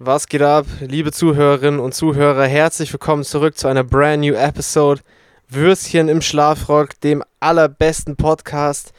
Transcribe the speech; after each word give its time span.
Was 0.00 0.28
geht 0.28 0.42
ab, 0.42 0.64
liebe 0.78 1.10
Zuhörerinnen 1.10 1.80
und 1.80 1.92
Zuhörer? 1.92 2.44
Herzlich 2.44 2.92
willkommen 2.92 3.24
zurück 3.24 3.58
zu 3.58 3.66
einer 3.66 3.82
brand 3.82 4.22
new 4.22 4.32
Episode 4.32 5.00
Würstchen 5.48 6.08
im 6.08 6.22
Schlafrock, 6.22 6.90
dem 7.00 7.24
allerbesten 7.40 8.14
Podcast. 8.14 8.92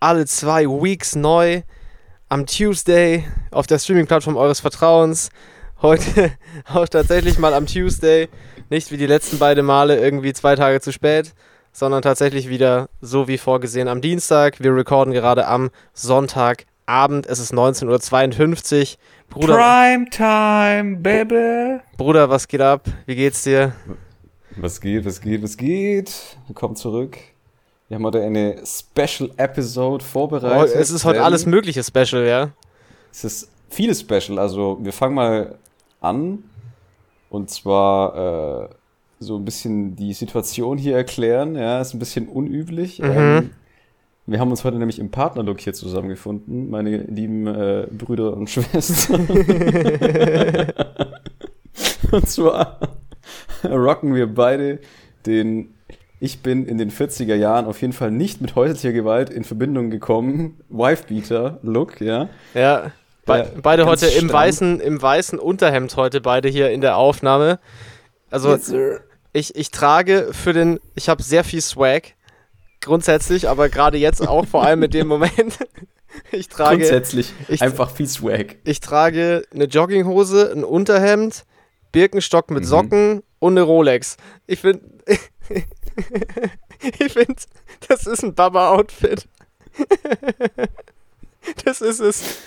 Alle 0.00 0.24
zwei 0.24 0.64
Weeks 0.64 1.14
neu 1.14 1.60
am 2.30 2.46
Tuesday 2.46 3.24
auf 3.50 3.66
der 3.66 3.78
Streaming-Plattform 3.78 4.38
eures 4.38 4.60
Vertrauens. 4.60 5.28
Heute 5.82 6.32
auch 6.72 6.88
tatsächlich 6.88 7.38
mal 7.38 7.52
am 7.52 7.66
Tuesday. 7.66 8.30
Nicht 8.70 8.90
wie 8.90 8.96
die 8.96 9.04
letzten 9.04 9.38
beiden 9.38 9.66
Male 9.66 10.00
irgendwie 10.00 10.32
zwei 10.32 10.56
Tage 10.56 10.80
zu 10.80 10.90
spät, 10.90 11.34
sondern 11.70 12.00
tatsächlich 12.00 12.48
wieder 12.48 12.88
so 13.02 13.28
wie 13.28 13.36
vorgesehen 13.36 13.88
am 13.88 14.00
Dienstag. 14.00 14.58
Wir 14.60 14.74
recorden 14.74 15.12
gerade 15.12 15.48
am 15.48 15.68
Sonntagabend. 15.92 17.26
Es 17.26 17.40
ist 17.40 17.52
19.52 17.52 18.92
Uhr. 18.94 18.98
Bruder, 19.28 19.56
Primetime, 19.56 20.96
Baby. 20.96 21.80
Bruder, 21.96 22.28
was 22.30 22.46
geht 22.48 22.60
ab? 22.60 22.86
Wie 23.06 23.14
geht's 23.16 23.42
dir? 23.42 23.72
Was 24.56 24.80
geht, 24.80 25.04
was 25.04 25.20
geht, 25.20 25.42
was 25.42 25.56
geht? 25.56 26.12
Willkommen 26.46 26.76
zurück. 26.76 27.18
Wir 27.88 27.96
haben 27.96 28.04
heute 28.04 28.22
eine 28.22 28.56
Special 28.64 29.30
Episode 29.36 30.02
Oh, 30.04 30.08
vorbereitet. 30.12 30.74
es 30.76 30.90
ist 30.90 31.04
heute 31.04 31.22
alles 31.22 31.44
mögliche 31.46 31.82
Special, 31.84 32.26
ja? 32.26 32.50
Es 33.12 33.24
ist 33.24 33.50
vieles 33.68 34.00
Special. 34.00 34.38
Also, 34.38 34.78
wir 34.80 34.92
fangen 34.92 35.14
mal 35.14 35.58
an. 36.00 36.44
Und 37.28 37.50
zwar 37.50 38.64
äh, 38.64 38.74
so 39.20 39.36
ein 39.36 39.44
bisschen 39.44 39.96
die 39.96 40.14
Situation 40.14 40.78
hier 40.78 40.96
erklären. 40.96 41.56
Ja, 41.56 41.80
ist 41.80 41.92
ein 41.94 41.98
bisschen 41.98 42.28
unüblich. 42.28 43.00
Mhm. 43.00 43.10
Ähm, 43.10 43.50
wir 44.26 44.40
haben 44.40 44.50
uns 44.50 44.64
heute 44.64 44.78
nämlich 44.78 44.98
im 44.98 45.10
Partnerlook 45.10 45.60
hier 45.60 45.72
zusammengefunden, 45.72 46.68
meine 46.68 46.96
lieben 46.98 47.46
äh, 47.46 47.86
Brüder 47.90 48.36
und 48.36 48.50
Schwestern. 48.50 49.28
und 52.10 52.28
zwar 52.28 52.80
rocken 53.64 54.14
wir 54.14 54.26
beide 54.26 54.80
den 55.26 55.74
Ich 56.18 56.40
bin 56.42 56.66
in 56.66 56.78
den 56.78 56.90
40er 56.90 57.34
Jahren 57.36 57.66
auf 57.66 57.80
jeden 57.80 57.92
Fall 57.92 58.10
nicht 58.10 58.40
mit 58.40 58.56
häuslicher 58.56 58.92
Gewalt 58.92 59.30
in 59.30 59.44
Verbindung 59.44 59.90
gekommen. 59.90 60.58
Wifebeater-Look, 60.70 62.00
ja. 62.00 62.28
Ja. 62.54 62.90
Be 63.26 63.38
Ja, 63.38 63.46
beide 63.60 63.86
heute 63.86 64.06
im 64.06 64.32
weißen, 64.32 64.80
im 64.80 65.02
weißen 65.02 65.38
Unterhemd 65.38 65.96
heute 65.96 66.20
beide 66.20 66.48
hier 66.48 66.70
in 66.70 66.80
der 66.80 66.96
Aufnahme. 66.96 67.58
Also 68.30 68.50
Yes, 68.50 68.72
ich, 69.32 69.54
ich 69.54 69.70
trage 69.70 70.30
für 70.32 70.52
den, 70.52 70.80
ich 70.94 71.08
habe 71.08 71.22
sehr 71.22 71.44
viel 71.44 71.60
Swag 71.60 72.14
grundsätzlich, 72.86 73.48
aber 73.48 73.68
gerade 73.68 73.98
jetzt 73.98 74.26
auch 74.26 74.46
vor 74.46 74.64
allem 74.64 74.82
in 74.84 74.90
dem 74.90 75.06
Moment. 75.08 75.58
Ich 76.32 76.48
trage, 76.48 76.78
Grundsätzlich 76.78 77.30
ich- 77.48 77.60
einfach 77.60 77.90
viel 77.90 78.08
Swag. 78.08 78.56
ich 78.64 78.80
trage 78.80 79.42
eine 79.52 79.64
Jogginghose, 79.64 80.50
ein 80.50 80.64
Unterhemd, 80.64 81.44
Birkenstock 81.92 82.50
mit 82.50 82.62
Mhm. 82.62 82.68
Socken 82.68 83.22
und 83.38 83.52
eine 83.52 83.60
Rolex. 83.60 84.16
Ich 84.46 84.60
finde, 84.62 84.80
ich 86.98 87.12
finde, 87.12 87.34
das 87.86 88.06
ist 88.06 88.22
ein 88.22 88.34
Baba-Outfit. 88.34 89.28
Das 91.64 91.80
ist 91.80 92.00
es. 92.00 92.38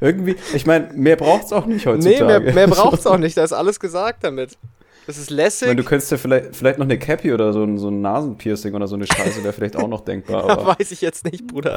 Irgendwie, 0.00 0.36
ich 0.52 0.66
meine, 0.66 0.92
mehr 0.92 1.16
braucht's 1.16 1.52
auch 1.52 1.64
nicht 1.64 1.86
Nee, 1.86 1.92
heutzutage. 1.92 2.40
mehr, 2.40 2.52
mehr 2.54 2.66
braucht 2.68 2.98
es 3.00 3.06
auch 3.06 3.16
nicht. 3.16 3.36
Da 3.36 3.44
ist 3.44 3.52
alles 3.54 3.80
gesagt 3.80 4.24
damit. 4.24 4.58
Das 5.06 5.16
ist 5.18 5.30
Ich 5.30 5.36
meine, 5.36 5.42
lässig. 5.42 5.76
du 5.76 5.84
könntest 5.84 6.10
ja 6.12 6.16
vielleicht, 6.16 6.54
vielleicht 6.54 6.78
noch 6.78 6.86
eine 6.86 6.98
Cappy 6.98 7.32
oder 7.32 7.52
so 7.52 7.62
ein, 7.64 7.78
so 7.78 7.88
ein 7.88 8.00
Nasenpiercing 8.00 8.74
oder 8.74 8.86
so 8.86 8.94
eine 8.94 9.06
Scheiße 9.06 9.42
wäre 9.42 9.52
vielleicht 9.52 9.76
auch 9.76 9.88
noch 9.88 10.02
denkbar. 10.02 10.44
Aber 10.50 10.78
Weiß 10.78 10.90
ich 10.92 11.00
jetzt 11.00 11.24
nicht, 11.24 11.46
Bruder. 11.46 11.76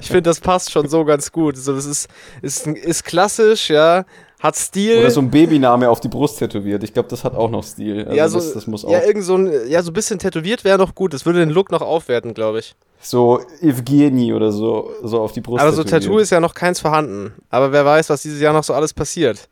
Ich 0.00 0.08
finde, 0.08 0.22
das 0.22 0.40
passt 0.40 0.70
schon 0.70 0.88
so 0.88 1.04
ganz 1.04 1.32
gut. 1.32 1.56
So, 1.56 1.74
das 1.74 1.86
ist, 1.86 2.08
ist, 2.42 2.66
ist 2.66 3.04
klassisch, 3.04 3.70
ja. 3.70 4.04
Hat 4.38 4.54
Stil. 4.54 4.98
oder 4.98 5.10
so 5.10 5.20
ein 5.20 5.30
Babyname 5.30 5.88
auf 5.88 6.00
die 6.00 6.08
Brust 6.08 6.38
tätowiert. 6.38 6.84
Ich 6.84 6.92
glaube, 6.92 7.08
das 7.08 7.24
hat 7.24 7.34
auch 7.34 7.50
noch 7.50 7.64
Stil. 7.64 8.04
Also 8.04 8.16
ja, 8.16 8.28
so, 8.28 8.38
das, 8.38 8.52
das 8.52 8.66
muss 8.66 8.84
auch. 8.84 8.90
ja, 8.90 9.02
irgend 9.02 9.24
so 9.24 9.36
ein, 9.36 9.50
ja, 9.68 9.82
so 9.82 9.90
ein 9.90 9.94
bisschen 9.94 10.18
tätowiert 10.18 10.62
wäre 10.62 10.76
noch 10.76 10.94
gut. 10.94 11.14
Das 11.14 11.24
würde 11.24 11.38
den 11.38 11.48
Look 11.48 11.72
noch 11.72 11.80
aufwerten, 11.80 12.34
glaube 12.34 12.58
ich. 12.58 12.74
So 13.00 13.40
Evgeny 13.62 14.34
oder 14.34 14.52
so, 14.52 14.90
so 15.02 15.20
auf 15.20 15.32
die 15.32 15.40
Brust. 15.40 15.62
Aber 15.62 15.72
so 15.72 15.82
tätowiert. 15.82 16.02
Tattoo 16.04 16.18
ist 16.18 16.30
ja 16.30 16.40
noch 16.40 16.52
keins 16.52 16.78
vorhanden. 16.80 17.32
Aber 17.48 17.72
wer 17.72 17.84
weiß, 17.86 18.10
was 18.10 18.20
dieses 18.22 18.40
Jahr 18.40 18.52
noch 18.52 18.64
so 18.64 18.74
alles 18.74 18.92
passiert. 18.92 19.48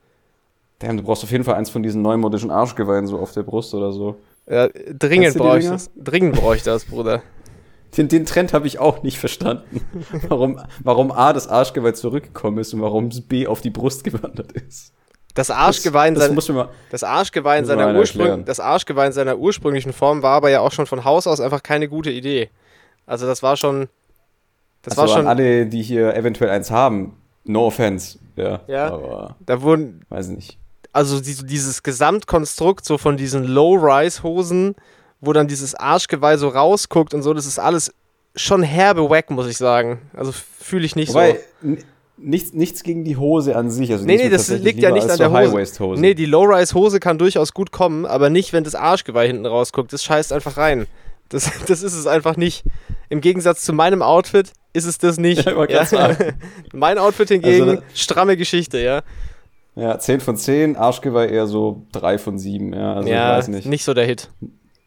Damn, 0.78 0.96
du 0.96 1.02
brauchst 1.02 1.24
auf 1.24 1.30
jeden 1.30 1.44
Fall 1.44 1.54
eins 1.54 1.70
von 1.70 1.82
diesen 1.82 2.02
neumodischen 2.02 2.50
Arschgeweihen 2.50 3.06
so 3.06 3.18
auf 3.18 3.32
der 3.32 3.42
Brust 3.42 3.74
oder 3.74 3.92
so. 3.92 4.16
Ja, 4.48 4.68
dringend 4.68 5.36
brauche 5.36 5.58
ich 5.58 5.66
das. 5.66 5.90
Dringend 5.96 6.36
brauche 6.36 6.56
ich 6.56 6.62
das, 6.62 6.84
Bruder. 6.84 7.22
Den, 7.96 8.08
den 8.08 8.26
Trend 8.26 8.52
habe 8.52 8.66
ich 8.66 8.78
auch 8.78 9.02
nicht 9.02 9.18
verstanden. 9.18 9.80
warum, 10.28 10.60
warum 10.82 11.12
A, 11.12 11.32
das 11.32 11.46
Arschgeweih 11.48 11.92
zurückgekommen 11.92 12.58
ist 12.58 12.74
und 12.74 12.82
warum 12.82 13.10
B 13.28 13.46
auf 13.46 13.60
die 13.60 13.70
Brust 13.70 14.04
gewandert 14.04 14.52
ist. 14.52 14.92
Das 15.34 15.50
Arschgeweih 15.50 16.08
in 16.08 16.14
das, 16.14 16.32
das 16.32 16.48
mir 16.48 16.54
mal. 16.54 16.68
Das 16.90 17.02
Arschgeweih, 17.02 17.58
in 17.58 17.64
seiner 17.64 17.86
einer 17.88 17.98
Ursprung, 17.98 18.44
das 18.44 18.60
Arschgeweih 18.60 19.06
in 19.06 19.12
seiner 19.12 19.36
ursprünglichen 19.36 19.92
Form 19.92 20.22
war 20.22 20.32
aber 20.36 20.50
ja 20.50 20.60
auch 20.60 20.70
schon 20.70 20.86
von 20.86 21.04
Haus 21.04 21.26
aus 21.26 21.40
einfach 21.40 21.62
keine 21.62 21.88
gute 21.88 22.10
Idee. 22.10 22.50
Also 23.06 23.26
das 23.26 23.42
war 23.42 23.56
schon. 23.56 23.88
Das 24.82 24.96
also 24.98 25.12
war 25.12 25.18
schon. 25.18 25.26
alle, 25.26 25.66
die 25.66 25.82
hier 25.82 26.14
eventuell 26.14 26.50
eins 26.50 26.70
haben, 26.70 27.16
no 27.44 27.66
offense. 27.66 28.18
Ja, 28.36 28.60
Ja. 28.68 28.92
aber 28.92 29.36
Da 29.40 29.62
wurden. 29.62 30.02
weiß 30.08 30.28
nicht. 30.28 30.58
Also 30.94 31.20
die, 31.20 31.34
dieses 31.44 31.82
Gesamtkonstrukt 31.82 32.84
so 32.84 32.98
von 32.98 33.16
diesen 33.16 33.44
Low-Rise-Hosen, 33.44 34.76
wo 35.20 35.32
dann 35.32 35.48
dieses 35.48 35.74
Arschgeweih 35.74 36.36
so 36.36 36.48
rausguckt 36.48 37.14
und 37.14 37.22
so, 37.22 37.34
das 37.34 37.46
ist 37.46 37.58
alles 37.58 37.92
schon 38.36 38.62
herbe 38.62 39.10
wack, 39.10 39.30
muss 39.30 39.46
ich 39.48 39.56
sagen. 39.56 40.00
Also 40.16 40.32
fühle 40.60 40.86
ich 40.86 40.96
nicht 40.96 41.10
Wobei, 41.10 41.40
n- 41.62 41.78
nichts, 42.16 42.52
nichts 42.52 42.82
gegen 42.82 43.04
die 43.04 43.16
Hose 43.16 43.56
an 43.56 43.70
sich. 43.70 43.90
Also 43.90 44.02
so. 44.02 44.06
Nee, 44.06 44.16
nee, 44.16 44.28
das 44.28 44.48
liegt 44.48 44.80
ja 44.80 44.90
nicht 44.92 45.04
an 45.04 45.10
so 45.10 45.16
der 45.16 45.30
Hose. 45.30 45.38
High-Waist-Hose. 45.38 46.00
Nee, 46.00 46.14
die 46.14 46.26
Low-Rise-Hose 46.26 47.00
kann 47.00 47.18
durchaus 47.18 47.52
gut 47.54 47.72
kommen, 47.72 48.06
aber 48.06 48.30
nicht, 48.30 48.52
wenn 48.52 48.64
das 48.64 48.74
Arschgeweih 48.74 49.26
hinten 49.26 49.46
rausguckt. 49.46 49.92
Das 49.92 50.02
scheißt 50.04 50.32
einfach 50.32 50.56
rein. 50.56 50.86
Das, 51.28 51.50
das 51.66 51.82
ist 51.82 51.94
es 51.94 52.06
einfach 52.06 52.36
nicht. 52.36 52.64
Im 53.08 53.20
Gegensatz 53.20 53.62
zu 53.62 53.72
meinem 53.72 54.02
Outfit 54.02 54.52
ist 54.72 54.84
es 54.84 54.98
das 54.98 55.18
nicht. 55.18 55.44
Ja, 55.68 55.84
sagen. 55.86 56.34
mein 56.72 56.98
Outfit 56.98 57.28
hingegen, 57.28 57.68
Also, 57.68 57.82
stramme 57.94 58.36
Geschichte, 58.36 58.78
ja. 58.78 59.02
Ja, 59.76 59.98
10 59.98 60.20
von 60.20 60.36
10, 60.36 60.76
Arschgeweih 60.76 61.26
eher 61.26 61.46
so 61.46 61.86
3 61.92 62.18
von 62.18 62.38
7. 62.38 62.72
Ja, 62.72 62.94
also 62.94 63.08
ja, 63.08 63.32
ich 63.32 63.38
weiß 63.38 63.48
nicht. 63.48 63.66
nicht 63.66 63.84
so 63.84 63.94
der 63.94 64.06
Hit. 64.06 64.30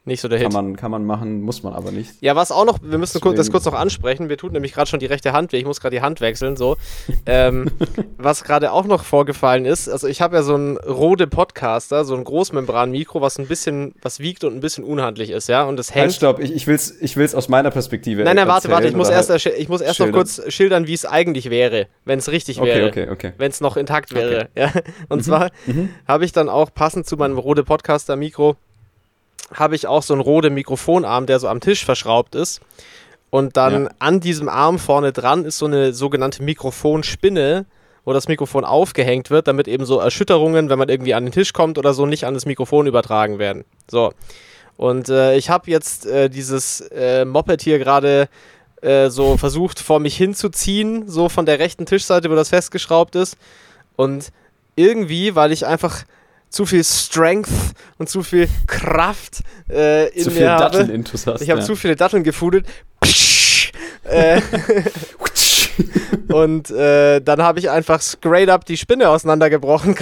Nicht 0.08 0.22
so 0.22 0.30
der 0.30 0.38
Kann 0.40 0.48
Hit. 0.48 0.54
man, 0.54 0.76
kann 0.78 0.90
man 0.90 1.06
machen, 1.06 1.42
muss 1.42 1.64
man 1.64 1.74
aber 1.74 1.92
nicht. 1.92 2.14
Ja, 2.22 2.36
was 2.38 2.50
auch 2.52 2.64
noch, 2.66 2.80
wir 2.82 2.98
müssen 2.98 3.20
kurz, 3.20 3.36
das 3.36 3.48
Deswegen- 3.48 3.52
kurz 3.64 3.66
noch 3.66 3.74
ansprechen. 3.80 4.30
Wir 4.30 4.38
tun 4.38 4.54
nämlich 4.54 4.72
gerade 4.74 4.90
schon 4.90 5.02
die 5.02 5.06
rechte 5.06 5.34
Hand 5.34 5.52
weh. 5.52 5.58
Ich 5.58 5.66
muss 5.66 5.82
gerade 5.82 5.98
die 5.98 6.02
Hand 6.02 6.22
wechseln, 6.22 6.56
so. 6.56 6.78
ähm, 7.26 7.70
was 8.18 8.46
gerade 8.46 8.72
auch 8.72 8.86
noch 8.86 9.04
vorgefallen 9.04 9.66
ist, 9.66 9.90
also 9.90 10.08
ich 10.08 10.22
habe 10.22 10.38
ja 10.38 10.44
so 10.44 10.56
einen 10.56 10.78
Rode 10.78 11.28
Podcaster, 11.28 12.06
so 12.06 12.16
ein 12.16 12.24
Großmembran-Mikro, 12.24 13.20
was 13.20 13.38
ein 13.38 13.48
bisschen, 13.48 13.94
was 14.02 14.20
wiegt 14.22 14.46
und 14.46 14.56
ein 14.56 14.62
bisschen 14.62 14.86
unhandlich 14.86 15.30
ist, 15.30 15.50
ja. 15.50 15.66
Und 15.66 15.76
das 15.78 15.94
Halt, 15.94 16.04
hängt. 16.06 16.14
stopp, 16.14 16.40
ich, 16.40 16.54
ich, 16.54 16.68
will's, 16.68 16.96
ich 17.02 17.18
will's 17.18 17.36
aus 17.36 17.50
meiner 17.50 17.70
Perspektive 17.70 18.24
Nein, 18.24 18.38
nein, 18.38 18.48
warte, 18.48 18.70
warte, 18.70 18.88
ich 18.88 18.96
muss 18.96 19.10
erst, 19.10 19.30
halt- 19.30 19.46
ich 19.58 19.68
muss 19.68 19.82
erst 19.82 20.00
noch 20.00 20.12
kurz 20.14 20.42
schildern, 20.48 20.88
wie 20.88 20.94
es 20.94 21.06
eigentlich 21.06 21.50
wäre, 21.50 21.88
wenn 22.06 22.20
es 22.20 22.32
richtig 22.32 22.62
Okay, 22.62 22.68
wäre. 22.76 22.88
okay, 22.88 23.10
okay. 23.12 23.34
Wenn 23.38 23.52
es 23.52 23.60
noch 23.60 23.76
intakt 23.76 24.16
wäre. 24.16 24.48
Ja? 24.56 24.72
Und 25.10 25.24
zwar 25.26 25.52
habe 26.08 26.24
ich 26.24 26.32
dann 26.32 26.48
auch 26.48 26.74
passend 26.74 27.06
zu 27.08 27.18
meinem 27.18 27.38
Rode 27.38 27.66
Podcaster 27.66 28.16
Mikro, 28.16 28.56
habe 29.54 29.76
ich 29.76 29.88
auch 29.88 30.04
so 30.04 30.14
einen 30.14 30.22
Rode 30.22 30.50
Mikrofonarm, 30.50 31.26
der 31.26 31.40
so 31.40 31.48
am 31.48 31.60
Tisch 31.60 31.86
verschraubt 31.86 32.36
ist. 32.36 32.62
Und 33.30 33.58
dann 33.58 33.84
Ja. 33.86 33.90
an 34.00 34.20
diesem 34.20 34.50
Arm 34.50 34.80
vorne 34.80 35.12
dran 35.12 35.46
ist 35.46 35.58
so 35.58 35.66
eine 35.66 35.94
sogenannte 35.94 36.44
Mikrofonspinne, 36.44 37.66
wo 38.06 38.14
das 38.14 38.28
Mikrofon 38.30 38.64
aufgehängt 38.64 39.30
wird, 39.30 39.48
damit 39.48 39.68
eben 39.68 39.86
so 39.86 40.00
Erschütterungen, 40.00 40.70
wenn 40.70 40.80
man 40.80 40.88
irgendwie 40.88 41.14
an 41.14 41.26
den 41.26 41.34
Tisch 41.34 41.52
kommt 41.52 41.78
oder 41.78 41.94
so, 41.94 42.06
nicht 42.06 42.24
an 42.26 42.34
das 42.34 42.46
Mikrofon 42.46 42.88
übertragen 42.88 43.38
werden. 43.38 43.66
So. 43.92 44.14
Und 44.78 45.10
äh, 45.10 45.36
ich 45.36 45.50
habe 45.50 45.70
jetzt 45.70 46.06
äh, 46.06 46.30
dieses 46.30 46.82
äh, 46.92 47.26
Moped 47.26 47.62
hier 47.62 47.80
gerade 47.80 48.30
äh, 48.82 49.10
so 49.10 49.36
versucht 49.36 49.80
vor 49.80 50.00
mich 50.00 50.16
hinzuziehen, 50.16 51.10
so 51.10 51.28
von 51.30 51.46
der 51.46 51.60
rechten 51.60 51.86
Tischseite, 51.86 52.30
wo 52.30 52.36
das 52.36 52.50
festgeschraubt 52.50 53.16
ist. 53.16 53.36
Und 53.98 54.30
irgendwie, 54.76 55.36
weil 55.36 55.52
ich 55.52 55.66
einfach 55.66 56.04
zu 56.50 56.66
viel 56.66 56.84
Strength 56.84 57.50
und 57.98 58.10
zu 58.10 58.24
viel 58.24 58.48
Kraft 58.68 59.42
äh, 59.70 60.10
in 60.10 60.24
Zu 60.24 60.30
mir 60.30 60.36
viel 60.36 60.50
habe. 60.50 60.80
Hast 60.80 61.42
Ich 61.42 61.50
habe 61.50 61.60
ja. 61.60 61.66
zu 61.66 61.76
viele 61.76 61.96
Datteln 61.96 62.24
gefudelt. 62.24 62.66
Äh, 64.04 64.42
und 66.34 66.72
äh, 66.72 67.20
dann 67.22 67.42
habe 67.42 67.60
ich 67.60 67.70
einfach 67.70 68.02
straight 68.02 68.50
up 68.50 68.66
die 68.66 68.78
Spinne 68.78 69.10
auseinandergebrochen. 69.10 69.96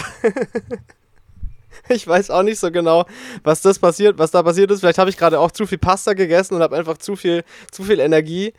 ich 1.90 2.08
weiß 2.08 2.30
auch 2.30 2.44
nicht 2.44 2.60
so 2.60 2.72
genau, 2.72 3.06
was 3.44 3.62
das 3.62 3.80
passiert, 3.80 4.18
was 4.18 4.32
da 4.32 4.44
passiert 4.44 4.72
ist. 4.72 4.82
Vielleicht 4.82 5.00
habe 5.00 5.10
ich 5.10 5.18
gerade 5.18 5.40
auch 5.40 5.52
zu 5.52 5.66
viel 5.66 5.78
Pasta 5.78 6.14
gegessen 6.14 6.56
und 6.56 6.62
habe 6.62 6.78
einfach 6.78 6.98
zu 6.98 7.16
viel, 7.16 7.44
zu 7.72 7.84
viel 7.84 8.00
Energie 8.00 8.54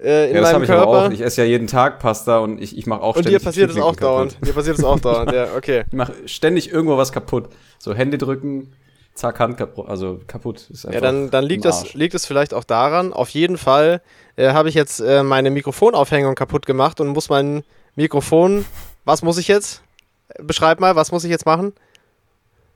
äh, 0.00 0.28
in 0.30 0.34
ja, 0.36 0.40
das 0.40 0.48
meinem 0.52 0.54
habe 0.54 0.64
ich 0.64 0.70
aber 0.70 0.84
Körper. 0.92 1.06
auch. 1.06 1.10
Ich 1.12 1.20
esse 1.20 1.42
ja 1.42 1.46
jeden 1.48 1.66
Tag 1.66 1.98
Pasta 2.00 2.38
und 2.38 2.60
ich, 2.60 2.76
ich 2.76 2.86
mache 2.86 3.00
auch 3.02 3.16
und 3.16 3.22
ständig 3.22 3.40
dir 3.40 3.44
passiert 3.44 3.70
es 3.70 3.76
auch 3.80 3.96
dauernd. 3.96 4.36
Dir 4.46 4.52
passiert 4.52 4.78
es 4.78 4.84
auch 4.84 4.98
dauernd, 5.00 5.32
ja, 5.32 5.48
okay. 5.56 5.84
Ich 5.86 5.92
mache 5.92 6.12
ständig 6.26 6.70
irgendwo 6.72 6.96
was 6.96 7.12
kaputt. 7.12 7.48
So 7.78 7.94
Hände 7.94 8.18
drücken, 8.18 8.72
zack, 9.14 9.38
Hand 9.40 9.56
kaputt. 9.56 9.88
Also 9.88 10.20
kaputt 10.26 10.68
ist 10.70 10.84
einfach 10.86 10.94
Ja, 10.94 11.00
dann, 11.00 11.30
dann 11.30 11.44
liegt, 11.44 11.64
das, 11.64 11.94
liegt 11.94 12.14
es 12.14 12.26
vielleicht 12.26 12.54
auch 12.54 12.64
daran. 12.64 13.12
Auf 13.12 13.28
jeden 13.30 13.56
Fall 13.58 14.00
äh, 14.36 14.52
habe 14.52 14.68
ich 14.68 14.74
jetzt 14.74 15.00
äh, 15.00 15.22
meine 15.22 15.50
Mikrofonaufhängung 15.50 16.34
kaputt 16.34 16.66
gemacht 16.66 17.00
und 17.00 17.08
muss 17.08 17.28
mein 17.28 17.62
Mikrofon. 17.94 18.64
Was 19.04 19.22
muss 19.22 19.38
ich 19.38 19.48
jetzt? 19.48 19.82
Beschreib 20.42 20.80
mal, 20.80 20.96
was 20.96 21.12
muss 21.12 21.22
ich 21.24 21.30
jetzt 21.30 21.46
machen? 21.46 21.72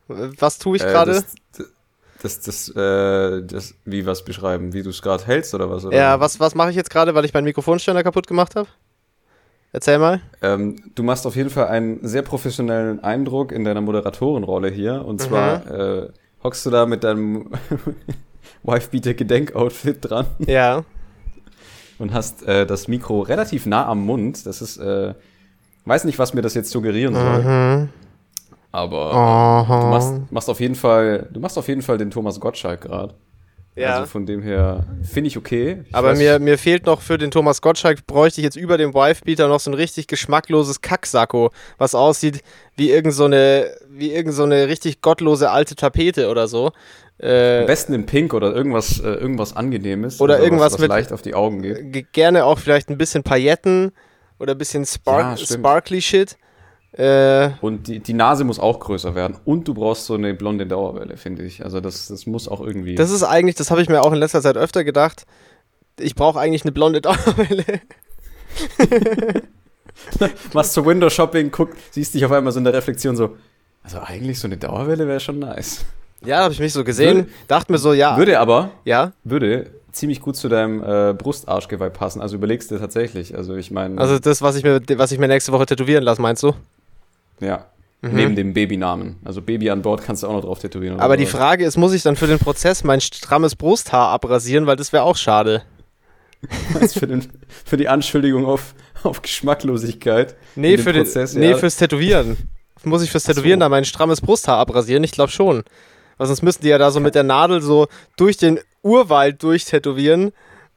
Was 0.06 0.58
tue 0.58 0.76
ich 0.76 0.82
Äh, 0.84 0.86
gerade? 0.86 1.12
das, 1.12 1.66
das, 2.22 2.40
das, 2.40 2.68
äh, 2.70 3.42
das, 3.42 3.74
wie 3.84 4.06
was 4.06 4.24
beschreiben? 4.24 4.72
Wie 4.72 4.82
du 4.82 4.90
es 4.90 5.02
gerade 5.02 5.24
hältst 5.26 5.54
oder 5.54 5.70
was? 5.70 5.84
Oder? 5.84 5.96
Ja, 5.96 6.20
was, 6.20 6.40
was 6.40 6.54
mache 6.54 6.70
ich 6.70 6.76
jetzt 6.76 6.90
gerade, 6.90 7.14
weil 7.14 7.24
ich 7.24 7.32
meinen 7.34 7.44
Mikrofonständer 7.44 8.02
kaputt 8.02 8.26
gemacht 8.26 8.56
habe? 8.56 8.68
Erzähl 9.72 9.98
mal. 9.98 10.20
Ähm, 10.40 10.76
du 10.94 11.02
machst 11.02 11.26
auf 11.26 11.36
jeden 11.36 11.50
Fall 11.50 11.66
einen 11.68 12.06
sehr 12.06 12.22
professionellen 12.22 13.04
Eindruck 13.04 13.52
in 13.52 13.64
deiner 13.64 13.82
Moderatorenrolle 13.82 14.70
hier. 14.70 15.04
Und 15.04 15.20
zwar 15.20 15.66
äh, 15.70 16.08
hockst 16.42 16.64
du 16.64 16.70
da 16.70 16.86
mit 16.86 17.04
deinem 17.04 17.50
Wifebeater-Gedenkoutfit 18.62 19.98
dran 20.00 20.26
Ja. 20.46 20.84
und 21.98 22.12
hast 22.12 22.42
äh, 22.46 22.66
das 22.66 22.88
Mikro 22.88 23.20
relativ 23.20 23.66
nah 23.66 23.86
am 23.86 24.04
Mund. 24.04 24.46
Das 24.46 24.62
ist, 24.62 24.78
äh, 24.78 25.14
weiß 25.84 26.04
nicht, 26.04 26.18
was 26.18 26.34
mir 26.34 26.42
das 26.42 26.54
jetzt 26.54 26.70
suggerieren 26.70 27.14
soll. 27.14 27.42
Mhm. 27.42 27.88
Aber 28.70 29.12
Aha. 29.14 29.80
du 29.80 29.86
machst, 29.86 30.32
machst 30.32 30.50
auf 30.50 30.60
jeden 30.60 30.74
Fall, 30.74 31.28
du 31.32 31.40
machst 31.40 31.56
auf 31.58 31.68
jeden 31.68 31.82
Fall 31.82 31.98
den 31.98 32.10
Thomas 32.10 32.38
Gottschalk 32.40 32.82
gerade. 32.82 33.14
Ja. 33.74 33.94
Also 33.94 34.06
von 34.06 34.26
dem 34.26 34.42
her 34.42 34.86
finde 35.04 35.28
ich 35.28 35.36
okay. 35.36 35.84
Ich 35.86 35.94
Aber 35.94 36.10
weiß- 36.10 36.18
mir, 36.18 36.38
mir 36.40 36.58
fehlt 36.58 36.84
noch 36.86 37.00
für 37.00 37.16
den 37.16 37.30
Thomas 37.30 37.62
Gottschalk, 37.62 38.06
bräuchte 38.08 38.40
ich 38.40 38.44
jetzt 38.44 38.56
über 38.56 38.76
dem 38.76 38.92
Wifebeater 38.92 39.46
noch 39.46 39.60
so 39.60 39.70
ein 39.70 39.74
richtig 39.74 40.08
geschmackloses 40.08 40.80
Kacksacko, 40.80 41.50
was 41.78 41.94
aussieht 41.94 42.42
wie 42.76 42.90
irgend 42.90 43.14
so 43.14 43.26
eine, 43.26 43.70
wie 43.88 44.12
irgend 44.12 44.34
so 44.34 44.42
eine 44.42 44.66
richtig 44.66 45.00
gottlose 45.00 45.50
alte 45.50 45.76
Tapete 45.76 46.28
oder 46.28 46.48
so. 46.48 46.66
am 46.66 47.28
Äh, 47.28 47.64
besten 47.66 47.94
in 47.94 48.04
Pink 48.06 48.34
oder 48.34 48.52
irgendwas, 48.52 48.98
äh, 49.00 49.08
irgendwas 49.10 49.54
Angenehmes. 49.56 50.20
Oder 50.20 50.34
also 50.34 50.44
irgendwas 50.46 50.66
was, 50.66 50.72
was 50.74 50.80
mit- 50.80 50.88
leicht 50.90 51.12
auf 51.12 51.22
die 51.22 51.34
Augen 51.34 51.62
geht. 51.62 52.12
gerne 52.12 52.44
auch 52.44 52.58
vielleicht 52.58 52.90
ein 52.90 52.98
bisschen 52.98 53.22
Pailletten 53.22 53.92
oder 54.40 54.52
ein 54.52 54.58
bisschen 54.58 54.82
Ja, 54.82 54.88
Spark 54.88 55.38
stimmt. 55.38 55.60
Sparkly 55.60 56.02
Shit. 56.02 56.36
Äh, 56.92 57.50
Und 57.60 57.86
die, 57.88 58.00
die 58.00 58.14
Nase 58.14 58.44
muss 58.44 58.58
auch 58.58 58.80
größer 58.80 59.14
werden. 59.14 59.36
Und 59.44 59.68
du 59.68 59.74
brauchst 59.74 60.06
so 60.06 60.14
eine 60.14 60.34
blonde 60.34 60.66
Dauerwelle, 60.66 61.16
finde 61.16 61.42
ich. 61.44 61.62
Also 61.64 61.80
das, 61.80 62.08
das 62.08 62.26
muss 62.26 62.48
auch 62.48 62.60
irgendwie. 62.60 62.94
das 62.94 63.10
ist 63.10 63.22
eigentlich, 63.22 63.56
das 63.56 63.70
habe 63.70 63.82
ich 63.82 63.88
mir 63.88 64.02
auch 64.02 64.12
in 64.12 64.18
letzter 64.18 64.40
Zeit 64.42 64.56
öfter 64.56 64.84
gedacht. 64.84 65.26
Ich 66.00 66.14
brauche 66.14 66.40
eigentlich 66.40 66.62
eine 66.62 66.72
blonde 66.72 67.00
Dauerwelle. 67.02 67.64
machst 70.52 70.72
so 70.72 70.84
Window-Shopping, 70.86 71.50
guck, 71.50 71.70
siehst 71.90 72.14
dich 72.14 72.24
auf 72.24 72.32
einmal 72.32 72.52
so 72.52 72.58
in 72.58 72.64
der 72.64 72.74
Reflexion 72.74 73.16
so. 73.16 73.36
Also 73.82 74.00
eigentlich 74.00 74.38
so 74.38 74.48
eine 74.48 74.56
Dauerwelle 74.56 75.06
wäre 75.06 75.20
schon 75.20 75.38
nice. 75.38 75.84
Ja, 76.24 76.38
habe 76.42 76.52
ich 76.52 76.60
mich 76.60 76.72
so 76.72 76.84
gesehen, 76.84 77.16
Würde- 77.18 77.28
dachte 77.46 77.70
mir 77.72 77.78
so, 77.78 77.92
ja, 77.92 78.16
Würde 78.16 78.38
aber, 78.40 78.70
ja. 78.84 79.12
würde 79.24 79.70
ziemlich 79.92 80.20
gut 80.20 80.36
zu 80.36 80.48
deinem 80.48 80.82
äh, 80.82 81.14
Brustarschgeweih 81.14 81.90
passen. 81.90 82.20
Also 82.20 82.36
überlegst 82.36 82.70
du 82.70 82.78
tatsächlich. 82.78 83.36
Also 83.36 83.54
ich 83.56 83.70
meine, 83.70 83.98
Also 84.00 84.18
das, 84.18 84.42
was 84.42 84.56
ich 84.56 84.64
mir, 84.64 84.80
was 84.96 85.12
ich 85.12 85.18
mir 85.18 85.28
nächste 85.28 85.52
Woche 85.52 85.66
tätowieren 85.66 86.02
lasse, 86.04 86.20
meinst 86.22 86.42
du? 86.42 86.54
Ja. 87.40 87.66
Mhm. 88.00 88.14
Neben 88.14 88.36
dem 88.36 88.54
Babynamen. 88.54 89.16
Also 89.24 89.42
Baby 89.42 89.70
an 89.70 89.82
Bord 89.82 90.04
kannst 90.04 90.22
du 90.22 90.28
auch 90.28 90.32
noch 90.32 90.42
drauf 90.42 90.60
tätowieren. 90.60 91.00
Aber 91.00 91.16
die. 91.16 91.26
Frage 91.26 91.64
ist, 91.64 91.76
muss 91.76 91.92
ich 91.92 92.02
dann 92.02 92.14
für 92.14 92.28
den 92.28 92.38
Prozess 92.38 92.84
mein 92.84 93.00
strammes 93.00 93.56
Brusthaar 93.56 94.08
abrasieren, 94.10 94.66
weil 94.66 94.76
das 94.76 94.92
wäre 94.92 95.02
auch 95.02 95.16
schade. 95.16 95.62
für, 96.92 97.08
den, 97.08 97.26
für 97.64 97.76
die 97.76 97.88
Anschuldigung 97.88 98.46
auf, 98.46 98.74
auf 99.02 99.22
Geschmacklosigkeit. 99.22 100.36
Nee, 100.54 100.78
für 100.78 100.92
den, 100.92 101.02
Prozess, 101.02 101.34
nee 101.34 101.50
ja. 101.50 101.56
fürs 101.56 101.76
Tätowieren. 101.76 102.36
Muss 102.84 103.02
ich 103.02 103.10
fürs 103.10 103.24
Ach 103.24 103.28
so. 103.28 103.32
Tätowieren 103.34 103.58
da 103.58 103.68
mein 103.68 103.84
strammes 103.84 104.20
Brusthaar 104.20 104.58
abrasieren? 104.58 105.02
Ich 105.02 105.10
glaube 105.10 105.32
schon. 105.32 105.64
Weil 106.16 106.26
sonst 106.28 106.42
müssten 106.42 106.62
die 106.62 106.68
ja 106.68 106.78
da 106.78 106.92
so 106.92 107.00
mit 107.00 107.16
der 107.16 107.24
Nadel 107.24 107.60
so 107.60 107.88
durch 108.16 108.36
den 108.36 108.60
Urwald 108.82 109.42
durchtätowieren. 109.42 110.32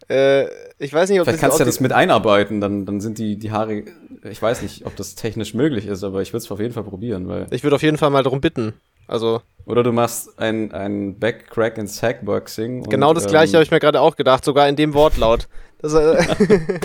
Äh, 0.09 0.45
ich 0.80 0.94
weiß 0.94 1.09
nicht, 1.09 1.19
ob 1.19 1.25
Vielleicht 1.25 1.38
das, 1.38 1.42
kannst 1.42 1.59
du 1.59 1.63
ja 1.63 1.65
das 1.65 1.80
mit 1.80 1.92
einarbeiten, 1.94 2.59
dann, 2.62 2.86
dann 2.86 3.01
sind 3.01 3.18
die, 3.18 3.38
die 3.38 3.51
Haare, 3.51 3.83
ich 4.30 4.42
weiß 4.42 4.62
nicht, 4.62 4.86
ob 4.86 4.95
das 4.95 5.15
technisch 5.15 5.53
möglich 5.53 5.86
ist, 5.88 6.03
aber 6.03 6.21
ich 6.21 6.33
würde 6.33 6.44
es 6.44 6.51
auf 6.51 6.59
jeden 6.59 6.74
Fall 6.74 6.83
probieren, 6.83 7.27
weil. 7.27 7.48
Ich 7.51 7.63
würde 7.63 7.75
auf 7.75 7.83
jeden 7.83 7.98
Fall 7.98 8.09
mal 8.09 8.24
darum 8.24 8.42
bitten. 8.42 8.74
Also, 9.07 9.42
Oder 9.65 9.83
du 9.83 9.92
machst 9.92 10.39
ein, 10.39 10.71
ein 10.71 11.19
Backcrack 11.19 11.77
in 11.77 11.88
Sackboxing. 11.88 12.83
genau 12.83 13.13
das 13.13 13.27
gleiche 13.27 13.53
habe 13.53 13.63
ich 13.63 13.71
mir 13.71 13.80
gerade 13.80 14.00
auch 14.00 14.15
gedacht, 14.15 14.45
sogar 14.45 14.69
in 14.69 14.75
dem 14.75 14.94
Wortlaut. 14.94 15.48
Das, 15.81 15.94
äh, 15.94 16.18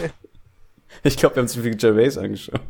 Ich 1.02 1.16
glaube, 1.16 1.36
wir 1.36 1.40
haben 1.42 1.48
zu 1.48 1.60
viel 1.60 1.76
Gervais 1.76 2.16
angeschaut. 2.18 2.60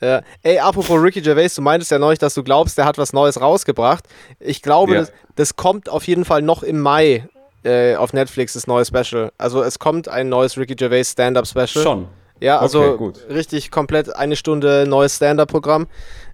Ja. 0.00 0.22
Ey, 0.42 0.58
apropos 0.58 1.02
Ricky 1.02 1.20
Gervais, 1.20 1.54
du 1.54 1.60
meintest 1.62 1.90
ja 1.90 1.98
neulich, 1.98 2.18
dass 2.18 2.34
du 2.34 2.42
glaubst, 2.42 2.78
der 2.78 2.84
hat 2.84 2.98
was 2.98 3.12
Neues 3.12 3.40
rausgebracht. 3.40 4.04
Ich 4.38 4.62
glaube, 4.62 4.94
Ja. 4.94 5.00
das, 5.00 5.12
das 5.34 5.56
kommt 5.56 5.88
auf 5.88 6.06
jeden 6.06 6.24
Fall 6.24 6.40
noch 6.42 6.62
im 6.62 6.80
Mai 6.80 7.28
äh, 7.64 7.96
auf 7.96 8.12
Netflix, 8.12 8.52
das 8.54 8.66
neue 8.66 8.84
Special. 8.84 9.32
Also 9.38 9.62
es 9.62 9.78
kommt 9.78 10.08
ein 10.08 10.28
neues 10.28 10.56
Ricky 10.58 10.74
Gervais 10.74 11.04
Stand-Up-Special. 11.12 11.66
Schon. 11.82 12.08
Ja, 12.40 12.58
also 12.58 12.82
Okay, 12.82 13.12
richtig 13.32 13.70
komplett 13.70 14.14
eine 14.14 14.36
Stunde 14.36 14.84
neues 14.86 15.16
Stand-Up-Programm. 15.16 15.86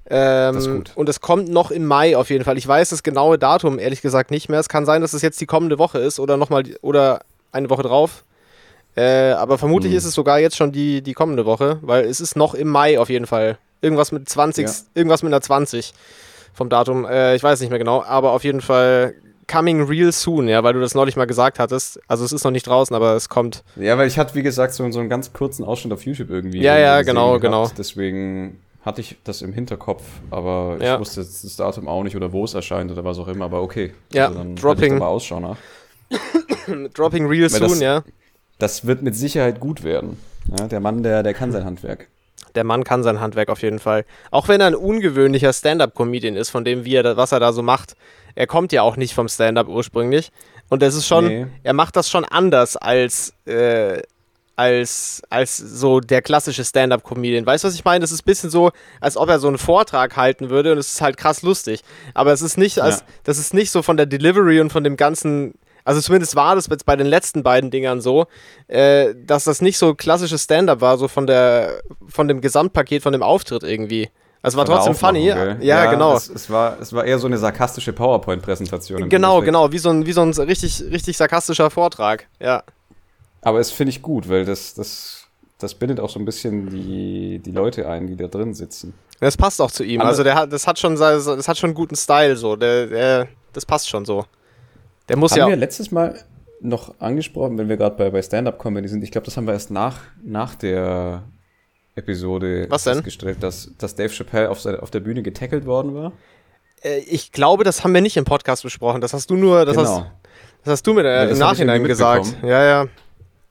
Ähm. 0.09 0.83
Und 0.97 1.09
es 1.09 1.21
kommt 1.21 1.49
noch 1.49 1.71
im 1.71 1.87
Mai 1.87 2.17
auf 2.17 2.31
jeden 2.31 2.45
Fall. 2.45 2.59
Ich 2.59 2.67
weiß 2.67 2.91
das 2.91 3.03
genaue 3.03 3.39
Datum 3.39 3.79
ehrlich 3.79 4.03
gesagt 4.03 4.31
nicht 4.31 4.49
mehr. 4.49 4.59
Es 4.59 4.69
kann 4.69 4.85
sein, 4.87 5.03
dass 5.03 5.13
es 5.13 5.23
jetzt 5.23 5.41
die 5.41 5.47
kommende 5.47 5.79
Woche 5.79 5.99
ist 5.99 6.19
oder 6.19 6.37
nochmal 6.37 6.65
oder 6.83 7.21
eine 7.53 7.71
Woche 7.71 7.83
drauf. 7.83 8.25
Äh, 8.97 9.31
aber 9.33 9.57
vermutlich 9.57 9.93
Hm. 9.93 9.99
ist 9.99 10.05
es 10.05 10.15
sogar 10.15 10.41
jetzt 10.41 10.57
schon 10.57 10.73
die, 10.73 11.01
die 11.01 11.13
kommende 11.13 11.47
Woche, 11.47 11.79
weil 11.83 12.07
es 12.07 12.21
ist 12.21 12.35
noch 12.37 12.55
im 12.55 12.69
Mai 12.69 12.99
auf 12.99 13.09
jeden 13.09 13.27
Fall. 13.27 13.57
Irgendwas 13.83 14.11
mit 14.11 14.29
20, 14.29 14.67
Ja. 14.67 14.73
irgendwas 14.95 15.23
mit 15.23 15.33
einer 15.33 15.41
20 15.41 15.95
vom 16.53 16.69
Datum. 16.69 17.05
Äh, 17.07 17.37
ich 17.37 17.43
weiß 17.43 17.61
nicht 17.61 17.71
mehr 17.71 17.79
genau, 17.79 18.03
aber 18.03 18.33
auf 18.33 18.43
jeden 18.43 18.61
Fall 18.61 19.15
coming 19.51 19.83
real 19.83 20.13
soon, 20.13 20.49
ja, 20.49 20.63
weil 20.63 20.73
du 20.75 20.81
das 20.81 20.95
neulich 20.95 21.17
mal 21.17 21.27
gesagt 21.27 21.59
hattest. 21.59 22.01
Also 22.09 22.25
es 22.25 22.33
ist 22.33 22.45
noch 22.45 22.51
nicht 22.51 22.67
draußen, 22.67 22.95
aber 22.95 23.15
es 23.17 23.29
kommt. 23.29 23.65
Ja, 23.77 23.97
weil 23.99 24.07
ich 24.07 24.19
hatte, 24.19 24.35
wie 24.35 24.43
gesagt, 24.43 24.73
so, 24.75 24.89
so 24.91 25.01
einen 25.01 25.09
ganz 25.09 25.33
kurzen 25.33 25.65
Ausschnitt 25.65 25.93
auf 25.93 26.05
YouTube 26.05 26.31
irgendwie. 26.31 26.61
Ja, 26.61 26.79
ja, 26.79 27.03
genau, 27.03 27.29
gehabt. 27.39 27.43
genau. 27.43 27.71
Deswegen 27.77 28.61
hatte 28.83 29.01
ich 29.01 29.17
das 29.25 29.43
im 29.43 29.53
Hinterkopf, 29.53 30.03
aber 30.31 30.79
Ja. 30.81 30.95
ich 30.95 31.01
wusste 31.01 31.21
jetzt 31.21 31.45
das 31.45 31.57
Datum 31.57 31.89
auch 31.89 32.03
nicht 32.03 32.17
oder 32.17 32.33
wo 32.33 32.45
es 32.45 32.55
erscheint 32.55 32.91
oder 32.91 33.05
was 33.05 33.19
auch 33.19 33.29
immer, 33.29 33.45
aber 33.47 33.63
okay. 33.63 33.93
Ja, 34.13 34.27
also 34.29 34.39
dann 34.39 34.57
Dropping. 34.57 34.85
ich 34.85 34.91
da 34.93 34.99
mal 35.01 35.07
Ausschau 35.09 35.41
nach. 35.41 35.57
Dropping 36.95 37.27
real 37.27 37.51
Weil 37.53 37.61
das- 37.61 37.73
soon, 37.73 37.81
ja. 37.81 38.03
Das 38.59 38.87
wird 38.87 39.03
mit 39.03 39.17
Sicherheit 39.17 39.59
gut 39.61 39.85
werden. 39.85 40.19
Ja, 40.59 40.67
der 40.67 40.81
Mann, 40.81 41.03
der, 41.03 41.23
der 41.23 41.33
kann 41.35 41.51
sein 41.53 41.65
Handwerk. 41.65 42.09
Der 42.55 42.65
Mann 42.65 42.85
kann 42.85 43.03
sein 43.03 43.21
Handwerk 43.21 43.49
auf 43.49 43.63
jeden 43.63 43.79
Fall. 43.79 44.05
Auch 44.31 44.49
wenn 44.49 44.61
er 44.61 44.67
ein 44.69 44.75
ungewöhnlicher 44.75 45.53
Stand-up-Comedian 45.53 46.37
ist, 46.37 46.51
von 46.51 46.65
dem, 46.65 46.85
wie 46.85 46.95
er, 46.97 47.17
was 47.17 47.33
er 47.33 47.41
da 47.41 47.53
so 47.53 47.63
macht. 47.63 47.95
Er 48.35 48.47
kommt 48.47 48.73
ja 48.73 48.83
auch 48.83 48.97
nicht 48.97 49.15
vom 49.15 49.29
Stand-up 49.29 49.69
ursprünglich. 49.69 50.31
Und 50.69 50.83
es 50.83 50.95
ist 50.95 51.07
schon, 51.07 51.27
Nee. 51.27 51.47
er 51.63 51.73
macht 51.73 51.97
das 51.97 52.09
schon 52.09 52.25
anders 52.25 52.77
als, 52.77 53.33
äh, 53.47 54.03
als, 54.57 55.23
als 55.31 55.57
so 55.57 56.01
der 56.01 56.21
klassische 56.23 56.65
Stand-up-Comedian. 56.65 57.47
Weißt 57.47 57.65
du, 57.65 57.69
was 57.69 57.75
ich 57.75 57.85
meine? 57.85 58.01
Das 58.01 58.13
ist 58.13 58.21
ein 58.23 58.27
bisschen 58.27 58.51
so, 58.51 58.71
als 59.01 59.17
ob 59.17 59.29
er 59.31 59.39
so 59.39 59.49
einen 59.49 59.59
Vortrag 59.59 60.17
halten 60.17 60.51
würde 60.51 60.73
und 60.73 60.79
es 60.79 60.93
ist 60.93 61.01
halt 61.01 61.17
krass 61.17 61.43
lustig. 61.43 61.81
Aber 62.15 62.33
es 62.33 62.43
ist 62.43 62.59
nicht, 62.59 62.79
als, 62.81 62.99
Ja. 63.01 63.07
das 63.25 63.39
ist 63.39 63.55
nicht 63.55 63.71
so 63.71 63.83
von 63.83 63.97
der 63.97 64.07
Delivery 64.07 64.61
und 64.61 64.71
von 64.71 64.85
dem 64.85 64.97
ganzen. 64.97 65.55
Also 65.91 66.03
zumindest 66.03 66.37
war 66.37 66.55
das 66.55 66.69
jetzt 66.69 66.87
bei 66.87 66.95
den 66.95 67.09
letzten 67.09 67.43
beiden 67.43 67.73
Dingern 67.73 68.01
so, 68.01 68.27
äh, 68.69 69.13
dass 69.27 69.43
das 69.43 69.61
nicht 69.61 69.77
so 69.77 69.97
klassisches 69.97 70.45
Stand-up 70.45 70.81
war, 70.81 70.97
so 70.99 71.09
von 71.09 71.27
der, 71.27 71.83
von 72.07 72.29
dem 72.29 72.41
Gesamtpaket, 72.41 73.03
von 73.03 73.13
dem 73.13 73.25
Auftritt 73.25 73.65
irgendwie. 73.65 74.09
Also 74.41 74.57
war 74.57 74.67
trotzdem 74.67 74.95
funny. 74.95 75.25
Gell? 75.25 75.57
Ja, 75.63 75.91
genau. 75.91 76.15
Es, 76.15 76.29
es, 76.29 76.49
war, 76.49 76.79
es 76.81 76.93
war 76.93 77.05
eher 77.05 77.19
so 77.19 77.27
eine 77.27 77.39
sarkastische 77.39 77.93
PowerPoint-Präsentation. 77.93 79.09
Genau, 79.09 79.39
Endeffekt. 79.39 79.47
genau, 79.47 79.73
wie 79.73 79.79
so 79.79 79.91
ein, 79.91 80.07
wie 80.07 80.13
so 80.13 80.21
ein 80.21 80.31
richtig, 80.31 80.81
richtig 80.93 81.17
sarkastischer 81.17 81.71
Vortrag. 81.71 82.29
Ja. 82.39 82.63
Aber 83.43 83.59
es 83.59 83.73
finde 83.73 83.91
ich 83.91 84.01
gut, 84.01 84.29
weil 84.29 84.45
das, 84.45 84.75
das, 84.75 85.25
das 85.59 85.75
bindet 85.75 85.99
auch 85.99 86.09
so 86.09 86.21
ein 86.21 86.25
bisschen 86.25 86.71
die, 86.71 87.41
die 87.45 87.51
Leute 87.51 87.89
ein, 87.89 88.07
die 88.07 88.15
da 88.15 88.29
drin 88.29 88.55
sitzen. 88.55 88.95
Das 89.19 89.37
passt 89.37 89.61
auch 89.61 89.73
zu 89.73 89.83
ihm. 89.83 90.03
Also 90.03 90.23
der 90.23 90.37
hat, 90.37 90.53
das 90.53 90.69
hat 90.69 90.79
schon, 90.79 90.95
das 90.95 91.27
hat 91.49 91.59
schon 91.59 91.71
einen 91.71 91.75
guten 91.75 91.97
Style 91.97 92.37
so. 92.37 92.55
Der, 92.55 92.87
der, 92.87 93.29
das 93.53 93.67
passt 93.67 93.89
schon 93.89 94.05
so. 94.05 94.25
Der 95.11 95.17
muss 95.17 95.33
haben 95.33 95.41
ja. 95.41 95.49
wir 95.49 95.57
letztes 95.57 95.91
Mal 95.91 96.21
noch 96.61 97.01
angesprochen, 97.01 97.59
wenn 97.59 97.69
wir 97.69 97.77
gerade 97.77 97.97
bei, 97.97 98.11
bei 98.11 98.23
Stand-Up-Comedy 98.23 98.87
sind, 98.87 99.03
ich 99.03 99.11
glaube, 99.11 99.25
das 99.25 99.37
haben 99.37 99.47
wir 99.47 99.55
erst 99.55 99.73
nach, 99.73 99.99
nach 100.23 100.55
der 100.55 101.25
Episode 101.97 102.67
Was 102.69 102.85
denn? 102.85 102.95
festgestellt, 102.95 103.43
dass, 103.43 103.73
dass 103.77 103.97
Dave 103.97 104.11
Chappelle 104.11 104.49
auf, 104.49 104.65
auf 104.65 104.91
der 104.93 105.01
Bühne 105.01 105.25
getackelt 105.25 105.67
worden 105.67 105.95
war. 105.97 106.13
Äh, 106.83 107.01
ich 107.01 107.33
glaube, 107.33 107.65
das 107.65 107.83
haben 107.83 107.93
wir 107.93 108.01
nicht 108.03 108.17
im 108.17 108.25
Podcast 108.25 108.63
besprochen. 108.63 109.01
Das 109.01 109.13
hast 109.13 109.29
du 109.31 109.35
nur, 109.35 109.65
das, 109.65 109.77
genau. 109.77 109.89
hast, 109.89 110.07
das 110.63 110.73
hast 110.75 110.87
du 110.87 110.95
mir 110.95 111.03
Ja, 111.03 111.23
äh, 111.25 111.29
das 111.29 111.33
im 111.33 111.39
Nachhinein 111.39 111.83
gesagt. 111.83 112.37
Ja, 112.43 112.65
ja. 112.65 112.87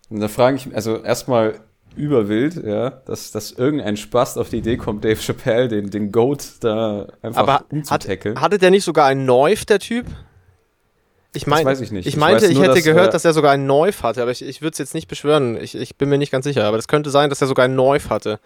Und 0.09 0.21
da 0.21 0.29
frage 0.29 0.55
ich 0.55 0.65
mich, 0.65 0.75
also 0.75 1.03
erstmal 1.03 1.59
überwild, 1.97 2.63
ja, 2.63 2.89
dass, 2.89 3.31
dass 3.31 3.51
irgendein 3.51 3.97
Spast 3.97 4.37
auf 4.37 4.47
die 4.47 4.59
Idee 4.59 4.77
kommt, 4.77 5.03
Dave 5.03 5.19
Chappelle, 5.19 5.67
den, 5.67 5.89
den 5.89 6.13
Goat 6.13 6.53
da 6.61 7.07
einfach 7.21 7.41
Aber 7.41 7.53
hat, 7.55 7.65
umzutackeln. 7.69 8.39
hatte 8.39 8.59
der 8.59 8.71
nicht 8.71 8.85
sogar 8.85 9.07
einen 9.07 9.25
Neuf, 9.25 9.65
der 9.65 9.79
Typ? 9.79 10.05
Ich 11.33 11.45
mein, 11.45 11.65
weiß 11.65 11.81
ich 11.81 11.91
nicht. 11.91 12.07
Ich 12.07 12.13
Ich 12.15 12.19
meinte, 12.19 12.43
weiß 12.43 12.49
ich 12.49 12.55
nur, 12.55 12.63
hätte 12.65 12.75
dass, 12.75 12.83
gehört, 12.83 13.09
äh, 13.09 13.11
dass 13.11 13.25
er 13.25 13.33
sogar 13.33 13.51
einen 13.51 13.67
Neuf 13.67 14.01
hatte, 14.03 14.21
aber 14.21 14.31
ich, 14.31 14.41
ich 14.41 14.61
würde 14.61 14.71
es 14.73 14.79
jetzt 14.79 14.93
nicht 14.95 15.07
beschwören. 15.07 15.61
Ich, 15.61 15.75
ich 15.75 15.95
bin 15.95 16.09
mir 16.09 16.17
nicht 16.17 16.31
ganz 16.31 16.45
sicher, 16.45 16.65
aber 16.65 16.77
das 16.77 16.87
könnte 16.87 17.09
sein, 17.11 17.29
dass 17.29 17.39
er 17.41 17.47
sogar 17.47 17.65
einen 17.65 17.75
Neuf 17.75 18.09
hatte. 18.09 18.39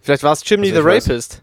Vielleicht 0.00 0.22
war 0.22 0.32
es 0.32 0.42
Chimney 0.42 0.70
Also 0.72 0.82
the 0.82 0.88
ich 0.88 1.02
weiß- 1.04 1.08
Rapist. 1.10 1.42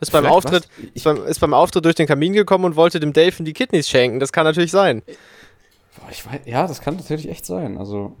Ist 0.00 0.12
beim, 0.12 0.24
Vielleicht 0.24 0.34
Auftritt, 0.34 0.68
ist, 0.94 1.04
beim, 1.04 1.24
ist 1.26 1.40
beim 1.40 1.52
Auftritt 1.54 1.84
durch 1.84 1.94
den 1.94 2.06
Kamin 2.06 2.32
gekommen 2.32 2.64
und 2.64 2.74
wollte 2.74 3.00
dem 3.00 3.12
Dave 3.12 3.42
die 3.44 3.52
Kidneys 3.52 3.88
schenken. 3.88 4.18
Das 4.18 4.32
kann 4.32 4.44
natürlich 4.44 4.70
sein. 4.70 5.02
Ich 6.10 6.24
weiß, 6.26 6.40
ja, 6.46 6.66
das 6.66 6.80
kann 6.80 6.96
tatsächlich 6.96 7.30
echt 7.30 7.44
sein. 7.46 7.76
Also, 7.78 8.16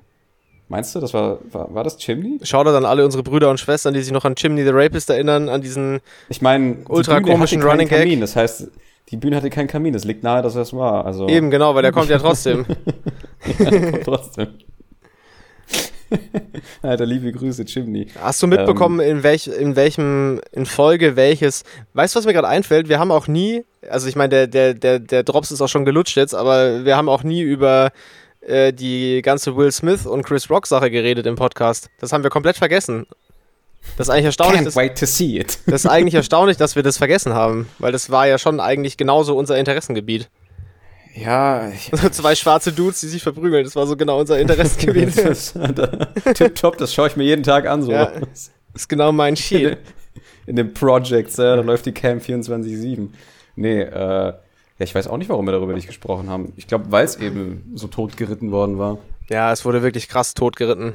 Meinst 0.68 0.94
du, 0.94 1.00
das 1.00 1.12
war, 1.14 1.38
war, 1.50 1.74
war 1.74 1.82
das 1.82 1.96
Chimney? 1.96 2.38
Schaut 2.44 2.64
dann 2.68 2.84
alle 2.84 3.04
unsere 3.04 3.24
Brüder 3.24 3.50
und 3.50 3.58
Schwestern, 3.58 3.92
die 3.92 4.02
sich 4.02 4.12
noch 4.12 4.24
an 4.24 4.36
Chimney 4.36 4.62
the 4.62 4.70
Rapist 4.72 5.10
erinnern, 5.10 5.48
an 5.48 5.62
diesen 5.62 5.98
Ich 6.28 6.42
meine, 6.42 6.76
ultra 6.88 7.20
komischen 7.20 7.60
Running 7.62 7.88
Gag. 7.88 7.98
Kamin. 8.02 8.20
Das 8.20 8.36
heißt, 8.36 8.68
die 9.10 9.16
Bühne 9.16 9.36
hatte 9.36 9.50
keinen 9.50 9.68
Kamin. 9.68 9.92
Das 9.92 10.04
liegt 10.04 10.22
nahe, 10.22 10.42
dass 10.42 10.54
das 10.54 10.72
war. 10.72 11.04
Also 11.04 11.28
Eben, 11.28 11.50
genau, 11.50 11.74
weil 11.74 11.82
der 11.82 11.92
kommt 11.92 12.08
ja 12.10 12.18
trotzdem. 12.18 12.64
ja, 13.58 13.70
kommt 13.70 14.04
trotzdem. 14.04 14.48
Alter, 16.82 17.06
liebe 17.06 17.32
Grüße, 17.32 17.64
Chimney. 17.64 18.08
Hast 18.20 18.42
du 18.42 18.46
mitbekommen, 18.46 19.00
in, 19.00 19.22
welch, 19.22 19.46
in 19.46 19.76
welchem, 19.76 20.40
in 20.52 20.66
Folge 20.66 21.16
welches, 21.16 21.62
weißt 21.94 22.14
du, 22.14 22.18
was 22.18 22.26
mir 22.26 22.32
gerade 22.32 22.48
einfällt? 22.48 22.88
Wir 22.88 22.98
haben 22.98 23.10
auch 23.10 23.28
nie, 23.28 23.64
also 23.88 24.08
ich 24.08 24.16
meine, 24.16 24.30
der, 24.30 24.46
der, 24.46 24.74
der, 24.74 24.98
der 24.98 25.22
Drops 25.22 25.50
ist 25.50 25.60
auch 25.60 25.68
schon 25.68 25.84
gelutscht 25.84 26.16
jetzt, 26.16 26.34
aber 26.34 26.84
wir 26.84 26.96
haben 26.96 27.08
auch 27.08 27.22
nie 27.22 27.42
über 27.42 27.92
äh, 28.40 28.72
die 28.72 29.22
ganze 29.22 29.56
Will 29.56 29.70
Smith 29.70 30.06
und 30.06 30.24
Chris 30.24 30.50
Rock 30.50 30.66
Sache 30.66 30.90
geredet 30.90 31.26
im 31.26 31.36
Podcast. 31.36 31.90
Das 31.98 32.12
haben 32.12 32.22
wir 32.22 32.30
komplett 32.30 32.56
vergessen. 32.56 33.06
Das 33.96 34.08
ist 34.08 34.10
eigentlich 34.14 34.26
erstaunlich. 34.26 34.60
Can't 34.60 34.64
dass- 34.66 34.76
wait 34.76 34.98
to 34.98 35.06
see 35.06 35.38
it. 35.38 35.58
Das 35.66 35.84
ist 35.84 35.90
eigentlich 35.90 36.14
erstaunlich, 36.22 36.56
dass 36.56 36.76
wir 36.76 36.82
das 36.82 36.98
vergessen 36.98 37.34
haben, 37.34 37.68
weil 37.78 37.92
das 37.92 38.10
war 38.10 38.26
ja 38.26 38.38
schon 38.38 38.60
eigentlich 38.60 38.96
genauso 38.96 39.36
unser 39.36 39.58
Interessengebiet. 39.58 40.28
Ja, 41.14 41.68
ich, 41.70 41.90
Zwei 42.12 42.34
schwarze 42.34 42.72
Dudes, 42.72 43.00
die 43.00 43.08
sich 43.08 43.22
verprügeln, 43.22 43.64
das 43.64 43.74
war 43.76 43.86
so 43.86 43.96
genau 43.96 44.20
unser 44.20 44.38
Interessengebiet. 44.38 45.12
Tipptopp, 46.34 46.78
das 46.78 46.94
schaue 46.94 47.08
ich 47.08 47.16
mir 47.16 47.24
jeden 47.24 47.42
Tag 47.42 47.66
an. 47.66 47.82
So. 47.82 47.90
Ja. 47.90 48.12
Das 48.20 48.50
ist 48.74 48.88
genau 48.88 49.10
mein 49.12 49.34
In, 49.34 49.36
Shit. 49.36 49.78
in 50.46 50.56
den 50.56 50.72
Projects, 50.72 51.36
ja, 51.36 51.56
da 51.56 51.62
läuft 51.62 51.86
die 51.86 51.92
Cam 51.92 52.18
24-7. 52.18 53.08
Nee, 53.56 53.80
äh, 53.82 53.92
ja, 53.92 54.38
ich 54.78 54.94
weiß 54.94 55.08
auch 55.08 55.16
nicht, 55.16 55.28
warum 55.28 55.44
wir 55.46 55.52
darüber 55.52 55.72
nicht 55.74 55.88
gesprochen 55.88 56.30
haben. 56.30 56.52
Ich 56.56 56.66
glaube, 56.68 56.86
weil 56.90 57.04
es 57.04 57.16
eben 57.16 57.72
so 57.74 57.88
totgeritten 57.88 58.50
worden 58.52 58.78
war. 58.78 58.98
Ja, 59.28 59.52
es 59.52 59.64
wurde 59.64 59.82
wirklich 59.82 60.08
krass 60.08 60.32
totgeritten. 60.34 60.94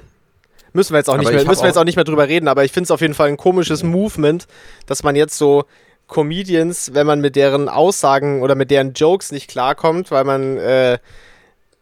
Müssen 0.76 0.94
wir 0.94 0.98
jetzt 0.98 1.10
auch, 1.10 1.18
nicht 1.18 1.30
ich 1.30 1.36
mehr, 1.36 1.46
müssen 1.46 1.62
wir 1.64 1.68
jetzt 1.68 1.78
auch- 1.78 1.84
nicht 1.86 1.96
mehr 1.96 2.04
drüber 2.06 2.28
reden, 2.28 2.48
aber 2.48 2.64
ich 2.66 2.72
finde 2.72 2.86
es 2.86 2.92
auf 2.92 3.02
jeden 3.02 3.14
Fall 3.14 3.30
ein 3.30 3.38
komisches 3.38 3.82
Movement, 3.84 4.46
dass 4.86 5.04
man 5.04 5.16
jetzt 5.16 5.38
so 5.38 5.64
Comedians, 6.08 6.94
wenn 6.94 7.08
man 7.08 7.22
mit 7.22 7.36
deren 7.36 7.68
Aussagen 7.70 8.42
oder 8.42 8.56
mit 8.56 8.70
deren 8.72 8.94
Jokes 8.94 9.32
nicht 9.32 9.50
klarkommt, 9.50 10.12
weil 10.12 10.24
man, 10.24 10.58
äh, 10.58 11.00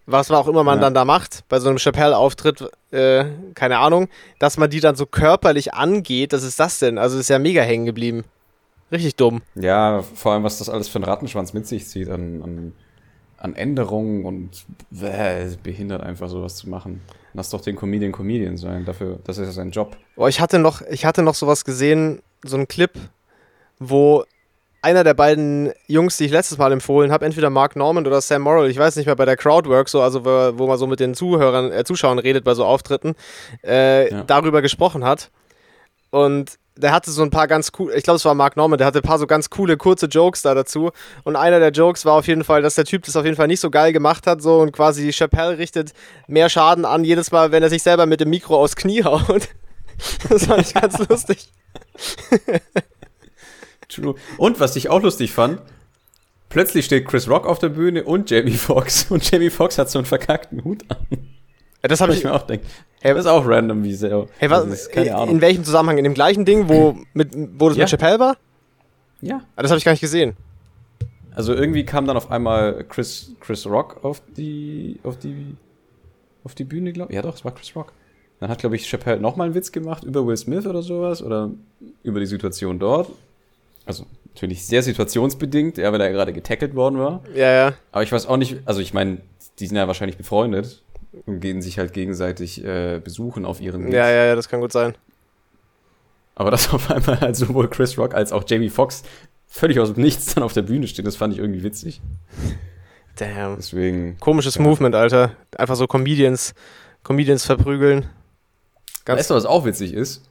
was 0.06 0.32
auch 0.32 0.48
immer 0.48 0.64
man 0.64 0.78
Ja. 0.78 0.82
dann 0.84 0.94
da 0.94 1.06
macht, 1.06 1.44
bei 1.50 1.60
so 1.60 1.70
einem 1.70 1.78
Chappelle-Auftritt, 1.78 2.70
äh, 2.92 3.26
keine 3.56 3.80
Ahnung, 3.80 4.08
dass 4.40 4.58
man 4.58 4.70
die 4.70 4.80
dann 4.80 4.96
so 4.96 5.06
körperlich 5.06 5.74
angeht, 5.74 6.32
was 6.34 6.44
ist 6.44 6.60
das 6.60 6.80
denn? 6.80 6.98
Also 6.98 7.18
ist 7.20 7.30
ja 7.30 7.40
mega 7.40 7.62
hängen 7.62 7.86
geblieben. 7.86 8.24
Richtig 8.92 9.16
dumm. 9.16 9.42
Ja, 9.56 10.04
vor 10.04 10.34
allem, 10.34 10.44
was 10.44 10.60
das 10.60 10.70
alles 10.70 10.88
für 10.88 10.98
einen 10.98 11.06
Rattenschwanz 11.06 11.54
mit 11.54 11.66
sich 11.68 11.88
zieht 11.88 12.10
an, 12.10 12.42
an, 12.44 12.74
an 13.38 13.56
Änderungen 13.56 14.24
und 14.26 14.66
es 14.92 15.58
behindert 15.58 16.04
einfach 16.04 16.30
sowas 16.30 16.56
zu 16.58 16.70
machen. 16.70 17.02
Lass 17.34 17.50
doch 17.50 17.62
den 17.62 17.76
Comedian 17.76 18.12
Comedian 18.12 18.58
sein. 18.58 18.86
Dafür, 18.86 19.20
das 19.24 19.38
ist 19.38 19.48
ja 19.48 19.52
sein 19.52 19.72
Job. 19.72 19.98
Oh, 20.16 20.28
ich 20.28 20.40
hatte 20.40 20.60
noch, 20.60 20.82
ich 20.84 21.06
hatte 21.06 21.24
noch 21.24 21.36
sowas 21.36 21.66
gesehen, 21.66 22.22
so 22.44 22.56
einen 22.58 22.68
Clip, 22.68 22.92
wo 23.80 24.24
einer 24.82 25.04
der 25.06 25.14
beiden 25.14 25.72
Jungs, 25.88 26.18
die 26.18 26.26
ich 26.26 26.32
letztes 26.32 26.58
Mal 26.58 26.72
empfohlen 26.74 27.12
habe, 27.12 27.26
entweder 27.26 27.50
Mark 27.50 27.76
Norman 27.76 28.06
oder 28.06 28.20
Sam 28.22 28.42
Morrill, 28.42 28.70
ich 28.70 28.78
weiß 28.78 28.98
nicht 28.98 29.06
mehr, 29.06 29.16
bei 29.16 29.26
der 29.26 29.38
Crowdwork, 29.38 29.88
so, 29.88 30.02
also 30.02 30.26
wo, 30.26 30.58
wo 30.60 30.68
man 30.68 30.78
so 30.78 30.88
mit 30.88 31.00
den 31.00 31.16
Zuhörern, 31.16 31.72
äh, 31.72 31.84
Zuschauern 31.86 32.20
redet 32.20 32.44
bei 32.44 32.54
so 32.54 32.66
Auftritten, 32.66 33.16
äh, 33.66 34.12
Ja. 34.12 34.24
darüber 34.24 34.62
gesprochen 34.62 35.06
hat. 35.06 35.32
Und 36.10 36.60
der 36.76 36.92
hatte 36.92 37.12
so 37.12 37.22
ein 37.22 37.30
paar 37.30 37.48
ganz 37.48 37.72
cool, 37.78 37.94
ich 37.96 38.04
glaube, 38.04 38.18
es 38.18 38.26
war 38.26 38.34
Mark 38.34 38.58
Norman, 38.58 38.78
der 38.78 38.88
hatte 38.88 39.00
ein 39.00 39.04
paar 39.04 39.20
so 39.20 39.28
ganz 39.28 39.50
coole, 39.50 39.78
kurze 39.78 40.08
Jokes 40.08 40.42
da 40.42 40.56
dazu. 40.56 40.92
Und 41.24 41.36
einer 41.36 41.60
der 41.60 41.72
Jokes 41.72 42.06
war 42.06 42.14
auf 42.14 42.28
jeden 42.28 42.44
Fall, 42.44 42.62
dass 42.62 42.76
der 42.76 42.86
Typ 42.86 43.04
das 43.04 43.16
auf 43.16 43.26
jeden 43.26 43.38
Fall 43.38 43.48
nicht 43.48 43.60
so 43.60 43.70
geil 43.70 43.94
gemacht 43.94 44.26
hat, 44.26 44.42
so 44.42 44.60
und 44.60 44.72
quasi 44.72 45.12
Chappelle 45.12 45.58
richtet 45.58 45.94
mehr 46.28 46.50
Schaden 46.50 46.86
an, 46.86 47.04
jedes 47.04 47.32
Mal, 47.32 47.52
wenn 47.52 47.64
er 47.64 47.70
sich 47.70 47.84
selber 47.84 48.06
mit 48.06 48.20
dem 48.20 48.30
Mikro 48.30 48.62
aufs 48.62 48.76
Knie 48.76 49.04
haut. 49.04 49.50
Das 50.28 50.48
fand 50.48 50.66
ich 50.66 50.74
ganz 50.74 50.98
lustig. 51.10 51.50
True. 53.88 54.16
Und 54.38 54.60
was 54.60 54.76
ich 54.76 54.90
auch 54.90 55.02
lustig 55.04 55.32
fand, 55.32 55.62
plötzlich 56.50 56.86
steht 56.86 57.08
Chris 57.08 57.30
Rock 57.30 57.46
auf 57.46 57.60
der 57.60 57.70
Bühne 57.70 58.04
und 58.04 58.30
Jamie 58.32 58.58
Foxx. 58.58 59.06
Und 59.12 59.30
Jamie 59.30 59.52
Foxx 59.52 59.78
hat 59.78 59.92
so 59.92 60.00
einen 60.00 60.08
verkackten 60.08 60.64
Hut 60.64 60.84
an. 60.90 61.06
Ja, 61.84 61.90
das 61.90 62.02
habe 62.02 62.12
Hab 62.12 62.18
ich. 62.18 62.24
ich 62.24 62.26
mir 62.26 62.34
auch 62.34 62.48
denkt. 62.48 62.66
Hey, 63.04 63.14
das 63.14 63.26
ist 63.26 63.32
auch 63.32 63.46
random, 63.46 63.84
wie 63.84 63.94
sehr. 63.94 64.28
Hey, 64.38 64.50
was, 64.50 64.66
ist 64.66 64.90
keine 64.94 65.08
in, 65.08 65.14
Ahnung. 65.14 65.30
in 65.36 65.42
welchem 65.42 65.66
Zusammenhang? 65.66 65.98
In 65.98 66.06
dem 66.06 66.14
gleichen 66.14 66.46
Ding, 66.46 66.70
wo, 66.70 66.96
mit, 67.14 67.32
wo 67.60 67.68
das 67.68 67.78
Ja. 67.78 67.84
mit 67.84 67.90
Chappelle 67.90 68.18
war? 68.18 68.38
ja. 69.20 69.42
Ah, 69.58 69.62
das 69.62 69.72
habe 69.72 69.78
ich 69.78 69.84
gar 69.84 69.92
nicht 69.92 70.00
gesehen. 70.00 70.38
Also 71.36 71.54
irgendwie 71.54 71.84
kam 71.84 72.08
dann 72.08 72.16
auf 72.16 72.32
einmal 72.32 72.86
Chris, 72.88 73.32
Chris 73.42 73.66
Rock 73.66 74.06
auf 74.06 74.22
die, 74.38 75.00
auf 75.04 75.18
die, 75.20 75.58
auf 76.46 76.56
die 76.56 76.64
Bühne, 76.64 76.94
glaube 76.94 77.12
ich. 77.12 77.16
Ja 77.18 77.22
doch, 77.24 77.36
es 77.36 77.44
war 77.44 77.54
Chris 77.54 77.76
Rock. 77.76 77.92
Dann 78.40 78.50
hat, 78.50 78.60
glaube 78.60 78.78
ich, 78.78 78.88
Chappelle 78.88 79.20
nochmal 79.20 79.48
einen 79.48 79.56
Witz 79.56 79.74
gemacht 79.74 80.06
über 80.06 80.26
Will 80.26 80.38
Smith 80.38 80.66
oder 80.66 80.82
sowas 80.82 81.22
oder 81.22 81.50
über 82.04 82.22
die 82.22 82.26
Situation 82.26 82.80
dort. 82.80 83.10
Also 83.86 84.06
natürlich 84.34 84.66
sehr 84.66 84.82
situationsbedingt, 84.82 85.78
ja, 85.78 85.92
weil 85.92 86.00
er 86.00 86.12
gerade 86.12 86.32
getackelt 86.32 86.74
worden 86.74 87.00
war. 87.00 87.22
Ja, 87.36 87.52
ja. 87.52 87.74
Aber 87.92 88.04
ich 88.04 88.12
weiß 88.14 88.28
auch 88.28 88.38
nicht, 88.38 88.60
also 88.64 88.80
ich 88.80 88.94
meine, 88.94 89.18
die 89.60 89.68
sind 89.68 89.76
ja 89.76 89.88
wahrscheinlich 89.88 90.18
befreundet 90.18 90.83
und 91.26 91.40
gehen 91.40 91.62
sich 91.62 91.78
halt 91.80 91.94
gegenseitig 91.94 92.64
äh, 92.64 93.00
besuchen 93.04 93.46
auf 93.46 93.62
ihren. 93.62 93.92
Ja, 93.92 94.10
ja, 94.10 94.26
ja, 94.26 94.36
das 94.36 94.50
kann 94.50 94.60
gut 94.62 94.72
sein. 94.72 94.96
Aber 96.36 96.52
dass 96.52 96.70
auf 96.74 96.90
einmal 96.92 97.20
halt 97.22 97.36
sowohl 97.36 97.70
Chris 97.70 97.98
Rock 97.98 98.14
als 98.16 98.32
auch 98.32 98.44
Jamie 98.48 98.70
Foxx 98.70 99.04
völlig 99.48 99.80
aus 99.80 99.94
dem 99.94 100.02
Nichts 100.04 100.34
dann 100.34 100.44
auf 100.44 100.54
der 100.54 100.64
Bühne 100.64 100.88
stehen, 100.88 101.06
das 101.06 101.16
fand 101.16 101.34
ich 101.34 101.40
irgendwie 101.40 101.64
witzig. 101.64 102.02
Damn. 103.18 103.58
Deswegen. 103.58 104.18
Komisches 104.20 104.56
Ja. 104.56 104.62
Movement, 104.62 104.96
Alter. 104.96 105.36
Einfach 105.58 105.76
so 105.76 105.86
Comedians, 105.86 106.56
Comedians 107.04 107.46
verprügeln. 107.46 108.08
Ganz, 109.06 109.20
weißt 109.20 109.30
du, 109.30 109.36
was 109.36 109.46
auch 109.46 109.66
witzig 109.66 109.94
ist? 109.94 110.24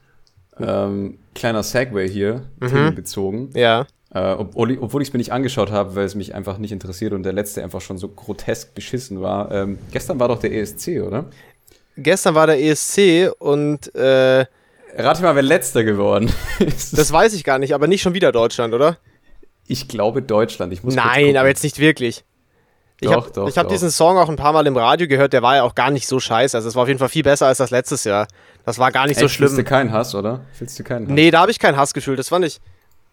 Ähm, 0.59 1.17
kleiner 1.33 1.63
Segway 1.63 2.09
hier, 2.09 2.43
Mhm. 2.59 2.67
themenbezogen. 2.67 3.49
ja. 3.55 3.85
Äh, 4.13 4.33
obwohl, 4.33 4.77
obwohl 4.79 5.01
ich 5.01 5.09
es 5.09 5.13
mir 5.13 5.17
nicht 5.17 5.31
angeschaut 5.31 5.71
habe, 5.71 5.95
weil 5.95 6.05
es 6.05 6.15
mich 6.15 6.35
einfach 6.35 6.57
nicht 6.57 6.71
interessiert 6.71 7.13
und 7.13 7.23
der 7.23 7.33
letzte 7.33 7.63
einfach 7.63 7.81
schon 7.81 7.97
so 7.97 8.07
grotesk 8.09 8.75
beschissen 8.75 9.21
war. 9.21 9.51
Ähm, 9.51 9.79
gestern 9.91 10.19
war 10.19 10.27
doch 10.27 10.39
der 10.39 10.53
ESC, 10.53 11.01
oder? 11.01 11.25
Gestern 11.97 12.35
war 12.35 12.47
der 12.47 12.61
ESC 12.61 13.31
und 13.39 13.93
äh, 13.95 14.45
Rate 14.95 15.23
mal, 15.23 15.35
wer 15.35 15.41
letzter 15.41 15.83
geworden 15.83 16.31
ist. 16.59 16.97
das 16.97 17.11
weiß 17.11 17.33
ich 17.33 17.43
gar 17.43 17.57
nicht, 17.57 17.73
aber 17.73 17.87
nicht 17.87 18.01
schon 18.03 18.13
wieder 18.13 18.31
Deutschland, 18.31 18.73
oder? 18.73 18.97
ich 19.67 19.87
glaube 19.87 20.21
Deutschland. 20.21 20.73
Ich 20.73 20.83
muss 20.83 20.95
Nein, 20.95 21.37
aber 21.37 21.47
jetzt 21.47 21.63
nicht 21.63 21.79
wirklich. 21.79 22.23
Ich 22.99 23.09
Doch, 23.09 23.25
habe 23.25 23.31
doch, 23.31 23.47
ich 23.49 23.57
hab 23.57 23.67
diesen 23.67 23.91
Song 23.91 24.17
auch 24.17 24.29
ein 24.29 24.35
paar 24.35 24.53
Mal 24.53 24.65
im 24.67 24.77
Radio 24.77 25.07
gehört, 25.07 25.33
der 25.33 25.41
war 25.41 25.57
ja 25.57 25.63
auch 25.63 25.75
gar 25.75 25.91
nicht 25.91 26.07
so 26.07 26.19
scheiße. 26.19 26.55
Also 26.55 26.69
es 26.69 26.75
war 26.75 26.83
auf 26.83 26.87
jeden 26.87 26.99
Fall 26.99 27.09
viel 27.09 27.23
besser 27.23 27.47
als 27.47 27.57
das 27.57 27.69
letztes 27.69 28.03
Jahr. 28.03 28.27
Das 28.65 28.79
war 28.79 28.91
gar 28.91 29.07
nicht 29.07 29.19
so 29.19 29.25
Echt, 29.25 29.35
Fühlst 29.35 29.53
du 29.53 29.55
schlimm. 29.55 29.65
keinen 29.65 29.91
Hass, 29.91 30.15
oder? 30.15 30.41
Fühlst 30.53 30.79
du 30.79 30.83
keinen 30.83 31.07
Hass? 31.07 31.13
Nee, 31.13 31.31
da 31.31 31.41
habe 31.41 31.51
ich 31.51 31.59
kein 31.59 31.75
Hassgefühl. 31.75 32.15
Das 32.15 32.29
fand 32.29 32.45
ich. 32.45 32.61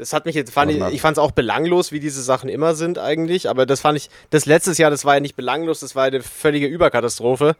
Das 0.01 0.15
hat 0.15 0.25
mich 0.25 0.35
jetzt, 0.35 0.51
fand 0.51 0.73
ich, 0.73 0.81
ich 0.81 1.03
fand 1.03 1.19
es 1.19 1.23
auch 1.23 1.33
belanglos, 1.33 1.93
wie 1.93 2.01
diese 2.01 2.23
Sachen 2.23 2.49
immer 2.49 2.75
sind 2.75 2.99
eigentlich, 2.99 3.51
aber 3.51 3.67
das 3.67 3.83
fand 3.83 3.99
ich, 3.99 4.09
das 4.31 4.47
letztes 4.47 4.79
Jahr, 4.79 4.91
das 4.91 5.05
war 5.05 5.13
ja 5.13 5.21
nicht 5.21 5.37
belanglos, 5.37 5.81
das 5.81 5.95
war 5.95 6.05
eine 6.05 6.23
völlige 6.23 6.67
Überkatastrophe. 6.67 7.55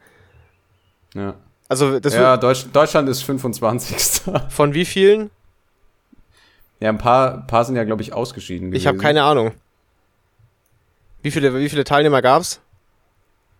Ja. 1.13 1.35
Also 1.69 1.99
das 1.99 2.15
ja, 2.15 2.37
Deutsch, 2.37 2.65
Deutschland 2.73 3.09
ist 3.09 3.21
25. 3.21 4.23
Von 4.49 4.73
wie 4.73 4.85
vielen? 4.85 5.29
Ja, 6.79 6.89
ein 6.89 6.97
paar, 6.97 7.45
paar 7.45 7.63
sind 7.63 7.75
ja, 7.75 7.83
glaube 7.83 8.01
ich, 8.01 8.11
ausgeschieden. 8.11 8.71
Gewesen. 8.71 8.81
Ich 8.81 8.87
habe 8.87 8.97
keine 8.97 9.21
Ahnung. 9.21 9.51
Wie 11.21 11.29
viele, 11.29 11.53
wie 11.55 11.69
viele 11.69 11.83
Teilnehmer 11.83 12.23
gab's, 12.23 12.59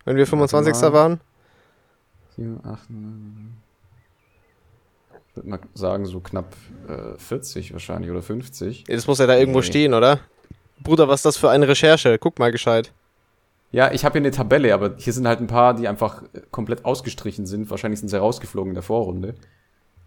wenn 0.05 0.15
wir 0.15 0.25
25. 0.25 0.91
waren? 0.91 1.21
7, 2.35 2.59
8, 2.65 2.89
9, 2.89 3.40
würde 5.33 5.49
mal 5.49 5.59
sagen, 5.73 6.05
so 6.05 6.19
knapp 6.19 6.55
äh, 6.87 7.17
40 7.17 7.73
wahrscheinlich 7.73 8.11
oder 8.11 8.21
50. 8.21 8.83
Das 8.85 9.07
muss 9.07 9.19
ja 9.19 9.27
da 9.27 9.37
irgendwo 9.37 9.59
Nee. 9.59 9.65
stehen, 9.65 9.93
oder? 9.93 10.19
Bruder, 10.83 11.07
was 11.07 11.19
ist 11.19 11.25
das 11.25 11.37
für 11.37 11.49
eine 11.49 11.67
Recherche? 11.67 12.17
Guck 12.17 12.39
mal 12.39 12.51
gescheit. 12.51 12.91
Ja, 13.71 13.91
ich 13.93 14.03
habe 14.03 14.13
hier 14.13 14.21
eine 14.21 14.31
Tabelle, 14.31 14.73
aber 14.73 14.95
hier 14.97 15.13
sind 15.13 15.27
halt 15.27 15.39
ein 15.39 15.47
paar, 15.47 15.73
die 15.75 15.87
einfach 15.87 16.23
äh, 16.33 16.41
komplett 16.51 16.83
ausgestrichen 16.85 17.45
sind. 17.45 17.69
Wahrscheinlich 17.69 17.99
sind 17.99 18.09
sie 18.09 18.17
rausgeflogen 18.19 18.71
in 18.71 18.75
der 18.75 18.83
Vorrunde. 18.83 19.35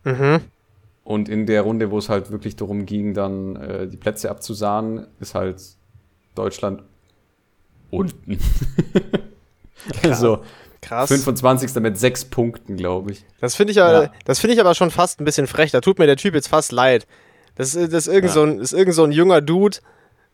Mhm. 0.05 0.41
Und 1.05 1.29
in 1.29 1.47
der 1.47 1.63
Runde, 1.63 1.91
wo 1.91 1.99
es 1.99 2.09
halt 2.09 2.31
wirklich 2.31 2.57
darum 2.57 2.85
ging, 2.87 3.15
dann 3.15 3.57
äh, 3.57 3.87
die 3.87 3.97
Plätze 3.97 4.31
abzusahnen, 4.31 5.07
ist 5.21 5.35
halt 5.35 5.63
Deutschland 6.35 6.83
unten. 7.91 8.39
also 10.03 10.43
Krass. 10.85 11.09
25. 11.09 11.75
mit 11.77 11.99
sechs 11.99 12.25
Punkten, 12.25 12.77
glaube 12.77 13.13
ich. 13.13 13.25
Das 13.41 13.55
finde 13.55 13.73
ich, 13.73 13.81
aber- 13.83 14.03
Ja. 14.05 14.13
das 14.25 14.39
finde 14.39 14.55
ich 14.55 14.61
aber 14.61 14.75
schon 14.75 14.91
fast 14.91 15.21
ein 15.21 15.25
bisschen 15.25 15.47
frech. 15.47 15.71
Da 15.71 15.81
tut 15.81 15.99
mir 15.99 16.07
der 16.07 16.17
Typ 16.17 16.35
jetzt 16.35 16.49
fast 16.49 16.73
leid. 16.73 17.07
Das 17.57 17.75
ist, 17.75 17.93
das 17.93 18.07
ist, 18.07 18.13
irgend, 18.13 18.29
Ja. 18.31 18.35
so 18.35 18.43
ein, 18.43 18.59
ist 18.61 18.73
irgend 18.73 18.95
so 18.95 19.05
ein 19.05 19.13
junger 19.13 19.41
Dude. 19.41 19.79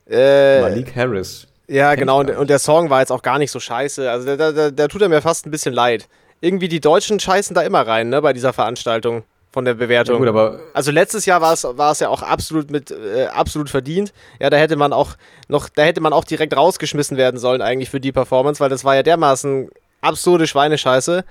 Äh, 0.08 0.60
Malik 0.62 0.96
Harris. 0.96 1.46
ja, 1.68 1.90
kenn 1.90 2.00
genau. 2.00 2.20
Und, 2.20 2.48
der 2.50 2.58
Song 2.58 2.90
war 2.90 3.00
jetzt 3.00 3.12
auch 3.12 3.22
gar 3.22 3.38
nicht 3.38 3.50
so 3.50 3.60
scheiße. 3.60 4.10
Also 4.10 4.36
da, 4.36 4.52
da, 4.52 4.70
da, 4.70 4.88
tut 4.88 5.02
er 5.02 5.08
mir 5.08 5.22
fast 5.22 5.46
ein 5.46 5.50
bisschen 5.50 5.72
leid. 5.74 6.08
Irgendwie 6.40 6.68
die 6.68 6.80
Deutschen 6.80 7.20
scheißen 7.20 7.54
da 7.54 7.62
immer 7.62 7.86
rein, 7.86 8.08
ne, 8.08 8.22
bei 8.22 8.32
dieser 8.32 8.52
Veranstaltung 8.52 9.24
von 9.52 9.64
der 9.64 9.74
Ja, 9.74 9.78
Bewertung. 9.78 10.18
gut, 10.18 10.28
aber 10.28 10.60
Also 10.74 10.90
letztes 10.90 11.26
Jahr 11.26 11.40
war 11.40 11.52
es, 11.52 11.64
war 11.64 11.92
es 11.92 12.00
ja 12.00 12.08
auch 12.08 12.22
absolut 12.22 12.70
mit 12.70 12.90
äh, 12.90 13.26
absolut 13.26 13.68
verdient. 13.68 14.12
Ja, 14.40 14.48
da 14.48 14.56
hätte 14.56 14.76
man 14.76 14.92
auch 14.92 15.16
noch, 15.48 15.68
da 15.68 15.82
hätte 15.82 16.00
man 16.00 16.12
auch 16.12 16.24
direkt 16.24 16.56
rausgeschmissen 16.56 17.16
werden 17.16 17.38
sollen 17.38 17.60
eigentlich 17.60 17.90
für 17.90 18.00
die 18.00 18.12
Performance, 18.12 18.60
weil 18.60 18.70
das 18.70 18.84
war 18.84 18.94
ja 18.94 19.02
dermaßen 19.02 19.68
absurde 20.00 20.46
Schweinescheiße. 20.46 21.24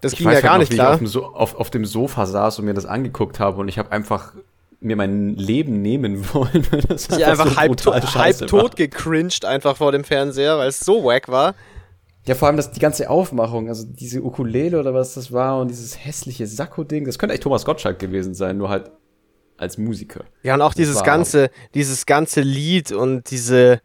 Das 0.00 0.12
Ich 0.12 0.18
ging 0.18 0.30
ja 0.30 0.40
gar 0.40 0.52
halt 0.52 0.52
noch, 0.52 0.58
nicht 0.60 0.72
wie 0.72 0.76
klar. 0.76 0.88
Ich 0.88 0.92
auf 0.94 0.98
dem, 0.98 1.06
so 1.06 1.24
auf, 1.26 1.54
auf 1.54 1.70
dem 1.70 1.84
Sofa 1.84 2.26
saß 2.26 2.58
und 2.58 2.66
mir 2.66 2.74
das 2.74 2.86
angeguckt 2.86 3.40
habe 3.40 3.60
und 3.60 3.68
ich 3.68 3.78
habe 3.78 3.90
einfach 3.92 4.34
mir 4.80 4.96
mein 4.96 5.34
Leben 5.36 5.82
nehmen 5.82 6.22
wollen. 6.34 6.66
das 6.88 7.08
Ich 7.08 7.24
einfach 7.24 7.50
so 7.50 7.56
halb, 7.56 7.76
to 7.76 7.94
halb 7.94 8.46
tot 8.46 8.76
gecringed 8.76 9.44
einfach 9.44 9.76
vor 9.76 9.92
dem 9.92 10.04
Fernseher, 10.04 10.58
weil 10.58 10.68
es 10.68 10.80
so 10.80 11.04
wack 11.04 11.28
war. 11.28 11.54
Ja, 12.26 12.34
vor 12.34 12.48
allem 12.48 12.56
das, 12.56 12.70
die 12.70 12.80
ganze 12.80 13.10
Aufmachung, 13.10 13.68
also 13.68 13.84
diese 13.86 14.22
Ukulele 14.22 14.80
oder 14.80 14.94
was 14.94 15.14
das 15.14 15.30
war 15.30 15.60
und 15.60 15.68
dieses 15.68 16.04
hässliche 16.04 16.46
Sakko-Ding, 16.46 17.04
das 17.04 17.18
könnte 17.18 17.32
eigentlich 17.32 17.42
Thomas 17.42 17.64
Gottschalk 17.66 17.98
gewesen 17.98 18.34
sein, 18.34 18.56
nur 18.56 18.70
halt 18.70 18.90
als 19.58 19.76
Musiker. 19.78 20.24
Ja, 20.42 20.54
und 20.54 20.62
auch 20.62 20.74
dieses 20.74 21.02
ganze, 21.02 21.50
dieses 21.74 22.06
ganze 22.06 22.40
Lied 22.40 22.92
und 22.92 23.30
diese, 23.30 23.80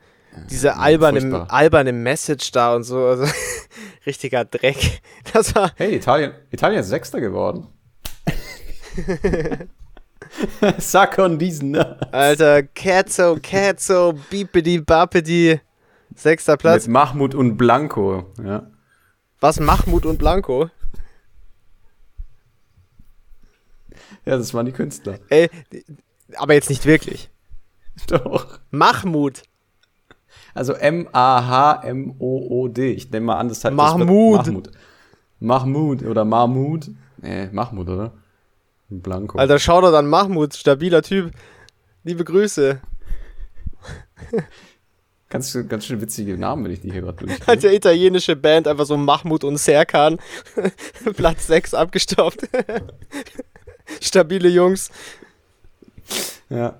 diese 0.50 0.78
alberne, 0.78 1.22
furchtbar. 1.22 1.48
alberne 1.52 1.94
Message 1.94 2.52
da 2.52 2.76
und 2.76 2.84
so. 2.84 3.06
Also, 3.06 3.26
richtiger 4.06 4.46
Dreck. 4.46 5.02
Das 5.34 5.56
war. 5.56 5.72
Hey, 5.76 5.96
Italien, 5.96 6.34
Italien 6.52 6.82
ist 6.82 6.90
Sechster 6.90 7.20
geworden. 7.20 7.68
Suck 10.78 11.18
on 11.18 11.40
diesen. 11.40 11.76
Alter, 11.76 12.64
Cazzo, 12.64 13.38
Cazzo, 13.42 14.14
Bipedi, 14.30 14.80
Bapedi. 14.80 15.60
Sechster 16.16 16.58
Platz. 16.58 16.88
Mit 16.88 16.94
Mahmoud 16.94 17.36
und 17.36 17.58
Blanco, 17.58 18.26
ja. 18.44 18.68
Was? 19.40 19.60
Mahmoud 19.60 20.06
und 20.06 20.18
Blanco? 20.18 20.70
Ja, 24.26 24.38
das 24.38 24.54
waren 24.54 24.66
die 24.66 24.72
Künstler. 24.72 25.20
Ey, 25.30 25.50
aber 26.36 26.54
jetzt 26.54 26.70
nicht 26.70 26.86
wirklich. 26.86 27.30
Doch. 28.08 28.60
Mahmoud. 28.72 29.44
Also 30.54 30.74
M-A-H-M-O-O-D. 30.74 32.12
Ich 32.92 33.10
nehme 33.12 33.28
mal 33.28 33.38
an, 33.38 33.50
das 33.50 33.64
heißt 33.64 33.76
Mahmoud. 33.76 34.40
Das 34.40 34.48
Mahmoud. 34.48 34.72
Mahmoud 35.40 36.04
oder 36.04 36.26
Mahmoud. 36.26 36.92
Nee, 37.22 37.50
Mahmoud, 37.52 37.90
oder? 37.90 38.14
Blanco. 38.90 39.38
Alter, 39.38 39.60
schau 39.60 39.82
doch 39.82 39.94
an 39.94 40.08
Mahmoud, 40.08 40.56
stabiler 40.56 41.02
Typ. 41.02 41.32
Liebe 42.04 42.24
Grüße. 42.24 42.82
Ganz, 45.30 45.56
ganz 45.68 45.86
schön 45.86 46.02
witzige 46.02 46.40
Namen, 46.40 46.66
wenn 46.66 46.72
ich 46.72 46.82
die 46.82 46.92
hier 46.92 47.02
gerade 47.02 47.24
durchgehe. 47.24 47.46
Hat 47.46 47.62
der 47.62 47.72
italienische 47.72 48.36
Band 48.36 48.68
einfach 48.68 48.88
so 48.88 48.98
Mahmoud 48.98 49.44
und 49.44 49.58
Serkan. 49.58 50.18
Platz 51.16 51.46
6 51.46 51.76
abgestopft. 51.76 52.50
Stabile 54.02 54.50
Jungs. 54.50 54.90
Ja. 56.50 56.80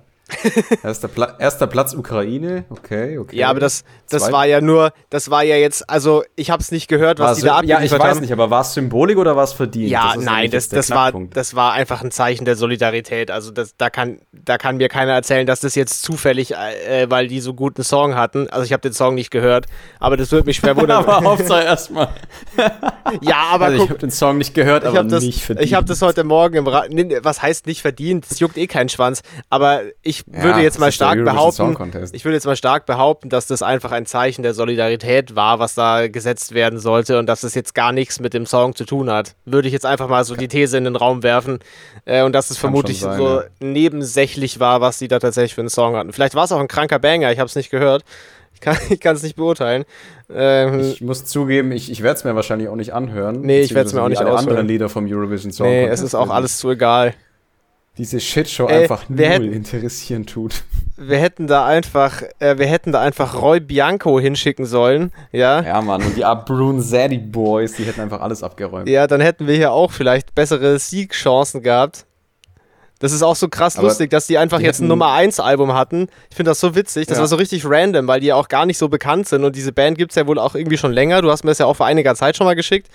Erster, 0.84 1.08
Pla 1.08 1.36
erster 1.38 1.66
Platz 1.66 1.94
Ukraine. 1.94 2.64
Okay, 2.70 3.18
okay. 3.18 3.36
Ja, 3.36 3.48
aber 3.50 3.60
das, 3.60 3.84
das 4.08 4.24
Zwei- 4.24 4.32
war 4.32 4.46
ja 4.46 4.60
nur, 4.60 4.92
das 5.10 5.30
war 5.30 5.42
ja 5.42 5.56
jetzt, 5.56 5.88
also 5.90 6.22
ich 6.36 6.50
habe 6.50 6.62
es 6.62 6.70
nicht 6.72 6.88
gehört, 6.88 7.18
was 7.18 7.28
War 7.28 7.34
die 7.36 7.40
da 7.42 7.46
ja, 7.46 7.60
ich 7.62 7.72
abgeliefert 7.74 8.00
weiß 8.00 8.08
haben. 8.16 8.20
nicht, 8.20 8.32
aber 8.32 8.50
war 8.50 8.62
es 8.62 8.74
Symbolik 8.74 9.18
oder 9.18 9.36
war 9.36 9.44
es 9.44 9.52
verdient? 9.52 9.90
Ja, 9.90 10.12
Das 10.14 10.24
nein, 10.24 10.50
das, 10.50 10.68
das, 10.68 10.90
war, 10.90 11.12
das 11.12 11.54
war 11.54 11.72
einfach 11.72 12.02
ein 12.02 12.10
Zeichen 12.10 12.44
der 12.44 12.56
Solidarität. 12.56 13.30
Also 13.30 13.50
das, 13.50 13.74
da, 13.76 13.90
kann, 13.90 14.20
da 14.32 14.58
kann 14.58 14.76
mir 14.76 14.88
keiner 14.88 15.12
erzählen, 15.12 15.46
dass 15.46 15.60
das 15.60 15.74
jetzt 15.74 16.02
zufällig, 16.02 16.52
äh, 16.54 17.06
weil 17.10 17.28
die 17.28 17.40
so 17.40 17.54
guten 17.54 17.82
Song 17.82 18.14
hatten. 18.14 18.48
Also 18.50 18.64
ich 18.64 18.72
habe 18.72 18.80
den 18.82 18.92
Song 18.92 19.14
nicht 19.14 19.30
gehört, 19.30 19.66
aber 19.98 20.16
das 20.16 20.32
würde 20.32 20.46
mich 20.46 20.56
schwer 20.58 20.76
wundern. 20.76 21.04
aber 21.04 21.22
Hauptsache 21.24 21.64
erstmal. 21.64 22.08
ja, 23.20 23.36
aber 23.52 23.66
Also 23.66 23.74
ich 23.76 23.80
guck, 23.82 23.90
habe 23.90 23.98
den 24.00 24.10
Song 24.10 24.38
nicht 24.38 24.54
gehört, 24.54 24.82
ich 24.84 24.88
aber 24.88 24.98
habe 24.98 25.08
das, 25.08 25.22
nicht 25.24 25.42
verdient. 25.44 25.66
ich 25.66 25.74
hab 25.74 25.86
das 25.86 26.02
heute 26.02 26.24
Morgen 26.24 26.56
im 26.56 26.66
Ra 26.66 26.84
Was 27.22 27.42
heißt 27.42 27.66
nicht 27.66 27.82
verdient? 27.82 28.26
Das 28.30 28.38
juckt 28.40 28.56
eh 28.56 28.66
keinen 28.66 28.88
Schwanz. 28.88 29.22
Aber 29.48 29.82
ich 30.02 30.19
Ja, 30.26 30.42
würde 30.42 30.60
jetzt 30.60 30.74
das 30.74 30.80
mal 30.80 30.92
stark 30.92 31.24
behaupten, 31.24 31.76
ich 32.12 32.24
würde 32.24 32.34
jetzt 32.34 32.46
mal 32.46 32.56
stark 32.56 32.86
behaupten, 32.86 33.28
dass 33.28 33.46
das 33.46 33.62
einfach 33.62 33.92
ein 33.92 34.06
Zeichen 34.06 34.42
der 34.42 34.54
Solidarität 34.54 35.36
war, 35.36 35.58
was 35.58 35.74
da 35.74 36.08
gesetzt 36.08 36.54
werden 36.54 36.78
sollte 36.78 37.18
und 37.18 37.26
dass 37.26 37.42
es 37.42 37.54
jetzt 37.54 37.74
gar 37.74 37.92
nichts 37.92 38.20
mit 38.20 38.34
dem 38.34 38.46
Song 38.46 38.74
zu 38.74 38.84
tun 38.84 39.10
hat. 39.10 39.36
Würde 39.44 39.68
ich 39.68 39.72
jetzt 39.72 39.86
einfach 39.86 40.08
mal 40.08 40.24
so 40.24 40.36
die 40.36 40.48
These 40.48 40.78
in 40.78 40.84
den 40.84 40.96
Raum 40.96 41.22
werfen 41.22 41.58
äh, 42.04 42.22
und 42.22 42.32
dass 42.32 42.50
es 42.50 42.56
Kann 42.56 42.70
vermutlich 42.70 43.00
sein, 43.00 43.18
so 43.18 43.40
ja. 43.40 43.46
nebensächlich 43.60 44.60
war, 44.60 44.80
was 44.80 44.98
die 44.98 45.08
da 45.08 45.18
tatsächlich 45.18 45.54
für 45.54 45.62
einen 45.62 45.70
Song 45.70 45.96
hatten. 45.96 46.12
Vielleicht 46.12 46.34
war 46.34 46.44
es 46.44 46.52
auch 46.52 46.60
ein 46.60 46.68
kranker 46.68 46.98
Banger, 46.98 47.32
ich 47.32 47.38
habe 47.38 47.48
es 47.48 47.56
nicht 47.56 47.70
gehört. 47.70 48.04
Ich 48.54 48.60
kann 48.60 48.76
ich 48.90 49.04
es 49.04 49.22
nicht 49.22 49.36
beurteilen. 49.36 49.84
Ähm, 50.32 50.80
Ich 50.80 51.00
muss 51.00 51.24
zugeben, 51.24 51.72
ich, 51.72 51.90
ich 51.90 52.02
werde 52.02 52.18
es 52.18 52.24
mir 52.24 52.34
wahrscheinlich 52.34 52.68
auch 52.68 52.76
nicht 52.76 52.92
anhören. 52.92 53.40
Nee, 53.40 53.60
ich 53.60 53.74
werd's 53.74 53.92
mir 53.92 54.02
beziehungsweise 54.02 54.02
auch 54.02 54.08
nicht 54.08 54.20
aushören. 54.20 54.48
anderen 54.48 54.68
Lieder 54.68 54.88
vom 54.88 55.06
Eurovision 55.06 55.52
Song 55.52 55.66
nee, 55.66 55.86
es 55.86 56.00
ist 56.02 56.14
auch 56.14 56.30
alles 56.30 56.58
zu 56.58 56.70
egal. 56.70 57.14
Diese 58.00 58.18
Shitshow 58.18 58.66
Ey, 58.66 58.84
einfach 58.84 59.10
null 59.10 59.18
wer 59.18 59.30
hätt- 59.32 59.52
interessieren 59.52 60.24
tut. 60.24 60.64
Wir 60.96 61.18
hätten 61.18 61.46
da 61.46 61.66
einfach, 61.66 62.22
äh, 62.38 62.56
wir 62.56 62.64
hätten 62.66 62.92
da 62.92 63.00
einfach 63.02 63.34
Roy 63.42 63.60
Bianco 63.60 64.18
hinschicken 64.18 64.64
sollen, 64.64 65.12
ja? 65.32 65.60
Ja, 65.62 65.82
Mann, 65.82 66.02
und 66.02 66.16
die 66.16 66.24
Abrun 66.24 66.80
Zaddy 66.80 67.18
Boys, 67.18 67.74
die 67.74 67.84
hätten 67.84 68.00
einfach 68.00 68.22
alles 68.22 68.42
abgeräumt. 68.42 68.88
Ja, 68.88 69.06
dann 69.06 69.20
hätten 69.20 69.46
wir 69.46 69.54
hier 69.54 69.72
auch 69.72 69.92
vielleicht 69.92 70.34
bessere 70.34 70.78
Siegchancen 70.78 71.62
gehabt. 71.62 72.06
Das 73.00 73.12
ist 73.12 73.22
auch 73.22 73.36
so 73.36 73.48
krass 73.48 73.76
Aber 73.76 73.88
lustig, 73.88 74.10
dass 74.10 74.26
die 74.26 74.38
einfach 74.38 74.58
die 74.60 74.64
jetzt 74.64 74.78
ein 74.80 74.84
hätten- 74.84 74.88
Nummer 74.88 75.12
1 75.12 75.38
Album 75.40 75.74
hatten. 75.74 76.08
Ich 76.30 76.36
finde 76.36 76.52
das 76.52 76.60
so 76.60 76.74
witzig. 76.74 77.06
Das 77.06 77.18
Ja. 77.18 77.20
war 77.22 77.28
so 77.28 77.36
richtig 77.36 77.64
random, 77.66 78.06
weil 78.06 78.20
die 78.20 78.28
ja 78.28 78.34
auch 78.34 78.48
gar 78.48 78.64
nicht 78.64 78.78
so 78.78 78.88
bekannt 78.88 79.28
sind. 79.28 79.44
Und 79.44 79.56
diese 79.56 79.72
Band 79.72 79.98
gibt 79.98 80.12
es 80.12 80.16
ja 80.16 80.26
wohl 80.26 80.38
auch 80.38 80.54
irgendwie 80.54 80.78
schon 80.78 80.92
länger. 80.92 81.20
Du 81.22 81.30
hast 81.30 81.44
mir 81.44 81.50
das 81.50 81.58
ja 81.58 81.66
auch 81.66 81.76
vor 81.76 81.86
einiger 81.86 82.14
Zeit 82.14 82.36
schon 82.36 82.46
mal 82.46 82.56
geschickt. 82.56 82.88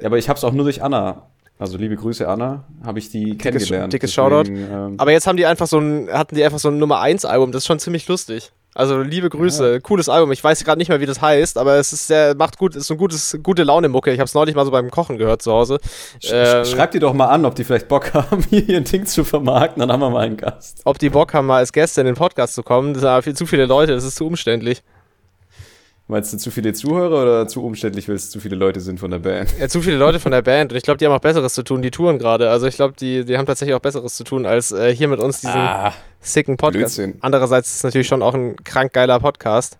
Ja, 0.00 0.06
aber 0.06 0.18
ich 0.18 0.28
hab's 0.28 0.42
auch 0.44 0.52
nur 0.52 0.64
durch 0.64 0.82
Anna. 0.82 1.22
Also 1.58 1.78
liebe 1.78 1.96
Grüße, 1.96 2.28
Anna, 2.28 2.64
habe 2.84 2.98
ich 2.98 3.10
die 3.10 3.38
kennengelernt. 3.38 3.92
dickes 3.92 4.12
Deswegen, 4.14 4.56
Ähm, 4.72 4.94
Aber 4.98 5.12
jetzt 5.12 5.26
haben 5.26 5.36
die 5.36 5.46
einfach 5.46 5.68
so 5.68 5.78
ein, 5.78 6.08
hatten 6.12 6.34
die 6.34 6.44
einfach 6.44 6.58
so 6.58 6.68
ein 6.68 6.78
Nummer 6.78 7.00
1 7.00 7.24
Album. 7.24 7.52
Das 7.52 7.62
ist 7.62 7.66
schon 7.66 7.78
ziemlich 7.78 8.08
lustig. 8.08 8.52
Also 8.76 9.00
liebe 9.02 9.30
Grüße, 9.30 9.80
cooles 9.82 10.08
Album. 10.08 10.32
Ich 10.32 10.42
weiß 10.42 10.64
gerade 10.64 10.78
nicht 10.78 10.88
mehr, 10.88 11.00
wie 11.00 11.06
das 11.06 11.22
heißt, 11.22 11.58
aber 11.58 11.76
es 11.76 11.92
ist 11.92 12.08
sehr, 12.08 12.34
macht 12.34 12.58
gut, 12.58 12.74
ist 12.74 12.88
so 12.88 12.94
ein 12.94 12.98
gutes, 12.98 13.38
gute 13.40 13.62
Laune 13.62 13.88
Mucke. 13.88 14.10
Ich 14.10 14.18
habe 14.18 14.26
es 14.26 14.34
neulich 14.34 14.56
mal 14.56 14.64
so 14.64 14.72
beim 14.72 14.90
Kochen 14.90 15.16
gehört 15.16 15.42
zu 15.42 15.52
Hause. 15.52 15.78
sch 16.20 16.30
Ähm, 16.32 16.64
schreibt 16.64 16.94
die 16.94 16.98
doch 16.98 17.14
mal 17.14 17.26
an, 17.26 17.44
ob 17.44 17.54
die 17.54 17.62
vielleicht 17.62 17.86
Bock 17.86 18.12
haben, 18.14 18.44
hier 18.50 18.68
ihr 18.68 18.80
Ding 18.80 19.06
zu 19.06 19.22
vermarkten, 19.22 19.78
dann 19.78 19.92
haben 19.92 20.00
wir 20.00 20.10
mal 20.10 20.24
einen 20.24 20.36
Gast. 20.36 20.80
ob 20.84 20.98
die 20.98 21.10
Bock 21.10 21.32
haben, 21.34 21.46
mal 21.46 21.58
als 21.58 21.72
Gäste 21.72 22.00
in 22.00 22.06
den 22.06 22.16
Podcast 22.16 22.56
zu 22.56 22.64
kommen. 22.64 22.94
Das 22.94 23.02
sind 23.02 23.08
aber 23.10 23.22
viel 23.22 23.36
zu 23.36 23.46
viele 23.46 23.66
Leute, 23.66 23.94
das 23.94 24.02
ist 24.02 24.16
zu 24.16 24.26
umständlich. 24.26 24.82
Meinst 26.06 26.34
du 26.34 26.36
zu 26.36 26.50
viele 26.50 26.74
Zuhörer 26.74 27.22
oder 27.22 27.48
zu 27.48 27.64
umständlich, 27.64 28.08
weil 28.08 28.16
es 28.16 28.28
zu 28.28 28.38
viele 28.38 28.56
Leute 28.56 28.80
sind 28.80 29.00
von 29.00 29.10
der 29.10 29.20
Band? 29.20 29.54
Ja, 29.58 29.68
zu 29.68 29.80
viele 29.80 29.96
Leute 29.96 30.20
von 30.20 30.32
der 30.32 30.42
Band 30.42 30.70
und 30.72 30.76
ich 30.76 30.82
glaube, 30.84 30.98
die 30.98 31.06
haben 31.06 31.12
auch 31.14 31.18
Besseres 31.20 31.54
zu 31.54 31.62
tun, 31.62 31.80
die 31.80 31.90
touren 31.90 32.18
gerade. 32.18 32.50
Also 32.50 32.66
ich 32.66 32.76
glaube, 32.76 32.92
die, 33.00 33.24
die 33.24 33.38
haben 33.38 33.46
tatsächlich 33.46 33.74
auch 33.74 33.80
Besseres 33.80 34.14
zu 34.14 34.22
tun, 34.24 34.44
als 34.44 34.70
äh, 34.70 34.94
hier 34.94 35.08
mit 35.08 35.18
uns 35.18 35.40
diesen 35.40 35.56
Ah, 35.56 35.94
sicken 36.20 36.58
Podcast. 36.58 36.96
Blödsinn. 36.96 37.18
Andererseits 37.22 37.70
ist 37.70 37.76
es 37.76 37.82
natürlich 37.84 38.06
schon 38.06 38.22
auch 38.22 38.34
ein 38.34 38.56
krank 38.64 38.92
geiler 38.92 39.18
Podcast. 39.18 39.78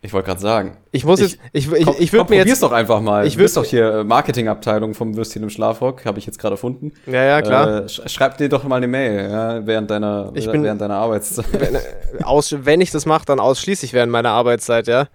ich 0.00 0.12
wollte 0.12 0.26
gerade 0.28 0.40
sagen. 0.40 0.76
Ich 0.92 1.04
muss 1.04 1.18
Ich- 1.18 1.32
jetzt, 1.32 1.40
ich, 1.52 1.72
ich, 1.72 1.84
Komm, 1.86 1.96
ich 1.98 2.12
würde 2.12 2.30
mir 2.32 2.44
jetzt. 2.46 2.62
doch 2.62 2.70
einfach 2.70 3.00
mal. 3.00 3.26
ich 3.26 3.34
du 3.34 3.40
bist 3.42 3.56
doch 3.56 3.64
hier 3.64 3.92
äh, 3.92 4.04
Marketingabteilung 4.04 4.94
vom 4.94 5.16
Würstchen 5.16 5.42
im 5.42 5.50
Schlafrock, 5.50 6.04
habe 6.04 6.20
ich 6.20 6.26
jetzt 6.26 6.38
gerade 6.38 6.54
erfunden. 6.54 6.92
Ja, 7.06 7.24
ja, 7.24 7.42
klar. 7.42 7.84
Äh, 7.84 7.88
sch 7.88 8.00
schreib 8.06 8.38
dir 8.38 8.48
doch 8.48 8.62
mal 8.62 8.76
eine 8.76 8.86
Mail, 8.86 9.28
ja, 9.28 9.66
während 9.66 9.90
deiner, 9.90 10.30
Ich 10.34 10.48
bin- 10.48 10.62
während 10.62 10.80
deiner 10.80 10.98
Arbeitszeit. 10.98 11.46
wenn, 11.58 11.74
äh, 11.74 11.80
aus, 12.22 12.54
wenn 12.60 12.80
ich 12.80 12.92
das 12.92 13.06
mache, 13.06 13.24
dann 13.26 13.40
ausschließlich 13.40 13.92
während 13.92 14.12
meiner 14.12 14.30
Arbeitszeit, 14.30 14.86
ja. 14.86 15.08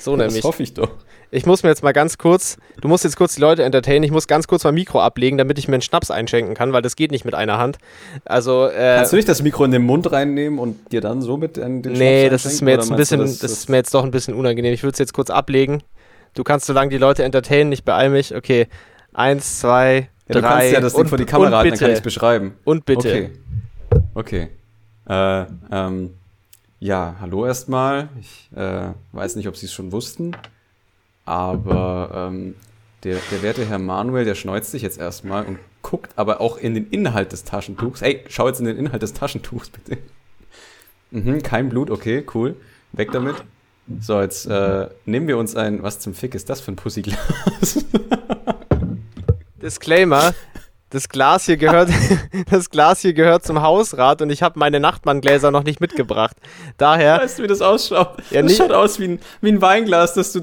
So 0.00 0.16
Das 0.16 0.28
nämlich. 0.28 0.44
hoffe 0.44 0.62
ich 0.62 0.74
doch. 0.74 0.90
Ich 1.32 1.46
muss 1.46 1.62
mir 1.62 1.68
jetzt 1.68 1.84
mal 1.84 1.92
ganz 1.92 2.18
kurz, 2.18 2.56
du 2.80 2.88
musst 2.88 3.04
jetzt 3.04 3.16
kurz 3.16 3.36
die 3.36 3.40
Leute 3.40 3.62
entertainen, 3.62 4.02
ich 4.02 4.10
muss 4.10 4.26
ganz 4.26 4.48
kurz 4.48 4.64
mein 4.64 4.74
Mikro 4.74 5.00
ablegen, 5.00 5.38
damit 5.38 5.58
ich 5.58 5.68
mir 5.68 5.74
einen 5.74 5.82
Schnaps 5.82 6.10
einschenken 6.10 6.54
kann, 6.54 6.72
weil 6.72 6.82
das 6.82 6.96
geht 6.96 7.12
nicht 7.12 7.24
mit 7.24 7.34
einer 7.34 7.56
Hand. 7.58 7.78
Also, 8.24 8.66
äh, 8.66 8.96
Kannst 8.96 9.12
du 9.12 9.16
nicht 9.16 9.28
das 9.28 9.40
Mikro 9.40 9.64
in 9.64 9.70
den 9.70 9.82
Mund 9.82 10.10
reinnehmen 10.10 10.58
und 10.58 10.90
dir 10.90 11.00
dann 11.00 11.22
so 11.22 11.36
mit 11.36 11.56
den 11.56 11.82
nee, 11.82 12.26
Schnaps 12.26 12.42
das 12.42 12.52
ist 12.52 12.62
mir 12.62 12.72
jetzt 12.72 12.90
ein 12.90 12.96
meinst 12.96 13.12
du, 13.12 13.16
bisschen, 13.18 13.38
das, 13.42 13.52
ist 13.52 13.68
mir 13.68 13.76
jetzt 13.76 13.94
doch 13.94 14.02
ein 14.02 14.10
bisschen 14.10 14.34
unangenehm. 14.34 14.72
Ich 14.72 14.82
würde 14.82 14.94
es 14.94 14.98
jetzt 14.98 15.12
kurz 15.12 15.30
ablegen. 15.30 15.82
Du 16.34 16.42
kannst 16.42 16.66
so 16.66 16.72
lange 16.72 16.90
die 16.90 16.98
Leute 16.98 17.22
entertainen, 17.22 17.70
ich 17.70 17.84
beeil 17.84 18.10
mich. 18.10 18.34
Okay, 18.34 18.66
eins, 19.12 19.60
zwei, 19.60 20.08
ja, 20.28 20.34
du 20.34 20.40
drei. 20.40 20.48
kannst 20.48 20.72
ja 20.72 20.80
das 20.80 20.92
Ding 20.94 21.02
und, 21.02 21.08
vor 21.08 21.18
die 21.18 21.26
Kamera 21.26 21.58
halten, 21.58 21.70
bitte, 21.70 21.78
dann 21.78 21.86
kann 21.86 21.90
ich 21.92 21.98
es 21.98 22.02
beschreiben. 22.02 22.54
und 22.64 22.84
bitte. 22.86 23.08
Okay. 23.08 23.30
Okay. 24.14 24.48
Äh, 25.08 25.44
ähm, 25.70 26.10
ja, 26.80 27.16
hallo 27.20 27.46
erstmal. 27.46 28.08
Ich 28.18 28.50
äh, 28.56 28.92
weiß 29.12 29.36
nicht, 29.36 29.46
ob 29.48 29.56
Sie 29.56 29.66
es 29.66 29.72
schon 29.72 29.92
wussten, 29.92 30.36
aber 31.24 32.30
ähm, 32.32 32.54
der, 33.04 33.18
der 33.30 33.42
werte 33.42 33.66
Herr 33.66 33.78
Manuel, 33.78 34.24
der 34.24 34.34
schneuzt 34.34 34.70
sich 34.70 34.82
jetzt 34.82 34.98
erstmal 34.98 35.44
und 35.44 35.58
guckt 35.82 36.12
aber 36.16 36.40
auch 36.40 36.56
in 36.56 36.74
den 36.74 36.88
Inhalt 36.90 37.32
des 37.32 37.44
Taschentuchs. 37.44 38.00
Hey, 38.00 38.24
schau 38.28 38.48
jetzt 38.48 38.60
in 38.60 38.66
den 38.66 38.76
Inhalt 38.76 39.02
des 39.02 39.12
Taschentuchs, 39.12 39.70
bitte. 39.70 39.98
Mhm, 41.10 41.42
kein 41.42 41.68
Blut, 41.68 41.90
okay, 41.90 42.24
cool. 42.34 42.56
Weg 42.92 43.12
damit. 43.12 43.36
So, 44.00 44.20
jetzt 44.20 44.46
äh, 44.46 44.88
nehmen 45.04 45.26
wir 45.28 45.36
uns 45.36 45.56
ein. 45.56 45.82
Was 45.82 45.98
zum 45.98 46.14
Fick 46.14 46.34
ist 46.34 46.48
das 46.48 46.60
für 46.60 46.72
ein 46.72 46.76
Pussyglas? 46.76 47.84
Disclaimer. 49.62 50.34
Das 50.92 51.08
Glas 51.08 51.46
hier 51.46 51.56
gehört, 51.56 51.88
das 52.50 52.68
Glas 52.68 53.00
hier 53.00 53.12
gehört 53.12 53.44
zum 53.44 53.62
Hausrat 53.62 54.22
und 54.22 54.30
ich 54.30 54.42
habe 54.42 54.58
meine 54.58 54.80
Nachtmanngläser 54.80 55.52
noch 55.52 55.62
nicht 55.62 55.80
mitgebracht. 55.80 56.36
Daher, 56.78 57.18
Weißt 57.20 57.38
du, 57.38 57.44
wie 57.44 57.46
das 57.46 57.62
ausschaut? 57.62 58.16
Ja, 58.32 58.42
das 58.42 58.50
nee. 58.50 58.58
schaut 58.58 58.72
aus 58.72 58.98
wie 58.98 59.04
ein, 59.04 59.20
wie 59.40 59.52
ein 59.52 59.62
Weinglas, 59.62 60.14
das 60.14 60.32
du 60.32 60.40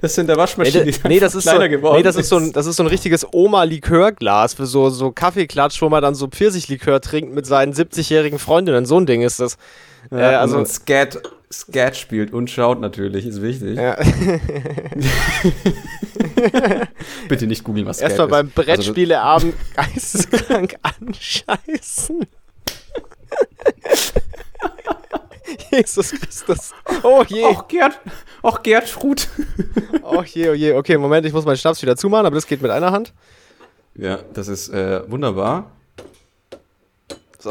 das 0.00 0.18
in 0.18 0.26
der 0.26 0.36
Nee, 0.36 0.42
Waschmaschine 0.42 0.92
da- 0.92 1.08
nee, 1.08 1.18
das 1.18 1.34
ist 1.34 1.44
so, 1.44 1.50
kleiner 1.50 1.70
geworden 1.70 1.96
nee, 1.96 2.02
das 2.02 2.16
ist 2.16 2.28
so 2.28 2.36
ein, 2.36 2.52
das 2.52 2.66
ist 2.66 2.76
so 2.76 2.82
ein 2.82 2.86
richtiges 2.86 3.26
Oma-Likörglas 3.32 4.54
für 4.54 4.66
so, 4.66 4.90
so 4.90 5.10
Kaffeeklatsch, 5.10 5.80
wo 5.80 5.88
man 5.88 6.02
dann 6.02 6.14
so 6.14 6.28
Pfirsichlikör 6.28 7.00
trinkt 7.00 7.32
mit 7.32 7.46
seinen 7.46 7.72
70-jährigen 7.72 8.38
Freundinnen. 8.38 8.84
So 8.84 9.00
ein 9.00 9.06
Ding 9.06 9.22
ist 9.22 9.40
das. 9.40 9.56
Ja, 10.10 10.32
äh, 10.32 10.34
also- 10.34 10.58
und 10.58 10.68
Skat, 10.68 11.18
Skat 11.50 11.96
spielt 11.96 12.34
und 12.34 12.50
schaut 12.50 12.78
natürlich, 12.80 13.24
ist 13.26 13.40
wichtig. 13.40 13.78
Ja. 13.78 13.96
Bitte 17.28 17.46
nicht 17.46 17.64
googeln, 17.64 17.86
was 17.86 18.00
Erstmal 18.00 18.28
beim 18.28 18.48
ist. 18.48 18.58
Also, 18.58 18.72
Brettspieleabend 18.72 19.54
geisteskrank 19.74 20.76
anscheißen. 20.82 22.26
Jesus 25.70 26.10
Christus. 26.12 26.72
Oh 27.02 27.24
je. 27.26 27.44
Och, 27.44 27.68
Gerd, 27.68 28.00
och, 28.42 28.62
Gertrud. 28.62 29.28
Oh 30.02 30.22
je, 30.22 30.50
oh 30.50 30.54
je. 30.54 30.74
Okay, 30.74 30.98
Moment, 30.98 31.26
ich 31.26 31.32
muss 31.32 31.44
meinen 31.44 31.56
Schnaps 31.56 31.82
wieder 31.82 31.96
zumachen, 31.96 32.26
aber 32.26 32.34
das 32.34 32.46
geht 32.46 32.62
mit 32.62 32.70
einer 32.70 32.92
Hand. 32.92 33.12
Ja, 33.94 34.18
das 34.34 34.48
ist 34.48 34.68
äh, 34.68 35.02
wunderbar. 35.10 35.70
So. 37.38 37.50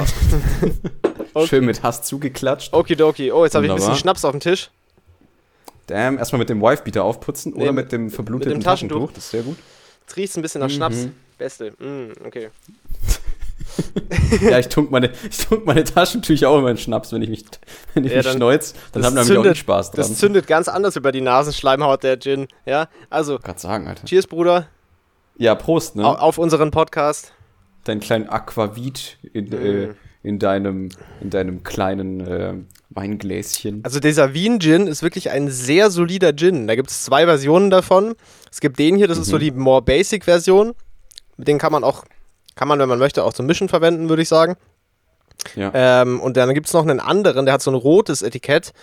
Okay. 1.34 1.47
Schön 1.47 1.65
mit 1.65 1.84
Hass 1.84 2.02
zugeklatscht. 2.04 2.73
Okidoki. 2.73 3.32
Oh, 3.32 3.43
jetzt 3.43 3.56
habe 3.56 3.65
ich 3.65 3.71
ein 3.71 3.76
bisschen. 3.78 3.95
Schnaps 3.95 4.26
auf 4.26 4.32
dem 4.32 4.39
Tisch. 4.39 4.71
Damn, 5.88 6.17
erstmal 6.17 6.39
mit 6.39 6.50
dem 6.50 6.62
Wifebeater 6.62 7.04
aufputzen 7.04 7.54
Nee, 7.56 7.63
oder 7.63 7.71
mit- 7.71 7.91
dem 7.91 8.10
verbluteten 8.10 8.54
mit 8.58 8.62
dem 8.62 8.65
Taschentuch. 8.65 8.95
Taschentuch. 8.97 9.15
Das 9.15 9.23
ist 9.26 9.32
sehr 9.32 9.43
gut. 9.43 9.58
Jetzt 10.02 10.17
riecht 10.17 10.36
ein 10.38 10.41
bisschen 10.41 10.62
nach 10.62 10.69
Schnaps. 10.69 10.95
Mhm. 10.97 11.13
Beste. 11.38 11.71
Mm, 11.80 12.12
okay. 12.26 12.50
ja, 14.41 14.60
ich 14.60 14.67
tunk 14.69 14.91
meine, 14.91 15.12
ich 15.30 15.38
tunk 15.45 15.65
meine 15.65 15.84
Taschentücher 15.84 16.50
auch 16.50 16.60
immer 16.60 16.71
in 16.71 16.78
Schnaps, 16.78 17.12
wenn 17.13 17.21
ich 17.21 17.30
mich, 17.30 17.43
wenn 17.93 18.04
ich 18.06 18.12
Ja, 18.12 18.17
mich 18.17 18.26
dann- 18.26 18.38
schneuz. 18.38 18.73
Dann 18.91 19.06
haben 19.06 19.13
nämlich 19.15 19.38
auch 19.38 19.43
nicht 19.43 19.58
Spaß 19.58 19.91
dran. 19.91 19.97
Das 19.97 20.15
zündet 20.17 20.47
ganz 20.47 20.67
anders 20.67 20.95
über 20.95 21.12
die 21.12 21.21
Nasenschleimhaut, 21.21 22.04
der 22.04 22.19
Gin. 22.19 22.47
Ja, 22.65 22.89
also, 23.10 23.38
Gerade 23.39 23.60
sagen, 23.60 23.88
Alter. 23.88 24.06
cheers, 24.06 24.28
Bruder, 24.28 24.67
Ja, 25.38 25.56
Prost, 25.56 25.95
ne? 25.95 26.06
au- 26.06 26.15
auf 26.15 26.38
unseren 26.38 26.71
Podcast. 26.71 27.34
Dein 27.84 28.00
kleinen 28.00 28.28
Aquavit 28.30 29.17
in, 29.34 29.45
Mhm. 29.45 29.54
äh, 29.54 29.93
in, 30.23 30.39
deinem, 30.39 30.89
in 31.21 31.30
deinem 31.30 31.63
kleinen 31.63 32.21
äh, 32.21 32.53
Weingläschen. 32.89 33.82
Also 33.84 33.99
dieser 33.99 34.34
Wien 34.34 34.60
Gin 34.60 34.88
ist 34.88 35.03
wirklich 35.03 35.30
ein 35.30 35.49
sehr 35.49 35.89
solider 35.91 36.34
Gin. 36.36 36.67
Da 36.67 36.75
gibt 36.75 36.89
es 36.89 37.03
zwei 37.03 37.25
Versionen 37.25 37.69
davon. 37.69 38.15
Es 38.51 38.60
gibt 38.60 38.80
den 38.80 38.95
hier, 38.95 39.08
das 39.08 39.17
ist 39.17 39.27
so 39.27 39.36
Mhm. 39.38 39.41
die 39.41 39.51
more 39.51 39.82
basic 39.82 40.25
Version. 40.25 40.73
Mit 41.38 41.47
den 41.47 41.58
kann 41.60 41.71
man 41.71 41.84
auch, 41.84 42.03
kann 42.56 42.67
man, 42.67 42.80
wenn 42.80 42.89
man 42.89 42.99
möchte, 42.99 43.23
auch 43.23 43.34
zum 43.34 43.45
Mischen 43.45 43.69
verwenden, 43.69 44.10
würde 44.10 44.21
ich 44.23 44.30
sagen. 44.30 44.56
ja. 45.56 45.71
Ähm, 45.73 46.19
und 46.19 46.36
dann 46.36 46.53
gibt 46.53 46.67
es 46.67 46.73
noch 46.73 46.82
einen 46.82 46.99
anderen, 46.99 47.45
der 47.45 47.53
hat 47.53 47.62
so 47.62 47.69
ein 47.71 47.75
rotes 47.75 48.21
Etikett. 48.23 48.73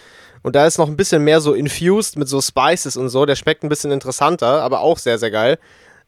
Und 0.43 0.55
da 0.55 0.67
ist 0.67 0.79
noch 0.79 0.89
ein 0.89 0.97
bisschen 0.97 1.25
mehr 1.25 1.41
so 1.41 1.55
infused 1.55 2.17
mit 2.19 2.29
so 2.29 2.41
Spices 2.41 2.97
und 2.97 3.09
so. 3.09 3.25
Der 3.27 3.35
schmeckt 3.35 3.65
ein 3.65 3.69
bisschen 3.71 3.91
interessanter, 3.91 4.63
aber 4.63 4.81
auch 4.81 4.99
sehr, 4.99 5.19
sehr 5.19 5.31
geil. 5.31 5.59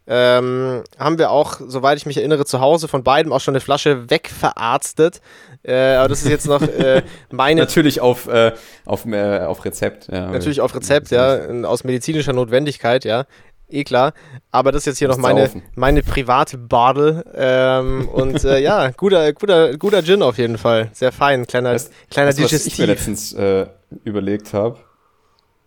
Ähm, 0.09 0.85
haben 0.99 1.19
wir 1.19 1.31
auch, 1.31 1.61
soweit 1.67 1.99
ich 1.99 2.07
mich 2.07 2.17
erinnere, 2.17 2.45
zu 2.45 2.61
Hause 2.61 2.87
von 2.89 3.03
beidem 3.03 3.33
auch 3.33 3.41
schon 3.41 3.53
eine 3.55 3.61
Flasche 3.61 4.09
wegverarztet. 4.09 5.21
Äh, 5.65 5.95
aber 5.97 6.09
das 6.09 6.23
ist 6.23 6.29
jetzt 6.31 6.47
noch 6.47 6.63
äh, 6.63 7.03
meine 7.33 7.63
Natürlich 7.63 8.01
auf, 8.01 8.29
äh, 8.29 8.53
auf, 8.85 9.05
äh, 9.07 9.41
auf 9.41 9.65
Rezept. 9.65 10.07
Ja, 10.09 10.31
Natürlich 10.31 10.61
auf 10.61 10.75
Rezept, 10.75 11.11
ja, 11.11 11.39
aus 11.65 11.83
medizinischer 11.85 12.33
Notwendigkeit, 12.33 13.05
ja. 13.05 13.25
Eh 13.69 13.83
klar. 13.83 14.13
Aber 14.53 14.71
das 14.71 14.83
ist 14.83 14.87
jetzt 14.87 14.99
hier 14.99 15.09
noch 15.09 15.17
meine, 15.17 15.47
saufen. 15.47 15.63
meine 15.75 16.05
private 16.05 16.57
Bardel. 16.57 17.25
Ähm, 17.35 18.09
und 18.13 18.45
äh, 18.45 18.61
ja, 18.61 18.91
guter, 18.91 19.33
guter, 19.33 19.77
guter 19.77 20.05
Gin 20.05 20.23
auf 20.23 20.39
jeden 20.39 20.57
Fall. 20.57 20.89
Sehr 20.93 21.11
fein. 21.11 21.49
Kleiner, 21.49 21.75
Weißt- 21.75 21.91
kleiner 22.13 22.29
Weißt 22.29 22.39
du, 22.39 22.45
was 22.45 22.53
ich 22.53 22.79
mir 22.79 22.87
Digestiv. 22.87 22.87
letztens 22.87 23.33
äh, 23.33 23.67
überlegt 24.05 24.53
habe, 24.55 24.79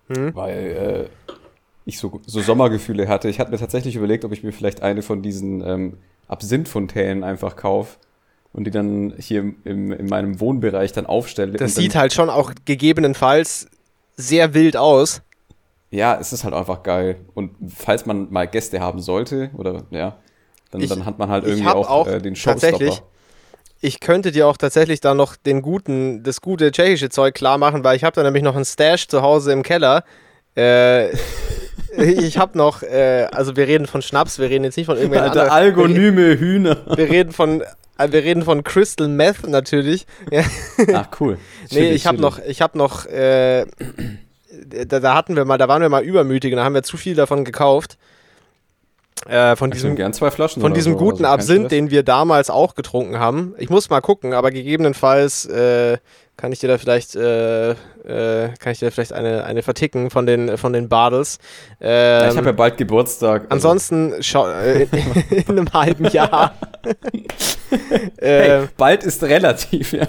Hm? 0.07 0.33
weil 0.33 1.09
äh, 1.27 1.33
ich 1.89 1.99
so, 1.99 2.21
so 2.25 2.41
Sommergefühle 2.41 3.07
hatte. 3.07 3.29
Ich 3.29 3.39
hatte 3.39 3.51
mir 3.51 3.57
tatsächlich 3.57 3.95
überlegt, 3.95 4.25
ob 4.25 4.31
ich 4.31 4.43
mir 4.43 4.51
vielleicht 4.53 4.81
eine 4.81 5.01
von 5.01 5.21
diesen 5.21 5.61
ähm, 5.65 5.97
Absinthfontänen 6.27 7.23
einfach 7.23 7.55
kaufe 7.55 7.97
und 8.53 8.63
die 8.65 8.71
dann 8.71 9.13
hier 9.19 9.41
im, 9.41 9.55
im, 9.63 9.91
in 9.91 10.05
meinem 10.07 10.39
Wohnbereich 10.39 10.91
dann 10.93 11.05
aufstelle. 11.05 11.53
Das 11.57 11.75
sieht 11.75 11.95
halt 11.95 12.13
schon 12.13 12.29
auch 12.29 12.53
gegebenenfalls 12.65 13.67
sehr 14.15 14.53
wild 14.53 14.75
aus. 14.77 15.21
Ja, 15.91 16.17
es 16.19 16.33
ist 16.33 16.43
halt 16.43 16.53
einfach 16.53 16.83
geil. 16.83 17.17
Und 17.33 17.51
falls 17.75 18.05
man 18.05 18.31
mal 18.31 18.47
Gäste 18.47 18.79
haben 18.79 18.99
sollte, 18.99 19.49
oder 19.55 19.83
ja, 19.91 20.17
dann, 20.71 20.81
Ich- 20.81 20.89
dann 20.89 21.05
hat 21.05 21.17
man 21.19 21.29
halt 21.29 21.45
irgendwie 21.45 21.67
auch, 21.67 21.89
auch 21.89 22.07
äh, 22.07 22.19
den 22.19 22.35
tatsächlich 22.35 22.89
Showstopper. 22.89 23.07
Ich 23.81 24.01
könnte 24.01 24.31
dir 24.31 24.45
auch 24.47 24.57
tatsächlich 24.57 24.99
da 24.99 25.13
noch 25.13 25.35
den 25.37 25.61
guten, 25.61 26.21
das 26.23 26.41
gute 26.41 26.71
tschechische 26.71 27.09
Zeug 27.09 27.33
klar 27.33 27.57
machen, 27.57 27.83
weil 27.83 27.95
ich 27.95 28.03
habe 28.03 28.13
da 28.13 28.23
nämlich 28.23 28.43
noch 28.43 28.55
einen 28.55 28.65
Stash 28.65 29.07
zu 29.07 29.21
Hause 29.21 29.53
im 29.53 29.63
Keller. 29.63 30.03
Äh, 30.55 31.09
ich 31.97 32.37
habe 32.37 32.57
noch, 32.57 32.83
äh, 32.83 33.27
also 33.31 33.55
wir 33.55 33.67
reden 33.67 33.85
von 33.87 34.01
Schnaps, 34.01 34.39
wir 34.39 34.49
reden 34.49 34.63
jetzt 34.63 34.77
nicht 34.77 34.85
von 34.85 34.95
irgendwelchen 34.97 35.29
Alter, 35.29 35.51
anderen. 35.51 35.63
algonyme 35.63 36.39
Hühner. 36.39 36.77
Wir 36.95 37.09
reden 37.09 37.31
von, 37.31 37.61
äh, 37.97 38.11
wir 38.11 38.23
reden 38.23 38.43
von 38.43 38.63
Crystal 38.63 39.07
Meth 39.07 39.47
natürlich. 39.47 40.05
Ja, 40.31 40.43
Ach, 40.93 41.07
cool. 41.19 41.37
nee, 41.71 41.91
ich 41.91 42.07
habe 42.07 42.19
noch, 42.19 42.39
ich 42.39 42.61
habe 42.61 42.77
noch, 42.77 43.05
äh, 43.05 43.65
da, 44.87 44.99
da 44.99 45.15
hatten 45.15 45.35
wir 45.35 45.45
mal, 45.45 45.57
da 45.57 45.67
waren 45.67 45.81
wir 45.81 45.89
mal 45.89 46.03
übermütig 46.03 46.51
und 46.53 46.57
da 46.57 46.63
haben 46.63 46.75
wir 46.75 46.83
zu 46.83 46.97
viel 46.97 47.15
davon 47.15 47.45
gekauft. 47.45 47.97
Äh, 49.27 49.57
von 49.57 49.69
Ich 49.69 49.75
diesem, 49.75 49.95
gern 49.97 50.13
zwei 50.13 50.31
Flaschen. 50.31 50.61
von 50.61 50.73
diesem 50.73 50.93
so, 50.93 50.99
guten 50.99 51.25
also 51.25 51.53
Absinth, 51.53 51.71
den 51.71 51.91
wir 51.91 52.03
damals 52.03 52.49
auch 52.49 52.73
getrunken 52.75 53.19
haben. 53.19 53.53
Ich 53.57 53.69
muss 53.69 53.89
mal 53.89 53.99
gucken, 53.99 54.33
aber 54.33 54.49
gegebenenfalls 54.49 55.45
äh, 55.45 55.97
kann 56.39 56.51
ich 56.53 56.59
dir 56.59 56.67
da 56.69 56.77
vielleicht, 56.77 57.15
äh, 57.15 57.71
äh, 57.71 57.75
kann 58.59 58.71
ich 58.71 58.79
dir 58.79 58.91
vielleicht 58.91 59.11
eine, 59.13 59.43
eine 59.43 59.61
verticken 59.61 60.09
von 60.09 60.25
den, 60.25 60.57
von 60.57 60.71
den 60.73 60.87
Bardels. 60.87 61.37
Ähm, 61.81 61.89
Ja, 62.23 62.29
ich 62.31 62.37
habe 62.37 62.45
ja 62.47 62.51
bald 62.53 62.77
Geburtstag. 62.77 63.43
also- 63.49 63.69
ansonsten 63.69 64.13
schau, 64.21 64.47
äh, 64.47 64.83
in 65.29 65.47
einem 65.49 65.73
halben 65.73 66.05
Jahr. 66.05 66.53
Hey, 68.19 68.63
äh, 68.63 68.67
bald 68.77 69.03
ist 69.03 69.21
relativ, 69.23 69.93
ja. 69.93 70.07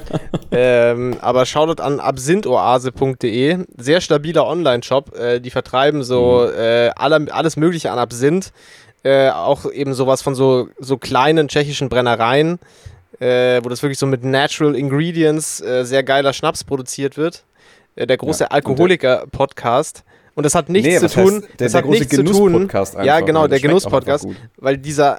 ähm, 0.50 1.18
aber 1.20 1.44
schaut 1.44 1.78
an 1.80 2.00
absinthoase.de. 2.00 3.58
Sehr 3.76 4.00
stabiler 4.00 4.46
Online-Shop. 4.46 5.14
Äh, 5.16 5.40
die 5.40 5.50
vertreiben 5.50 6.02
so 6.02 6.48
Mhm. 6.50 6.58
äh, 6.58 6.88
alle, 6.96 7.26
alles 7.30 7.56
Mögliche 7.56 7.90
an 7.90 7.98
Absinth. 7.98 8.52
Äh, 9.02 9.30
auch 9.30 9.70
eben 9.70 9.94
sowas 9.94 10.22
von 10.22 10.34
so, 10.34 10.68
so 10.78 10.96
kleinen 10.98 11.48
tschechischen 11.48 11.88
Brennereien, 11.88 12.58
äh, 13.20 13.60
wo 13.62 13.68
das 13.68 13.82
wirklich 13.82 13.98
so 13.98 14.06
mit 14.06 14.24
Natural 14.24 14.74
Ingredients 14.74 15.60
äh, 15.60 15.84
sehr 15.84 16.02
geiler 16.02 16.32
Schnaps 16.32 16.64
produziert 16.64 17.16
wird. 17.16 17.44
Äh, 17.96 18.06
der 18.06 18.16
große 18.16 18.44
Ja, 18.44 18.50
Alkoholiker-Podcast. 18.50 20.04
Und 20.34 20.44
das 20.44 20.54
hat 20.54 20.68
nichts 20.68 20.88
Nee, 20.88 20.98
zu 20.98 21.08
tun. 21.08 21.34
heißt, 21.34 21.42
der, 21.42 21.50
das 21.58 21.72
der 21.72 21.78
hat 21.78 21.84
große 21.84 21.98
nichts 21.98 22.16
zu 22.16 22.22
tun. 22.24 22.52
Genuss-Podcast 22.52 22.96
Ja, 23.02 23.20
genau, 23.20 23.42
ne? 23.42 23.48
der 23.50 23.60
Genuss-Podcast. 23.60 24.26
Weil 24.56 24.78
dieser, 24.78 25.18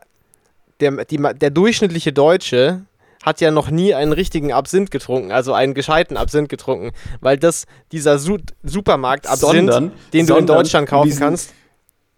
der, 0.80 1.06
die, 1.06 1.18
der 1.18 1.50
durchschnittliche 1.50 2.14
Deutsche 2.14 2.82
hat 3.24 3.40
ja 3.40 3.52
noch 3.52 3.70
nie 3.70 3.94
einen 3.94 4.14
richtigen 4.14 4.52
Absinth 4.52 4.90
getrunken, 4.90 5.32
also 5.32 5.54
einen 5.54 5.76
gescheiten 5.76 6.18
Absinth 6.18 6.50
getrunken, 6.50 6.92
weil 7.20 7.38
das 7.38 7.66
dieser 7.92 8.18
Su 8.18 8.38
Supermarkt 8.64 9.28
Absinth, 9.28 9.52
Sondern- 9.52 9.84
den 9.84 9.92
du 10.12 10.18
in 10.20 10.26
sondern 10.40 10.58
Deutschland 10.58 10.90
kaufen 10.90 11.08
diesen- 11.10 11.20
kannst, 11.20 11.54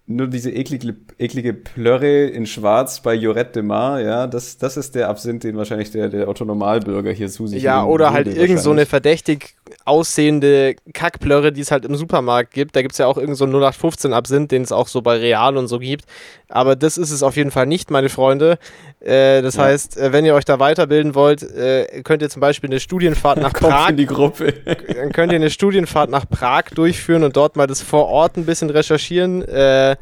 Nur 0.05 0.27
diese 0.27 0.51
eklige, 0.51 0.95
eklige 1.17 1.53
Plörre 1.53 2.25
in 2.25 2.45
Schwarz 2.45 3.01
bei 3.01 3.13
Jorette 3.13 3.53
de 3.53 3.63
Mar, 3.63 4.01
ja, 4.01 4.27
das, 4.27 4.57
das 4.57 4.75
ist 4.75 4.95
der 4.95 5.07
Absinth, 5.07 5.45
den 5.45 5.55
wahrscheinlich 5.55 5.91
der, 5.91 6.09
der 6.09 6.27
Autonormalbürger 6.27 7.11
hier 7.11 7.29
zu 7.29 7.47
sich 7.47 7.63
ja, 7.63 7.85
oder 7.85 8.11
halt 8.11 8.27
irgend 8.27 8.59
so 8.59 8.71
eine 8.71 8.85
verdächtig 8.85 9.55
aussehende 9.85 10.75
Kackplörre, 10.93 11.51
die 11.51 11.61
es 11.61 11.71
halt 11.71 11.85
im 11.85 11.95
Supermarkt 11.95 12.53
gibt. 12.53 12.75
Da 12.75 12.81
gibt 12.81 12.91
es 12.93 12.97
ja 12.97 13.07
auch 13.07 13.17
irgend 13.17 13.37
so 13.37 13.43
einen 13.45 13.53
0815 13.53 14.13
Absinth, 14.13 14.51
den 14.51 14.61
es 14.63 14.71
auch 14.71 14.87
so 14.87 15.01
bei 15.01 15.17
Real 15.17 15.57
und 15.57 15.67
so 15.67 15.79
gibt. 15.79 16.05
Aber 16.49 16.75
das 16.75 16.97
ist 16.97 17.11
es 17.11 17.23
auf 17.23 17.35
jeden 17.35 17.51
Fall 17.51 17.65
nicht, 17.65 17.91
meine 17.91 18.09
Freunde. 18.09 18.57
Äh, 18.99 19.41
das 19.41 19.55
Ja. 19.55 19.63
heißt, 19.63 19.97
äh, 19.97 20.13
wenn 20.13 20.25
ihr 20.25 20.35
euch 20.35 20.45
da 20.45 20.59
weiterbilden 20.59 21.15
wollt, 21.15 21.43
äh, 21.43 22.01
könnt 22.03 22.21
ihr 22.21 22.29
zum 22.29 22.39
Beispiel 22.39 22.69
eine 22.69 22.79
Studienfahrt 22.79 23.37
nach 23.41 23.53
Kommt 23.53 23.71
Prag 23.71 23.89
in 23.89 23.97
die 23.97 24.05
Gruppe. 24.05 24.53
dann 24.95 25.11
könnt 25.11 25.31
ihr 25.31 25.37
eine 25.37 25.49
Studienfahrt 25.49 26.09
nach 26.09 26.25
Prag 26.29 26.63
durchführen 26.75 27.23
und 27.23 27.35
dort 27.35 27.55
mal 27.55 27.67
das 27.67 27.81
vor 27.81 28.07
Ort 28.07 28.37
ein 28.37 28.45
bisschen 28.45 28.69
recherchieren. 28.69 29.41
Äh, 29.43 29.95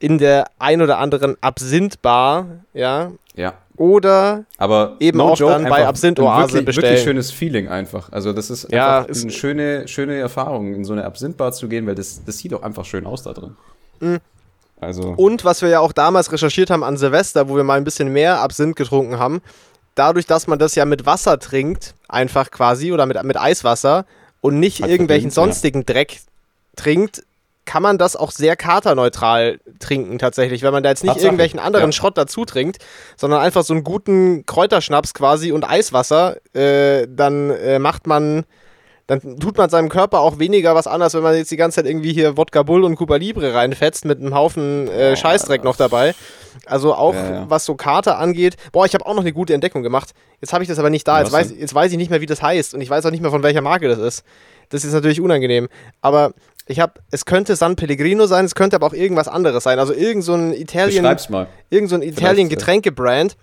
in 0.00 0.18
der 0.18 0.44
ein 0.60 0.80
oder 0.80 0.98
anderen 0.98 1.36
Absinth-Bar, 1.40 2.46
ja. 2.72 3.10
ja. 3.34 3.54
Oder 3.78 4.44
Aber 4.58 4.96
Eben 4.98 5.20
auch 5.20 5.36
dann 5.38 5.62
bei 5.64 5.70
einfach 5.76 5.88
Absinth 5.88 6.18
ein 6.18 6.24
Oase 6.26 6.52
wirklich, 6.54 6.66
bestellen. 6.66 6.84
Wirklich 6.90 7.04
schönes 7.04 7.30
Feeling 7.30 7.68
einfach. 7.68 8.10
Also 8.12 8.32
das 8.32 8.50
ist 8.50 8.70
Ja, 8.72 8.98
einfach 8.98 9.10
ist- 9.10 9.22
eine 9.22 9.30
schöne, 9.32 9.88
schöne 9.88 10.16
Erfahrung, 10.16 10.74
in 10.74 10.84
so 10.84 10.92
eine 10.92 11.04
Absinthbar 11.04 11.52
zu 11.52 11.68
gehen, 11.68 11.86
weil 11.86 11.94
das, 11.94 12.22
das 12.24 12.38
sieht 12.38 12.52
auch 12.54 12.62
einfach 12.62 12.84
schön 12.84 13.06
aus 13.06 13.22
da 13.22 13.32
drin. 13.32 13.56
Mhm. 14.00 14.18
Also 14.80 15.14
Und 15.16 15.44
was 15.44 15.62
wir 15.62 15.68
ja 15.68 15.80
auch 15.80 15.92
damals 15.92 16.30
recherchiert 16.32 16.70
haben 16.70 16.84
an 16.84 16.96
Silvester, 16.96 17.48
wo 17.48 17.56
wir 17.56 17.64
mal 17.64 17.78
ein 17.78 17.84
bisschen 17.84 18.12
mehr 18.12 18.40
Absinth 18.40 18.76
getrunken 18.76 19.18
haben, 19.18 19.40
dadurch, 19.94 20.26
dass 20.26 20.46
man 20.48 20.58
das 20.58 20.74
ja 20.74 20.84
mit 20.84 21.06
Wasser 21.06 21.38
trinkt, 21.38 21.94
einfach 22.08 22.50
quasi, 22.50 22.92
oder 22.92 23.06
mit, 23.06 23.22
mit 23.24 23.36
Eiswasser 23.36 24.06
und 24.40 24.58
nicht 24.60 24.82
Hat 24.82 24.90
irgendwelchen 24.90 25.30
verdünnt, 25.30 25.48
ja. 25.48 25.52
sonstigen 25.54 25.86
Dreck 25.86 26.20
trinkt, 26.76 27.24
kann 27.68 27.82
man 27.82 27.98
das 27.98 28.16
auch 28.16 28.30
sehr 28.30 28.56
katerneutral 28.56 29.60
trinken 29.78 30.18
tatsächlich, 30.18 30.62
wenn 30.62 30.72
man 30.72 30.82
da 30.82 30.88
jetzt 30.88 31.02
nicht 31.02 31.12
Tatsache, 31.12 31.26
irgendwelchen 31.26 31.60
anderen 31.60 31.88
ja. 31.88 31.92
Schrott 31.92 32.16
dazu 32.16 32.46
trinkt, 32.46 32.78
sondern 33.18 33.42
einfach 33.42 33.62
so 33.62 33.74
einen 33.74 33.84
guten 33.84 34.46
Kräuterschnaps 34.46 35.12
quasi 35.12 35.52
und 35.52 35.68
Eiswasser, 35.68 36.38
äh, 36.54 37.06
dann 37.06 37.50
äh, 37.50 37.78
macht 37.78 38.06
man, 38.06 38.46
dann 39.06 39.38
tut 39.38 39.58
man 39.58 39.68
seinem 39.68 39.90
Körper 39.90 40.20
auch 40.20 40.38
weniger 40.38 40.74
was 40.74 40.86
anderes, 40.86 41.12
wenn 41.12 41.22
man 41.22 41.36
jetzt 41.36 41.50
die 41.50 41.58
ganze 41.58 41.76
Zeit 41.76 41.84
irgendwie 41.84 42.14
hier 42.14 42.38
Wodka 42.38 42.62
Bull 42.62 42.84
und 42.84 42.96
Cuba 42.96 43.16
Libre 43.16 43.52
reinfetzt 43.52 44.06
mit 44.06 44.18
einem 44.18 44.34
Haufen 44.34 44.88
äh, 44.88 45.14
Scheißdreck 45.14 45.62
noch 45.62 45.76
dabei. 45.76 46.14
Also 46.64 46.94
auch 46.94 47.12
Ja, 47.12 47.30
ja. 47.30 47.44
was 47.50 47.66
so 47.66 47.74
Kater 47.74 48.16
angeht. 48.16 48.56
Boah, 48.72 48.86
ich 48.86 48.94
habe 48.94 49.04
auch 49.04 49.14
noch 49.14 49.20
eine 49.20 49.34
gute 49.34 49.52
Entdeckung 49.52 49.82
gemacht. 49.82 50.12
Jetzt 50.40 50.54
habe 50.54 50.64
ich 50.64 50.70
das 50.70 50.78
aber 50.78 50.88
nicht 50.88 51.06
da. 51.06 51.20
Jetzt 51.20 51.32
weiß, 51.32 51.52
jetzt 51.54 51.74
weiß 51.74 51.92
ich 51.92 51.98
nicht 51.98 52.10
mehr, 52.10 52.22
wie 52.22 52.26
das 52.26 52.40
heißt 52.40 52.72
und 52.72 52.80
ich 52.80 52.88
weiß 52.88 53.04
auch 53.04 53.10
nicht 53.10 53.20
mehr, 53.20 53.30
von 53.30 53.42
welcher 53.42 53.60
Marke 53.60 53.88
das 53.88 53.98
ist. 53.98 54.24
Das 54.70 54.84
ist 54.84 54.92
natürlich 54.94 55.20
unangenehm. 55.20 55.68
Aber 56.00 56.32
ich 56.68 56.80
habe, 56.80 56.94
es 57.10 57.24
könnte 57.24 57.56
San 57.56 57.76
Pellegrino 57.76 58.26
sein, 58.26 58.44
es 58.44 58.54
könnte 58.54 58.76
aber 58.76 58.86
auch 58.86 58.92
irgendwas 58.92 59.26
anderes 59.28 59.64
sein. 59.64 59.78
Also 59.78 59.92
irgend 59.94 60.22
so 60.24 60.34
ein 60.34 60.52
Italien, 60.52 61.04
irgend 61.70 61.90
so 61.90 61.96
ein 61.96 62.02
Italien 62.02 62.48
Getränkebrand. 62.48 63.36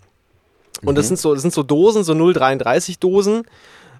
Und 0.83 0.95
das 0.95 1.05
Mhm. 1.05 1.07
sind 1.07 1.19
so, 1.19 1.33
das 1.33 1.41
sind 1.41 1.53
so 1.53 1.63
Dosen, 1.63 2.03
so 2.03 2.13
0,33 2.13 2.99
Dosen. 2.99 3.43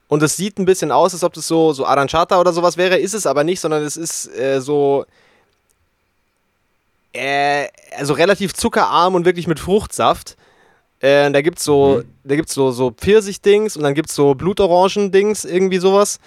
Und 0.07 0.21
es 0.21 0.35
sieht 0.37 0.59
ein 0.59 0.65
bisschen 0.65 0.91
aus, 0.91 1.13
als 1.13 1.23
ob 1.23 1.33
das 1.33 1.47
so, 1.47 1.73
so 1.73 1.85
Aranciata 1.85 2.39
oder 2.39 2.53
sowas 2.53 2.77
wäre, 2.77 2.97
ist 2.97 3.15
es 3.15 3.25
aber 3.25 3.43
nicht, 3.43 3.59
sondern 3.59 3.83
es 3.83 3.97
ist 3.97 4.27
äh, 4.37 4.61
so, 4.61 5.05
äh, 7.13 7.67
also 7.97 8.13
relativ 8.13 8.53
zuckerarm 8.53 9.15
und 9.15 9.25
wirklich 9.25 9.47
mit 9.47 9.59
Fruchtsaft. 9.59 10.35
Äh, 10.99 11.31
da 11.31 11.41
gibt's 11.41 11.63
so, 11.63 12.03
da 12.23 12.35
gibt's 12.35 12.53
so, 12.53 12.71
so 12.71 12.91
Pfirsich-Dings 12.91 13.77
und 13.77 13.83
dann 13.83 13.93
gibt's 13.95 14.15
so 14.15 14.35
Blutorangen-Dings, 14.35 15.45
irgendwie 15.45 15.77
sowas. 15.77 16.19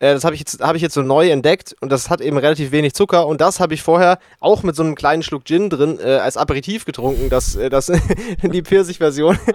Äh, 0.00 0.14
das 0.14 0.24
habe 0.24 0.34
ich, 0.34 0.40
jetzt- 0.40 0.60
hab 0.60 0.74
ich 0.74 0.82
jetzt 0.82 0.94
so 0.94 1.02
neu 1.02 1.28
entdeckt 1.30 1.76
und 1.80 1.92
das 1.92 2.10
hat 2.10 2.20
eben 2.20 2.36
relativ 2.38 2.72
wenig 2.72 2.94
Zucker 2.94 3.26
und 3.26 3.40
das 3.40 3.60
habe 3.60 3.74
ich 3.74 3.82
vorher 3.82 4.18
auch 4.40 4.62
mit 4.64 4.74
so 4.74 4.82
einem 4.82 4.94
kleinen 4.96 5.22
Schluck 5.22 5.44
Gin 5.44 5.70
drin 5.70 5.98
äh, 6.02 6.14
als 6.16 6.36
Aperitif 6.36 6.84
getrunken, 6.86 7.30
das, 7.30 7.54
äh, 7.54 7.68
das 7.70 7.86
die 8.42 8.62
Pfirsich-Version. 8.62 9.38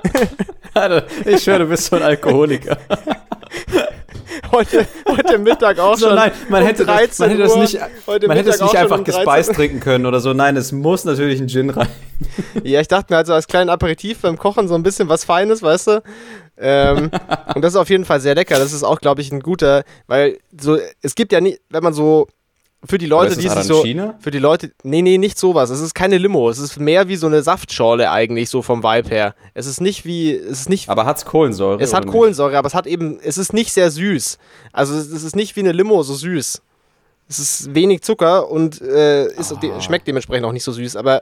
Ich 1.26 1.48
höre, 1.48 1.60
du 1.60 1.68
bist 1.68 1.86
so 1.86 1.96
ein 1.96 2.02
Alkoholiker. 2.04 2.78
Heute, 4.52 4.86
heute 5.08 5.38
Mittag 5.38 5.80
auch 5.80 5.96
So, 5.98 6.08
schon. 6.08 6.16
nein, 6.16 6.32
man 6.50 6.62
um 6.62 6.68
hätte, 6.68 6.86
das, 6.86 6.96
13 7.18 7.24
man 7.24 7.30
hätte 7.30 7.44
das 7.44 7.56
nicht, 7.56 7.80
man 8.28 8.38
hätte 8.38 8.50
es 8.50 8.62
nicht 8.62 8.76
einfach 8.76 8.98
um 9.00 9.04
13 9.04 9.16
gespeist 9.16 9.54
trinken 9.54 9.80
können 9.80 10.06
oder 10.06 10.20
so. 10.20 10.34
Nein, 10.34 10.56
es 10.58 10.72
muss 10.72 11.04
natürlich 11.06 11.40
ein 11.42 11.48
Gin 11.48 11.70
rein. 11.72 11.88
Ja, 12.64 12.80
ich 12.80 12.88
dachte 12.88 13.12
mir 13.14 13.18
also 13.18 13.34
als 13.34 13.48
kleinen 13.48 13.70
Aperitif 13.70 14.20
beim 14.22 14.38
Kochen 14.38 14.68
so 14.68 14.76
ein 14.76 14.84
bisschen 14.84 15.10
was 15.10 15.24
Feines, 15.26 15.62
weißt 15.62 15.88
du? 15.88 16.04
Ähm, 16.58 17.12
und 17.54 17.62
das 17.62 17.74
ist 17.74 17.78
auf 17.78 17.90
jeden 17.90 18.06
Fall 18.06 18.22
sehr 18.22 18.36
lecker. 18.36 18.58
Das 18.60 18.74
ist 18.74 18.84
auch, 18.84 19.00
glaube 19.02 19.22
ich, 19.22 19.32
ein 19.32 19.42
guter, 19.42 19.84
weil 20.08 20.40
so, 20.60 20.78
es 21.02 21.16
gibt 21.16 21.32
ja 21.32 21.42
nicht, 21.42 21.60
wenn 21.70 21.84
man 21.84 21.94
so 21.94 22.28
für 22.88 22.98
die 22.98 23.08
Leute, 23.08 23.36
die 23.36 23.50
sich 23.50 23.64
so, 23.64 23.84
für 24.20 24.32
die 24.32 24.40
Leute, 24.40 24.72
nee, 24.84 25.02
nee, 25.02 25.18
nicht 25.18 25.40
sowas. 25.40 25.70
Es 25.70 25.80
ist 25.82 25.96
keine 25.96 26.18
Limo. 26.18 26.50
Es 26.50 26.60
ist 26.60 26.80
mehr 26.80 27.08
wie 27.08 27.16
so 27.16 27.28
eine 27.28 27.42
Saftschorle 27.42 28.12
eigentlich, 28.12 28.50
so 28.50 28.62
vom 28.62 28.84
Vibe 28.84 29.10
her. 29.10 29.36
Es 29.54 29.66
ist 29.66 29.82
nicht 29.82 30.06
wie, 30.06 30.32
es 30.34 30.62
ist 30.62 30.70
nicht, 30.70 30.90
Aber 30.90 31.06
hat's 31.06 31.26
Kohlensäure? 31.26 31.82
es 31.82 31.94
hat 31.94 32.04
oder 32.04 32.06
nicht? 32.08 32.14
Kohlensäure, 32.14 32.58
aber 32.58 32.68
es 32.68 32.76
hat 32.76 32.86
eben, 32.86 33.20
es 33.22 33.38
ist 33.38 33.54
nicht 33.54 33.72
sehr 33.72 33.90
süß. 33.90 34.38
Also 34.72 34.94
es 34.96 35.08
es 35.08 35.24
ist 35.24 35.36
nicht 35.36 35.56
wie 35.56 35.62
eine 35.62 35.72
Limo 35.72 36.04
so 36.04 36.14
süß. 36.14 36.62
Es 37.28 37.40
ist 37.40 37.74
wenig 37.74 38.02
Zucker 38.04 38.50
und 38.52 38.82
äh, 38.82 39.26
ist, 39.34 39.52
Ah. 39.54 39.56
de 39.60 39.82
schmeckt 39.82 40.08
dementsprechend 40.08 40.46
auch 40.46 40.52
nicht 40.52 40.64
so 40.64 40.72
süß. 40.72 40.96
Aber 40.96 41.22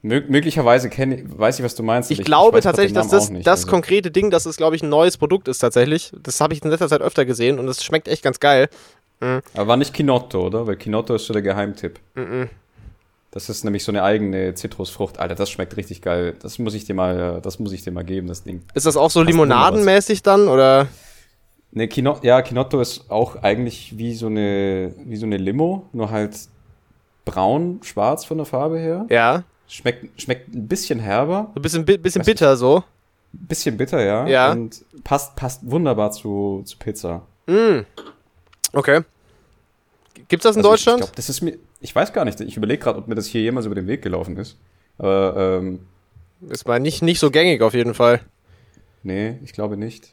Mö 0.00 0.22
möglicherweise 0.28 0.88
kenn, 0.88 1.12
ich- 1.12 1.24
weiß 1.38 1.58
ich, 1.58 1.64
was 1.64 1.74
du 1.74 1.82
meinst. 1.82 2.10
ich 2.10 2.18
aber 2.20 2.24
glaube 2.24 2.52
grad 2.56 2.62
tatsächlich, 2.64 2.94
dass 2.94 3.08
das, 3.08 3.30
nicht, 3.30 3.46
das 3.46 3.60
also. 3.60 3.70
konkrete 3.70 4.10
Ding, 4.10 4.30
dass 4.30 4.46
es, 4.46 4.56
glaube 4.56 4.76
ich, 4.76 4.82
ein 4.82 4.88
neues 4.88 5.16
Produkt 5.18 5.48
ist 5.48 5.58
tatsächlich. 5.58 6.10
Das 6.22 6.40
habe 6.40 6.54
ich 6.54 6.64
in 6.64 6.70
letzter 6.70 6.88
Zeit 6.88 7.02
öfter 7.02 7.24
gesehen 7.24 7.58
und 7.58 7.68
es 7.68 7.84
schmeckt 7.84 8.08
echt 8.08 8.22
ganz 8.22 8.40
geil. 8.40 8.68
Aber 9.54 9.68
war 9.68 9.76
nicht 9.76 9.94
Kinotto, 9.94 10.46
oder? 10.46 10.66
Weil 10.66 10.74
Kinotto 10.76 11.14
ist 11.14 11.26
so 11.26 11.32
der 11.32 11.42
Geheimtipp. 11.42 12.00
Mhm. 12.16 12.48
Das 13.30 13.48
ist 13.48 13.62
nämlich 13.64 13.84
so 13.84 13.92
eine 13.92 14.02
eigene 14.02 14.54
Zitrusfrucht. 14.54 15.18
Alter, 15.20 15.34
das 15.36 15.48
schmeckt 15.48 15.76
richtig 15.76 16.02
geil. 16.02 16.34
Das 16.42 16.58
muss 16.58 16.74
ich 16.74 16.84
dir 16.86 16.94
mal, 16.94 17.40
das 17.42 17.58
muss 17.60 17.72
ich 17.72 17.82
dir 17.82 17.92
mal 17.92 18.02
geben, 18.04 18.26
das 18.26 18.42
Ding. 18.42 18.62
Ist 18.74 18.84
das 18.84 18.96
auch 18.96 19.10
so 19.10 19.20
Passt 19.20 19.30
limonadenmäßig 19.30 20.22
dann 20.22 20.48
oder? 20.48 20.88
Ne, 21.74 21.88
Kino 21.88 22.18
ja, 22.22 22.42
Kinotto 22.42 22.80
ist 22.80 23.10
auch 23.10 23.36
eigentlich 23.42 23.96
wie 23.96 24.14
so 24.14 24.26
eine, 24.26 24.94
wie 25.06 25.16
so 25.16 25.24
eine 25.26 25.38
Limo, 25.38 25.86
nur 25.92 26.10
halt 26.10 26.36
braun, 27.24 27.80
schwarz 27.82 28.24
von 28.24 28.36
der 28.38 28.46
Farbe 28.46 28.78
her. 28.78 29.06
Ja, 29.08 29.44
Schmeckt, 29.68 30.20
schmeckt 30.20 30.54
ein 30.54 30.68
bisschen 30.68 30.98
herber, 30.98 31.50
ein 31.56 31.62
bisschen, 31.62 31.86
bi- 31.86 31.96
bisschen 31.96 32.22
bitter 32.24 32.56
so. 32.58 32.84
ein 33.32 33.46
bisschen 33.46 33.78
bitter, 33.78 34.04
ja. 34.04 34.26
Ja. 34.26 34.52
Und 34.52 34.84
passt, 35.02 35.34
passt 35.34 35.62
wunderbar 35.70 36.10
zu, 36.12 36.60
zu 36.66 36.76
Pizza. 36.76 37.22
Mm. 37.46 37.80
Okay. 38.74 39.00
Gibt's 40.28 40.44
das 40.44 40.56
in 40.56 40.60
Also 40.60 40.70
Deutschland? 40.72 40.98
Ich, 41.00 41.04
ich 41.04 41.06
glaube, 41.06 41.16
das 41.16 41.28
ist 41.30 41.40
mir, 41.40 41.56
ich 41.80 41.94
weiß 41.94 42.12
gar 42.12 42.26
nicht, 42.26 42.38
ich 42.42 42.56
überlege 42.58 42.82
gerade, 42.82 42.98
ob 42.98 43.08
mir 43.08 43.14
das 43.14 43.26
hier 43.26 43.40
jemals 43.40 43.64
über 43.64 43.74
den 43.74 43.86
Weg 43.86 44.02
gelaufen 44.02 44.36
ist. 44.36 44.58
Aber, 44.98 45.60
ähm, 45.62 45.86
ist 46.50 46.66
mal 46.68 46.78
nicht, 46.80 47.00
nicht 47.02 47.18
so 47.18 47.30
gängig 47.30 47.62
auf 47.62 47.72
jeden 47.72 47.94
Fall. 47.94 48.20
nee, 49.02 49.38
ich 49.42 49.54
glaube 49.54 49.78
nicht. 49.78 50.12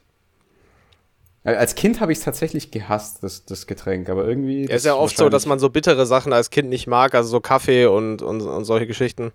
Als 1.43 1.75
Kind 1.75 2.01
habe 2.01 2.11
ich 2.11 2.17
es 2.19 2.23
tatsächlich 2.25 2.69
gehasst, 2.69 3.23
das, 3.23 3.45
das 3.45 3.65
Getränk, 3.65 4.09
aber 4.09 4.27
irgendwie. 4.27 4.65
Es 4.65 4.77
ist 4.81 4.85
ja 4.85 4.95
oft 4.95 5.15
so, 5.15 5.29
dass 5.29 5.45
man 5.45 5.57
so 5.57 5.69
bittere 5.69 6.05
Sachen 6.05 6.33
als 6.33 6.49
Kind 6.49 6.69
nicht 6.69 6.85
mag, 6.85 7.15
also 7.15 7.29
so 7.29 7.39
Kaffee 7.39 7.85
und, 7.85 8.21
und, 8.21 8.41
und 8.41 8.65
solche 8.65 8.87
Geschichten. 8.87 9.31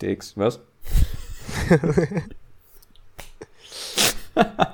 DX, 0.00 0.36
was? 0.36 0.60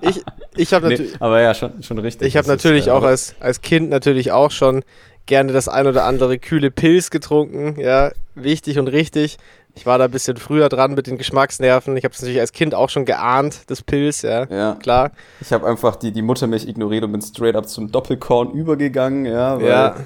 Ich, 0.00 0.22
ich 0.56 0.72
habe 0.72 0.86
Nee, 0.88 0.94
natürlich. 0.94 1.20
aber 1.20 1.40
ja, 1.40 1.52
schon, 1.52 1.82
schon 1.82 1.98
richtig. 1.98 2.28
Ich 2.28 2.36
habe 2.36 2.46
Das 2.46 2.56
ist, 2.56 2.64
natürlich 2.64 2.86
äh, 2.86 2.90
auch 2.90 3.02
als, 3.02 3.34
als 3.40 3.60
Kind 3.60 3.90
natürlich 3.90 4.30
auch 4.32 4.50
schon 4.50 4.84
gerne 5.26 5.52
das 5.52 5.68
ein 5.68 5.86
oder 5.86 6.04
andere 6.04 6.38
kühle 6.38 6.70
Pilz 6.70 7.10
getrunken. 7.10 7.78
Ja, 7.80 8.12
wichtig 8.34 8.78
und 8.78 8.88
richtig. 8.88 9.38
Ich 9.78 9.86
war 9.86 9.96
da 9.96 10.06
ein 10.06 10.10
bisschen 10.10 10.36
früher 10.38 10.68
dran 10.68 10.94
mit 10.94 11.06
den 11.06 11.18
Geschmacksnerven. 11.18 11.96
Ich 11.96 12.02
habe 12.02 12.12
es 12.12 12.20
natürlich 12.20 12.40
als 12.40 12.50
Kind 12.50 12.74
auch 12.74 12.90
schon 12.90 13.04
geahnt, 13.04 13.60
das 13.68 13.80
Pilz, 13.80 14.22
ja. 14.22 14.44
Ja, 14.50 14.74
Klar. 14.74 15.12
ich 15.40 15.52
habe 15.52 15.68
einfach 15.68 15.94
die, 15.94 16.10
die 16.10 16.20
Muttermilch 16.20 16.66
ignoriert 16.66 17.04
und 17.04 17.12
bin 17.12 17.22
straight 17.22 17.54
up 17.54 17.68
zum 17.68 17.92
Doppelkorn 17.92 18.50
übergegangen, 18.50 19.24
ja, 19.24 19.60
weil 19.60 19.68
Ja, 19.68 19.96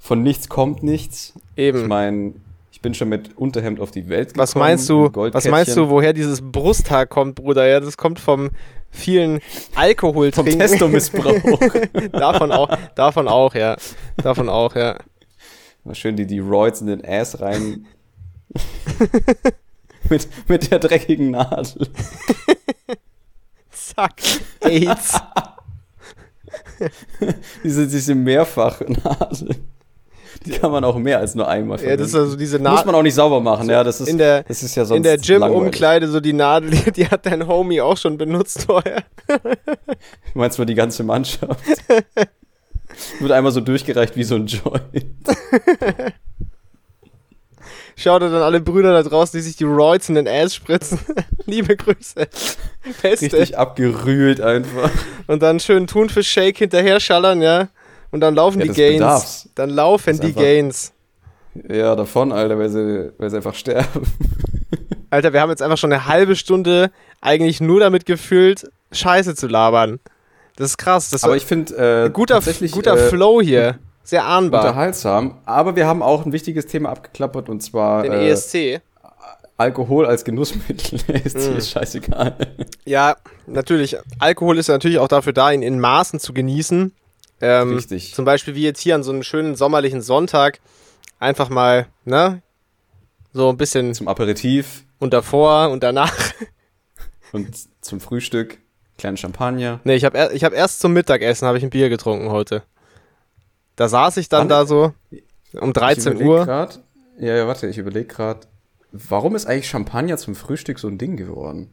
von 0.00 0.24
nichts 0.24 0.48
kommt 0.48 0.82
nichts. 0.82 1.34
Ich 1.54 1.66
eben. 1.66 1.86
meine, 1.86 2.32
ich 2.72 2.80
bin 2.80 2.94
schon 2.94 3.08
mit 3.08 3.38
Unterhemd 3.38 3.78
auf 3.78 3.92
die 3.92 4.08
Welt 4.08 4.30
gekommen. 4.30 4.42
Was 4.42 4.56
meinst 4.56 4.88
du, 4.88 5.08
was 5.14 5.46
meinst 5.46 5.76
du, 5.76 5.88
woher 5.88 6.12
dieses 6.12 6.42
Brusthaar 6.42 7.06
kommt, 7.06 7.36
Bruder? 7.36 7.64
Ja, 7.64 7.78
das 7.78 7.96
kommt 7.96 8.18
vom 8.18 8.50
vielen 8.90 9.38
Alkohol 9.76 10.32
Vom. 10.32 10.46
Testomissbrauch. 10.46 11.60
davon 12.12 12.50
auch, 12.50 12.76
davon 12.96 13.28
auch, 13.28 13.54
ja. 13.54 13.76
Davon 14.16 14.48
auch, 14.48 14.74
ja. 14.74 14.96
Mal 15.84 15.94
schön 15.94 16.16
die, 16.16 16.26
die 16.26 16.40
Roids 16.40 16.80
in 16.80 16.88
den 16.88 17.04
Ass 17.04 17.40
rein. 17.40 17.86
mit, 20.10 20.28
mit 20.48 20.70
der 20.70 20.78
dreckigen 20.78 21.30
Nadel. 21.30 21.88
Zack. 23.70 24.14
AIDS. 24.60 25.14
Diese, 27.64 27.86
diese 27.88 28.14
Mehrfachnadel. 28.14 29.56
Die 30.44 30.50
kann 30.50 30.70
man 30.70 30.84
auch 30.84 30.96
mehr 30.98 31.18
als 31.18 31.34
nur 31.34 31.48
einmal 31.48 31.80
Ja, 31.82 31.96
das 31.96 32.08
ist 32.08 32.12
verwenden. 32.12 32.26
also 32.26 32.36
diese 32.36 32.58
Muss 32.58 32.64
Nadel. 32.64 32.86
man 32.86 32.94
auch 32.94 33.02
nicht 33.02 33.14
sauber 33.14 33.40
machen, 33.40 33.68
ja. 33.70 33.82
Das 33.82 34.00
ist, 34.00 34.08
in 34.08 34.18
der, 34.18 34.42
das 34.44 34.62
ist 34.62 34.74
ja 34.74 34.84
sonst 34.84 34.98
in 34.98 35.02
der. 35.02 35.16
Gym-Umkleide 35.18 36.06
so 36.08 36.20
die 36.20 36.34
Nadel, 36.34 36.70
die, 36.70 36.92
die 36.92 37.08
hat 37.08 37.24
dein 37.26 37.46
Homie 37.48 37.80
auch 37.80 37.96
schon 37.96 38.18
benutzt 38.18 38.64
vorher. 38.64 39.02
Du 39.26 39.38
meinst 40.34 40.58
mal 40.58 40.66
die 40.66 40.74
ganze 40.74 41.02
Mannschaft? 41.02 41.64
Wird 43.18 43.32
einmal 43.32 43.52
so 43.52 43.60
durchgereicht 43.60 44.16
wie 44.16 44.24
so 44.24 44.36
ein 44.36 44.46
Joint. 44.46 45.06
Schaut 47.98 48.20
dann 48.20 48.34
alle 48.34 48.60
Brüder 48.60 48.92
da 48.92 49.08
draußen, 49.08 49.38
die 49.38 49.42
sich 49.42 49.56
die 49.56 49.64
Roids 49.64 50.08
in 50.10 50.16
den 50.16 50.28
Ass 50.28 50.54
spritzen. 50.54 50.98
Liebe 51.46 51.76
Grüße. 51.76 52.28
Beste. 53.02 53.24
Richtig 53.32 53.56
abgerühlt 53.56 54.40
einfach. 54.40 54.90
Und 55.26 55.42
dann 55.42 55.60
schön 55.60 55.86
Thunfisch-Shake 55.86 56.58
hinterher 56.58 57.00
schallern, 57.00 57.40
ja. 57.40 57.68
Und 58.10 58.20
dann 58.20 58.34
laufen 58.34 58.60
Ja, 58.60 58.66
die 58.66 58.72
Gains. 58.72 58.98
bedarf's. 58.98 59.48
Dann 59.54 59.70
laufen 59.70 60.20
die 60.20 60.26
einfach- 60.28 60.40
Gains. 60.42 60.92
Ja, 61.70 61.96
davon, 61.96 62.32
Alter, 62.32 62.58
weil 62.58 62.68
sie, 62.68 63.12
weil 63.16 63.30
sie 63.30 63.36
einfach 63.36 63.54
sterben. 63.54 64.02
Alter, 65.10 65.32
wir 65.32 65.40
haben 65.40 65.48
jetzt 65.50 65.62
einfach 65.62 65.78
schon 65.78 65.90
eine 65.90 66.04
halbe 66.06 66.36
Stunde 66.36 66.90
eigentlich 67.22 67.62
nur 67.62 67.80
damit 67.80 68.04
gefüllt, 68.04 68.70
Scheiße 68.92 69.34
zu 69.34 69.46
labern. 69.46 70.00
Das 70.56 70.70
ist 70.70 70.76
krass. 70.76 71.08
Das 71.10 71.24
Aber 71.24 71.34
ich 71.36 71.46
finde, 71.46 71.74
äh, 71.76 72.04
ein 72.06 72.12
guter, 72.12 72.40
guter 72.70 72.94
äh, 72.94 73.08
Flow 73.08 73.40
hier. 73.40 73.78
Sehr 74.06 74.24
ahnbar. 74.24 74.62
unterhaltsam. 74.64 75.38
Aber 75.44 75.76
wir 75.76 75.86
haben 75.86 76.02
auch 76.02 76.24
ein 76.24 76.32
wichtiges 76.32 76.66
Thema 76.66 76.90
abgeklappert 76.90 77.48
und 77.48 77.60
zwar 77.62 78.02
Den 78.04 78.12
äh, 78.12 78.28
ESC. 78.30 78.80
Alkohol 79.58 80.06
als 80.06 80.24
Genussmittel. 80.24 81.00
ESC 81.08 81.34
Mm. 81.54 81.56
ist 81.56 81.70
scheißegal. 81.70 82.36
Ja, 82.84 83.16
natürlich. 83.46 83.96
Alkohol 84.18 84.58
ist 84.58 84.68
natürlich 84.68 84.98
auch 84.98 85.08
dafür 85.08 85.32
da, 85.32 85.50
ihn 85.50 85.62
in 85.62 85.80
Maßen 85.80 86.20
zu 86.20 86.32
genießen. 86.32 86.92
Ähm, 87.40 87.74
Richtig. 87.74 88.14
Zum 88.14 88.24
Beispiel 88.24 88.54
wie 88.54 88.62
jetzt 88.62 88.80
hier 88.80 88.94
an 88.94 89.02
so 89.02 89.10
einem 89.12 89.22
schönen 89.22 89.56
sommerlichen 89.56 90.02
Sonntag. 90.02 90.60
Einfach 91.18 91.48
mal, 91.48 91.86
ne? 92.04 92.42
So 93.32 93.48
ein 93.48 93.56
bisschen 93.56 93.92
Zum 93.94 94.08
Aperitif 94.08 94.84
und 94.98 95.12
davor 95.12 95.70
und 95.70 95.82
danach. 95.82 96.12
und 97.32 97.48
zum 97.80 98.00
Frühstück 98.00 98.58
kleinen 98.98 99.16
Champagner. 99.16 99.80
Ne, 99.84 99.94
ich 99.94 100.04
habe 100.04 100.30
ich 100.32 100.44
hab 100.44 100.52
erst 100.54 100.80
zum 100.80 100.92
Mittagessen 100.92 101.46
habe 101.46 101.58
ich 101.58 101.64
ein 101.64 101.70
Bier 101.70 101.88
getrunken 101.90 102.30
heute. 102.30 102.62
Da 103.76 103.88
saß 103.88 104.16
ich 104.18 104.28
dann 104.28 104.42
Wann? 104.42 104.48
da 104.48 104.66
so 104.66 104.92
um 105.52 105.68
Ich 105.68 105.74
13 105.74 106.12
überleg 106.12 106.28
Uhr. 106.28 106.44
Grad, 106.44 106.80
ja, 107.18 107.34
ja, 107.36 107.46
warte, 107.46 107.66
ich 107.68 107.78
überlege 107.78 108.06
gerade, 108.06 108.40
warum 108.92 109.36
ist 109.36 109.46
eigentlich 109.46 109.68
Champagner 109.68 110.16
zum 110.16 110.34
Frühstück 110.34 110.78
so 110.78 110.88
ein 110.88 110.98
Ding 110.98 111.16
geworden? 111.16 111.70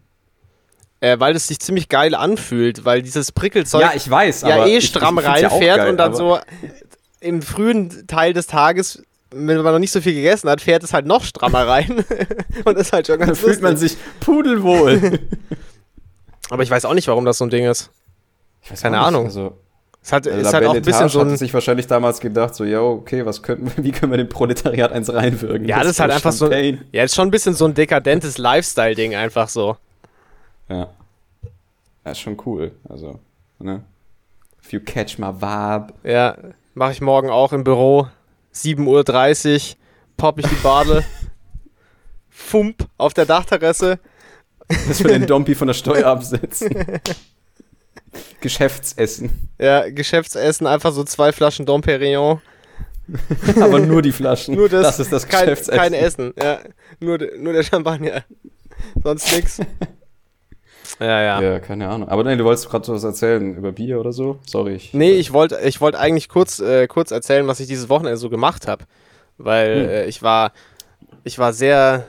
Äh, 0.99 1.19
weil 1.19 1.35
es 1.35 1.47
sich 1.47 1.59
ziemlich 1.59 1.89
geil 1.89 2.15
anfühlt, 2.15 2.85
weil 2.85 3.01
dieses 3.01 3.31
Prickelzeug 3.33 3.81
ja, 3.81 3.91
ich 3.93 4.09
weiß, 4.09 4.41
ja 4.43 4.65
eh 4.65 4.77
ich- 4.77 4.87
stramm 4.87 5.17
ich 5.19 5.25
ja 5.25 5.31
auch 5.31 5.53
reinfährt 5.53 5.77
geil, 5.77 5.89
und 5.91 5.97
dann 5.97 6.15
so 6.15 6.39
im 7.19 7.41
frühen 7.41 8.07
Teil 8.07 8.31
des 8.33 8.47
Tages, 8.47 9.01
wenn 9.31 9.61
man 9.61 9.73
noch 9.73 9.79
nicht 9.79 9.91
so 9.91 9.99
viel 9.99 10.13
gegessen 10.13 10.49
hat, 10.49 10.61
fährt 10.61 10.83
es 10.83 10.93
halt 10.93 11.05
noch 11.05 11.23
strammer 11.23 11.67
rein. 11.67 12.05
und 12.65 12.77
ist 12.77 12.93
halt 12.93 13.07
schon 13.07 13.19
Da 13.19 13.25
ganz 13.25 13.39
fühlt 13.39 13.61
man 13.61 13.75
sich 13.77 13.97
pudelwohl. 14.19 15.19
Aber 16.49 16.63
ich 16.63 16.69
weiß 16.69 16.85
auch 16.85 16.93
nicht, 16.93 17.07
warum 17.07 17.25
das 17.25 17.37
so 17.37 17.45
ein 17.45 17.49
Ding 17.49 17.65
ist. 17.65 17.89
Ich 18.61 18.71
weiß 18.71 18.81
Keine 18.81 18.99
Ahnung. 18.99 19.25
Also, 19.25 19.57
Es 20.03 20.11
hat, 20.11 20.27
Also 20.27 20.39
ist 20.39 20.53
halt 20.53 20.65
auch 20.65 20.75
ein 20.75 20.81
bisschen 20.81 21.07
so 21.09 21.21
ein. 21.21 21.31
hat 21.31 21.37
sich 21.39 21.53
wahrscheinlich 21.53 21.87
damals 21.87 22.19
gedacht, 22.19 22.53
so, 22.55 22.65
ja, 22.65 22.81
okay, 22.81 23.25
was 23.25 23.41
können, 23.41 23.71
wie 23.77 23.91
können 23.91 24.11
wir 24.11 24.17
dem 24.17 24.27
Proletariat 24.29 24.91
eins 24.91 25.11
reinwirken? 25.13 25.65
Ja, 25.67 25.79
das 25.79 25.91
ist 25.91 25.99
halt 26.01 26.11
einfach 26.11 26.33
so. 26.33 26.45
Champagne. 26.45 26.79
Ja, 26.91 27.03
ist 27.03 27.15
schon 27.15 27.29
ein 27.29 27.31
bisschen 27.31 27.53
so 27.53 27.65
ein 27.65 27.73
dekadentes 27.73 28.37
Lifestyle-Ding, 28.37 29.15
einfach 29.15 29.47
so. 29.47 29.77
Ja. 30.67 30.89
Ja, 32.05 32.11
ist 32.11 32.19
schon 32.19 32.37
cool. 32.45 32.71
Also, 32.89 33.19
ne? 33.59 33.83
If 34.61 34.73
you 34.73 34.81
catch 34.81 35.17
my 35.17 35.27
vibe. 35.27 35.93
Ja, 36.03 36.37
mache 36.73 36.91
ich 36.91 36.99
morgen 37.01 37.29
auch 37.29 37.53
im 37.53 37.63
Büro. 37.63 38.07
7.30 38.53 39.71
Uhr, 39.71 39.75
popp 40.17 40.39
ich 40.39 40.47
die 40.47 40.55
Bade. 40.55 41.03
Fump 42.29 42.87
auf 42.97 43.13
der 43.13 43.25
Dachterrasse. 43.25 43.99
Dass 44.67 45.01
wir 45.01 45.11
den 45.11 45.27
Dompi 45.27 45.55
von 45.55 45.67
der 45.67 45.73
Steuer 45.75 46.07
absetzen. 46.07 46.75
Geschäftsessen. 48.41 49.49
Ja, 49.59 49.89
Geschäftsessen, 49.89 50.67
einfach 50.67 50.91
so 50.91 51.03
zwei 51.03 51.31
Flaschen 51.31 51.65
Dom 51.65 51.81
Perignon. 51.81 52.41
Aber 53.61 53.79
nur 53.79 54.01
die 54.01 54.11
Flaschen. 54.11 54.55
Nur 54.55 54.69
das, 54.69 54.99
ist 54.99 55.11
das 55.11 55.27
kein, 55.27 55.41
Geschäftsessen. 55.41 55.79
kein 55.79 55.93
Essen. 55.93 56.33
Ja, 56.41 56.59
nur, 56.99 57.17
nur 57.37 57.53
der 57.53 57.63
Champagner. 57.63 58.23
Sonst 59.03 59.31
nix. 59.35 59.59
Ja, 60.99 61.21
ja. 61.21 61.41
Ja, 61.41 61.59
keine 61.59 61.89
Ahnung. 61.89 62.07
Aber 62.07 62.23
nein, 62.23 62.37
du 62.37 62.45
wolltest 62.45 62.69
gerade 62.69 62.87
was 62.89 63.03
erzählen 63.03 63.55
über 63.57 63.71
Bier 63.71 63.99
oder 63.99 64.13
so? 64.13 64.37
Sorry. 64.45 64.75
Ich, 64.75 64.93
Nee, 64.93 65.13
ich 65.13 65.33
wollte 65.33 65.59
ich 65.63 65.81
wollt 65.81 65.95
eigentlich 65.95 66.29
kurz, 66.29 66.59
äh, 66.59 66.87
kurz 66.87 67.09
erzählen, 67.11 67.47
was 67.47 67.59
ich 67.59 67.67
dieses 67.67 67.89
Wochenende 67.89 68.17
so 68.17 68.29
gemacht 68.29 68.67
habe. 68.67 68.85
Weil 69.37 69.75
Hm. 69.83 69.89
äh, 69.89 70.05
ich 70.05 70.21
war, 70.21 70.51
ich 71.23 71.39
war 71.39 71.51
sehr, 71.51 72.05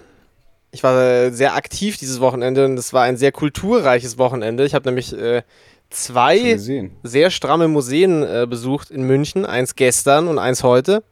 ich 0.70 0.82
war 0.82 1.00
äh, 1.02 1.30
sehr 1.30 1.54
aktiv 1.54 1.96
dieses 1.96 2.20
Wochenende 2.20 2.66
und 2.66 2.78
es 2.78 2.92
war 2.92 3.02
ein 3.04 3.16
sehr 3.16 3.32
kulturreiches 3.32 4.18
Wochenende. 4.18 4.64
Ich 4.66 4.74
habe 4.74 4.86
nämlich 4.86 5.16
äh, 5.16 5.42
zwei 5.94 6.58
sehr 7.02 7.30
stramme 7.30 7.68
Museen 7.68 8.22
äh, 8.22 8.46
besucht 8.48 8.90
in 8.90 9.02
München. 9.04 9.46
Eins 9.46 9.74
gestern 9.76 10.28
und 10.28 10.38
eins 10.38 10.62
heute. 10.62 11.02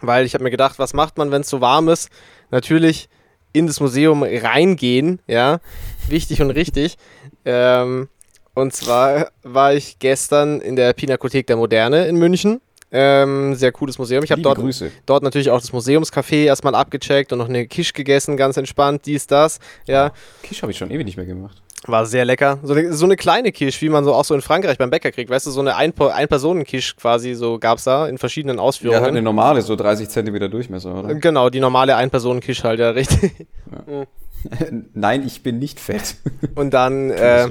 Weil 0.00 0.24
ich 0.24 0.34
habe 0.34 0.44
mir 0.44 0.50
gedacht, 0.50 0.78
was 0.78 0.94
macht 0.94 1.18
man, 1.18 1.30
wenn 1.30 1.42
es 1.42 1.48
so 1.48 1.60
warm 1.60 1.88
ist? 1.88 2.10
Natürlich 2.50 3.08
in 3.52 3.66
das 3.66 3.80
Museum 3.80 4.22
reingehen, 4.22 5.20
ja. 5.26 5.60
Wichtig 6.08 6.40
und 6.40 6.50
richtig. 6.50 6.96
Ähm, 7.44 8.08
und 8.54 8.72
zwar 8.72 9.30
war 9.42 9.74
ich 9.74 9.98
gestern 9.98 10.60
in 10.60 10.76
der 10.76 10.92
Pinakothek 10.92 11.46
der 11.46 11.56
Moderne 11.56 12.06
in 12.06 12.16
München. 12.16 12.60
Ähm, 12.90 13.54
sehr 13.54 13.70
cooles 13.70 13.98
Museum. 13.98 14.24
Ich 14.24 14.32
habe 14.32 14.40
dort, 14.40 14.58
Grüße. 14.58 14.90
dort 15.04 15.22
natürlich 15.22 15.50
auch 15.50 15.60
das 15.60 15.72
Museumscafé 15.72 16.44
erstmal 16.44 16.74
abgecheckt 16.74 17.32
und 17.32 17.38
noch 17.38 17.48
eine 17.48 17.66
Kisch 17.66 17.92
gegessen, 17.92 18.36
ganz 18.36 18.56
entspannt, 18.56 19.02
dies, 19.04 19.26
das. 19.26 19.58
Ja, 19.86 20.12
Kisch 20.42 20.62
habe 20.62 20.72
ich 20.72 20.78
schon 20.78 20.90
ewig 20.90 21.04
nicht 21.04 21.16
mehr 21.16 21.26
gemacht. 21.26 21.62
War 21.86 22.06
sehr 22.06 22.24
lecker. 22.24 22.58
So 22.62 22.74
eine, 22.74 22.92
so 22.92 23.04
eine 23.04 23.16
kleine 23.16 23.52
Kisch, 23.52 23.80
wie 23.82 23.88
man 23.88 24.04
so 24.04 24.12
auch 24.14 24.24
so 24.24 24.34
in 24.34 24.42
Frankreich 24.42 24.78
beim 24.78 24.90
Bäcker 24.90 25.10
kriegt. 25.12 25.30
Weißt 25.30 25.46
du, 25.46 25.50
so 25.50 25.60
eine 25.60 25.76
Ein- 25.76 25.92
Ein-Personen-Kisch 25.98 26.96
quasi, 26.96 27.34
so 27.34 27.58
gab 27.58 27.78
es 27.78 27.84
da 27.84 28.08
in 28.08 28.18
verschiedenen 28.18 28.56
Ja, 28.56 28.62
Ausführungen. 28.62 29.00
hat 29.00 29.08
eine 29.08 29.22
normale, 29.22 29.62
so 29.62 29.76
30 29.76 30.08
Zentimeter 30.08 30.48
Durchmesser, 30.48 30.94
oder? 30.94 31.14
genau, 31.14 31.50
die 31.50 31.60
normale 31.60 31.96
Ein-Personen-Kisch 31.96 32.64
halt, 32.64 32.80
ja, 32.80 32.90
richtig. 32.90 33.46
Nein, 34.94 35.24
ich 35.26 35.42
bin 35.42 35.58
nicht 35.58 35.80
fett. 35.80 36.16
Und 36.54 36.70
dann, 36.72 37.10
äh, 37.10 37.48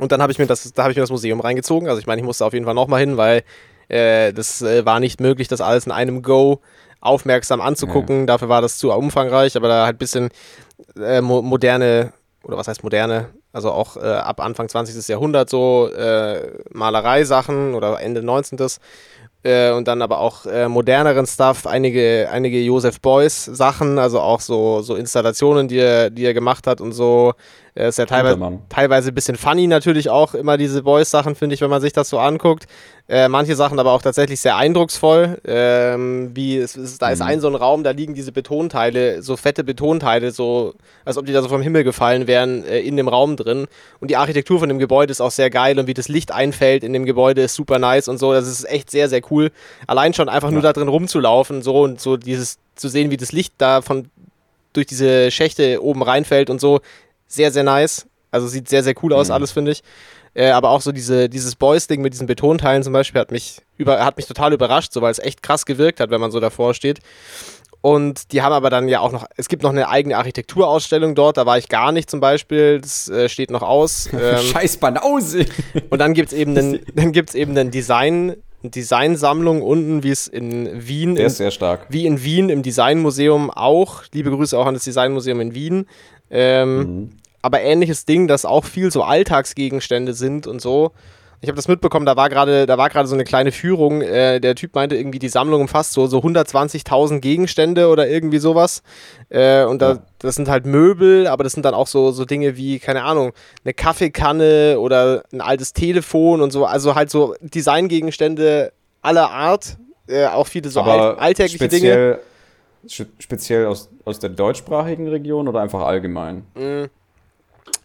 und 0.00 0.10
dann 0.10 0.22
habe 0.22 0.32
ich 0.32 0.38
mir 0.38 0.46
das, 0.46 0.72
da 0.72 0.82
habe 0.84 0.92
ich 0.92 0.96
mir 0.96 1.02
das 1.02 1.10
Museum 1.10 1.40
reingezogen. 1.40 1.86
Also 1.88 2.00
ich 2.00 2.06
meine, 2.06 2.20
ich 2.20 2.24
musste 2.26 2.44
auf 2.46 2.54
jeden 2.54 2.64
Fall 2.64 2.74
nochmal 2.74 3.00
hin, 3.00 3.18
weil 3.18 3.42
äh, 3.88 4.32
das 4.32 4.62
äh, 4.62 4.86
war 4.86 5.00
nicht 5.00 5.20
möglich, 5.20 5.48
das 5.48 5.60
alles 5.60 5.84
in 5.86 5.92
einem 5.92 6.22
Go 6.22 6.60
aufmerksam 7.00 7.60
anzugucken. 7.60 8.26
Dafür 8.26 8.48
war 8.48 8.62
das 8.62 8.78
zu 8.78 8.90
umfangreich, 8.90 9.54
aber 9.54 9.68
da 9.68 9.84
halt 9.84 9.96
ein 9.96 9.98
bisschen 9.98 10.30
äh, 10.96 11.20
mo 11.20 11.42
moderne, 11.42 12.12
oder 12.42 12.56
was 12.56 12.68
heißt 12.68 12.82
moderne, 12.82 13.30
also 13.52 13.70
auch 13.70 13.96
äh, 13.96 14.00
ab 14.00 14.40
Anfang 14.40 14.68
20. 14.68 15.08
Jahrhundert 15.08 15.50
so 15.50 15.88
äh, 15.88 16.58
Malereisachen 16.70 17.74
oder 17.74 18.00
Ende 18.00 18.22
19. 18.22 18.58
Äh, 19.44 19.72
und 19.72 19.88
dann 19.88 20.02
aber 20.02 20.18
auch 20.20 20.46
äh, 20.46 20.68
moderneren 20.68 21.26
Stuff, 21.26 21.66
einige, 21.66 22.28
einige 22.30 22.60
Joseph 22.60 23.00
Beuys 23.00 23.44
Sachen, 23.44 23.98
also 23.98 24.20
auch 24.20 24.40
so, 24.40 24.82
so 24.82 24.94
Installationen, 24.94 25.66
die 25.66 25.78
er, 25.78 26.10
die 26.10 26.24
er 26.24 26.34
gemacht 26.34 26.66
hat 26.66 26.80
und 26.80 26.92
so. 26.92 27.32
Er 27.74 27.88
ist 27.88 27.96
ja 27.96 28.04
teilweise, 28.04 28.38
teilweise 28.68 29.08
ein 29.08 29.14
bisschen 29.14 29.36
funny 29.36 29.66
natürlich 29.66 30.10
auch, 30.10 30.34
immer 30.34 30.58
diese 30.58 30.82
Beuys-Sachen, 30.82 31.34
finde 31.34 31.54
ich, 31.54 31.62
wenn 31.62 31.70
man 31.70 31.80
sich 31.80 31.94
das 31.94 32.10
so 32.10 32.18
anguckt. 32.18 32.66
Äh, 33.08 33.28
manche 33.28 33.56
Sachen 33.56 33.78
aber 33.78 33.92
auch 33.92 34.02
tatsächlich 34.02 34.40
sehr 34.40 34.56
eindrucksvoll. 34.56 35.38
Ähm, 35.46 36.32
wie 36.34 36.58
es, 36.58 36.76
es, 36.76 36.98
da 36.98 37.08
ist 37.08 37.20
Mhm. 37.20 37.26
ein 37.26 37.40
so 37.40 37.48
ein 37.48 37.54
Raum, 37.54 37.82
da 37.82 37.92
liegen 37.92 38.12
diese 38.14 38.30
Betonteile, 38.30 39.22
so 39.22 39.38
fette 39.38 39.64
Betonteile, 39.64 40.32
so 40.32 40.74
als 41.06 41.16
ob 41.16 41.24
die 41.24 41.32
da 41.32 41.40
so 41.40 41.48
vom 41.48 41.62
Himmel 41.62 41.82
gefallen 41.82 42.26
wären, 42.26 42.62
äh, 42.66 42.80
in 42.80 42.98
dem 42.98 43.08
Raum 43.08 43.36
drin. 43.36 43.66
Und 44.00 44.10
die 44.10 44.16
Architektur 44.16 44.58
von 44.58 44.68
dem 44.68 44.78
Gebäude 44.78 45.10
ist 45.10 45.22
auch 45.22 45.30
sehr 45.30 45.48
geil 45.48 45.78
und 45.78 45.86
wie 45.86 45.94
das 45.94 46.08
Licht 46.08 46.30
einfällt 46.30 46.84
in 46.84 46.92
dem 46.92 47.06
Gebäude 47.06 47.40
ist 47.42 47.54
super 47.54 47.78
nice 47.78 48.06
und 48.06 48.18
so. 48.18 48.34
Das 48.34 48.46
ist 48.46 48.68
echt 48.68 48.90
sehr, 48.90 49.08
sehr 49.08 49.22
cool. 49.30 49.31
Allein 49.86 50.14
schon 50.14 50.28
einfach 50.28 50.50
nur 50.50 50.62
da 50.62 50.72
drin 50.72 50.88
rumzulaufen, 50.88 51.62
so 51.62 51.80
und 51.82 52.00
so 52.00 52.16
dieses 52.16 52.58
zu 52.76 52.88
sehen, 52.88 53.10
wie 53.10 53.16
das 53.16 53.32
Licht 53.32 53.54
da 53.58 53.82
von 53.82 54.08
durch 54.72 54.86
diese 54.86 55.30
Schächte 55.30 55.82
oben 55.82 56.02
reinfällt 56.02 56.48
und 56.50 56.60
so. 56.60 56.80
Sehr, 57.26 57.50
sehr 57.50 57.62
nice. 57.64 58.06
Also 58.30 58.46
sieht 58.46 58.68
sehr, 58.68 58.82
sehr 58.82 58.94
cool 59.02 59.12
aus, 59.12 59.28
Mhm. 59.28 59.34
alles, 59.34 59.52
finde 59.52 59.72
ich. 59.72 59.82
Äh, 60.34 60.50
aber 60.50 60.70
auch 60.70 60.80
so 60.80 60.92
diese, 60.92 61.28
dieses 61.28 61.56
Boys-Ding 61.56 62.00
mit 62.00 62.14
diesen 62.14 62.26
Betonteilen 62.26 62.82
zum 62.82 62.94
Beispiel 62.94 63.20
hat 63.20 63.30
mich, 63.30 63.58
über, 63.76 64.02
hat 64.02 64.16
mich 64.16 64.24
total 64.26 64.54
überrascht, 64.54 64.92
so 64.94 65.02
weil 65.02 65.10
es 65.12 65.18
echt 65.18 65.42
krass 65.42 65.66
gewirkt 65.66 66.00
hat, 66.00 66.08
wenn 66.10 66.22
man 66.22 66.30
so 66.30 66.40
davor 66.40 66.72
steht. 66.72 67.00
Und 67.82 68.32
die 68.32 68.40
haben 68.42 68.52
aber 68.52 68.70
dann 68.70 68.88
ja 68.88 69.00
auch 69.00 69.12
noch, 69.12 69.26
es 69.36 69.48
gibt 69.48 69.62
noch 69.64 69.70
eine 69.70 69.88
eigene 69.88 70.16
Architekturausstellung 70.16 71.14
dort, 71.16 71.36
da 71.36 71.44
war 71.46 71.58
ich 71.58 71.68
gar 71.68 71.90
nicht 71.92 72.08
zum 72.08 72.20
Beispiel, 72.20 72.80
das 72.80 73.08
äh, 73.08 73.28
steht 73.28 73.50
noch 73.50 73.62
aus. 73.62 74.08
Ähm, 74.18 74.38
Scheiß 74.38 74.76
Banause! 74.78 75.46
und 75.90 75.98
dann 75.98 76.14
gibt 76.14 76.28
es 76.32 76.38
eben 76.38 76.56
einen, 76.56 76.80
dann 76.94 77.12
gibt's 77.12 77.34
eben 77.34 77.56
einen 77.58 77.70
Design, 77.70 78.36
Designsammlung 78.62 79.62
unten, 79.62 80.02
wie 80.02 80.10
es 80.10 80.26
in 80.26 80.86
Wien, 80.86 81.14
Der 81.16 81.26
ist 81.26 81.38
sehr 81.38 81.50
stark. 81.50 81.86
wie 81.88 82.06
in 82.06 82.22
Wien 82.24 82.48
im 82.48 82.62
Designmuseum 82.62 83.50
auch. 83.50 84.02
Liebe 84.12 84.30
Grüße 84.30 84.58
auch 84.58 84.66
an 84.66 84.74
das 84.74 84.84
Designmuseum 84.84 85.40
in 85.40 85.54
Wien. 85.54 85.86
Ähm, 86.30 86.76
Mhm. 86.78 87.10
aber 87.42 87.60
ähnliches 87.60 88.04
Ding, 88.04 88.28
dass 88.28 88.44
auch 88.44 88.64
viel 88.64 88.90
so 88.90 89.02
Alltagsgegenstände 89.02 90.14
sind 90.14 90.46
und 90.46 90.60
so. 90.62 90.92
Ich 91.44 91.48
habe 91.48 91.56
das 91.56 91.66
mitbekommen, 91.66 92.06
da 92.06 92.14
war 92.16 92.28
gerade, 92.28 92.66
da 92.66 92.78
war 92.78 92.88
gerade 92.88 93.08
so 93.08 93.14
eine 93.16 93.24
kleine 93.24 93.50
Führung. 93.50 94.00
Äh, 94.00 94.38
der 94.38 94.54
Typ 94.54 94.76
meinte 94.76 94.94
irgendwie, 94.94 95.18
die 95.18 95.28
Sammlung 95.28 95.62
umfasst 95.62 95.92
so, 95.92 96.06
so 96.06 96.18
120.000 96.22 97.18
Gegenstände 97.20 97.88
oder 97.88 98.08
irgendwie 98.08 98.38
sowas. 98.38 98.84
Äh, 99.28 99.64
und 99.64 99.82
da, 99.82 99.94
Ja. 99.94 100.02
Das 100.22 100.36
sind 100.36 100.48
halt 100.48 100.66
Möbel, 100.66 101.26
aber 101.26 101.44
das 101.44 101.52
sind 101.52 101.64
dann 101.64 101.74
auch 101.74 101.86
so, 101.86 102.12
so 102.12 102.24
Dinge 102.24 102.56
wie, 102.56 102.78
keine 102.78 103.02
Ahnung, 103.02 103.32
eine 103.64 103.74
Kaffeekanne 103.74 104.78
oder 104.78 105.24
ein 105.32 105.40
altes 105.40 105.72
Telefon 105.72 106.40
und 106.40 106.52
so. 106.52 106.64
Also 106.64 106.94
halt 106.94 107.10
so 107.10 107.34
Designgegenstände 107.40 108.72
aller 109.02 109.30
Art. 109.30 109.76
Äh, 110.06 110.26
auch 110.26 110.46
viele 110.46 110.70
so 110.70 110.80
all, 110.80 111.16
alltägliche 111.16 111.68
Dinge. 111.68 112.20
speziell, 113.18 113.66
aus, 113.66 113.90
aus 114.04 114.18
der 114.18 114.30
deutschsprachigen 114.30 115.08
Region 115.08 115.48
oder 115.48 115.60
einfach 115.60 115.82
allgemein? 115.82 116.44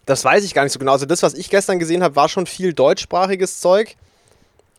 Das 0.06 0.24
weiß 0.24 0.44
ich 0.44 0.54
gar 0.54 0.64
nicht 0.64 0.72
so 0.72 0.78
genau. 0.78 0.92
Also 0.92 1.06
das, 1.06 1.22
was 1.22 1.34
ich 1.34 1.50
gestern 1.50 1.78
gesehen 1.78 2.02
habe, 2.02 2.16
war 2.16 2.28
schon 2.28 2.46
viel 2.46 2.72
deutschsprachiges 2.72 3.60
Zeug. 3.60 3.96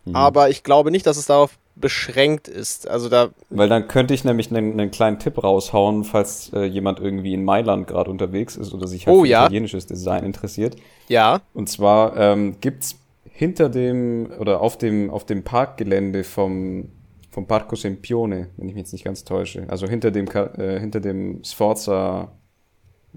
Mhm. 0.05 0.15
Aber 0.15 0.49
ich 0.49 0.63
glaube 0.63 0.91
nicht, 0.91 1.05
dass 1.05 1.17
es 1.17 1.27
darauf 1.27 1.57
beschränkt 1.79 2.47
ist. 2.47 2.87
Also 2.87 3.09
da, 3.09 3.29
Weil 3.49 3.69
dann 3.69 3.87
könnte 3.87 4.13
ich 4.13 4.23
nämlich 4.25 4.51
einen, 4.51 4.73
einen 4.79 4.91
kleinen 4.91 5.19
Tipp 5.19 5.41
raushauen, 5.43 6.03
falls 6.03 6.51
äh, 6.53 6.63
jemand 6.65 6.99
irgendwie 6.99 7.33
in 7.33 7.43
Mailand 7.43 7.87
gerade 7.87 8.11
unterwegs 8.11 8.55
ist 8.55 8.73
oder 8.73 8.87
sich 8.87 9.07
halt 9.07 9.15
Oh, 9.15 9.21
für 9.21 9.27
ja. 9.27 9.43
italienisches 9.45 9.85
Design 9.87 10.23
interessiert. 10.23 10.75
ja, 11.07 11.41
Und 11.53 11.69
zwar 11.69 12.17
ähm, 12.17 12.55
gibt 12.61 12.83
es 12.83 12.95
hinter 13.31 13.69
dem 13.69 14.31
oder 14.39 14.59
auf 14.61 14.77
dem, 14.77 15.09
auf 15.09 15.25
dem 15.25 15.43
Parkgelände 15.43 16.23
vom, 16.25 16.89
vom 17.31 17.47
Parco 17.47 17.75
Sempione, 17.75 18.49
wenn 18.57 18.67
ich 18.67 18.73
mich 18.75 18.81
jetzt 18.83 18.93
nicht 18.93 19.05
ganz 19.05 19.23
täusche, 19.23 19.65
also 19.69 19.87
hinter 19.87 20.11
dem, 20.11 20.27
äh, 20.27 20.79
hinter 20.79 20.99
dem 20.99 21.41
Sforza 21.45 22.31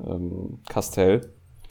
ähm, 0.07 0.59
Kastell, 0.68 1.29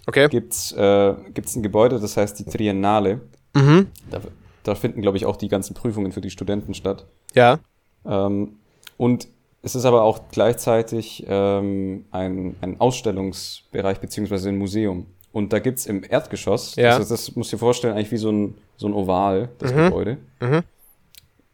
okay. 0.08 0.28
gibt's 0.30 0.74
äh, 0.74 1.14
gibt's 1.34 1.56
ein 1.56 1.64
Gebäude, 1.64 2.00
das 2.00 2.18
heißt 2.18 2.40
die 2.40 2.46
Triennale. 2.46 3.22
Mhm. 3.56 3.88
Da, 4.10 4.20
da 4.64 4.76
finden, 4.76 5.02
glaube 5.02 5.18
ich, 5.18 5.26
auch 5.26 5.36
die 5.38 5.48
ganzen 5.48 5.74
Prüfungen 5.74 6.12
für 6.12 6.22
die 6.22 6.30
Studenten 6.30 6.74
statt. 6.74 7.06
Ja, 7.34 7.60
Ähm, 8.06 8.54
und 8.98 9.28
es 9.64 9.76
ist 9.76 9.86
aber 9.86 10.02
auch 10.04 10.22
gleichzeitig 10.32 11.24
ähm, 11.28 12.06
ein, 12.12 12.56
ein 12.62 12.80
Ausstellungsbereich 12.80 14.00
beziehungsweise 14.00 14.50
ein 14.50 14.58
Museum. 14.58 15.06
Und 15.32 15.54
da 15.54 15.60
gibt's 15.60 15.86
im 15.86 16.04
Erdgeschoss, 16.08 16.76
Ja. 16.76 16.98
das, 16.98 17.10
das 17.10 17.36
musst 17.36 17.52
du 17.52 17.56
dir 17.56 17.60
vorstellen, 17.60 17.94
eigentlich 17.96 18.12
wie 18.12 18.18
so 18.18 18.32
ein, 18.32 18.56
so 18.78 18.88
ein 18.88 18.94
Oval, 18.94 19.50
das 19.60 19.72
Mhm. 19.74 19.78
Gebäude. 19.86 20.18
Mhm. 20.42 20.64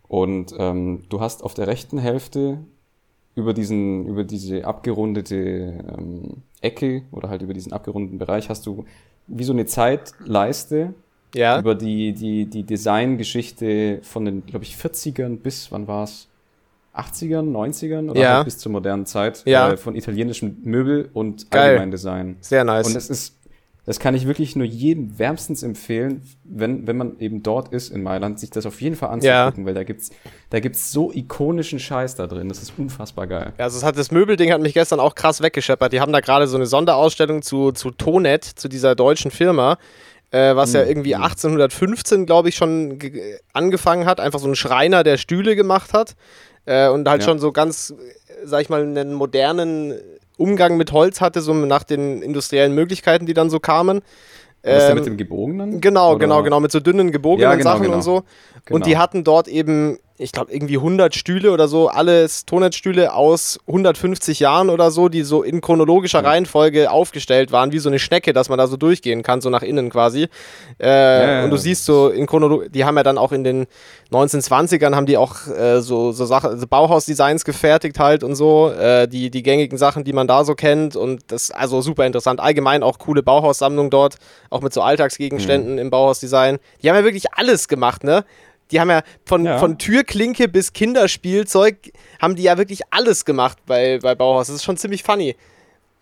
Und 0.08 0.54
ähm, 0.58 1.04
du 1.10 1.20
hast 1.20 1.44
auf 1.44 1.54
der 1.54 1.68
rechten 1.68 1.98
Hälfte 2.00 2.60
über 3.36 3.54
diesen, 3.54 4.06
über 4.08 4.24
diese 4.24 4.66
abgerundete 4.66 5.84
ähm, 5.98 6.38
Ecke 6.62 7.04
oder 7.12 7.30
halt 7.30 7.42
über 7.42 7.54
diesen 7.54 7.74
abgerundeten 7.74 8.18
Bereich 8.18 8.50
hast 8.50 8.66
du 8.66 8.86
wie 9.28 9.44
so 9.44 9.52
eine 9.54 9.66
Zeitleiste, 9.66 10.94
ja, 11.36 11.60
über 11.60 11.76
die, 11.76 12.14
die, 12.14 12.46
die 12.46 12.64
Designgeschichte 12.64 14.00
von 14.04 14.26
den, 14.26 14.46
glaube 14.46 14.66
ich, 14.66 14.76
40ern 14.76 15.38
bis, 15.38 15.72
wann 15.72 15.88
war's 15.88 16.28
80ern, 16.96 17.52
90ern 17.52 18.10
oder 18.10 18.20
Ja. 18.20 18.36
halt 18.38 18.46
bis 18.46 18.58
zur 18.58 18.72
modernen 18.72 19.06
Zeit 19.06 19.44
Ja. 19.46 19.72
äh, 19.72 19.78
von 19.78 19.96
italienischem 19.96 20.58
Möbel 20.64 21.10
und 21.14 21.52
Geil. 21.52 21.70
Allgemeindesign. 21.72 22.38
sehr 22.42 22.64
nice. 22.64 22.88
Und 22.88 22.96
es 22.96 23.10
ist 23.10 23.34
Das 23.86 24.02
kann 24.02 24.16
ich 24.16 24.28
wirklich 24.28 24.58
nur 24.58 24.66
jedem 24.68 25.18
wärmstens 25.18 25.64
empfehlen, 25.64 26.22
wenn, 26.44 26.88
wenn 26.88 26.98
man 26.98 27.20
eben 27.20 27.42
dort 27.42 27.70
ist 27.72 27.90
in 27.90 28.04
Mailand, 28.04 28.38
sich 28.38 28.50
das 28.50 28.66
auf 28.66 28.82
jeden 28.82 28.98
Fall 28.98 29.08
anzugucken, 29.12 29.62
ja. 29.64 29.66
weil 29.66 29.74
da 29.76 29.84
gibt's, 29.86 30.10
da 30.50 30.60
gibt's 30.60 30.92
so 30.92 31.10
ikonischen 31.14 31.80
Scheiß 31.80 32.16
da 32.16 32.28
drin. 32.28 32.50
Das 32.50 32.62
ist 32.62 32.74
unfassbar 32.78 33.28
geil. 33.28 33.54
Ja, 33.58 33.64
also 33.64 33.78
es 33.78 33.86
hat, 33.86 33.98
das 33.98 34.12
Möbelding 34.12 34.52
hat 34.52 34.60
mich 34.60 34.74
gestern 34.74 35.00
auch 35.00 35.16
krass 35.16 35.42
weggescheppert. 35.42 35.94
Die 35.94 36.02
haben 36.02 36.12
da 36.12 36.20
gerade 36.20 36.48
so 36.48 36.58
eine 36.58 36.66
Sonderausstellung 36.66 37.42
zu, 37.44 37.72
zu 37.72 37.92
Tonet, 37.92 38.44
zu 38.44 38.68
dieser 38.68 38.94
deutschen 38.94 39.32
Firma, 39.32 39.78
äh, 40.32 40.56
was 40.56 40.70
mhm. 40.70 40.76
ja 40.76 40.84
irgendwie 40.86 41.16
1815, 41.16 42.26
glaube 42.26 42.50
ich, 42.50 42.56
schon 42.56 43.00
angefangen 43.54 44.06
hat. 44.06 44.20
Einfach 44.20 44.40
so 44.40 44.48
ein 44.48 44.56
Schreiner, 44.56 45.04
der 45.04 45.18
Stühle 45.18 45.56
gemacht 45.56 45.94
hat. 45.94 46.16
Äh, 46.66 46.90
und 46.90 47.08
halt 47.08 47.22
ja. 47.22 47.30
schon 47.30 47.40
so 47.40 47.52
ganz, 47.52 47.94
sag 48.44 48.62
ich 48.62 48.70
mal, 48.70 48.82
einen 48.82 49.14
modernen 49.14 49.94
Umgang 50.38 50.78
mit 50.78 50.92
Holz 50.92 51.22
hatte, 51.22 51.42
so 51.42 51.54
nach 51.54 51.84
den 51.84 52.22
industriellen 52.22 52.74
Möglichkeiten, 52.74 53.26
die 53.26 53.34
dann 53.34 53.50
so 53.50 53.60
kamen. 53.60 54.02
Was 54.64 54.84
ähm, 54.84 54.88
der 54.88 54.96
mit 54.96 55.06
dem 55.06 55.18
gebogenen? 55.18 55.82
Genau, 55.82 56.12
Oder? 56.12 56.20
genau, 56.20 56.44
genau, 56.44 56.60
mit 56.60 56.72
so 56.72 56.80
dünnen 56.80 57.12
gebogenen 57.12 57.50
ja, 57.50 57.56
genau, 57.56 57.72
Sachen 57.72 57.84
genau. 57.84 57.96
und 57.96 58.02
so. 58.02 58.24
Genau. 58.66 58.76
Und 58.76 58.86
die 58.86 58.98
hatten 58.98 59.24
dort 59.24 59.48
eben 59.48 59.98
ich 60.20 60.32
glaube, 60.32 60.52
irgendwie 60.52 60.78
100 60.78 61.14
Stühle 61.14 61.52
oder 61.52 61.68
so, 61.68 61.90
alles 61.90 62.46
Tonnettstühle 62.46 63.14
aus 63.14 63.60
150 63.68 64.40
Jahren 64.40 64.70
oder 64.70 64.90
so, 64.90 65.10
die 65.10 65.22
so 65.22 65.44
in 65.44 65.62
chronologischer. 65.62 66.24
Reihenfolge 66.24 66.90
aufgestellt 66.90 67.52
waren, 67.52 67.72
wie 67.72 67.80
so 67.80 67.90
eine 67.90 68.00
Schnecke, 68.00 68.34
dass 68.34 68.50
man 68.50 68.58
da 68.58 68.68
so 68.68 68.78
durchgehen 68.78 69.22
kann, 69.22 69.42
so 69.42 69.50
nach 69.50 69.62
innen 69.62 69.90
quasi. 69.90 70.28
Äh, 70.80 70.88
ja, 70.88 71.44
und 71.44 71.52
du 71.52 71.58
siehst 71.58 71.86
so 71.86 72.10
in 72.10 72.26
Chronologie, 72.26 72.70
die 72.70 72.84
haben 72.84 72.98
ja 72.98 73.04
dann 73.04 73.18
auch 73.18 73.32
in 73.32 73.44
den 73.44 73.68
1920ern 74.12 74.96
haben 74.96 75.06
die 75.06 75.18
auch 75.18 75.48
äh, 75.48 75.82
so, 75.82 76.12
so 76.12 76.26
Sachen, 76.26 76.52
also 76.52 76.66
Bauhausdesigns 76.66 77.46
gefertigt 77.46 78.00
halt 78.00 78.24
und 78.24 78.36
so, 78.36 78.72
äh, 78.72 79.08
die, 79.08 79.30
die 79.30 79.44
gängigen 79.44 79.78
Sachen, 79.78 80.04
die 80.04 80.14
man 80.14 80.28
da 80.28 80.44
so 80.44 80.56
kennt 80.56 80.96
und 80.96 81.32
das 81.32 81.52
also 81.52 81.82
super 81.82 82.06
interessant. 82.06 82.40
Allgemein 82.40 82.84
auch 82.84 83.00
coole 83.00 83.22
Bauhaussammlung 83.22 83.90
dort, 83.90 84.16
auch 84.50 84.62
mit 84.62 84.74
so 84.74 84.82
Alltagsgegenständen 84.82 85.74
mhm. 85.74 85.80
im 85.80 85.90
Bauhausdesign. 85.90 86.58
Die 86.82 86.90
haben 86.90 86.96
ja 86.96 87.04
wirklich 87.04 87.34
alles 87.34 87.68
gemacht, 87.68 88.04
ne? 88.04 88.24
Die 88.72 88.80
haben 88.80 88.90
ja 88.90 89.02
von, 89.26 89.46
ja. 89.46 89.60
von 89.60 89.78
Türklinke 89.78 90.48
bis 90.48 90.74
Kinderspielzeug, 90.74 91.92
haben 92.22 92.36
die 92.36 92.44
ja 92.44 92.58
wirklich 92.58 92.82
alles 92.90 93.26
gemacht 93.26 93.58
bei, 93.66 94.00
bei 94.02 94.16
Bauhaus. 94.16 94.48
Das 94.48 94.58
ist 94.58 94.64
schon 94.64 94.78
ziemlich 94.78 95.04
funny. 95.04 95.36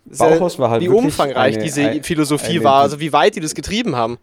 Bauhaus 0.06 0.60
war 0.60 0.70
halt 0.70 0.82
Wie 0.82 0.90
umfangreich 0.90 1.56
eine, 1.56 1.64
diese 1.64 1.90
eine, 1.90 2.04
Philosophie 2.04 2.58
eine, 2.58 2.64
war, 2.64 2.82
also 2.82 3.00
wie 3.00 3.12
weit 3.12 3.36
die 3.36 3.40
das 3.40 3.56
getrieben 3.56 3.96
haben. 3.96 4.18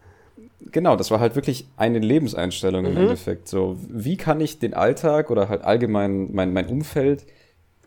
Genau, 0.70 0.96
das 0.96 1.10
war 1.10 1.18
halt 1.18 1.34
wirklich 1.34 1.66
eine 1.76 1.98
Lebenseinstellung 1.98 2.84
im 2.86 2.92
mhm. 2.92 2.98
Endeffekt. 2.98 3.48
So, 3.48 3.76
wie 3.88 4.16
kann 4.16 4.40
ich 4.40 4.58
den 4.58 4.74
Alltag 4.74 5.30
oder 5.30 5.48
halt 5.48 5.62
allgemein 5.62 6.32
mein, 6.32 6.52
mein 6.52 6.66
Umfeld 6.66 7.26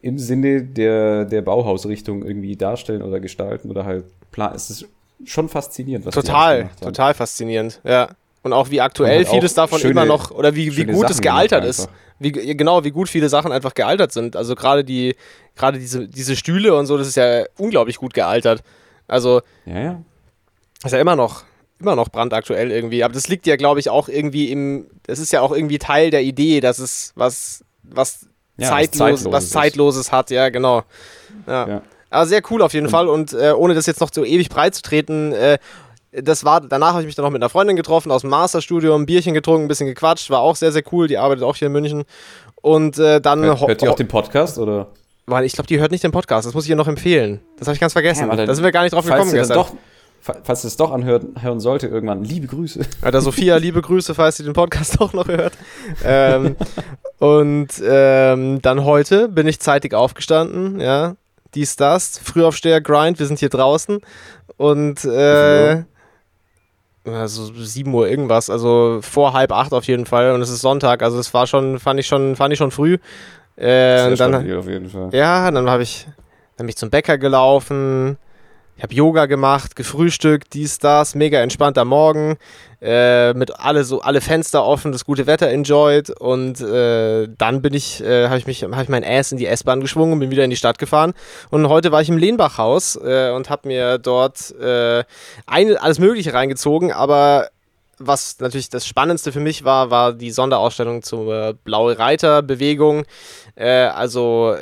im 0.01 0.19
Sinne 0.19 0.61
der, 0.61 1.25
der 1.25 1.41
Bauhausrichtung 1.41 2.23
irgendwie 2.23 2.55
darstellen 2.57 3.01
oder 3.01 3.19
gestalten 3.19 3.71
oder 3.71 3.85
halt 3.85 4.05
planen? 4.31 4.55
Es 4.55 4.69
ist 4.69 4.87
schon 5.23 5.47
faszinierend, 5.47 6.05
was 6.05 6.13
Total, 6.13 6.69
total 6.81 7.13
faszinierend, 7.13 7.79
ja. 7.85 8.09
Und 8.45 8.53
auch 8.53 8.69
wie 8.69 8.79
aktuell 8.79 9.25
halt 9.25 9.29
vieles 9.29 9.55
davon 9.55 9.79
schöne, 9.79 9.93
immer 9.93 10.05
noch, 10.05 10.29
oder 10.29 10.53
wie, 10.53 10.77
wie 10.77 10.85
gut 10.85 11.01
Sachen 11.01 11.11
es 11.13 11.21
gealtert 11.21 11.65
ist. 11.65 11.89
Wie, 12.19 12.31
genau, 12.31 12.83
wie 12.83 12.91
gut 12.91 13.09
viele 13.09 13.27
Sachen 13.27 13.51
einfach 13.51 13.73
gealtert 13.73 14.11
sind. 14.11 14.35
Also 14.35 14.53
gerade 14.53 14.83
die, 14.83 15.15
gerade 15.55 15.79
diese, 15.79 16.07
diese 16.07 16.35
Stühle 16.35 16.75
und 16.75 16.85
so, 16.85 16.95
das 16.95 17.07
ist 17.07 17.15
ja 17.15 17.45
unglaublich 17.57 17.97
gut 17.97 18.13
gealtert. 18.13 18.61
Also, 19.07 19.41
ja, 19.65 19.79
ja. 19.79 20.01
ist 20.83 20.91
ja 20.91 20.99
immer 20.99 21.15
noch, 21.15 21.43
immer 21.79 21.95
noch 21.95 22.09
brandaktuell 22.09 22.69
irgendwie. 22.69 23.03
Aber 23.03 23.15
das 23.15 23.27
liegt 23.29 23.47
ja, 23.47 23.55
glaube 23.55 23.79
ich, 23.79 23.89
auch 23.89 24.09
irgendwie 24.09 24.51
im, 24.51 24.91
das 25.07 25.17
ist 25.17 25.33
ja 25.33 25.41
auch 25.41 25.51
irgendwie 25.51 25.79
Teil 25.79 26.11
der 26.11 26.21
Idee, 26.21 26.59
dass 26.59 26.77
es 26.77 27.13
was, 27.15 27.65
was, 27.81 28.27
ja, 28.57 28.69
zeitlos, 28.69 29.01
was, 29.01 29.09
Zeitloses, 29.09 29.31
was 29.31 29.49
Zeitloses 29.49 30.11
hat, 30.11 30.29
ja, 30.29 30.49
genau. 30.49 30.83
Ja. 31.47 31.67
ja. 31.67 31.81
Aber 32.11 32.27
sehr 32.27 32.43
cool 32.51 32.61
auf 32.61 32.73
jeden 32.75 32.89
Fall 32.89 33.07
und 33.07 33.33
äh, 33.33 33.53
ohne 33.53 33.73
das 33.73 33.87
jetzt 33.87 34.01
noch 34.01 34.11
so 34.13 34.23
ewig 34.23 34.49
breit 34.49 34.75
zu 34.75 34.83
treten, 34.83 35.33
äh, 35.33 35.57
das 36.22 36.45
war, 36.45 36.61
danach 36.61 36.91
habe 36.91 37.01
ich 37.01 37.07
mich 37.07 37.16
dann 37.16 37.26
noch 37.26 37.32
mit 37.32 37.41
einer 37.41 37.49
Freundin 37.49 37.76
getroffen 37.76 38.11
aus 38.11 38.22
dem 38.22 38.30
Masterstudio, 38.30 38.95
ein 38.95 39.05
Bierchen 39.05 39.34
getrunken, 39.34 39.66
ein 39.66 39.68
bisschen 39.68 39.88
gequatscht, 39.88 40.30
war 40.30 40.39
auch 40.39 40.55
sehr, 40.55 40.72
sehr 40.72 40.84
cool, 40.91 41.07
die 41.07 41.18
arbeitet 41.18 41.43
auch 41.43 41.55
hier 41.55 41.68
in 41.68 41.74
München. 41.74 42.03
Und 42.61 42.97
äh, 42.97 43.22
dann. 43.22 43.43
Hört, 43.43 43.61
hört 43.61 43.82
die 43.82 43.88
auch 43.88 43.95
den 43.95 44.07
Podcast 44.07 44.57
oder? 44.57 44.88
Weil 45.28 45.45
ich 45.45 45.53
glaube, 45.53 45.68
die 45.68 45.80
hört 45.80 45.91
nicht 45.91 46.03
den 46.03 46.11
Podcast, 46.11 46.47
das 46.47 46.53
muss 46.53 46.66
ich 46.66 46.70
ihr 46.70 46.76
noch 46.76 46.88
empfehlen. 46.88 47.41
Das 47.57 47.68
habe 47.68 47.74
ich 47.74 47.82
ganz 47.82 47.93
vergessen. 47.93 48.30
Ja, 48.30 48.45
da 48.45 48.53
sind 48.53 48.63
wir 48.63 48.72
gar 48.72 48.84
nicht 48.84 48.93
drauf 48.93 49.05
gekommen 49.05 49.32
gestern. 49.32 49.57
Doch, 49.57 49.72
falls 50.22 50.63
es 50.63 50.78
doch 50.78 50.91
anhören 50.91 51.36
hören 51.39 51.59
sollte 51.59 51.88
irgendwann, 51.88 52.24
liebe 52.24 52.47
Grüße. 52.47 52.82
Alter, 53.01 53.22
Sophia, 53.22 53.55
liebe 53.57 53.82
Grüße, 53.82 54.13
falls 54.13 54.38
sie 54.38 54.43
den 54.43 54.53
Podcast 54.53 55.01
auch 55.01 55.13
noch 55.13 55.28
hört. 55.28 55.53
ähm, 56.03 56.55
und 57.20 57.70
ähm, 57.84 58.61
dann 58.61 58.84
heute 58.84 59.30
bin 59.30 59.47
ich 59.47 59.59
zeitig 59.59 59.93
aufgestanden, 59.93 60.80
ja. 60.80 61.16
Dies, 61.55 61.78
das, 61.78 62.20
Frühaufsteher, 62.20 62.82
Grind, 62.82 63.18
wir 63.18 63.26
sind 63.26 63.39
hier 63.39 63.49
draußen. 63.49 63.99
Und 64.57 65.05
äh, 65.05 65.84
also 67.05 67.51
7 67.53 67.93
Uhr 67.93 68.07
irgendwas, 68.09 68.49
also 68.49 68.99
vor 69.01 69.33
halb 69.33 69.51
acht 69.51 69.73
auf 69.73 69.85
jeden 69.85 70.05
Fall 70.05 70.31
und 70.31 70.41
es 70.41 70.49
ist 70.49 70.61
Sonntag, 70.61 71.03
also 71.03 71.19
es 71.19 71.33
war 71.33 71.47
schon, 71.47 71.79
fand 71.79 71.99
ich 71.99 72.07
schon, 72.07 72.35
fand 72.35 72.53
ich 72.53 72.57
schon 72.57 72.71
früh. 72.71 72.97
Äh, 73.55 74.15
dann, 74.15 74.35
auf 74.35 74.67
jeden 74.67 74.89
Fall. 74.89 75.09
Ja, 75.13 75.49
dann 75.49 75.69
habe 75.69 75.83
ich, 75.83 76.07
dann 76.57 76.65
bin 76.65 76.69
ich 76.69 76.77
zum 76.77 76.89
Bäcker 76.89 77.17
gelaufen, 77.17 78.17
ich 78.78 78.84
habe 78.84 78.93
Yoga 78.93 79.26
gemacht, 79.26 79.76
gefrühstückt, 79.76 80.53
dies, 80.53 80.80
das, 80.80 81.15
mega 81.15 81.39
entspannter 81.39 81.86
Morgen, 81.86 82.38
äh, 82.82 83.34
mit 83.34 83.57
alle 83.57 83.86
so 83.86 84.01
alle 84.01 84.19
Fenster 84.19 84.65
offen, 84.65 84.91
das 84.91 85.05
gute 85.05 85.28
Wetter 85.28 85.49
enjoyed 85.49 86.09
und 86.09 86.59
äh, 86.59 87.28
dann 87.38 87.61
bin 87.61 87.73
ich, 87.73 88.03
äh, 88.03 88.28
habe 88.28 88.38
ich 88.38 88.47
mich, 88.47 88.63
habe 88.63 88.84
ich 88.84 88.89
mein 88.89 89.05
Ass 89.05 89.32
in 89.32 89.38
die 89.38 89.45
S-Bahn 89.45 89.80
geschwungen 89.80 90.13
und 90.13 90.19
bin 90.19 90.30
wieder 90.30 90.43
in 90.43 90.49
die 90.49 90.57
Stadt 90.57 90.78
gefahren 90.78 91.13
und 91.51 91.69
heute 91.69 91.93
war 91.93 92.01
ich 92.01 92.09
im 92.09 92.17
Lehnbachhaus 92.17 92.97
äh, 92.97 93.32
und 93.32 93.49
habe 93.49 93.69
mir 93.69 93.97
dort 93.97 94.53
äh, 94.59 95.05
ein, 95.47 95.78
alles 95.78 95.99
Mögliche 95.99 96.34
reingezogen, 96.34 96.91
aber 96.91 97.47
was 97.97 98.41
natürlich 98.41 98.69
das 98.69 98.86
Spannendste 98.86 99.32
für 99.32 99.39
mich 99.39 99.63
war, 99.63 99.89
war 99.89 100.11
die 100.11 100.32
Sonderausstellung 100.32 101.01
zur 101.01 101.53
Blaue 101.63 101.97
Reiter-Bewegung, 101.97 103.05
äh, 103.55 103.69
also 103.69 104.53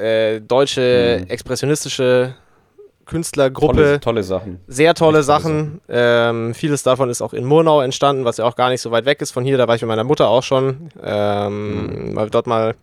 deutsche 0.48 1.22
mhm. 1.22 1.30
expressionistische 1.32 2.36
Künstlergruppe. 3.06 3.74
Tolle, 3.74 4.00
tolle 4.00 4.24
Sachen. 4.24 4.60
Sehr 4.68 4.94
tolle 4.94 5.20
Echt 5.20 5.28
Sachen. 5.28 5.82
Ähm, 5.90 6.54
vieles 6.54 6.84
davon 6.84 7.10
ist 7.10 7.22
auch 7.22 7.34
in 7.34 7.46
Murnau 7.46 7.82
entstanden, 7.82 8.26
was 8.26 8.38
ja 8.38 8.46
auch 8.46 8.56
gar 8.56 8.70
nicht 8.70 8.82
so 8.82 8.92
weit 8.92 9.06
weg 9.06 9.22
ist 9.22 9.32
von 9.32 9.44
hier. 9.44 9.58
Da 9.58 9.68
war 9.68 9.76
ich 9.76 9.82
mit 9.82 9.90
meiner 9.90 10.04
Mutter 10.04 10.30
auch 10.30 10.44
schon, 10.44 10.90
ähm, 11.04 12.10
mhm. 12.10 12.16
weil 12.16 12.28
wir 12.28 12.32
dort 12.32 12.48
mal 12.48 12.76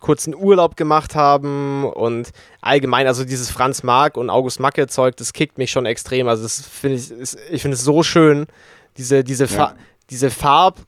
kurz 0.00 0.26
einen 0.26 0.34
Urlaub 0.34 0.76
gemacht 0.76 1.14
haben 1.14 1.84
und 1.84 2.30
allgemein, 2.60 3.06
also 3.06 3.24
dieses 3.24 3.50
Franz 3.50 3.82
Marc 3.82 4.16
und 4.16 4.30
August 4.30 4.60
Macke 4.60 4.86
Zeug, 4.86 5.16
das 5.16 5.32
kickt 5.32 5.58
mich 5.58 5.70
schon 5.70 5.86
extrem. 5.86 6.26
Also 6.28 6.42
das 6.42 6.60
finde 6.66 6.96
ich, 6.96 7.12
ich 7.50 7.62
finde 7.62 7.76
es 7.76 7.84
so 7.84 8.02
schön, 8.02 8.46
diese, 8.96 9.22
diese, 9.24 9.44
ja. 9.44 9.48
Fa 9.48 9.74
diese 10.10 10.30
Farb, 10.30 10.80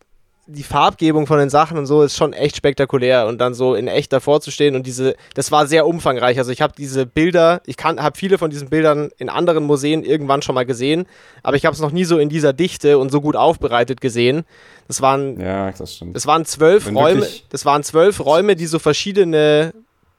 die 0.46 0.64
Farbgebung 0.64 1.28
von 1.28 1.38
den 1.38 1.50
Sachen 1.50 1.78
und 1.78 1.86
so 1.86 2.02
ist 2.02 2.16
schon 2.16 2.32
echt 2.32 2.56
spektakulär 2.56 3.26
und 3.26 3.40
dann 3.40 3.54
so 3.54 3.76
in 3.76 3.86
echt 3.86 4.12
davor 4.12 4.40
zu 4.40 4.50
stehen 4.50 4.74
und 4.74 4.86
diese, 4.86 5.14
das 5.34 5.52
war 5.52 5.68
sehr 5.68 5.86
umfangreich. 5.86 6.36
Also 6.38 6.50
ich 6.50 6.60
habe 6.60 6.72
diese 6.76 7.06
Bilder, 7.06 7.62
ich 7.64 7.76
habe 7.82 8.18
viele 8.18 8.38
von 8.38 8.50
diesen 8.50 8.68
Bildern 8.68 9.10
in 9.18 9.28
anderen 9.28 9.64
Museen 9.64 10.02
irgendwann 10.02 10.42
schon 10.42 10.56
mal 10.56 10.66
gesehen, 10.66 11.06
aber 11.44 11.56
ich 11.56 11.64
habe 11.64 11.74
es 11.74 11.80
noch 11.80 11.92
nie 11.92 12.04
so 12.04 12.18
in 12.18 12.28
dieser 12.28 12.52
Dichte 12.52 12.98
und 12.98 13.12
so 13.12 13.20
gut 13.20 13.36
aufbereitet 13.36 14.00
gesehen. 14.00 14.44
Das 14.88 15.00
waren, 15.00 15.38
ja, 15.40 15.70
das 15.70 15.94
stimmt. 15.94 16.16
Das 16.16 16.26
waren 16.26 16.44
zwölf 16.44 16.86
Wenn 16.86 16.96
Räume, 16.96 17.26
das 17.50 17.64
waren 17.64 17.84
zwölf 17.84 18.18
Räume, 18.18 18.56
die 18.56 18.66
so 18.66 18.80
verschiedene 18.80 19.72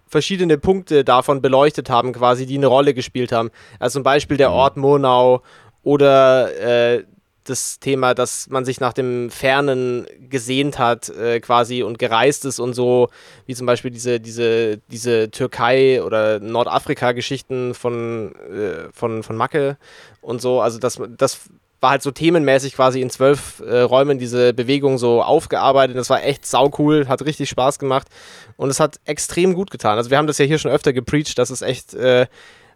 verschiedene 0.07 0.59
Punkte 0.59 1.03
davon 1.03 1.41
beleuchtet 1.41 1.89
haben, 1.89 2.13
quasi, 2.13 2.45
die 2.45 2.57
eine 2.57 2.67
Rolle 2.67 2.93
gespielt 2.93 3.31
haben. 3.31 3.49
Also 3.79 3.97
zum 3.97 4.03
Beispiel 4.03 4.37
der 4.37 4.49
mhm. 4.49 4.55
Ort 4.55 4.77
Monau 4.77 5.41
oder 5.81 6.95
äh, 6.95 7.03
das 7.43 7.79
Thema, 7.79 8.13
dass 8.13 8.49
man 8.49 8.65
sich 8.65 8.79
nach 8.79 8.93
dem 8.93 9.29
Fernen 9.29 10.05
gesehnt 10.29 10.79
hat, 10.79 11.09
äh, 11.09 11.39
quasi 11.39 11.83
und 11.83 11.99
gereist 11.99 12.45
ist 12.45 12.59
und 12.59 12.73
so, 12.73 13.09
wie 13.45 13.55
zum 13.55 13.67
Beispiel 13.67 13.91
diese, 13.91 14.19
diese, 14.19 14.77
diese 14.89 15.29
Türkei- 15.29 16.01
oder 16.01 16.39
Nordafrika-Geschichten 16.39 17.73
von, 17.73 18.33
äh, 18.35 18.91
von, 18.93 19.23
von 19.23 19.35
Macke 19.35 19.77
und 20.21 20.41
so. 20.41 20.61
Also 20.61 20.79
das, 20.79 20.99
das 21.17 21.41
war 21.83 21.91
halt 21.91 22.01
so 22.01 22.11
themenmäßig 22.11 22.75
quasi 22.75 23.01
in 23.01 23.09
zwölf 23.09 23.59
äh, 23.59 23.81
Räumen 23.81 24.17
diese 24.17 24.53
Bewegung 24.53 24.97
so 24.97 25.21
aufgearbeitet. 25.21 25.97
Das 25.97 26.09
war 26.09 26.23
echt 26.23 26.45
saucool, 26.45 27.07
hat 27.07 27.23
richtig 27.25 27.49
Spaß 27.49 27.77
gemacht 27.77 28.07
und 28.55 28.69
es 28.69 28.79
hat 28.79 28.99
extrem 29.05 29.53
gut 29.53 29.69
getan. 29.69 29.97
Also 29.97 30.09
wir 30.09 30.17
haben 30.17 30.27
das 30.27 30.37
ja 30.37 30.45
hier 30.45 30.57
schon 30.57 30.71
öfter 30.71 30.93
gepreacht, 30.93 31.37
dass 31.37 31.49
es 31.49 31.61
echt, 31.61 31.93
äh, 31.93 32.27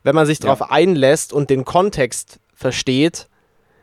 wenn 0.03 0.13
man 0.13 0.26
sich 0.26 0.39
darauf 0.39 0.70
einlässt 0.70 1.34
und 1.34 1.49
den 1.49 1.63
Kontext 1.65 2.39
versteht, 2.53 3.28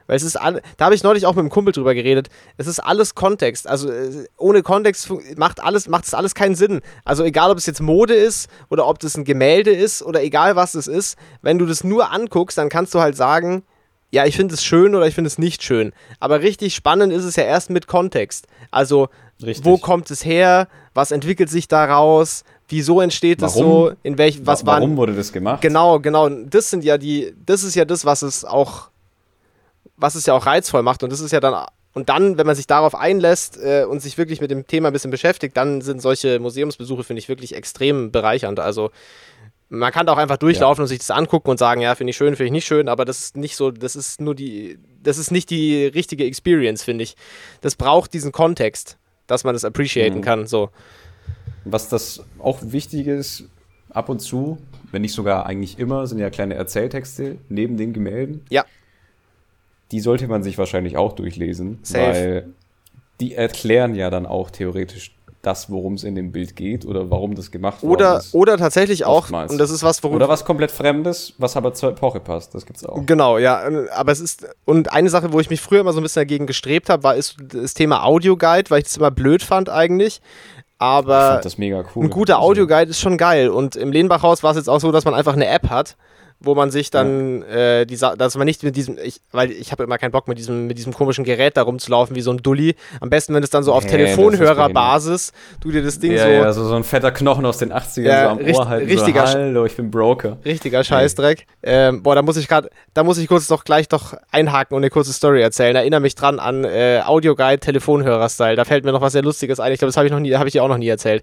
weil 0.07 0.17
es 0.17 0.23
ist 0.23 0.37
alle, 0.37 0.63
da 0.77 0.87
habe 0.87 0.95
ich 0.95 1.03
neulich 1.03 1.27
auch 1.27 1.33
mit 1.35 1.41
einem 1.41 1.51
Kumpel 1.51 1.73
drüber 1.73 1.95
geredet. 1.95 2.29
Es 2.57 2.67
ist 2.67 2.81
alles 2.81 3.15
Kontext. 3.15 3.69
Also 3.69 3.91
äh, 3.91 4.27
ohne 4.37 4.63
Kontext 4.63 5.11
macht 5.37 5.63
alles, 5.63 5.89
macht 5.89 6.07
es 6.07 6.15
alles 6.15 6.35
keinen 6.35 6.55
Sinn. 6.55 6.81
Also 7.05 7.25
egal, 7.25 7.51
ob 7.51 7.59
es 7.59 7.67
jetzt 7.67 7.81
Mode 7.81 8.15
ist 8.15 8.49
oder 8.71 8.87
ob 8.87 8.99
das 8.99 9.17
ein 9.17 9.25
Gemälde 9.25 9.71
ist 9.71 10.03
oder 10.03 10.23
egal 10.23 10.57
was 10.57 10.75
es 10.75 10.87
ist, 10.87 11.17
wenn 11.43 11.59
du 11.59 11.67
das 11.67 11.85
nur 11.85 12.13
anguckst, 12.13 12.59
dann 12.59 12.69
kannst 12.69 12.95
du 12.95 13.01
halt 13.01 13.17
sagen, 13.17 13.65
ja, 14.15 14.25
ich 14.25 14.37
finde 14.37 14.55
es 14.55 14.63
schön 14.63 14.95
oder 14.95 15.09
ich 15.09 15.15
finde 15.15 15.27
es 15.27 15.39
nicht 15.39 15.63
schön. 15.65 15.93
Aber 16.21 16.41
richtig 16.41 16.75
spannend 16.75 17.13
ist 17.13 17.25
es 17.25 17.35
ja 17.35 17.43
erst 17.43 17.69
mit 17.69 17.89
Kontext. 17.89 18.47
Also, 18.71 19.09
richtig. 19.43 19.65
wo 19.65 19.77
kommt 19.77 20.09
es 20.11 20.25
her? 20.25 20.69
Was 20.95 21.11
entwickelt 21.11 21.51
sich 21.51 21.67
daraus? 21.67 22.45
Wieso 22.69 23.01
entsteht 23.01 23.43
es 23.43 23.55
so? 23.55 23.93
In 24.05 24.17
welch, 24.17 24.47
was 24.47 24.65
Warum 24.65 24.91
waren, 24.91 24.97
wurde 24.97 25.15
das 25.15 25.33
gemacht? 25.33 25.61
Genau, 25.63 25.99
genau. 25.99 26.29
Das 26.29 26.71
sind 26.71 26.85
ja 26.85 26.97
die, 26.97 27.35
das 27.45 27.65
ist 27.65 27.75
ja 27.75 27.85
das, 27.85 28.05
was 28.05 28.23
es 28.23 28.45
auch 28.45 28.89
was 29.97 30.15
es 30.15 30.27
ja 30.27 30.35
auch 30.35 30.47
reizvoll 30.47 30.83
macht. 30.83 31.03
Und 31.03 31.13
das 31.13 31.21
ist 31.21 31.33
ja 31.33 31.41
dann, 31.41 31.67
und 31.93 32.09
dann, 32.09 32.39
wenn 32.39 32.47
man 32.47 32.57
sich 32.57 32.67
darauf 32.67 32.95
einlässt 32.95 33.59
äh, 33.63 33.85
und 33.85 34.01
sich 34.01 34.19
wirklich 34.19 34.41
mit 34.41 34.51
dem 34.51 34.67
Thema 34.67 34.89
ein 34.89 34.93
bisschen 34.93 35.11
beschäftigt, 35.11 35.57
dann 35.57 35.81
sind 35.81 36.03
solche 36.03 36.39
Museumsbesuche, 36.41 37.05
finde 37.05 37.21
ich, 37.21 37.29
wirklich 37.29 37.55
extrem 37.55 38.11
bereichernd. 38.11 38.61
Also 38.61 38.91
man 39.69 39.93
kann 39.93 40.07
da 40.07 40.13
auch 40.13 40.19
einfach 40.19 40.37
durchlaufen 40.37 40.81
ja. 40.81 40.85
und 40.85 40.89
sich 40.89 40.99
das 40.99 41.11
angucken 41.11 41.51
und 41.51 41.59
sagen, 41.59 41.81
ja, 41.81 41.95
finde 41.95 42.11
ich 42.11 42.17
schön, 42.17 42.37
finde 42.37 42.47
ich 42.47 42.53
nicht 42.53 42.67
schön, 42.67 42.89
aber 42.89 43.05
das 43.05 43.21
ist 43.21 43.37
nicht 43.37 43.57
so, 43.57 43.71
das 43.71 43.97
ist 43.97 44.21
nur 44.21 44.35
die, 44.35 44.79
das 45.03 45.19
ist 45.19 45.31
nicht 45.31 45.51
die 45.51 45.87
richtige 45.87 46.25
Experience, 46.25 46.83
finde 46.83 47.05
ich. 47.05 47.17
Das 47.61 47.77
braucht 47.77 48.13
diesen 48.13 48.33
Kontext, 48.33 48.99
dass 49.27 49.45
man 49.45 49.55
das 49.55 49.65
appreciaten 49.65 50.19
mhm. 50.19 50.23
kann. 50.23 50.47
So. 50.47 50.71
Was 51.65 51.89
das 51.89 52.23
auch 52.39 52.59
wichtig 52.63 53.07
ist, 53.07 53.45
ab 53.91 54.09
und 54.09 54.21
zu, 54.21 54.59
wenn 54.91 55.03
nicht 55.03 55.15
sogar 55.15 55.47
eigentlich 55.47 55.79
immer, 55.79 56.07
sind 56.07 56.19
ja 56.19 56.31
kleine 56.31 56.55
Erzähltexte 56.55 57.39
neben 57.49 57.77
den 57.77 57.93
Gemälden. 57.93 58.45
Ja. 58.51 58.65
Die 59.95 60.01
sollte 60.01 60.27
man 60.27 60.43
sich 60.43 60.59
wahrscheinlich 60.59 60.97
auch 60.97 61.13
durchlesen, 61.13 61.79
Safe. 61.85 62.05
weil 62.05 62.47
die 63.21 63.35
erklären 63.35 63.95
ja 63.95 64.11
dann 64.11 64.27
auch 64.27 64.51
theoretisch 64.51 65.15
das, 65.41 65.71
worum 65.71 65.95
es 65.95 66.03
in 66.03 66.17
dem 66.17 66.33
Bild 66.33 66.57
geht 66.57 66.85
oder 66.85 67.11
warum 67.13 67.37
das 67.37 67.53
gemacht 67.53 67.85
oder, 67.85 68.19
ist. 68.19 68.35
Oder 68.35 68.57
tatsächlich 68.57 69.05
auch, 69.05 69.19
oftmals. 69.19 69.53
und 69.53 69.59
das 69.59 69.71
ist 69.71 69.85
was, 69.85 70.03
worum. 70.03 70.17
Oder 70.17 70.29
was 70.29 70.45
komplett 70.45 70.73
Fremdes, 70.73 71.35
was 71.39 71.57
aber 71.57 71.75
zur 71.75 71.91
Epoche 71.91 72.19
passt. 72.19 72.57
Das 72.57 72.67
gibt's 72.67 72.85
auch. 72.85 73.07
Genau, 73.07 73.39
ja. 73.39 73.63
Aber 73.95 74.11
es 74.11 74.19
ist, 74.19 74.49
und 74.65 74.93
eine 74.93 75.11
Sache, 75.11 75.33
wo 75.33 75.39
ich 75.39 75.51
mich 75.51 75.61
früher 75.61 75.83
immer 75.83 75.93
so 75.93 76.01
ein 76.01 76.03
bisschen 76.03 76.23
dagegen 76.23 76.47
gestrebt 76.47 76.89
habe, 76.89 77.05
war 77.05 77.15
ist 77.15 77.37
das 77.53 77.75
Thema 77.75 78.03
Audioguide, 78.03 78.71
weil 78.71 78.79
ich 78.79 78.85
das 78.87 78.97
immer 78.97 79.13
blöd 79.13 79.45
fand 79.45 79.69
eigentlich. 79.69 80.21
Aber 80.79 81.41
cool. 81.95 82.05
ein 82.05 82.11
guter 82.11 82.41
Audioguide 82.41 82.91
ist 82.91 83.01
schon 83.01 83.17
geil. 83.17 83.49
Und 83.49 83.77
im 83.77 83.93
Lehnbachhaus 83.93 84.43
war 84.43 84.51
es 84.51 84.57
jetzt 84.57 84.69
auch 84.69 84.81
so, 84.81 84.91
dass 84.91 85.05
man 85.05 85.15
einfach 85.15 85.35
eine 85.35 85.47
App 85.47 85.71
hat 85.71 85.97
wo 86.45 86.55
man 86.55 86.71
sich 86.71 86.91
dann, 86.91 87.43
ja. 87.43 87.81
äh, 87.81 87.87
die, 87.87 87.97
dass 87.97 88.37
man 88.37 88.45
nicht 88.45 88.63
mit 88.63 88.77
diesem, 88.77 88.99
ich, 88.99 89.21
weil 89.33 89.51
ich 89.51 89.73
habe 89.73 89.85
immer 89.85 89.99
keinen 89.99 90.13
Bock 90.13 90.29
mit 90.29 90.39
diesem, 90.39 90.67
mit 90.67 90.79
diesem 90.79 90.93
komischen 90.93 91.25
Gerät 91.25 91.57
da 91.57 91.63
rumzulaufen 91.63 92.15
wie 92.17 92.21
so 92.21 92.31
ein 92.31 92.39
Dulli. 92.39 92.75
Am 93.01 93.11
besten, 93.11 93.35
wenn 93.35 93.43
es 93.43 93.51
dann 93.51 93.63
so 93.63 93.73
auf 93.73 93.85
nee, 93.85 93.91
Telefonhörerbasis, 93.91 95.33
du 95.61 95.71
dir 95.71 95.83
das 95.83 95.99
Ding 95.99 96.13
ja, 96.13 96.25
so. 96.25 96.29
Ja, 96.29 96.53
so, 96.53 96.65
so 96.67 96.75
ein 96.75 96.85
fetter 96.85 97.11
Knochen 97.11 97.47
aus 97.47 97.59
den 97.59 97.73
80ern 97.73 98.03
ja, 98.03 98.25
so 98.25 98.31
am 98.31 98.39
richt, 98.39 98.59
Ohr 98.59 98.69
halten. 98.69 98.89
Richtiger, 98.89 99.27
so, 99.27 99.39
Hallo, 99.39 99.67
ich 99.67 99.77
bin 99.77 99.91
Broker. 99.91 100.39
Richtiger 100.45 100.85
Scheißdreck. 100.85 101.47
Ähm, 101.63 102.03
boah, 102.03 102.15
da 102.15 102.23
muss 102.23 102.37
ich 102.37 102.49
gerade, 102.49 102.71
da 102.93 103.05
muss 103.05 103.19
ich 103.19 103.29
kurz 103.29 103.47
doch 103.49 103.65
gleich 103.65 103.89
doch 103.89 104.15
einhaken 104.31 104.77
und 104.77 104.83
eine 104.83 104.91
kurze 104.91 105.13
Story 105.13 105.43
erzählen. 105.43 105.77
Erinnere 105.77 106.01
mich 106.01 106.15
dran 106.15 106.39
an 106.39 106.65
äh, 106.65 107.03
Audioguide 107.05 107.61
Telefonhörer-Style. 107.61 108.57
Da 108.57 108.65
fällt 108.65 108.85
mir 108.85 108.93
noch 108.93 109.01
was 109.01 109.13
sehr 109.13 109.23
Lustiges 109.23 109.61
ein. 109.61 109.73
Ich 109.73 109.79
glaube, 109.79 109.89
das 109.89 109.97
habe 109.97 110.07
ich 110.07 110.13
noch 110.13 110.21
nie, 110.21 110.35
habe 110.35 110.49
ich 110.49 110.53
dir 110.53 110.63
auch 110.63 110.69
noch 110.69 110.79
nie 110.79 110.89
erzählt. 110.89 111.23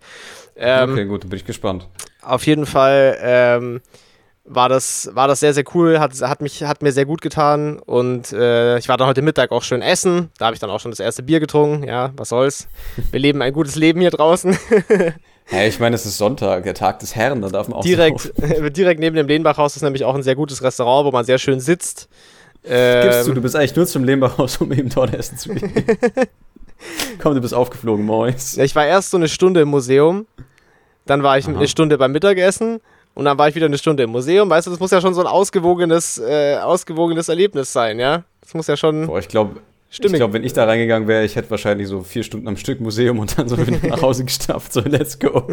Ähm, 0.56 0.92
okay, 0.92 1.06
gut, 1.06 1.24
dann 1.24 1.30
bin 1.30 1.38
ich 1.38 1.46
gespannt. 1.46 1.88
Auf 2.22 2.46
jeden 2.46 2.66
Fall, 2.66 3.18
ähm, 3.22 3.82
war 4.44 4.70
das, 4.70 5.10
war 5.14 5.28
das 5.28 5.40
sehr, 5.40 5.54
sehr 5.54 5.64
cool, 5.74 6.00
hat, 6.00 6.20
hat, 6.22 6.42
mich, 6.42 6.64
hat 6.64 6.82
mir 6.82 6.92
sehr 6.92 7.06
gut 7.06 7.22
getan 7.22 7.80
und 7.80 8.34
äh, 8.34 8.78
ich 8.80 8.90
war 8.90 8.98
dann 8.98 9.08
heute 9.08 9.22
Mittag 9.22 9.52
auch 9.52 9.64
schön 9.64 9.82
essen, 9.82 10.30
da 10.38 10.46
habe 10.46 10.56
ich 10.56 10.60
dann 10.60 10.70
auch 10.70 10.80
schon 10.80 10.92
das 10.92 11.00
erste 11.00 11.24
Bier 11.24 11.40
getrunken, 11.40 11.84
ja, 11.84 12.12
was 12.18 12.30
soll's. 12.30 12.68
Wir 13.12 13.20
leben 13.20 13.42
ein 13.42 13.54
gutes 13.54 13.76
Leben 13.76 14.02
hier 14.02 14.10
draußen. 14.10 14.58
ja, 15.52 15.64
ich 15.66 15.80
meine, 15.80 15.96
es 15.96 16.06
ist 16.06 16.18
Sonntag, 16.18 16.64
der 16.64 16.74
Tag 16.74 17.00
des 17.00 17.16
Herrn, 17.16 17.42
da 17.42 17.50
darf 17.50 17.68
man 17.68 17.80
auch 17.80 17.84
direkt, 17.84 18.34
direkt 18.76 19.00
neben 19.00 19.16
dem 19.16 19.28
Lehnbachhaus 19.28 19.76
ist 19.76 19.84
nämlich 19.84 20.06
auch 20.06 20.16
ein 20.16 20.24
sehr 20.24 20.36
gutes 20.36 20.64
Restaurant, 20.64 21.06
wo 21.06 21.12
man 21.12 21.24
sehr 21.24 21.38
schön 21.38 21.60
sitzt. 21.60 22.10
Ähm, 22.64 23.10
Gibst 23.10 23.28
du, 23.28 23.34
du 23.34 23.42
bist 23.42 23.56
eigentlich 23.56 23.76
nur 23.76 23.86
zum 23.86 24.04
Lehnbachhaus, 24.04 24.58
um 24.58 24.72
eben 24.72 24.90
dort 24.90 25.14
essen 25.14 25.38
zu 25.38 25.50
gehen. 25.54 25.72
Komm, 27.20 27.36
du 27.36 27.42
bist 27.42 27.54
aufgeflogen, 27.54 28.06
Mois. 28.06 28.56
Ja, 28.56 28.64
ich 28.64 28.76
war 28.76 28.86
erst 28.86 29.12
so 29.12 29.18
eine 29.18 29.30
Stunde 29.30 29.62
im 29.62 29.70
Museum, 29.70 30.26
dann 31.06 31.22
war 31.22 31.38
ich 31.38 31.48
Aha. 31.48 31.56
eine 31.56 31.68
Stunde 31.68 31.98
beim 32.00 32.12
Mittagessen 32.12 32.82
und 33.14 33.26
dann 33.26 33.38
war 33.38 33.48
ich 33.48 33.56
wieder 33.56 33.66
eine 33.66 33.78
Stunde 33.78 34.04
im 34.04 34.12
Museum. 34.12 34.50
Weißt 34.50 34.68
du, 34.68 34.72
das 34.72 34.80
muss 34.80 34.92
ja 34.92 35.02
schon 35.02 35.14
so 35.14 35.22
ein 35.22 35.28
ausgewogenes, 35.28 36.18
äh, 36.18 36.58
ausgewogenes 36.58 37.30
Erlebnis 37.30 37.72
sein, 37.72 38.00
ja? 38.00 38.24
Das 38.42 38.54
muss 38.54 38.68
ja 38.68 38.78
schon. 38.78 39.08
Boah, 39.08 39.20
ich 39.20 39.28
glaube, 39.28 39.62
ich 39.94 40.00
glaube, 40.00 40.34
wenn 40.34 40.46
ich 40.46 40.54
da 40.54 40.64
reingegangen 40.64 41.10
wäre, 41.10 41.26
ich 41.26 41.36
hätte 41.36 41.52
wahrscheinlich 41.52 41.90
so 41.90 42.02
vier 42.02 42.24
Stunden 42.24 42.48
am 42.48 42.56
Stück 42.56 42.80
Museum 42.80 43.20
und 43.20 43.38
dann 43.38 43.50
so 43.50 43.58
wieder 43.58 43.78
nach 43.90 44.02
Hause 44.02 44.24
gestapft. 44.24 44.72
So, 44.72 44.80
let's 44.80 45.20
go. 45.20 45.46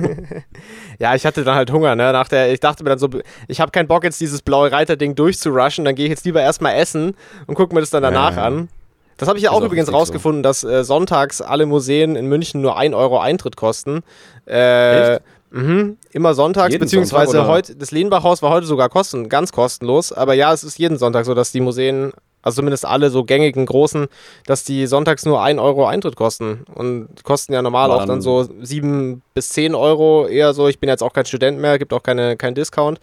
ja, 1.01 1.17
ich 1.17 1.27
hatte 1.27 1.43
dann 1.43 1.57
halt 1.57 1.73
Hunger, 1.73 1.97
ne? 1.97 2.13
Nach 2.13 2.29
der, 2.29 2.53
ich 2.53 2.61
dachte 2.61 2.85
mir 2.85 2.91
dann 2.91 3.01
so, 3.01 3.09
ich 3.49 3.61
habe 3.61 3.73
keinen 3.73 3.89
Bock, 3.89 4.05
jetzt 4.05 4.21
dieses 4.21 4.43
blaue 4.43 4.71
Reiter-Ding 4.71 5.17
durchzurushen, 5.17 5.85
dann 5.85 5.97
gehe 5.97 6.05
ich 6.05 6.11
jetzt 6.11 6.25
lieber 6.25 6.41
erstmal 6.41 6.77
essen 6.77 7.17
und 7.49 7.57
gucke 7.57 7.75
mir 7.75 7.81
das 7.81 7.91
dann 7.91 8.05
danach 8.05 8.37
ja. 8.37 8.45
an. 8.45 8.69
Das 9.17 9.29
habe 9.29 9.39
ich 9.39 9.45
ja 9.45 9.51
auch, 9.51 9.61
auch 9.61 9.65
übrigens 9.65 9.93
rausgefunden, 9.93 10.45
so. 10.45 10.49
dass 10.49 10.63
äh, 10.63 10.85
sonntags 10.85 11.43
alle 11.43 11.67
Museen 11.67 12.15
in 12.15 12.27
München 12.27 12.61
nur 12.61 12.79
1 12.79 12.95
Euro 12.95 13.19
Eintritt 13.19 13.57
kosten. 13.57 14.03
Äh, 14.47 15.15
Echt? 15.15 15.23
Mhm, 15.51 15.97
immer 16.13 16.35
sonntags, 16.35 16.73
jeden 16.73 16.85
beziehungsweise 16.85 17.33
Sonntag, 17.33 17.49
heute, 17.49 17.77
das 17.77 17.91
Lehnbachhaus 17.91 18.43
war 18.43 18.51
heute 18.51 18.67
sogar 18.67 18.89
kosten, 18.89 19.29
ganz 19.29 19.53
kostenlos, 19.53 20.13
aber 20.13 20.35
ja, 20.35 20.53
es 20.53 20.63
ist 20.63 20.79
jeden 20.79 20.99
Sonntag 20.99 21.25
so, 21.25 21.35
dass 21.35 21.53
die 21.53 21.61
Museen, 21.61 22.13
also 22.43 22.57
zumindest 22.57 22.85
alle 22.85 23.09
so 23.11 23.25
gängigen 23.25 23.65
großen, 23.65 24.09
dass 24.47 24.65
die 24.65 24.87
sonntags 24.87 25.25
nur 25.25 25.43
1 25.43 25.59
Euro 25.59 25.87
Eintritt 25.87 26.17
kosten 26.17 26.65
und 26.75 27.25
kosten 27.25 27.55
ja 27.55 27.63
normal 27.63 27.91
auch 27.91 28.05
dann 28.05 28.21
so 28.21 28.47
7 28.61 29.23
bis 29.33 29.51
10 29.51 29.75
Euro, 29.75 30.27
eher 30.27 30.53
so, 30.53 30.69
ich 30.69 30.81
bin 30.81 30.89
jetzt 30.89 31.03
auch 31.03 31.13
kein 31.15 31.25
Student 31.25 31.59
mehr, 31.59 31.79
gibt 31.79 31.93
auch 31.93 32.03
keine, 32.03 32.37
keinen 32.37 32.55
Discount. 32.55 33.01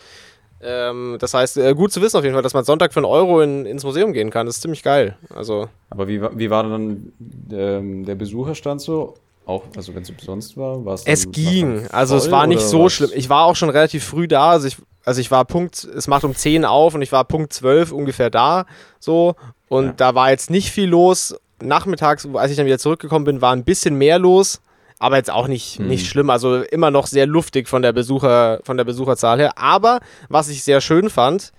Ähm, 0.62 1.18
das 1.20 1.34
heißt, 1.34 1.58
äh, 1.58 1.74
gut 1.74 1.92
zu 1.92 2.02
wissen 2.02 2.18
auf 2.18 2.24
jeden 2.24 2.34
Fall, 2.34 2.44
dass 2.44 2.54
man 2.54 2.64
Sonntag 2.64 2.94
für 2.94 3.00
einen 3.00 3.06
Euro 3.06 3.42
in, 3.42 3.66
ins 3.66 3.84
Museum 3.84 4.14
gehen 4.14 4.30
kann, 4.30 4.46
das 4.46 4.56
ist 4.56 4.62
ziemlich 4.62 4.84
geil. 4.84 5.18
Also. 5.34 5.68
Aber 5.90 6.08
wie, 6.08 6.22
wie 6.22 6.50
war 6.50 6.64
dann 6.64 7.12
ähm, 7.52 8.06
der 8.06 8.16
Besucherstand 8.16 8.82
so? 8.82 9.16
Auch, 9.46 9.64
also 9.76 9.94
wenn 9.94 10.02
es 10.02 10.10
umsonst 10.10 10.58
war, 10.58 10.84
war 10.86 10.96
es. 10.96 11.06
Es 11.06 11.32
ging. 11.32 11.88
Also 11.92 12.16
es 12.16 12.32
war 12.32 12.48
nicht 12.48 12.62
so 12.62 12.86
was? 12.86 12.94
schlimm. 12.94 13.12
Ich 13.14 13.30
war 13.30 13.46
auch 13.46 13.56
schon 13.56 13.70
relativ 13.70 14.04
früh 14.04 14.28
da. 14.28 14.52
Also 14.52 14.68
ich, 14.68 14.78
also 15.04 15.22
ich 15.22 15.30
war 15.30 15.46
Punkt, 15.46 15.84
es 15.84 16.08
macht 16.08 16.24
um 16.24 16.36
10 16.36 16.66
auf 16.66 16.96
und 16.96 17.02
ich 17.04 17.12
war 17.12 17.24
Punkt 17.26 17.54
12 17.54 17.92
ungefähr 17.92 18.32
da. 18.32 18.66
So. 19.00 19.36
Und 19.70 19.86
ja. 19.86 19.94
da 19.98 20.16
war 20.16 20.32
jetzt 20.32 20.50
nicht 20.50 20.72
viel 20.72 20.90
los. 20.90 21.36
Nachmittags, 21.62 22.28
als 22.34 22.52
ich 22.52 22.58
dann 22.58 22.66
wieder 22.66 22.80
zurückgekommen 22.80 23.26
bin, 23.26 23.42
war 23.42 23.54
ein 23.54 23.64
bisschen 23.64 23.96
mehr 23.96 24.18
los. 24.18 24.62
Aber 24.98 25.18
jetzt 25.18 25.30
auch 25.30 25.48
nicht, 25.48 25.78
hm. 25.78 25.88
nicht 25.88 26.08
schlimm. 26.08 26.32
Also 26.32 26.64
immer 26.64 26.90
noch 26.90 27.06
sehr 27.06 27.28
luftig 27.28 27.68
von 27.68 27.84
der, 27.84 27.94
Besucher, 27.94 28.62
von 28.64 28.78
der 28.78 28.84
Besucherzahl 28.84 29.40
her. 29.40 29.58
Aber 29.58 30.00
was 30.28 30.50
ich 30.50 30.64
sehr 30.64 30.82
schön 30.82 31.12
fand, 31.12 31.52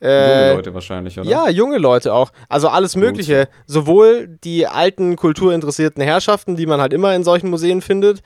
äh, 0.00 0.48
junge 0.48 0.54
Leute 0.56 0.74
wahrscheinlich, 0.74 1.18
oder? 1.18 1.28
Ja, 1.28 1.48
junge 1.48 1.78
Leute 1.78 2.14
auch. 2.14 2.30
Also 2.48 2.68
alles 2.68 2.96
Mögliche. 2.96 3.48
Sowohl 3.66 4.28
die 4.42 4.66
alten 4.66 5.16
kulturinteressierten 5.16 6.02
Herrschaften, 6.02 6.56
die 6.56 6.66
man 6.66 6.80
halt 6.80 6.92
immer 6.92 7.14
in 7.14 7.22
solchen 7.22 7.50
Museen 7.50 7.82
findet, 7.82 8.22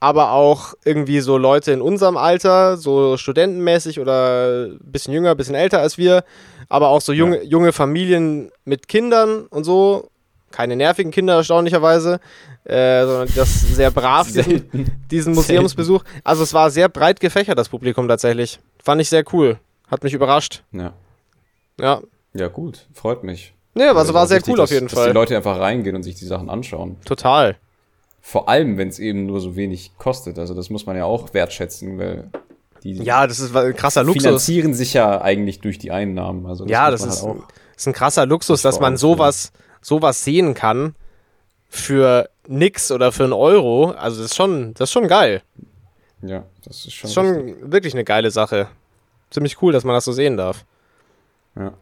aber 0.00 0.32
auch 0.32 0.74
irgendwie 0.84 1.20
so 1.20 1.38
Leute 1.38 1.72
in 1.72 1.80
unserem 1.80 2.16
Alter, 2.16 2.76
so 2.76 3.16
studentenmäßig 3.16 4.00
oder 4.00 4.66
ein 4.66 4.78
bisschen 4.82 5.14
jünger, 5.14 5.30
ein 5.30 5.36
bisschen 5.36 5.54
älter 5.54 5.80
als 5.80 5.96
wir, 5.96 6.24
aber 6.68 6.88
auch 6.88 7.00
so 7.00 7.12
junge, 7.12 7.38
ja. 7.38 7.44
junge 7.44 7.72
Familien 7.72 8.50
mit 8.64 8.88
Kindern 8.88 9.46
und 9.46 9.64
so. 9.64 10.10
Keine 10.50 10.76
nervigen 10.76 11.10
Kinder, 11.10 11.34
erstaunlicherweise, 11.34 12.20
äh, 12.64 13.04
sondern 13.04 13.28
das 13.34 13.62
sehr 13.62 13.90
brav, 13.90 14.26
diesen, 14.28 14.90
diesen 15.10 15.34
Museumsbesuch. 15.34 16.02
Also 16.22 16.44
es 16.44 16.54
war 16.54 16.70
sehr 16.70 16.88
breit 16.88 17.18
gefächert, 17.20 17.58
das 17.58 17.68
Publikum 17.68 18.06
tatsächlich. 18.08 18.60
Fand 18.82 19.00
ich 19.00 19.08
sehr 19.08 19.24
cool. 19.32 19.58
Hat 19.86 20.02
mich 20.02 20.14
überrascht. 20.14 20.62
Ja. 20.72 20.92
Ja. 21.80 22.00
Ja, 22.34 22.48
gut. 22.48 22.86
Freut 22.92 23.24
mich. 23.24 23.54
Ja, 23.74 23.92
also 23.92 24.14
war 24.14 24.26
sehr 24.26 24.38
wichtig, 24.38 24.54
cool 24.54 24.60
auf 24.60 24.70
jeden 24.70 24.86
dass, 24.86 24.94
Fall. 24.94 25.04
Dass 25.04 25.12
die 25.12 25.18
Leute 25.18 25.36
einfach 25.36 25.58
reingehen 25.58 25.94
und 25.96 26.02
sich 26.02 26.14
die 26.14 26.24
Sachen 26.24 26.48
anschauen. 26.48 26.96
Total. 27.04 27.56
Vor 28.20 28.48
allem, 28.48 28.78
wenn 28.78 28.88
es 28.88 28.98
eben 28.98 29.26
nur 29.26 29.40
so 29.40 29.54
wenig 29.54 29.92
kostet. 29.98 30.38
Also 30.38 30.54
das 30.54 30.70
muss 30.70 30.86
man 30.86 30.96
ja 30.96 31.04
auch 31.04 31.32
wertschätzen, 31.34 31.98
weil 31.98 32.30
die 32.82 32.94
ja, 32.94 33.26
das 33.26 33.38
ist 33.38 33.54
ein 33.54 33.74
krasser 33.74 34.02
Luxus. 34.02 34.22
finanzieren 34.22 34.74
sich 34.74 34.94
ja 34.94 35.20
eigentlich 35.20 35.60
durch 35.60 35.78
die 35.78 35.90
Einnahmen. 35.90 36.46
Also 36.46 36.64
das 36.64 36.70
ja, 36.70 36.90
das 36.90 37.04
ist, 37.04 37.22
halt 37.22 37.38
ist, 37.76 37.86
ein 37.86 37.92
krasser 37.92 38.26
Luxus, 38.26 38.62
dass 38.62 38.80
man 38.80 38.96
sowas, 38.96 39.52
sowas 39.80 40.24
sehen 40.24 40.54
kann 40.54 40.94
für 41.68 42.28
nix 42.48 42.90
oder 42.90 43.12
für 43.12 43.24
einen 43.24 43.32
Euro. 43.32 43.90
Also 43.90 44.22
das 44.22 44.32
ist 44.32 44.36
schon, 44.36 44.74
das 44.74 44.88
ist 44.88 44.92
schon 44.92 45.08
geil. 45.08 45.42
Ja, 46.22 46.44
das 46.64 46.86
ist 46.86 46.94
schon, 46.94 47.02
das 47.02 47.10
ist 47.10 47.14
schon 47.14 47.72
wirklich 47.72 47.94
eine 47.94 48.04
geile 48.04 48.30
Sache 48.30 48.68
ziemlich 49.30 49.60
cool, 49.62 49.72
dass 49.72 49.84
man 49.84 49.94
das 49.94 50.04
so 50.04 50.12
sehen 50.12 50.36
darf. 50.36 50.64
Ja. 51.56 51.72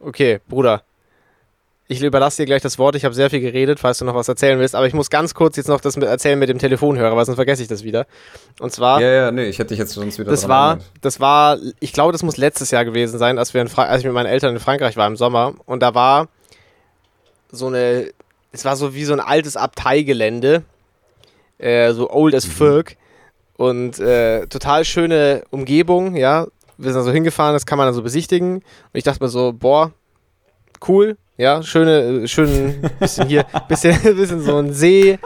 Okay, 0.00 0.40
Bruder. 0.48 0.82
Ich 1.86 2.02
überlasse 2.02 2.42
dir 2.42 2.46
gleich 2.46 2.62
das 2.62 2.78
Wort. 2.78 2.96
Ich 2.96 3.04
habe 3.04 3.14
sehr 3.14 3.28
viel 3.28 3.40
geredet, 3.40 3.78
falls 3.78 3.98
du 3.98 4.06
noch 4.06 4.14
was 4.14 4.26
erzählen 4.26 4.58
willst. 4.58 4.74
Aber 4.74 4.86
ich 4.86 4.94
muss 4.94 5.10
ganz 5.10 5.34
kurz 5.34 5.56
jetzt 5.56 5.68
noch 5.68 5.82
das 5.82 5.96
mit 5.96 6.08
erzählen 6.08 6.38
mit 6.38 6.48
dem 6.48 6.58
Telefonhörer, 6.58 7.14
weil 7.14 7.26
sonst 7.26 7.36
vergesse 7.36 7.62
ich 7.62 7.68
das 7.68 7.84
wieder. 7.84 8.06
Und 8.58 8.72
zwar. 8.72 9.02
Ja, 9.02 9.10
ja, 9.10 9.30
nee, 9.30 9.44
ich 9.44 9.58
hätte 9.58 9.68
dich 9.68 9.78
jetzt 9.78 9.92
sonst 9.92 10.18
wieder. 10.18 10.30
Das 10.30 10.48
war, 10.48 10.78
das 11.02 11.20
war, 11.20 11.58
ich 11.80 11.92
glaube, 11.92 12.12
das 12.12 12.22
muss 12.22 12.38
letztes 12.38 12.70
Jahr 12.70 12.86
gewesen 12.86 13.18
sein, 13.18 13.38
als, 13.38 13.52
wir 13.52 13.60
in 13.60 13.68
als 13.76 14.00
ich 14.00 14.06
mit 14.06 14.14
meinen 14.14 14.26
Eltern 14.26 14.54
in 14.54 14.60
Frankreich 14.60 14.96
war 14.96 15.06
im 15.06 15.16
Sommer. 15.16 15.54
Und 15.66 15.82
da 15.82 15.94
war 15.94 16.28
so 17.52 17.66
eine, 17.66 18.10
es 18.50 18.64
war 18.64 18.76
so 18.76 18.94
wie 18.94 19.04
so 19.04 19.12
ein 19.12 19.20
altes 19.20 19.58
Abteigelände, 19.58 20.62
äh, 21.58 21.92
so 21.92 22.10
old 22.10 22.34
as 22.34 22.46
mhm. 22.46 22.52
fuck. 22.52 22.86
Und 23.56 24.00
äh, 24.00 24.46
total 24.46 24.86
schöne 24.86 25.44
Umgebung, 25.50 26.16
ja 26.16 26.46
wir 26.76 26.92
sind 26.92 27.00
da 27.00 27.04
so 27.04 27.10
hingefahren, 27.10 27.54
das 27.54 27.66
kann 27.66 27.78
man 27.78 27.86
dann 27.86 27.94
so 27.94 28.02
besichtigen. 28.02 28.56
Und 28.56 28.64
ich 28.92 29.04
dachte 29.04 29.22
mir 29.22 29.28
so, 29.28 29.52
boah, 29.52 29.92
cool, 30.88 31.16
ja, 31.36 31.62
schöne, 31.62 32.28
schön 32.28 32.80
bisschen 33.00 33.26
hier, 33.26 33.44
bisschen, 33.68 34.00
bisschen 34.16 34.40
so 34.40 34.56
ein 34.56 34.72
See 34.72 35.18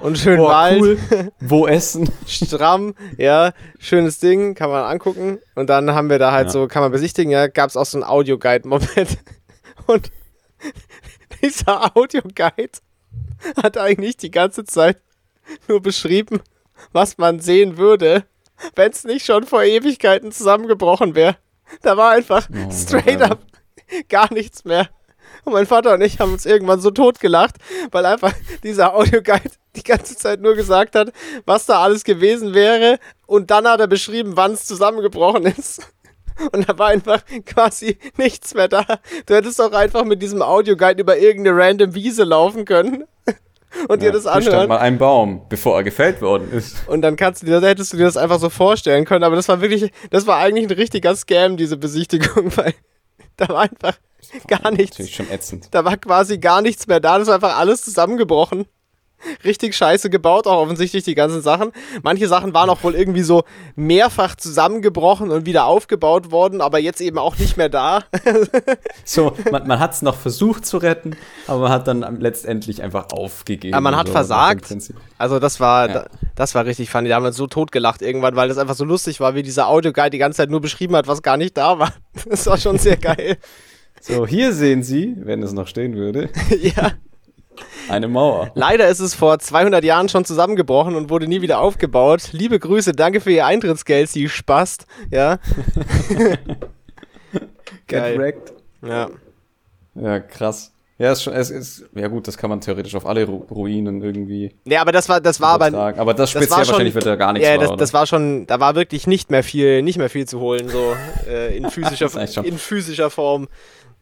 und 0.00 0.18
schön 0.18 0.38
Boah, 0.38 0.50
Wald. 0.50 0.80
Cool. 0.80 0.98
Wo 1.40 1.66
essen? 1.66 2.10
Stramm, 2.26 2.94
ja, 3.18 3.52
schönes 3.78 4.18
Ding, 4.18 4.54
kann 4.54 4.70
man 4.70 4.84
angucken. 4.84 5.38
Und 5.54 5.68
dann 5.68 5.92
haben 5.94 6.08
wir 6.08 6.18
da 6.18 6.32
halt 6.32 6.46
ja. 6.46 6.52
so, 6.52 6.68
kann 6.68 6.82
man 6.82 6.92
besichtigen, 6.92 7.30
ja, 7.30 7.48
gab 7.48 7.68
es 7.68 7.76
auch 7.76 7.86
so 7.86 7.98
ein 7.98 8.04
Audio-Guide-Moped. 8.04 9.18
Und 9.86 10.10
dieser 11.42 11.96
Audioguide 11.96 12.78
hat 13.62 13.76
eigentlich 13.76 14.16
die 14.16 14.30
ganze 14.30 14.64
Zeit 14.64 14.98
nur 15.68 15.82
beschrieben, 15.82 16.40
was 16.92 17.18
man 17.18 17.40
sehen 17.40 17.76
würde, 17.76 18.24
wenn 18.74 18.90
es 18.90 19.04
nicht 19.04 19.24
schon 19.24 19.44
vor 19.44 19.62
Ewigkeiten 19.62 20.32
zusammengebrochen 20.32 21.14
wäre. 21.14 21.36
Da 21.82 21.96
war 21.96 22.12
einfach 22.12 22.48
Oh, 22.52 22.70
straight 22.70 23.18
Gott, 23.20 23.30
up 23.30 23.46
gar 24.08 24.32
nichts 24.32 24.64
mehr. 24.64 24.88
Und 25.44 25.52
mein 25.54 25.66
Vater 25.66 25.94
und 25.94 26.02
ich 26.02 26.20
haben 26.20 26.32
uns 26.32 26.46
irgendwann 26.46 26.80
so 26.80 26.90
totgelacht, 26.90 27.56
weil 27.90 28.06
einfach 28.06 28.32
dieser 28.62 28.94
Audioguide 28.94 29.50
die 29.74 29.82
ganze 29.82 30.16
Zeit 30.16 30.40
nur 30.40 30.54
gesagt 30.54 30.94
hat, 30.94 31.12
was 31.46 31.66
da 31.66 31.82
alles 31.82 32.04
gewesen 32.04 32.54
wäre. 32.54 32.98
Und 33.26 33.50
dann 33.50 33.66
hat 33.66 33.80
er 33.80 33.86
beschrieben, 33.86 34.36
wann 34.36 34.52
es 34.52 34.66
zusammengebrochen 34.66 35.46
ist. 35.46 35.82
Und 36.52 36.68
da 36.68 36.78
war 36.78 36.88
einfach 36.88 37.22
quasi 37.44 37.98
nichts 38.16 38.54
mehr 38.54 38.68
da. 38.68 38.84
Du 39.26 39.34
hättest 39.34 39.60
auch 39.60 39.72
einfach 39.72 40.04
mit 40.04 40.22
diesem 40.22 40.42
Audioguide 40.42 41.02
über 41.02 41.18
irgendeine 41.18 41.56
random 41.56 41.94
Wiese 41.94 42.24
laufen 42.24 42.64
können 42.64 43.04
und 43.88 44.02
dir 44.02 44.12
das 44.12 44.24
Hier 44.24 44.32
stand 44.32 44.48
anhören. 44.48 44.68
mal 44.68 44.78
ein 44.78 44.98
Baum, 44.98 45.42
bevor 45.48 45.76
er 45.76 45.82
gefällt 45.82 46.20
worden 46.20 46.50
ist. 46.52 46.86
Und 46.88 47.02
dann 47.02 47.16
kannst 47.16 47.42
du 47.42 47.46
dir, 47.46 47.60
hättest 47.60 47.92
du 47.92 47.96
dir 47.96 48.04
das 48.04 48.16
einfach 48.16 48.38
so 48.38 48.50
vorstellen 48.50 49.04
können. 49.04 49.24
Aber 49.24 49.36
das 49.36 49.48
war 49.48 49.60
wirklich, 49.60 49.90
das 50.10 50.26
war 50.26 50.38
eigentlich 50.38 50.66
ein 50.68 50.76
richtiger 50.76 51.14
Scam, 51.16 51.56
diese 51.56 51.76
Besichtigung, 51.76 52.52
weil 52.56 52.74
da 53.36 53.48
war 53.48 53.62
einfach 53.62 53.98
gar 54.46 54.70
nichts. 54.70 54.98
Natürlich 54.98 55.16
schon 55.16 55.30
ätzend. 55.30 55.68
Da 55.72 55.84
war 55.84 55.96
quasi 55.96 56.38
gar 56.38 56.62
nichts 56.62 56.86
mehr 56.86 57.00
da. 57.00 57.18
Das 57.18 57.28
war 57.28 57.34
einfach 57.36 57.58
alles 57.58 57.82
zusammengebrochen. 57.82 58.66
Richtig 59.44 59.74
scheiße 59.76 60.10
gebaut, 60.10 60.46
auch 60.46 60.60
offensichtlich 60.62 61.04
die 61.04 61.14
ganzen 61.14 61.42
Sachen. 61.42 61.72
Manche 62.02 62.28
Sachen 62.28 62.54
waren 62.54 62.68
auch 62.70 62.82
wohl 62.82 62.94
irgendwie 62.94 63.22
so 63.22 63.44
mehrfach 63.76 64.36
zusammengebrochen 64.36 65.30
und 65.30 65.46
wieder 65.46 65.66
aufgebaut 65.66 66.30
worden, 66.30 66.60
aber 66.60 66.78
jetzt 66.78 67.00
eben 67.00 67.18
auch 67.18 67.38
nicht 67.38 67.56
mehr 67.56 67.68
da. 67.68 68.04
So, 69.04 69.34
man, 69.50 69.66
man 69.66 69.80
hat 69.80 69.94
es 69.94 70.02
noch 70.02 70.14
versucht 70.16 70.64
zu 70.64 70.78
retten, 70.78 71.16
aber 71.46 71.60
man 71.62 71.72
hat 71.72 71.88
dann 71.88 72.20
letztendlich 72.20 72.82
einfach 72.82 73.06
aufgegeben. 73.12 73.74
Aber 73.74 73.82
man 73.82 73.96
hat 73.96 74.06
So, 74.06 74.12
versagt. 74.12 74.74
Also 75.18 75.38
das 75.38 75.58
war, 75.60 75.88
Ja. 75.88 75.92
da, 75.94 76.06
das 76.36 76.54
war 76.54 76.64
richtig 76.66 76.90
funny. 76.90 77.08
Da 77.08 77.16
haben 77.16 77.24
wir 77.24 77.32
so 77.32 77.46
totgelacht 77.46 78.00
irgendwann, 78.02 78.36
weil 78.36 78.48
das 78.48 78.58
einfach 78.58 78.74
so 78.76 78.84
lustig 78.84 79.20
war, 79.20 79.34
wie 79.34 79.42
dieser 79.42 79.68
Audioguide 79.68 80.10
die 80.10 80.18
ganze 80.18 80.36
Zeit 80.38 80.50
nur 80.50 80.60
beschrieben 80.60 80.94
hat, 80.96 81.06
was 81.08 81.22
gar 81.22 81.36
nicht 81.36 81.56
da 81.56 81.78
war. 81.78 81.92
Das 82.28 82.46
war 82.46 82.56
schon 82.58 82.78
sehr 82.78 82.96
geil. 82.96 83.36
So, 84.00 84.26
hier 84.26 84.52
sehen 84.52 84.82
Sie, 84.82 85.14
wenn 85.18 85.42
es 85.42 85.52
noch 85.52 85.66
stehen 85.66 85.94
würde, 85.96 86.28
ja. 86.60 86.92
Eine 87.88 88.08
Mauer. 88.08 88.50
Leider 88.54 88.88
ist 88.88 89.00
es 89.00 89.14
vor 89.14 89.38
200 89.38 89.84
Jahren 89.84 90.08
schon 90.08 90.24
zusammengebrochen 90.24 90.94
und 90.96 91.10
wurde 91.10 91.26
nie 91.26 91.42
wieder 91.42 91.60
aufgebaut. 91.60 92.28
Liebe 92.32 92.58
Grüße, 92.58 92.92
danke 92.92 93.20
für 93.20 93.30
Ihr 93.32 93.46
Eintrittsgeld, 93.46 94.08
Sie 94.08 94.28
Spast. 94.28 94.86
Ja. 95.10 95.38
Geil. 97.88 98.12
Get 98.12 98.18
wrecked. 98.18 98.52
Ja. 98.86 99.08
Ja, 99.94 100.20
krass. 100.20 100.72
Ja, 100.98 101.10
ist 101.12 101.22
schon, 101.24 101.32
es 101.32 101.50
ist, 101.50 101.84
ja 101.94 102.06
gut, 102.06 102.28
das 102.28 102.36
kann 102.38 102.48
man 102.48 102.60
theoretisch 102.60 102.94
auf 102.94 103.06
alle 103.06 103.24
Ru 103.26 103.38
Ruinen 103.50 104.02
irgendwie 104.02 104.54
Nee, 104.64 104.76
aber 104.76 104.92
das 104.92 105.08
war, 105.08 105.20
das 105.20 105.40
war 105.40 105.54
aber. 105.60 105.66
Aber 105.98 106.14
das 106.14 106.30
das 106.32 106.42
speziell 106.42 106.50
war 106.50 106.64
schon- 106.64 106.72
wahrscheinlich 106.74 106.94
wird 106.94 107.06
da 107.06 107.16
gar 107.16 107.32
nichts 107.32 107.48
Ja, 107.48 107.58
wahr, 107.58 107.68
das, 107.70 107.76
das 107.78 107.92
war 107.94 108.06
schon, 108.06 108.46
da 108.46 108.60
war 108.60 108.76
wirklich 108.76 109.06
nicht 109.08 109.30
mehr 109.30 109.42
viel, 109.42 109.82
nicht 109.82 109.98
mehr 109.98 110.10
viel 110.10 110.28
zu 110.28 110.38
holen, 110.38 110.68
so 110.68 110.94
äh, 111.28 111.56
in, 111.56 111.68
physischer, 111.70 112.08
Das 112.08 112.36
in 112.36 112.56
physischer 112.56 113.10
Form. 113.10 113.48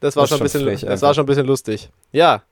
Das 0.01 0.15
war 0.17 0.25
Das 0.25 0.31
schon 0.31 0.41
ein 0.41 0.43
bisschen, 0.45 0.63
frech 0.65 0.81
das 0.83 1.01
war 1.01 1.15
schon 1.15 1.25
ein 1.25 1.27
bisschen 1.27 1.47
lustig. 1.47 1.91
Ja. 2.13 2.43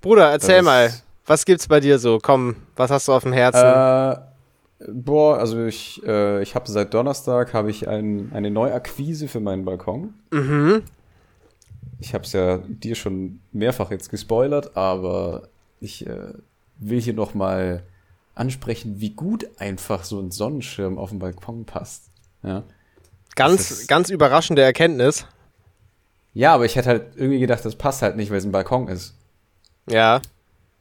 Bruder, 0.00 0.30
erzähl 0.30 0.56
Das 0.56 0.64
mal, 0.64 0.94
was 1.26 1.44
gibt's 1.44 1.68
bei 1.68 1.80
dir 1.80 1.98
so? 1.98 2.18
Komm, 2.22 2.56
was 2.76 2.90
hast 2.90 3.08
du 3.08 3.12
auf 3.12 3.22
dem 3.22 3.32
Herzen? 3.32 3.64
Äh, 3.64 4.90
boah, 4.92 5.38
also 5.38 5.64
ich, 5.66 6.02
äh, 6.06 6.42
ich 6.42 6.54
habe 6.54 6.70
seit 6.70 6.94
Donnerstag 6.94 7.52
habe 7.52 7.70
ich 7.70 7.88
ein, 7.88 8.30
eine 8.32 8.50
Neuakquise 8.50 9.28
für 9.28 9.40
meinen 9.40 9.64
Balkon. 9.64 10.14
mhm. 10.30 10.82
Ich 12.00 12.14
habe 12.14 12.22
es 12.22 12.32
ja 12.32 12.58
dir 12.58 12.94
schon 12.94 13.40
mehrfach 13.50 13.90
jetzt 13.90 14.08
gespoilert, 14.08 14.76
aber 14.76 15.48
ich 15.80 16.06
äh, 16.06 16.32
will 16.76 17.00
hier 17.00 17.14
noch 17.14 17.34
mal 17.34 17.82
ansprechen, 18.36 19.00
wie 19.00 19.10
gut 19.10 19.48
einfach 19.58 20.04
so 20.04 20.20
ein 20.20 20.30
Sonnenschirm 20.30 20.96
auf 20.96 21.10
dem 21.10 21.18
Balkon 21.18 21.64
passt. 21.64 22.04
Ja. 22.44 22.62
Ganz, 23.34 23.88
ganz 23.88 24.10
überraschende 24.10 24.62
Erkenntnis. 24.62 25.26
ja, 26.34 26.54
aber 26.54 26.66
ich 26.66 26.76
hätte 26.76 26.88
halt 26.88 27.02
irgendwie 27.16 27.40
gedacht, 27.40 27.64
das 27.64 27.74
passt 27.74 28.02
halt 28.02 28.16
nicht, 28.16 28.30
weil 28.30 28.38
es 28.38 28.44
ein 28.44 28.52
Balkon 28.52 28.86
ist. 28.86 29.14
Ja. 29.90 30.20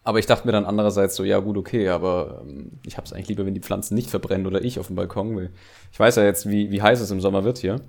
Aber 0.03 0.19
ich 0.19 0.25
dachte 0.25 0.47
mir 0.47 0.53
dann 0.53 0.65
andererseits 0.65 1.15
so, 1.17 1.23
ja 1.25 1.39
gut, 1.39 1.57
okay, 1.57 1.89
aber 1.89 2.41
ähm, 2.47 2.71
ich 2.85 2.95
habe 2.95 3.05
es 3.05 3.11
eigentlich 3.11 3.27
lieber, 3.27 3.45
wenn 3.45 3.53
die 3.53 3.59
Pflanzen 3.59 3.93
nicht 3.95 4.09
verbrennen 4.09 4.47
oder 4.47 4.61
ich 4.61 4.79
auf 4.79 4.87
dem 4.87 4.95
Balkon 4.95 5.35
will. 5.35 5.49
Ich 5.91 5.99
weiß 5.99 6.15
ja 6.15 6.23
jetzt, 6.23 6.49
wie, 6.49 6.71
wie 6.71 6.81
heiß 6.81 7.01
es 7.01 7.11
im 7.11 7.19
Sommer 7.19 7.43
wird 7.43 7.57
hier. 7.57 7.81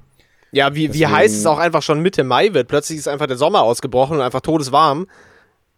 Ja, 0.51 0.75
wie, 0.75 0.89
wie 0.93 0.99
Deswegen- 0.99 1.13
heiß 1.13 1.33
es 1.33 1.47
auch 1.47 1.59
einfach 1.59 1.83
schon 1.83 2.01
Mitte 2.01 2.25
Mai 2.25 2.55
wird. 2.55 2.67
Plötzlich 2.69 2.99
ist 2.99 3.07
einfach 3.07 3.27
der 3.27 3.37
Sommer 3.37 3.63
ausgebrochen 3.63 4.17
und 4.17 4.23
einfach 4.23 4.41
todeswarm. 4.41 5.07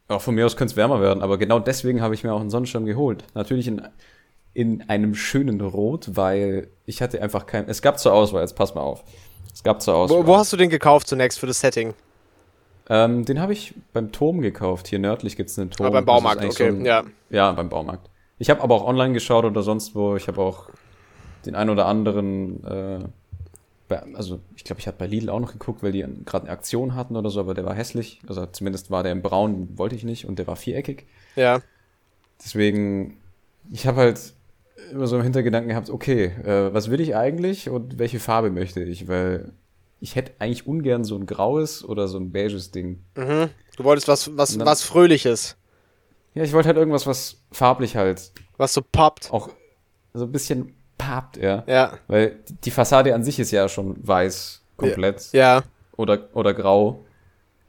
Auch 0.09 0.22
von 0.22 0.34
mir 0.34 0.47
aus 0.47 0.57
könnte 0.57 0.72
es 0.72 0.76
wärmer 0.76 1.01
werden, 1.01 1.22
aber 1.22 1.36
genau 1.38 1.59
deswegen 1.61 2.01
habe 2.01 2.14
ich 2.14 2.24
mir 2.24 2.32
auch 2.32 2.41
einen 2.41 2.51
Sonnenschirm 2.51 2.84
geholt. 2.86 3.24
Natürlich 3.34 3.68
in, 3.68 3.82
in 4.55 4.88
einem 4.88 5.14
schönen 5.14 5.61
Rot, 5.61 6.16
weil 6.16 6.68
ich 6.86 7.03
hatte 7.03 7.20
einfach 7.20 7.47
kein. 7.47 7.68
Es 7.68 7.82
gab 7.82 7.99
zur 7.99 8.12
Auswahl, 8.12 8.41
jetzt 8.43 8.57
pass 8.57 8.74
mal 8.74 8.80
auf. 8.80 9.05
Es 9.53 9.62
gab 9.62 9.82
zur 9.82 9.95
Auswahl. 9.95 10.20
Wo, 10.20 10.26
wo 10.26 10.36
hast 10.36 10.53
du 10.53 10.57
den 10.57 10.70
gekauft 10.70 11.07
zunächst 11.07 11.38
für 11.38 11.47
das 11.47 11.61
Setting? 11.61 11.95
Ähm, 12.91 13.24
den 13.24 13.41
habe 13.41 13.55
ich 13.55 13.74
beim 13.95 14.12
Turm 14.12 14.43
gekauft. 14.43 14.88
Hier 14.88 14.99
nördlich 14.99 15.36
gibt 15.36 15.49
es 15.49 15.59
einen 15.59 15.70
Turm. 15.70 15.86
Ah, 15.86 15.91
beim 15.91 16.05
Baumarkt, 16.05 16.45
okay, 16.45 16.68
ein- 16.68 16.84
ja. 16.84 17.05
Ja, 17.30 17.53
beim 17.53 17.70
Baumarkt. 17.70 18.11
Ich 18.38 18.51
habe 18.51 18.61
aber 18.62 18.74
auch 18.74 18.84
online 18.86 19.14
geschaut 19.14 19.45
oder 19.47 19.62
sonst 19.62 19.95
wo. 19.95 20.16
Ich 20.16 20.28
habe 20.28 20.41
auch 20.43 20.68
den 21.47 21.55
ein 21.55 21.70
oder 21.70 21.86
anderen. 21.86 22.62
Äh, 22.64 22.99
bei, 23.88 24.03
also, 24.14 24.41
ich 24.57 24.64
glaube, 24.64 24.80
ich 24.80 24.86
habe 24.86 24.97
bei 24.99 25.07
Lidl 25.07 25.30
auch 25.30 25.41
noch 25.41 25.53
geguckt, 25.53 25.82
weil 25.82 25.93
die 25.93 26.05
gerade 26.24 26.45
eine 26.47 26.53
Aktion 26.53 26.95
hatten 26.95 27.16
oder 27.16 27.30
so, 27.30 27.41
aber 27.41 27.55
der 27.55 27.64
war 27.64 27.74
hässlich. 27.74 28.20
Also, 28.28 28.45
zumindest 28.47 28.91
war 28.91 29.03
der 29.03 29.12
im 29.12 29.22
Braun, 29.22 29.68
wollte 29.76 29.95
ich 29.97 30.05
nicht 30.05 30.26
und 30.26 30.38
der 30.38 30.47
war 30.47 30.57
viereckig. 30.57 31.07
Ja. 31.36 31.61
Deswegen, 32.43 33.18
ich 33.70 33.86
habe 33.86 33.99
halt 34.01 34.32
immer 34.93 35.07
so 35.07 35.16
im 35.16 35.22
Hintergedanken 35.22 35.68
gehabt, 35.68 35.91
okay, 35.91 36.26
äh, 36.45 36.72
was 36.72 36.91
will 36.91 37.01
ich 37.01 37.14
eigentlich 37.16 37.68
und 37.68 37.99
welche 37.99 38.18
Farbe 38.20 38.51
möchte 38.51 38.82
ich? 38.82 39.09
Weil 39.09 39.53
ich 40.01 40.16
hätte 40.16 40.32
eigentlich 40.38 40.66
ungern 40.66 41.05
so 41.05 41.16
ein 41.16 41.26
graues 41.26 41.84
oder 41.84 42.09
so 42.09 42.18
ein 42.18 42.32
beiges 42.32 42.70
Ding. 42.70 43.05
Mhm. 43.16 43.51
Du 43.76 43.84
wolltest 43.84 44.09
was, 44.09 44.36
was, 44.36 44.57
dann- 44.57 44.66
was 44.66 44.82
Fröhliches. 44.82 45.57
Ja, 46.34 46.42
ich 46.44 46.53
wollte 46.53 46.68
halt 46.68 46.78
irgendwas, 46.78 47.07
was 47.07 47.38
farblich 47.53 47.96
halt 47.96 48.30
Was 48.57 48.72
so 48.72 48.82
poppt. 48.82 49.32
auch 49.32 49.48
so 50.14 50.24
ein 50.24 50.32
bisschen 50.32 50.74
papt, 50.96 51.36
ja. 51.38 51.64
Ja. 51.66 51.98
Weil 52.07 52.38
die- 52.64 52.70
Fassade 52.70 53.14
an 53.14 53.24
sich 53.24 53.38
ist 53.40 53.51
ja 53.51 53.68
schon 53.68 53.96
weiß, 54.07 54.62
komplett. 54.76 55.32
Ja. 55.32 55.62
Oder, 55.96 56.28
oder 56.34 56.55
grau. 56.55 57.05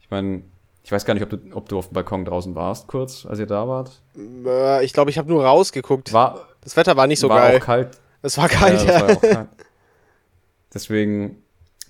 Ich 0.00 0.10
meine, 0.10 0.42
ich 0.84 0.92
weiß 0.92 1.04
gar 1.04 1.14
nicht, 1.14 1.22
ob 1.22 1.30
du, 1.30 1.38
ob 1.54 1.68
du 1.68 1.78
auf 1.78 1.88
dem 1.88 1.94
Balkon 1.94 2.24
draußen 2.24 2.54
warst, 2.54 2.86
kurz, 2.86 3.26
als 3.26 3.38
ihr 3.38 3.46
da 3.46 3.66
wart. 3.68 3.90
Äh, 4.16 4.84
ich 4.84 4.92
glaube, 4.92 5.10
ich 5.10 5.18
habe 5.18 5.28
nur 5.28 5.44
rausgeguckt. 5.44 6.12
War, 6.12 6.48
Das 6.62 6.76
Wetter 6.76 6.96
war 6.96 7.06
nicht 7.06 7.20
so 7.20 7.28
war 7.28 7.40
geil. 7.40 7.58
auch 7.60 7.64
kalt. 7.64 7.98
Es 8.22 8.38
war 8.38 8.48
kalt, 8.48 8.82
Ja, 8.86 8.92
ja. 8.92 9.00
war 9.08 9.16
auch 9.16 9.20
kalt. 9.20 9.48
Deswegen, 10.72 11.41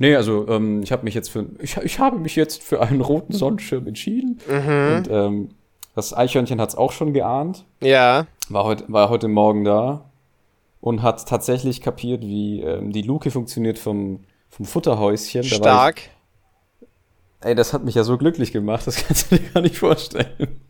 nee, 0.02 0.16
also 0.16 0.46
ähm, 0.48 0.82
ich 0.82 0.90
habe 0.92 1.04
mich 1.04 1.14
jetzt 1.14 1.30
für, 1.30 1.46
ich, 1.60 1.76
ich 1.76 1.98
habe 2.00 2.18
mich 2.18 2.34
jetzt 2.36 2.62
für 2.62 2.82
einen 2.82 3.00
roten 3.00 3.32
Sonnenschirm 3.32 3.86
entschieden. 3.86 4.40
Mhm. 4.48 4.96
Und 4.96 5.08
ähm, 5.10 5.48
das 5.94 6.12
Eichhörnchen 6.12 6.60
hat 6.60 6.70
es 6.70 6.74
auch 6.74 6.92
schon 6.92 7.12
geahnt. 7.12 7.64
Ja. 7.80 8.26
War 8.48 8.64
heute, 8.64 8.84
war 8.88 9.08
heute 9.08 9.28
Morgen 9.28 9.64
da 9.64 10.10
und 10.80 11.02
hat 11.02 11.26
tatsächlich 11.28 11.80
kapiert, 11.80 12.22
wie 12.22 12.60
ähm, 12.60 12.92
die 12.92 13.02
Luke 13.02 13.30
funktioniert 13.30 13.78
vom, 13.78 14.24
vom 14.50 14.66
Futterhäuschen. 14.66 15.42
Da 15.42 15.48
Stark. 15.56 16.00
Ich, 16.00 16.88
ey, 17.46 17.54
das 17.54 17.72
hat 17.72 17.84
mich 17.84 17.94
ja 17.94 18.02
so 18.02 18.18
glücklich 18.18 18.52
gemacht, 18.52 18.86
das 18.86 18.96
kannst 19.06 19.30
du 19.30 19.36
dir 19.38 19.48
gar 19.50 19.60
nicht 19.60 19.78
vorstellen. 19.78 20.60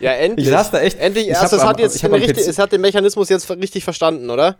Ja, 0.00 0.12
endlich. 0.12 0.46
Ich 0.46 0.52
saß 0.52 0.72
da 0.72 0.80
echt- 0.80 0.98
Endlich 0.98 1.32
hab 1.34 1.50
es 1.50 1.64
hat 1.64 1.78
jetzt 1.80 2.02
den 2.02 2.12
richtig, 2.12 2.46
es 2.46 2.58
hat 2.58 2.72
den 2.72 2.80
Mechanismus 2.80 3.28
jetzt 3.28 3.48
richtig 3.50 3.84
verstanden, 3.84 4.28
oder? 4.30 4.56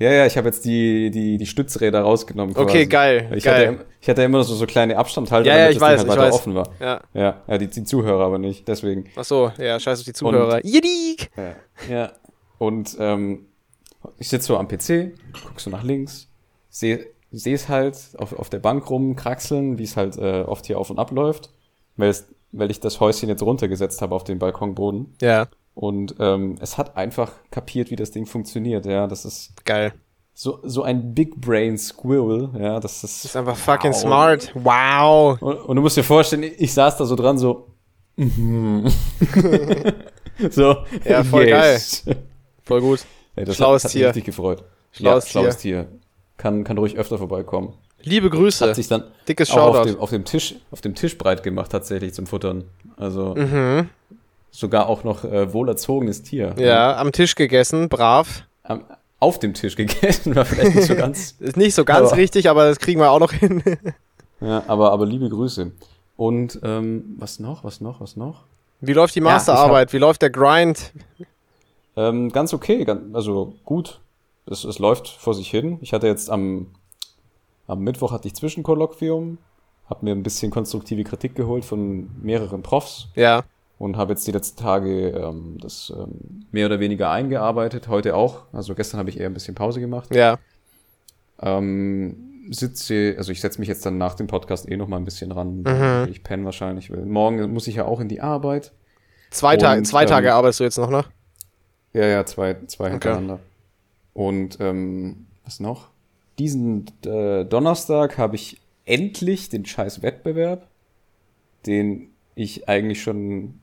Ja, 0.00 0.10
ja, 0.10 0.26
ich 0.26 0.38
habe 0.38 0.48
jetzt 0.48 0.64
die, 0.64 1.10
die, 1.10 1.36
die 1.36 1.46
Stützräder 1.46 2.00
rausgenommen. 2.00 2.56
Okay, 2.56 2.86
geil, 2.86 3.30
Ich, 3.34 3.44
geil. 3.44 3.68
Hatte, 3.68 3.78
ja 3.80 3.84
ich 4.00 4.08
hatte 4.08 4.22
ja 4.22 4.26
immer 4.26 4.42
so, 4.42 4.54
so 4.54 4.64
kleine 4.64 4.96
Abstandhalter, 4.96 5.46
Ja, 5.46 5.52
ja, 5.52 5.60
damit 5.64 5.74
ich 5.74 5.78
das 5.78 5.88
weiß, 5.88 6.00
Ding 6.00 6.08
halt 6.08 6.18
weiter 6.18 6.28
weiß. 6.28 6.34
offen 6.34 6.54
war. 6.54 6.70
Ja. 6.80 7.00
Ja, 7.12 7.42
ja 7.46 7.58
die, 7.58 7.66
die 7.66 7.84
Zuhörer 7.84 8.24
aber 8.24 8.38
nicht, 8.38 8.66
deswegen. 8.66 9.04
Ach 9.14 9.24
so, 9.24 9.52
ja, 9.58 9.78
scheiß 9.78 9.98
auf 9.98 10.04
die 10.06 10.14
Zuhörer. 10.14 10.64
Jidik! 10.64 11.30
Ja. 11.36 11.54
ja. 11.94 12.12
Und 12.56 12.96
ähm, 12.98 13.46
ich 14.18 14.30
sitze 14.30 14.46
so 14.46 14.56
am 14.56 14.68
PC, 14.68 15.12
guck 15.44 15.60
so 15.60 15.68
nach 15.68 15.82
links, 15.82 16.30
sehe 16.70 17.04
es 17.30 17.68
halt 17.68 17.98
auf, 18.16 18.32
auf 18.32 18.48
der 18.48 18.58
Bank 18.58 18.88
rumkraxeln, 18.88 19.76
wie 19.76 19.84
es 19.84 19.98
halt 19.98 20.16
äh, 20.16 20.44
oft 20.46 20.64
hier 20.64 20.78
auf 20.78 20.88
und 20.88 20.98
ab 20.98 21.10
läuft, 21.10 21.50
weil, 21.96 22.08
es, 22.08 22.26
weil 22.52 22.70
ich 22.70 22.80
das 22.80 23.00
Häuschen 23.00 23.28
jetzt 23.28 23.42
runtergesetzt 23.42 24.00
habe 24.00 24.14
auf 24.14 24.24
den 24.24 24.38
Balkonboden. 24.38 25.14
Ja, 25.20 25.46
Und 25.74 26.14
ähm, 26.18 26.56
es 26.60 26.76
hat 26.78 26.96
einfach 26.96 27.32
kapiert, 27.50 27.90
wie 27.90 27.96
das 27.96 28.10
Ding 28.10 28.26
funktioniert. 28.26 28.84
Ja, 28.86 29.06
das 29.06 29.24
ist 29.24 29.64
geil. 29.64 29.92
so, 30.34 30.58
so 30.62 30.82
ein 30.82 31.14
Big 31.14 31.40
Brain 31.40 31.78
Squirrel. 31.78 32.50
Ja, 32.58 32.80
das 32.80 33.04
ist, 33.04 33.24
Das 33.24 33.24
ist 33.26 33.36
einfach 33.36 33.56
fucking 33.56 33.92
Wow. 33.92 34.00
smart. 34.00 34.50
Wow. 34.54 35.40
Und, 35.42 35.56
und 35.56 35.76
du 35.76 35.82
musst 35.82 35.96
dir 35.96 36.02
vorstellen, 36.04 36.50
ich, 36.58 36.72
saß 36.74 36.96
da 36.96 37.04
so 37.04 37.14
dran, 37.16 37.38
so. 37.38 37.68
mhm. 38.16 38.90
so. 40.50 40.76
Ja, 41.04 41.24
voll 41.24 41.46
yes. 41.48 42.04
Voll 42.64 42.80
gut. 42.80 43.00
Ey, 43.36 43.44
das 43.44 43.56
Schlaues 43.56 43.84
hat, 43.84 43.90
hat 43.90 43.92
Tier. 43.92 44.00
mich 44.08 44.16
richtig 44.16 44.24
gefreut. 44.36 44.64
Schlaues 44.92 45.24
ja, 45.24 45.30
schlaues 45.30 45.56
Tier. 45.58 45.86
Kann, 46.36 46.64
kann 46.64 46.78
ruhig 46.78 46.96
öfter 46.96 47.18
vorbeikommen. 47.18 47.74
Liebe 48.02 48.30
Grüße. 48.30 48.66
Hat 48.68 48.76
sich 48.76 48.88
dann 48.88 49.04
Dickes 49.28 49.50
auch 49.50 49.68
auf 49.68 49.76
Shoutout. 49.76 49.88
dem, 49.92 50.00
auf, 50.00 50.10
dem 50.10 50.24
Tisch, 50.24 50.54
auf 50.70 50.80
dem 50.80 50.94
Tisch 50.94 51.18
breit 51.18 51.42
gemacht, 51.42 51.70
tatsächlich 51.70 52.14
zum 52.14 52.26
Futtern. 52.26 52.64
Also 52.96 53.34
Mhm. 53.34 53.88
Sogar 54.50 54.88
auch 54.88 55.04
noch 55.04 55.24
äh, 55.24 55.52
wohlerzogenes 55.52 56.22
Tier. 56.22 56.54
Ja, 56.58 56.96
am 56.96 57.12
Tisch 57.12 57.34
gegessen, 57.34 57.88
brav. 57.88 58.44
Am, 58.62 58.84
auf 59.18 59.38
dem 59.38 59.54
Tisch 59.54 59.76
gegessen, 59.76 60.34
war 60.36 60.44
vielleicht 60.44 60.74
nicht 60.74 60.86
so 60.86 60.94
ganz. 60.96 61.36
Ist 61.40 61.56
nicht 61.56 61.74
so 61.74 61.84
ganz 61.84 62.08
Aber- 62.08 62.16
richtig, 62.16 62.48
aber 62.48 62.64
das 62.68 62.78
kriegen 62.78 63.00
wir 63.00 63.10
auch 63.10 63.20
noch 63.20 63.32
hin. 63.32 63.62
ja, 64.40 64.62
aber, 64.66 64.92
aber 64.92 65.06
liebe 65.06 65.28
Grüße. 65.28 65.72
Und 66.16 66.58
ähm, 66.62 67.16
was 67.18 67.38
noch, 67.40 67.64
was 67.64 67.80
noch, 67.80 68.00
was 68.00 68.16
noch? 68.16 68.44
Wie 68.80 68.92
läuft 68.92 69.14
die 69.14 69.20
Ja, 69.20 69.24
Masterarbeit? 69.24 69.92
Wie 69.92 69.98
läuft 69.98 70.22
der 70.22 70.30
Grind? 70.30 70.92
Ähm, 71.96 72.30
ganz 72.30 72.52
okay, 72.54 72.84
ganz, 72.84 73.14
also 73.14 73.54
gut. 73.64 74.00
Es, 74.46 74.64
es 74.64 74.78
läuft 74.78 75.08
vor 75.08 75.34
sich 75.34 75.50
hin. 75.50 75.78
Ich 75.82 75.92
hatte 75.92 76.06
jetzt 76.06 76.30
am, 76.30 76.66
am 77.66 77.80
Mittwoch 77.80 78.12
hatte 78.12 78.26
ich 78.26 78.34
Zwischenkolloquium, 78.34 79.38
habe 79.88 80.04
mir 80.04 80.12
ein 80.12 80.22
bisschen 80.22 80.50
konstruktive 80.50 81.04
Kritik 81.04 81.34
geholt 81.34 81.64
von 81.64 82.08
mehreren 82.22 82.62
Profs 82.62 83.08
Ja. 83.14 83.42
Und 83.80 83.96
habe 83.96 84.12
jetzt 84.12 84.26
die 84.26 84.30
letzten 84.30 84.58
Tage 84.58 85.08
ähm, 85.08 85.56
das 85.58 85.90
ähm, 85.96 86.44
mehr 86.52 86.66
oder 86.66 86.80
weniger 86.80 87.10
eingearbeitet. 87.10 87.88
Heute 87.88 88.14
auch. 88.14 88.42
Also 88.52 88.74
gestern 88.74 88.98
habe 88.98 89.08
ich 89.08 89.18
eher 89.18 89.26
ein 89.26 89.32
bisschen 89.32 89.54
Pause 89.54 89.80
gemacht. 89.80 90.14
Ja. 90.14 90.38
Ähm, 91.40 92.44
sitze, 92.50 93.14
also 93.16 93.32
ich 93.32 93.40
setze 93.40 93.58
mich 93.58 93.68
jetzt 93.68 93.86
dann 93.86 93.96
nach 93.96 94.12
dem 94.16 94.26
Podcast 94.26 94.70
eh 94.70 94.76
noch 94.76 94.86
mal 94.86 94.98
ein 94.98 95.06
bisschen 95.06 95.32
ran. 95.32 95.62
Mhm. 95.62 96.08
Ich 96.10 96.22
penne 96.22 96.44
wahrscheinlich. 96.44 96.90
Morgen 96.90 97.54
muss 97.54 97.68
ich 97.68 97.76
ja 97.76 97.86
auch 97.86 98.00
in 98.00 98.08
die 98.08 98.20
Arbeit. 98.20 98.72
Zwei, 99.30 99.56
Ta 99.56 99.72
Und, 99.72 99.86
zwei 99.86 100.02
ähm, 100.02 100.08
Tage 100.08 100.34
arbeitest 100.34 100.60
du 100.60 100.64
jetzt 100.64 100.76
noch, 100.76 100.90
ne? 100.90 101.06
Ja, 101.94 102.04
ja, 102.04 102.26
zwei, 102.26 102.58
zwei 102.66 102.84
Okay. 102.84 102.92
hintereinander. 102.92 103.40
Und 104.12 104.58
ähm, 104.60 105.26
was 105.42 105.58
noch? 105.58 105.88
Diesen 106.38 106.84
äh, 107.06 107.46
Donnerstag 107.46 108.18
habe 108.18 108.36
ich 108.36 108.60
endlich 108.84 109.48
den 109.48 109.64
scheiß 109.64 110.02
Wettbewerb, 110.02 110.66
den 111.64 112.10
ich 112.34 112.68
eigentlich 112.68 113.02
schon 113.02 113.59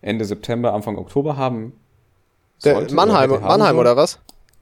Ende 0.00 0.24
September, 0.24 0.72
Anfang 0.72 0.96
Oktober 0.96 1.36
haben 1.36 1.72
sollte 2.58 2.94
Mannheim, 2.94 3.32
haben 3.32 3.42
Mannheim 3.42 3.66
sollen. 3.68 3.78
oder 3.78 3.96
was? 3.96 4.18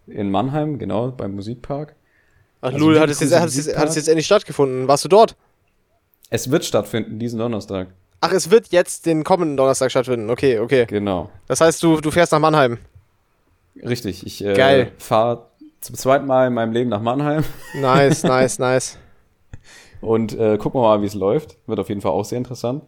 In 0.07 0.30
Mannheim, 0.30 0.78
genau, 0.78 1.09
beim 1.11 1.34
Musikpark. 1.34 1.95
Ach, 2.61 2.68
Also 2.72 2.78
Lul, 2.78 3.01
hat 3.01 3.11
es, 3.11 3.20
jetzt, 3.20 3.39
hat, 3.39 3.49
es 3.49 3.57
jetzt, 3.57 3.76
hat 3.76 3.89
es 3.89 3.97
jetzt 3.97 4.09
endlich 4.09 4.26
stattgefunden? 4.26 4.89
Warst 4.89 5.05
du 5.05 5.09
dort? 5.09 5.37
Es 6.30 6.51
wird 6.51 6.64
stattfinden, 6.64 7.18
diesen 7.18 7.39
Donnerstag. 7.39 7.89
Ach, 8.20 8.32
es 8.32 8.51
wird 8.51 8.68
jetzt 8.68 9.07
den 9.07 9.24
kommenden 9.24 9.57
Donnerstag 9.57 9.91
stattfinden. 9.91 10.30
Okay, 10.30 10.59
okay. 10.59 10.87
Genau. 10.87 11.30
Das 11.49 11.61
heißt, 11.61 11.82
du, 11.82 12.01
du 12.01 12.11
fährst 12.11 12.32
nach 12.32 12.39
Mannheim. 12.41 12.78
Richtig. 13.82 14.26
Ich 14.26 14.43
äh, 14.45 14.87
fahre 14.99 15.47
zum 15.80 15.95
zweiten 15.97 16.26
Mal 16.26 16.49
in 16.49 16.55
meinem 16.55 16.72
Leben 16.72 16.91
nach 16.91 17.03
Mannheim 17.03 17.45
Nice, 17.74 18.22
nice, 18.22 18.59
nice. 18.59 18.99
und 20.01 20.32
äh, 20.39 20.57
gucken 20.57 20.80
wir 20.80 20.84
mal, 20.89 21.03
wie 21.03 21.07
es 21.07 21.14
läuft. 21.14 21.57
Wird 21.66 21.78
auf 21.78 21.89
jeden 21.89 22.01
Fall 22.01 22.12
auch 22.12 22.24
sehr 22.24 22.39
interessant. 22.39 22.84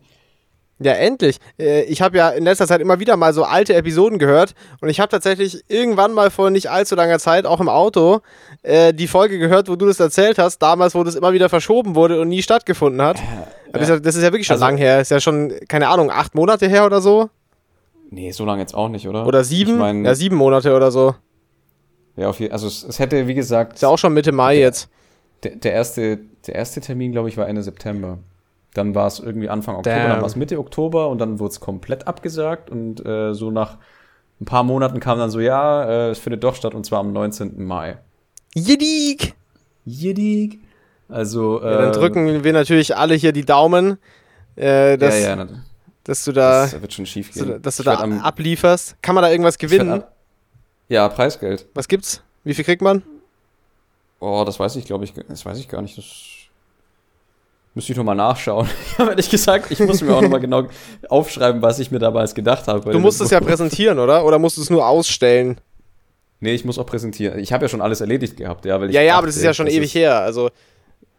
Ja, 0.80 0.92
endlich. 0.92 1.38
Äh, 1.58 1.82
Ich 1.84 2.00
habe 2.02 2.16
ja 2.18 2.28
in 2.30 2.44
letzter 2.44 2.66
Zeit 2.68 2.80
immer 2.80 3.00
wieder 3.00 3.16
mal 3.16 3.32
so 3.32 3.42
alte 3.44 3.74
Episoden 3.74 4.18
gehört 4.18 4.54
und 4.80 4.88
ich 4.88 5.00
habe 5.00 5.08
tatsächlich 5.10 5.64
irgendwann 5.68 6.12
mal 6.12 6.30
vor 6.30 6.50
nicht 6.50 6.70
allzu 6.70 6.94
langer 6.94 7.18
Zeit 7.18 7.46
auch 7.46 7.60
im 7.60 7.68
Auto 7.68 8.20
äh, 8.62 8.94
die 8.94 9.08
Folge 9.08 9.38
gehört, 9.38 9.68
wo 9.68 9.74
du 9.76 9.86
das 9.86 9.98
erzählt 9.98 10.38
hast, 10.38 10.58
damals, 10.60 10.94
wo 10.94 11.02
das 11.02 11.16
immer 11.16 11.32
wieder 11.32 11.48
verschoben 11.48 11.94
wurde 11.96 12.20
und 12.20 12.28
nie 12.28 12.42
stattgefunden 12.42 13.02
hat. 13.02 13.18
Das, 13.72 13.82
ist 13.82 13.88
ja, 13.88 13.98
das 13.98 14.14
ist 14.14 14.22
ja 14.22 14.28
wirklich 14.32 14.46
schon 14.46 14.54
Also- 14.54 14.66
lang 14.66 14.76
her. 14.76 15.00
Ist 15.00 15.10
ja 15.10 15.18
schon, 15.20 15.52
keine 15.68 15.88
Ahnung, 15.88 16.10
acht 16.12 16.34
Monate 16.36 16.68
her 16.68 16.86
oder 16.86 17.00
so. 17.00 17.28
Nee, 18.10 18.30
so 18.30 18.44
lange 18.44 18.60
jetzt 18.62 18.74
auch 18.74 18.88
nicht, 18.88 19.06
oder? 19.08 19.26
Oder 19.26 19.44
sieben? 19.44 19.72
Ich 19.72 19.78
mein, 19.78 20.04
ja, 20.04 20.14
sieben 20.14 20.36
Monate 20.36 20.74
oder 20.74 20.90
so. 20.90 21.14
ja, 22.16 22.28
auf 22.28 22.40
je, 22.40 22.50
also 22.50 22.66
es, 22.68 22.84
es 22.84 22.98
hätte, 23.00 23.26
wie 23.26 23.34
gesagt, 23.34 23.74
Ist 23.74 23.82
ja 23.82 23.88
auch 23.88 23.98
schon 23.98 24.14
Mitte 24.14 24.32
Mai 24.32 24.58
jetzt. 24.58 24.88
der, 25.42 25.56
der, 25.56 25.72
erste, 25.72 26.18
der 26.46 26.54
erste 26.54 26.80
Termin, 26.80 27.12
glaube 27.12 27.28
ich, 27.28 27.36
war 27.36 27.46
Ende 27.48 27.62
September. 27.62 28.18
Dann 28.74 28.94
war 28.94 29.06
es 29.06 29.18
irgendwie 29.18 29.48
Anfang 29.48 29.76
Oktober, 29.76 29.96
Damn. 29.96 30.08
dann 30.10 30.20
war 30.20 30.26
es 30.26 30.36
Mitte 30.36 30.58
Oktober 30.58 31.08
und 31.08 31.18
dann 31.18 31.38
wurde 31.38 31.52
es 31.52 31.60
komplett 31.60 32.06
abgesagt 32.06 32.70
und 32.70 33.04
äh, 33.04 33.32
so 33.34 33.50
nach 33.50 33.78
ein 34.40 34.44
paar 34.44 34.62
Monaten 34.62 35.00
kam 35.00 35.18
dann 35.18 35.30
so, 35.30 35.40
ja, 35.40 35.84
äh, 35.84 36.10
es 36.10 36.18
findet 36.18 36.44
doch 36.44 36.54
statt 36.54 36.74
und 36.74 36.84
zwar 36.84 37.00
am 37.00 37.12
19. 37.12 37.64
Mai. 37.64 37.98
Jidik! 38.54 39.34
Jidig. 39.84 40.60
Also, 41.08 41.62
äh, 41.62 41.70
Ja, 41.72 41.78
dann 41.82 41.92
drücken 41.92 42.44
wir 42.44 42.52
natürlich 42.52 42.94
alle 42.96 43.14
hier 43.14 43.32
die 43.32 43.44
Daumen, 43.44 43.98
äh, 44.56 44.98
dass, 44.98 45.14
ja, 45.20 45.28
ja, 45.28 45.36
na, 45.36 45.48
dass 46.04 46.24
du 46.24 46.32
da, 46.32 46.62
das 46.62 46.80
wird 46.80 46.92
schon 46.92 47.06
schief 47.06 47.28
dass 47.28 47.38
du, 47.38 47.44
gehen. 47.46 47.62
dass 47.62 47.76
du 47.78 47.82
da 47.82 47.94
am- 48.00 48.20
ablieferst. 48.20 48.96
Kann 49.02 49.14
man 49.14 49.22
da 49.22 49.30
irgendwas 49.30 49.56
gewinnen? 49.58 50.04
Ja, 50.88 51.08
Preisgeld. 51.08 51.66
Was 51.74 51.88
gibt's? 51.88 52.22
Wie 52.44 52.54
viel 52.54 52.64
kriegt 52.64 52.82
man? 52.82 53.02
Oh, 54.20 54.42
das 54.44 54.58
weiß 54.60 54.76
ich, 54.76 54.84
glaube 54.84 55.04
ich, 55.04 55.14
das 55.14 55.44
weiß 55.46 55.58
ich 55.58 55.68
gar 55.68 55.80
nicht. 55.82 55.96
Das 55.96 56.04
müsste 57.78 57.92
ich 57.92 57.96
nochmal 57.96 58.16
nachschauen. 58.16 58.68
Ich 58.92 58.98
habe 58.98 59.10
ehrlich 59.10 59.30
gesagt, 59.30 59.70
ich 59.70 59.78
muss 59.78 60.02
mir 60.02 60.12
auch 60.12 60.20
nochmal 60.20 60.40
genau 60.40 60.66
aufschreiben, 61.08 61.62
was 61.62 61.78
ich 61.78 61.92
mir 61.92 62.00
damals 62.00 62.34
gedacht 62.34 62.66
habe. 62.66 62.90
Du 62.90 62.98
musst 62.98 63.20
es 63.20 63.30
ja 63.30 63.38
präsentieren, 63.38 64.00
oder? 64.00 64.24
Oder 64.24 64.40
musst 64.40 64.56
du 64.56 64.62
es 64.62 64.68
nur 64.68 64.84
ausstellen? 64.84 65.60
Nee, 66.40 66.54
ich 66.54 66.64
muss 66.64 66.76
auch 66.76 66.86
präsentieren. 66.86 67.38
Ich 67.38 67.52
habe 67.52 67.66
ja 67.66 67.68
schon 67.68 67.80
alles 67.80 68.00
erledigt 68.00 68.36
gehabt, 68.36 68.64
ja, 68.64 68.80
weil 68.80 68.88
ich 68.88 68.96
Ja, 68.96 69.02
ja, 69.02 69.10
dachte, 69.10 69.18
aber 69.18 69.26
das 69.28 69.36
ist 69.36 69.44
ja 69.44 69.54
schon 69.54 69.68
ewig 69.68 69.94
her. 69.94 70.18
Also, 70.18 70.50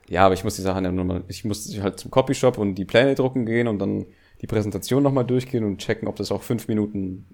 Ja, 0.09 0.25
aber 0.25 0.33
ich 0.33 0.43
muss 0.43 0.57
die 0.57 0.61
Sachen 0.61 0.83
ja 0.83 0.91
nur 0.91 1.05
mal, 1.05 1.23
ich 1.29 1.45
muss 1.45 1.73
halt 1.81 1.97
zum 1.97 2.11
Copyshop 2.11 2.57
und 2.57 2.75
die 2.75 2.83
Pläne 2.83 3.15
drucken 3.15 3.45
gehen 3.45 3.69
und 3.69 3.79
dann 3.79 4.05
die 4.41 4.47
Präsentation 4.47 5.01
nochmal 5.01 5.23
durchgehen 5.23 5.63
und 5.63 5.77
checken, 5.77 6.09
ob 6.09 6.17
das 6.17 6.29
auch 6.29 6.43
fünf 6.43 6.67
Minuten 6.67 7.25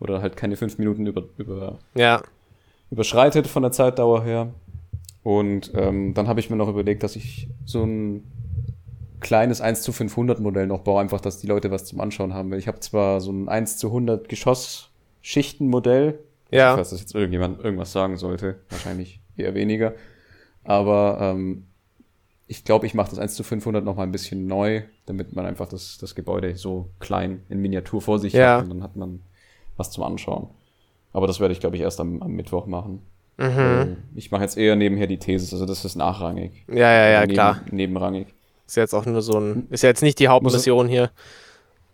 oder 0.00 0.22
halt 0.22 0.38
keine 0.38 0.56
fünf 0.56 0.78
Minuten 0.78 1.06
über, 1.06 1.24
über, 1.36 1.78
ja. 1.94 2.22
überschreitet 2.90 3.46
von 3.46 3.62
der 3.62 3.72
Zeitdauer 3.72 4.24
her. 4.24 4.54
Und 5.22 5.72
ähm, 5.74 6.14
dann 6.14 6.26
habe 6.26 6.40
ich 6.40 6.48
mir 6.48 6.56
noch 6.56 6.68
überlegt, 6.68 7.02
dass 7.02 7.16
ich 7.16 7.48
so 7.66 7.84
ein 7.84 8.24
kleines 9.22 9.60
1 9.62 9.82
zu 9.82 9.92
500 9.92 10.40
Modell 10.40 10.66
noch 10.66 10.80
baue, 10.80 11.00
einfach, 11.00 11.20
dass 11.20 11.38
die 11.38 11.46
Leute 11.46 11.70
was 11.70 11.84
zum 11.86 12.00
Anschauen 12.00 12.34
haben. 12.34 12.50
Weil 12.50 12.58
ich 12.58 12.68
habe 12.68 12.80
zwar 12.80 13.20
so 13.20 13.32
ein 13.32 13.48
1 13.48 13.78
zu 13.78 13.86
100 13.88 14.28
Geschossschichten-Modell. 14.28 16.18
Ja. 16.50 16.74
Falls 16.74 16.90
das 16.90 17.00
jetzt 17.00 17.14
irgendjemand 17.14 17.64
irgendwas 17.64 17.92
sagen 17.92 18.16
sollte. 18.16 18.58
Wahrscheinlich 18.68 19.20
eher 19.36 19.54
weniger. 19.54 19.94
Aber 20.64 21.18
ähm, 21.20 21.64
ich 22.46 22.64
glaube, 22.64 22.84
ich 22.86 22.94
mache 22.94 23.10
das 23.10 23.18
1 23.18 23.34
zu 23.34 23.42
500 23.42 23.84
noch 23.84 23.96
mal 23.96 24.02
ein 24.02 24.12
bisschen 24.12 24.46
neu, 24.46 24.82
damit 25.06 25.34
man 25.34 25.46
einfach 25.46 25.68
das, 25.68 25.96
das 25.98 26.14
Gebäude 26.14 26.54
so 26.56 26.90
klein 27.00 27.42
in 27.48 27.60
Miniatur 27.60 28.02
vor 28.02 28.18
sich 28.18 28.34
Ja. 28.34 28.56
hat 28.58 28.64
und 28.64 28.70
dann 28.70 28.82
hat 28.82 28.96
man 28.96 29.20
was 29.76 29.90
zum 29.90 30.04
Anschauen. 30.04 30.48
Aber 31.14 31.26
das 31.26 31.40
werde 31.40 31.52
ich, 31.52 31.60
glaube 31.60 31.76
ich, 31.76 31.82
erst 31.82 32.00
am, 32.00 32.22
am 32.22 32.32
Mittwoch 32.32 32.66
machen. 32.66 33.00
Mhm. 33.38 33.56
Weil 33.56 33.96
Ich 34.14 34.30
mache 34.30 34.42
jetzt 34.42 34.58
eher 34.58 34.76
nebenher 34.76 35.06
die 35.06 35.18
Thesis, 35.18 35.52
also 35.52 35.64
das 35.64 35.84
ist 35.84 35.96
nachrangig. 35.96 36.64
Ja, 36.68 36.74
ja, 36.92 37.08
ja, 37.08 37.20
Neben, 37.22 37.32
klar. 37.32 37.60
Nebenrangig. 37.70 38.26
Ist 38.72 38.76
jetzt 38.76 38.94
auch 38.94 39.04
nur 39.04 39.20
so 39.20 39.38
ein. 39.38 39.66
Ist 39.68 39.82
ja 39.82 39.90
jetzt 39.90 40.02
nicht 40.02 40.18
die 40.18 40.28
Hauptmission 40.28 40.88
hier. 40.88 41.10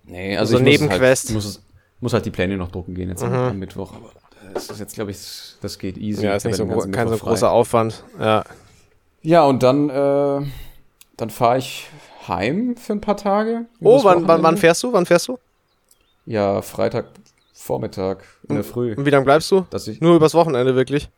Nee, 0.04 0.36
also 0.36 0.52
So 0.52 0.58
ich 0.58 0.64
muss 0.64 0.80
Nebenquest. 0.80 1.24
Halt, 1.26 1.34
muss, 1.34 1.60
muss 1.98 2.12
halt 2.12 2.24
die 2.24 2.30
Pläne 2.30 2.56
noch 2.56 2.70
drucken 2.70 2.94
gehen 2.94 3.08
jetzt 3.08 3.20
am, 3.24 3.30
Mhm. 3.32 3.36
am 3.36 3.58
Mittwoch. 3.58 3.94
Aber 3.96 4.12
das 4.54 4.70
ist 4.70 4.78
jetzt, 4.78 4.94
glaube 4.94 5.10
ich, 5.10 5.18
das- 5.60 5.76
geht 5.80 5.98
easy. 5.98 6.24
Ja, 6.24 6.36
ist 6.36 6.44
nicht 6.44 6.52
Ich 6.52 6.56
so, 6.58 6.66
kein 6.68 6.80
so 6.80 6.86
Mittwoch 7.14 7.18
frei. 7.18 7.30
großer 7.30 7.50
Aufwand. 7.50 8.04
Ja. 8.20 8.44
Ja, 9.22 9.42
und 9.44 9.64
dann, 9.64 9.90
äh, 9.90 10.46
dann 11.16 11.30
fahre 11.30 11.58
ich 11.58 11.88
heim 12.28 12.76
für 12.76 12.92
ein 12.92 13.00
paar 13.00 13.16
Tage. 13.16 13.66
Oh, 13.80 14.04
wann, 14.04 14.28
wann, 14.28 14.40
wann 14.44 14.56
fährst 14.56 14.80
du? 14.84 14.92
Wann 14.92 15.04
fährst 15.04 15.26
du? 15.26 15.36
Ja, 16.26 16.62
Freitag 16.62 17.06
Vormittag 17.52 18.22
in 18.48 18.54
der 18.54 18.62
Früh. 18.62 18.94
Und 18.94 19.04
wie 19.04 19.10
lange 19.10 19.24
bleibst 19.24 19.50
du? 19.50 19.66
Dass 19.70 19.88
ich, 19.88 20.00
Nur 20.00 20.14
übers 20.14 20.34
Wochenende, 20.34 20.76
wirklich? 20.76 21.08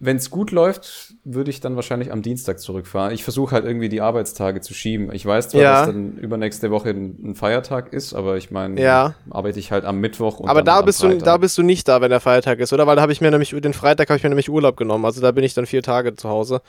Wenn 0.00 0.16
es 0.16 0.30
gut 0.30 0.50
läuft, 0.50 1.14
würde 1.24 1.50
ich 1.50 1.60
dann 1.60 1.76
wahrscheinlich 1.76 2.12
am 2.12 2.20
Dienstag 2.22 2.60
zurückfahren. 2.60 3.12
Ich 3.14 3.24
versuche 3.24 3.54
halt 3.54 3.64
irgendwie 3.64 3.88
die 3.88 4.00
Arbeitstage 4.00 4.60
zu 4.60 4.74
schieben. 4.74 5.10
Ich 5.12 5.24
weiß 5.24 5.48
zwar, 5.50 5.60
Ja. 5.62 5.72
dass 5.78 5.86
dann 5.86 6.18
übernächste 6.18 6.70
Woche 6.70 6.90
ein, 6.90 7.34
Feiertag 7.34 7.92
ist, 7.92 8.12
aber 8.12 8.36
ich 8.36 8.50
meine, 8.50 8.80
Ja. 8.80 9.14
arbeite 9.30 9.58
ich 9.58 9.72
halt 9.72 9.84
am 9.84 9.98
Mittwoch. 9.98 10.40
Und 10.40 10.48
Aber 10.48 10.62
da 10.62 10.82
bist, 10.82 11.02
du, 11.02 11.16
da 11.16 11.36
bist 11.38 11.56
du 11.56 11.62
nicht 11.62 11.88
da, 11.88 12.00
wenn 12.00 12.10
der 12.10 12.20
Feiertag 12.20 12.58
ist, 12.60 12.72
oder? 12.72 12.86
Weil 12.86 12.96
da 12.96 13.02
habe 13.02 13.12
ich 13.12 13.20
mir 13.20 13.30
nämlich, 13.30 13.50
den 13.50 13.72
Freitag 13.72 14.08
habe 14.10 14.18
ich 14.18 14.22
mir 14.22 14.28
nämlich 14.30 14.50
Urlaub 14.50 14.76
genommen. 14.76 15.04
Also 15.04 15.20
da 15.20 15.30
bin 15.32 15.44
ich 15.44 15.54
dann 15.54 15.66
vier 15.66 15.82
Tage 15.82 16.14
zu 16.14 16.28
Hause. 16.28 16.60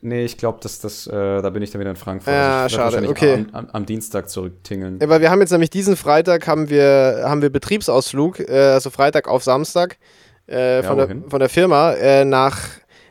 Nee, 0.00 0.24
ich 0.26 0.36
glaube, 0.36 0.58
dass 0.62 0.80
das, 0.80 1.06
äh, 1.06 1.10
da 1.40 1.48
bin 1.48 1.62
ich 1.62 1.70
dann 1.70 1.80
wieder 1.80 1.90
in 1.90 1.96
Frankfurt. 1.96 2.34
Ja, 2.34 2.64
Also 2.64 2.76
ich 2.76 2.82
werd 2.82 2.92
schade, 2.92 3.08
okay. 3.08 3.46
Am, 3.52 3.64
am, 3.64 3.70
am 3.72 3.86
Dienstag 3.86 4.28
zurücktingeln. 4.28 4.98
Ja, 5.00 5.08
weil 5.08 5.22
wir 5.22 5.30
haben 5.30 5.40
jetzt 5.40 5.50
nämlich 5.50 5.70
diesen 5.70 5.96
Freitag 5.96 6.46
haben 6.46 6.68
wir, 6.68 7.22
haben 7.24 7.40
wir 7.40 7.48
Betriebsausflug, 7.50 8.40
äh, 8.40 8.52
also 8.74 8.90
Freitag 8.90 9.28
auf 9.28 9.42
Samstag 9.42 9.96
äh, 10.46 10.82
von, 10.82 10.96
der, 10.96 11.08
wohin? 11.08 11.30
von 11.30 11.40
der 11.40 11.48
Firma 11.48 11.92
äh, 11.92 12.24
nach 12.24 12.58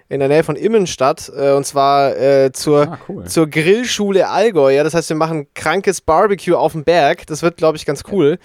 in 0.10 0.20
der 0.20 0.28
Nähe 0.30 0.44
von 0.44 0.56
Immenstadt 0.56 1.32
äh, 1.36 1.54
und 1.54 1.66
zwar 1.66 2.16
äh, 2.16 2.52
zur, 2.52 2.82
ah, 2.82 3.00
cool. 3.10 3.24
zur 3.24 3.48
Grillschule 3.48 4.30
Allgäu. 4.30 4.72
Ja, 4.72 4.84
das 4.84 4.94
heißt, 4.94 5.10
wir 5.10 5.16
machen 5.16 5.48
krankes 5.56 6.02
Barbecue 6.02 6.56
auf 6.56 6.74
dem 6.74 6.84
Berg. 6.84 7.26
Das 7.26 7.42
wird, 7.42 7.58
glaube 7.58 7.78
ich, 7.78 7.86
ganz 7.86 8.04
cool. 8.12 8.38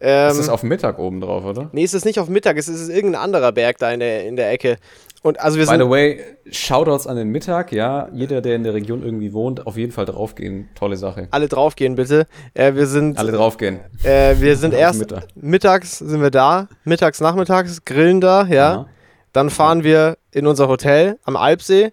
Ähm, 0.00 0.28
das 0.28 0.38
ist 0.38 0.48
auf 0.48 0.64
Mittag 0.64 0.98
oben 0.98 1.20
drauf, 1.20 1.44
oder? 1.44 1.70
nee, 1.72 1.84
es 1.84 1.94
ist 1.94 2.04
nicht 2.04 2.18
auf 2.18 2.28
Mittag, 2.28 2.56
es 2.56 2.66
ist 2.66 2.88
irgendein 2.88 3.22
anderer 3.22 3.52
Berg 3.52 3.78
da 3.78 3.92
in 3.92 4.00
der, 4.00 4.26
in 4.26 4.34
der 4.34 4.50
Ecke. 4.50 4.78
Und 5.22 5.38
also 5.40 5.56
wir 5.56 5.66
By 5.66 5.76
the 5.78 5.88
way, 5.88 6.20
Shoutouts 6.50 7.06
an 7.06 7.16
den 7.16 7.28
Mittag, 7.28 7.70
ja. 7.70 8.08
Jeder, 8.12 8.40
der 8.40 8.56
in 8.56 8.64
der 8.64 8.74
Region 8.74 9.04
irgendwie 9.04 9.32
wohnt, 9.32 9.66
auf 9.66 9.76
jeden 9.76 9.92
Fall 9.92 10.04
draufgehen. 10.04 10.68
Tolle 10.74 10.96
Sache. 10.96 11.28
Alle 11.30 11.46
draufgehen, 11.48 11.94
bitte. 11.94 12.26
Äh, 12.54 12.74
wir 12.74 12.86
sind, 12.88 13.18
Alle 13.18 13.30
draufgehen. 13.30 13.80
äh, 14.02 14.34
wir 14.40 14.56
sind 14.56 14.74
erst 14.74 14.98
Mittag. 14.98 15.28
mittags 15.36 15.98
sind 15.98 16.20
wir 16.20 16.30
da, 16.32 16.68
mittags, 16.84 17.20
nachmittags 17.20 17.84
grillen 17.84 18.20
da, 18.20 18.44
ja. 18.46 18.72
Aha. 18.72 18.86
Dann 19.32 19.48
fahren 19.48 19.84
wir 19.84 20.18
in 20.32 20.46
unser 20.46 20.66
Hotel 20.68 21.18
am 21.22 21.36
Alpsee. 21.36 21.92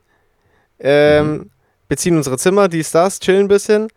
ähm, 0.80 1.51
beziehen 1.88 2.17
unsere 2.17 2.38
Zimmer, 2.38 2.67
dies, 2.67 2.91
das, 2.91 3.19
chillen 3.19 3.45
ein 3.45 3.47
bisschen 3.47 3.89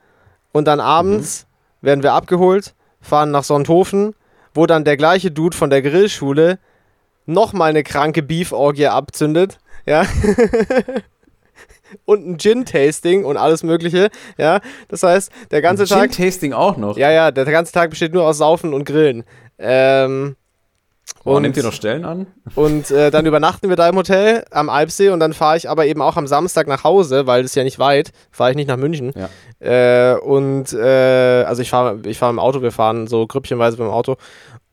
und 0.52 0.66
dann 0.66 0.80
abends 0.80 1.46
werden 1.80 2.02
wir 2.02 2.12
abgeholt, 2.12 2.74
fahren 3.00 3.30
nach 3.30 3.44
Sonthofen, 3.44 4.14
wo 4.54 4.66
dann 4.66 4.84
der 4.84 4.96
gleiche 4.96 5.30
Dude 5.30 5.56
von 5.56 5.70
der 5.70 5.82
Grillschule 5.82 6.58
nochmal 7.26 7.70
eine 7.70 7.82
kranke 7.82 8.22
Beef-Orgie 8.22 8.86
abzündet, 8.88 9.58
ja. 9.86 10.04
und 12.04 12.26
ein 12.26 12.38
Gin-Tasting 12.38 13.24
und 13.24 13.36
alles 13.36 13.62
mögliche, 13.62 14.10
ja. 14.38 14.60
Das 14.88 15.02
heißt, 15.02 15.30
der 15.50 15.62
ganze 15.62 15.86
Tag... 15.86 16.12
Gin-Tasting 16.12 16.52
auch 16.52 16.76
noch. 16.76 16.96
Ja, 16.96 17.10
ja, 17.10 17.30
der 17.30 17.44
ganze 17.44 17.72
Tag 17.72 17.90
besteht 17.90 18.14
nur 18.14 18.24
aus 18.24 18.38
Saufen 18.38 18.74
und 18.74 18.84
Grillen. 18.84 19.24
Ähm, 19.58 20.36
Oh, 21.24 21.36
und- 21.36 21.42
nehmt 21.42 21.56
ihr 21.56 21.62
noch 21.62 21.72
Stellen 21.72 22.04
an? 22.04 22.26
und 22.56 22.90
äh, 22.90 23.10
dann 23.10 23.26
übernachten 23.26 23.68
wir 23.68 23.76
da 23.76 23.88
im 23.88 23.96
Hotel 23.96 24.44
am 24.50 24.68
Alpsee 24.68 25.10
und 25.10 25.20
dann 25.20 25.32
fahre 25.32 25.56
ich 25.56 25.68
aber 25.68 25.86
eben 25.86 26.02
auch 26.02 26.16
am 26.16 26.26
Samstag 26.26 26.66
nach 26.66 26.82
Hause, 26.82 27.26
weil 27.26 27.42
das 27.42 27.52
ist 27.52 27.54
ja 27.54 27.62
nicht 27.62 27.78
weit, 27.78 28.10
fahre 28.32 28.50
ich 28.50 28.56
nicht 28.56 28.66
nach 28.68 28.76
München. 28.76 29.12
Ja. 29.14 29.28
Äh, 30.14 30.18
und 30.18 30.72
äh, 30.72 31.44
also 31.44 31.62
ich 31.62 31.70
fahre 31.70 32.00
ich 32.06 32.18
fahr 32.18 32.30
im 32.30 32.40
Auto, 32.40 32.62
wir 32.62 32.72
fahren 32.72 33.06
so 33.06 33.26
grüppchenweise 33.26 33.76
dem 33.76 33.86
Auto. 33.88 34.16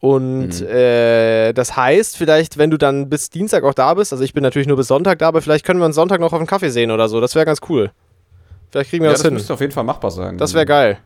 Und 0.01 0.61
Mhm. 0.61 0.67
äh, 0.67 1.51
das 1.53 1.75
heißt, 1.75 2.15
vielleicht, 2.17 2.57
wenn 2.57 2.71
du 2.71 2.77
dann 2.77 3.09
bis 3.09 3.29
Dienstag 3.29 3.63
auch 3.65 3.73
da 3.73 3.93
bist, 3.95 4.13
also 4.13 4.23
ich 4.23 4.33
bin 4.33 4.43
natürlich 4.43 4.67
nur 4.67 4.77
bis 4.77 4.87
Sonntag 4.87 5.19
da, 5.19 5.27
aber 5.27 5.41
vielleicht 5.41 5.65
können 5.65 5.79
wir 5.81 5.85
uns 5.85 5.95
Sonntag 5.95 6.21
noch 6.21 6.27
auf 6.31 6.39
einen 6.39 6.47
Kaffee 6.47 6.69
sehen 6.69 6.89
oder 6.91 7.09
so. 7.09 7.19
Das 7.19 7.35
wäre 7.35 7.45
ganz 7.45 7.59
cool. 7.67 7.91
Vielleicht 8.71 8.91
kriegen 8.91 9.03
wir 9.03 9.09
Ja, 9.09 9.13
das 9.13 9.21
das 9.21 9.27
hin. 9.27 9.33
müsste 9.33 9.53
auf 9.53 9.59
jeden 9.61 9.73
Fall 9.73 9.83
machbar 9.83 10.11
sein. 10.11 10.37
Das 10.37 10.53
wäre 10.53 10.65
geil. 10.65 10.99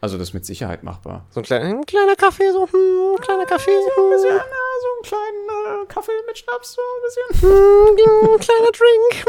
Also 0.00 0.18
das 0.18 0.28
ist 0.30 0.34
mit 0.34 0.44
Sicherheit 0.44 0.82
machbar. 0.82 1.26
So 1.30 1.38
ein, 1.38 1.44
kleiner, 1.44 1.64
ein 1.66 1.86
kleiner 1.86 2.16
Kaffee, 2.16 2.50
so 2.50 2.66
hm, 2.66 3.14
ein 3.16 3.20
kleiner 3.20 3.44
Kaffee. 3.46 3.70
Hm, 3.70 4.18
so 4.18 4.28
einen 4.28 5.02
kleinen 5.04 5.86
Kaffee 5.88 6.10
mit 6.26 6.38
Schnaps, 6.38 6.74
so 6.74 6.80
ein 6.80 7.02
bisschen. 7.04 7.48
hm, 7.48 8.32
ein 8.34 8.40
kleiner 8.40 8.72
Drink. 8.72 9.24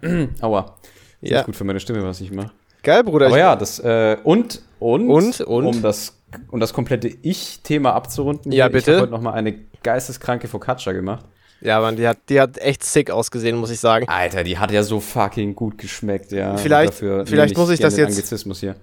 Hm. 0.00 0.34
Aua. 0.40 0.76
Ist 1.20 1.30
Ja. 1.30 1.38
nicht 1.38 1.46
gut 1.46 1.56
für 1.56 1.64
meine 1.64 1.80
Stimme, 1.80 2.02
was 2.02 2.20
ich 2.22 2.30
mache. 2.32 2.52
Geil, 2.86 3.02
Bruder. 3.02 3.26
Aber 3.26 3.36
ja, 3.38 3.56
das 3.56 3.80
äh, 3.80 4.16
und 4.22 4.62
und 4.78 5.10
Und, 5.10 5.40
und? 5.40 5.66
um 5.66 5.82
das 5.82 6.16
um 6.52 6.60
das 6.60 6.72
komplette 6.72 7.08
Ich-Thema 7.08 7.92
abzurunden. 7.94 8.52
Ja, 8.52 8.66
hier, 8.66 8.72
bitte. 8.72 8.90
Ich 8.92 8.96
habe 8.96 9.02
heute 9.02 9.12
noch 9.12 9.20
mal 9.20 9.32
eine 9.32 9.54
geisteskranke 9.82 10.46
Focaccia 10.46 10.92
gemacht. 10.92 11.24
Ja, 11.62 11.80
Mann, 11.80 11.96
die 11.96 12.06
hat, 12.06 12.18
die 12.28 12.40
hat 12.40 12.58
echt 12.58 12.84
sick 12.84 13.10
ausgesehen, 13.10 13.56
muss 13.56 13.70
ich 13.70 13.80
sagen. 13.80 14.06
Alter, 14.08 14.44
die 14.44 14.58
hat 14.58 14.70
ja 14.70 14.84
so 14.84 15.00
fucking 15.00 15.56
gut 15.56 15.78
geschmeckt, 15.78 16.30
ja. 16.30 16.56
Vielleicht- 16.58 16.92
Dafür 16.92 17.26
vielleicht 17.26 17.56
muss 17.56 17.70
ich 17.70 17.80
das 17.80 17.96
jetzt-. 17.96 18.34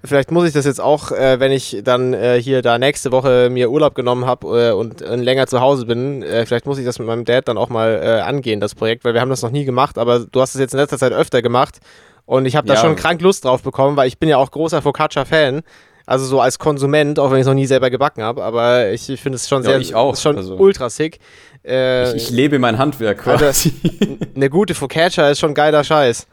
Vielleicht 0.04 0.32
muss 0.32 0.48
ich 0.48 0.54
das 0.54 0.66
jetzt 0.66 0.82
auch, 0.82 1.12
äh, 1.12 1.40
wenn 1.40 1.54
ich 1.54 1.80
dann 1.86 2.14
äh, 2.14 2.42
hier 2.42 2.62
da 2.62 2.78
nächste 2.80 3.14
Woche 3.14 3.50
mir 3.50 3.70
Urlaub 3.72 3.96
genommen 3.96 4.26
habe 4.26 4.70
äh, 4.70 4.72
und 4.74 5.02
äh, 5.02 5.16
länger 5.16 5.48
zu 5.48 5.62
Hause 5.62 5.86
bin, 5.86 6.24
äh, 6.24 6.46
vielleicht 6.46 6.66
muss 6.66 6.78
ich 6.80 6.84
das 6.84 7.00
mit 7.00 7.08
meinem 7.08 7.24
Dad 7.24 7.48
dann 7.48 7.58
auch 7.58 7.70
mal 7.70 8.02
äh, 8.04 8.20
angehen, 8.22 8.60
das 8.60 8.76
Projekt, 8.76 9.06
weil 9.06 9.14
wir 9.14 9.22
haben 9.22 9.30
das 9.30 9.44
noch 9.44 9.52
nie 9.52 9.64
gemacht, 9.64 9.98
aber 9.98 10.20
du 10.26 10.42
hast 10.42 10.56
es 10.56 10.60
jetzt 10.60 10.74
in 10.74 10.80
letzter 10.80 10.98
Zeit 10.98 11.14
öfter 11.14 11.42
gemacht 11.42 11.80
und 12.26 12.46
ich 12.46 12.56
habe 12.56 12.68
da 12.68 12.76
Ja. 12.76 12.80
schon 12.82 12.96
krank 12.96 13.22
Lust 13.22 13.46
drauf 13.46 13.62
bekommen, 13.64 13.98
weil 13.98 14.08
ich 14.08 14.18
bin 14.18 14.30
ja 14.30 14.38
auch 14.38 14.50
großer 14.52 14.82
Focaccia-Fan. 14.82 15.62
Also 16.06 16.26
so 16.26 16.42
als 16.42 16.60
Konsument, 16.60 17.18
auch 17.18 17.32
wenn 17.32 17.38
ich 17.38 17.42
es 17.44 17.48
noch 17.48 17.54
nie 17.54 17.66
selber 17.66 17.90
gebacken 17.90 18.24
habe, 18.24 18.44
aber 18.44 18.92
ich, 18.92 19.08
ich 19.10 19.22
finde 19.22 19.38
es 19.38 19.48
schon 19.48 19.64
Ja, 19.64 19.70
sehr, 19.72 19.80
ich 19.80 19.96
auch, 19.96 20.14
ist 20.14 20.22
schon 20.22 20.36
also- 20.36 20.56
ultra 20.58 20.90
sick. 20.90 21.20
Äh, 21.66 22.10
Ich, 22.10 22.24
ich 22.26 22.30
lebe 22.30 22.60
mein 22.60 22.78
Handwerk 22.78 23.20
quasi. 23.20 23.74
eine 24.36 24.50
gute 24.50 24.74
Focaccia 24.76 25.30
ist 25.30 25.40
schon 25.40 25.54
geiler 25.54 25.82
Scheiß. 25.86 26.28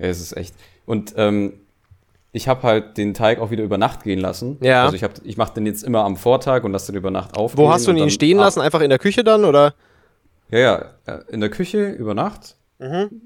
Ja, 0.00 0.06
es 0.06 0.20
ist 0.20 0.36
echt. 0.36 0.54
Und 0.84 1.14
ähm, 1.16 1.52
ich 2.32 2.48
habe 2.48 2.62
halt 2.64 2.96
den 2.98 3.14
Teig 3.14 3.38
auch 3.40 3.50
wieder 3.52 3.62
über 3.62 3.78
Nacht 3.78 4.02
gehen 4.02 4.18
lassen. 4.18 4.58
Ja. 4.62 4.82
Also 4.84 4.96
ich, 4.96 5.04
hab- 5.04 5.24
ich 5.24 5.36
mache 5.36 5.54
den 5.54 5.66
jetzt 5.66 5.84
immer 5.84 6.02
am 6.04 6.16
Vortag 6.16 6.64
und 6.64 6.72
lasse 6.72 6.90
den 6.90 6.98
über 6.98 7.12
Nacht 7.12 7.36
aufgehen. 7.36 7.64
Wo 7.64 7.70
hast 7.72 7.86
du 7.86 7.92
ihn 7.92 8.10
stehen 8.10 8.38
lassen? 8.38 8.60
Einfach 8.60 8.80
in 8.80 8.90
der 8.90 8.98
Küche 8.98 9.22
dann 9.22 9.44
oder? 9.44 9.74
Ja, 10.50 10.58
ja, 10.58 10.84
äh, 11.06 11.18
in 11.30 11.40
der 11.40 11.50
Küche 11.50 11.90
über 11.90 12.14
Nacht. 12.14 12.56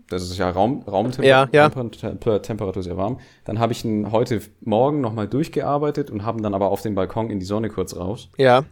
Das 0.09 0.22
ist 0.22 0.38
ja 0.38 0.48
Raum, 0.50 0.82
Raumtemperatur, 0.82 1.24
Ja, 1.26 1.48
ja. 1.53 1.68
Temper- 1.68 2.40
Temperatur 2.42 2.80
ist 2.80 2.86
ja 2.86 2.96
warm. 2.96 3.18
Dann 3.44 3.59
habe 3.59 3.72
ich 3.72 3.84
ihn 3.84 4.11
heute 4.11 4.40
Morgen 4.61 5.00
nochmal 5.03 5.28
durchgearbeitet 5.28 6.11
und 6.11 6.24
haben 6.24 6.42
dann 6.42 6.55
aber 6.55 6.70
auf 6.70 6.80
den 6.82 6.94
Balkon 6.94 7.28
in 7.30 7.38
die 7.38 7.44
Sonne 7.46 7.68
kurz 7.68 7.94
raus 7.96 8.30
Ja. 8.38 8.64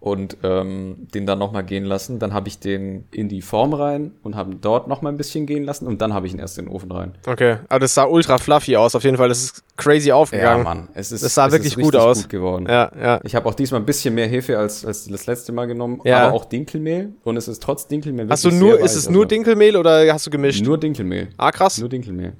Und 0.00 0.36
ähm, 0.44 1.08
den 1.12 1.26
dann 1.26 1.40
nochmal 1.40 1.64
gehen 1.64 1.84
lassen. 1.84 2.20
Dann 2.20 2.32
habe 2.32 2.46
ich 2.46 2.60
den 2.60 3.06
in 3.10 3.28
die 3.28 3.42
Form 3.42 3.74
rein 3.74 4.12
und 4.22 4.36
habe 4.36 4.54
dort 4.54 4.86
nochmal 4.86 5.12
ein 5.12 5.16
bisschen 5.16 5.44
gehen 5.44 5.64
lassen 5.64 5.88
und 5.88 6.00
dann 6.00 6.14
habe 6.14 6.26
ich 6.28 6.32
ihn 6.32 6.38
erst 6.38 6.56
in 6.58 6.66
den 6.66 6.72
Ofen 6.74 6.92
rein. 6.92 7.14
Okay, 7.26 7.56
aber 7.68 7.80
das 7.80 7.94
sah 7.94 8.04
ultra 8.04 8.38
fluffy 8.38 8.76
aus, 8.76 8.94
auf 8.94 9.02
jeden 9.02 9.16
Fall. 9.16 9.28
Das 9.28 9.42
ist 9.42 9.64
crazy 9.76 10.12
aufgegangen. 10.12 10.62
Mann, 10.62 10.88
es 10.94 11.10
ist 11.10 11.24
Das 11.24 11.34
sah 11.34 11.46
es 11.46 11.52
wirklich 11.52 11.76
ist 11.76 11.82
gut 11.82 11.96
aus. 11.96 12.22
Gut 12.22 12.28
geworden. 12.30 12.66
Ja, 12.68 12.92
ja. 12.96 13.20
Ich 13.24 13.34
habe 13.34 13.48
auch 13.48 13.54
diesmal 13.54 13.80
ein 13.80 13.86
bisschen 13.86 14.14
mehr 14.14 14.28
Hefe 14.28 14.56
als, 14.56 14.84
als 14.84 15.08
das 15.08 15.26
letzte 15.26 15.50
Mal 15.50 15.66
genommen, 15.66 16.00
Ja. 16.04 16.26
aber 16.28 16.34
auch 16.36 16.44
Dinkelmehl 16.44 17.12
und 17.24 17.36
es 17.36 17.48
ist 17.48 17.60
trotz 17.60 17.88
Dinkelmehl 17.88 18.28
Hast 18.28 18.44
du 18.44 18.50
nur, 18.52 18.78
ist 18.78 18.94
es 18.94 19.08
nur 19.08 19.22
also 19.22 19.28
Dinkelmehl 19.28 19.76
oder 19.76 20.12
hast 20.14 20.26
du 20.26 20.30
gemischt? 20.30 20.64
Nur 20.64 20.78
Dinkelmehl. 20.78 21.28
ah, 21.38 21.50
krass. 21.50 21.78
Nur 21.78 21.88
Dinkelmehl. 21.88 22.34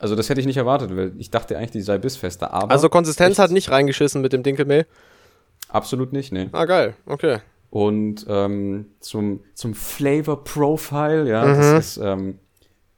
Also 0.00 0.14
das 0.16 0.28
hätte 0.28 0.40
ich 0.40 0.46
nicht 0.46 0.56
erwartet, 0.56 0.96
weil 0.96 1.12
ich 1.18 1.30
dachte 1.30 1.56
eigentlich, 1.56 1.72
die 1.72 1.80
sei 1.80 1.98
bissfester, 1.98 2.52
aber 2.52 2.70
Also 2.72 2.88
Konsistenz 2.88 3.32
echt 3.32 3.38
hat 3.38 3.50
nicht 3.50 3.70
reingeschissen 3.70 4.20
mit 4.20 4.32
dem 4.32 4.42
Dinkelmehl. 4.42 4.86
Absolut 5.68 6.12
nicht, 6.12 6.32
nee. 6.32 6.48
Ah, 6.52 6.64
geil. 6.64 6.94
Okay. 7.06 7.38
Und 7.70 8.24
ähm, 8.28 8.86
zum, 9.00 9.40
zum 9.54 9.74
Flavor 9.74 10.42
Profile, 10.44 11.28
ja, 11.28 11.44
Mhm. 11.44 11.54
das 11.56 11.96
ist 11.96 11.96
ähm, 11.98 12.38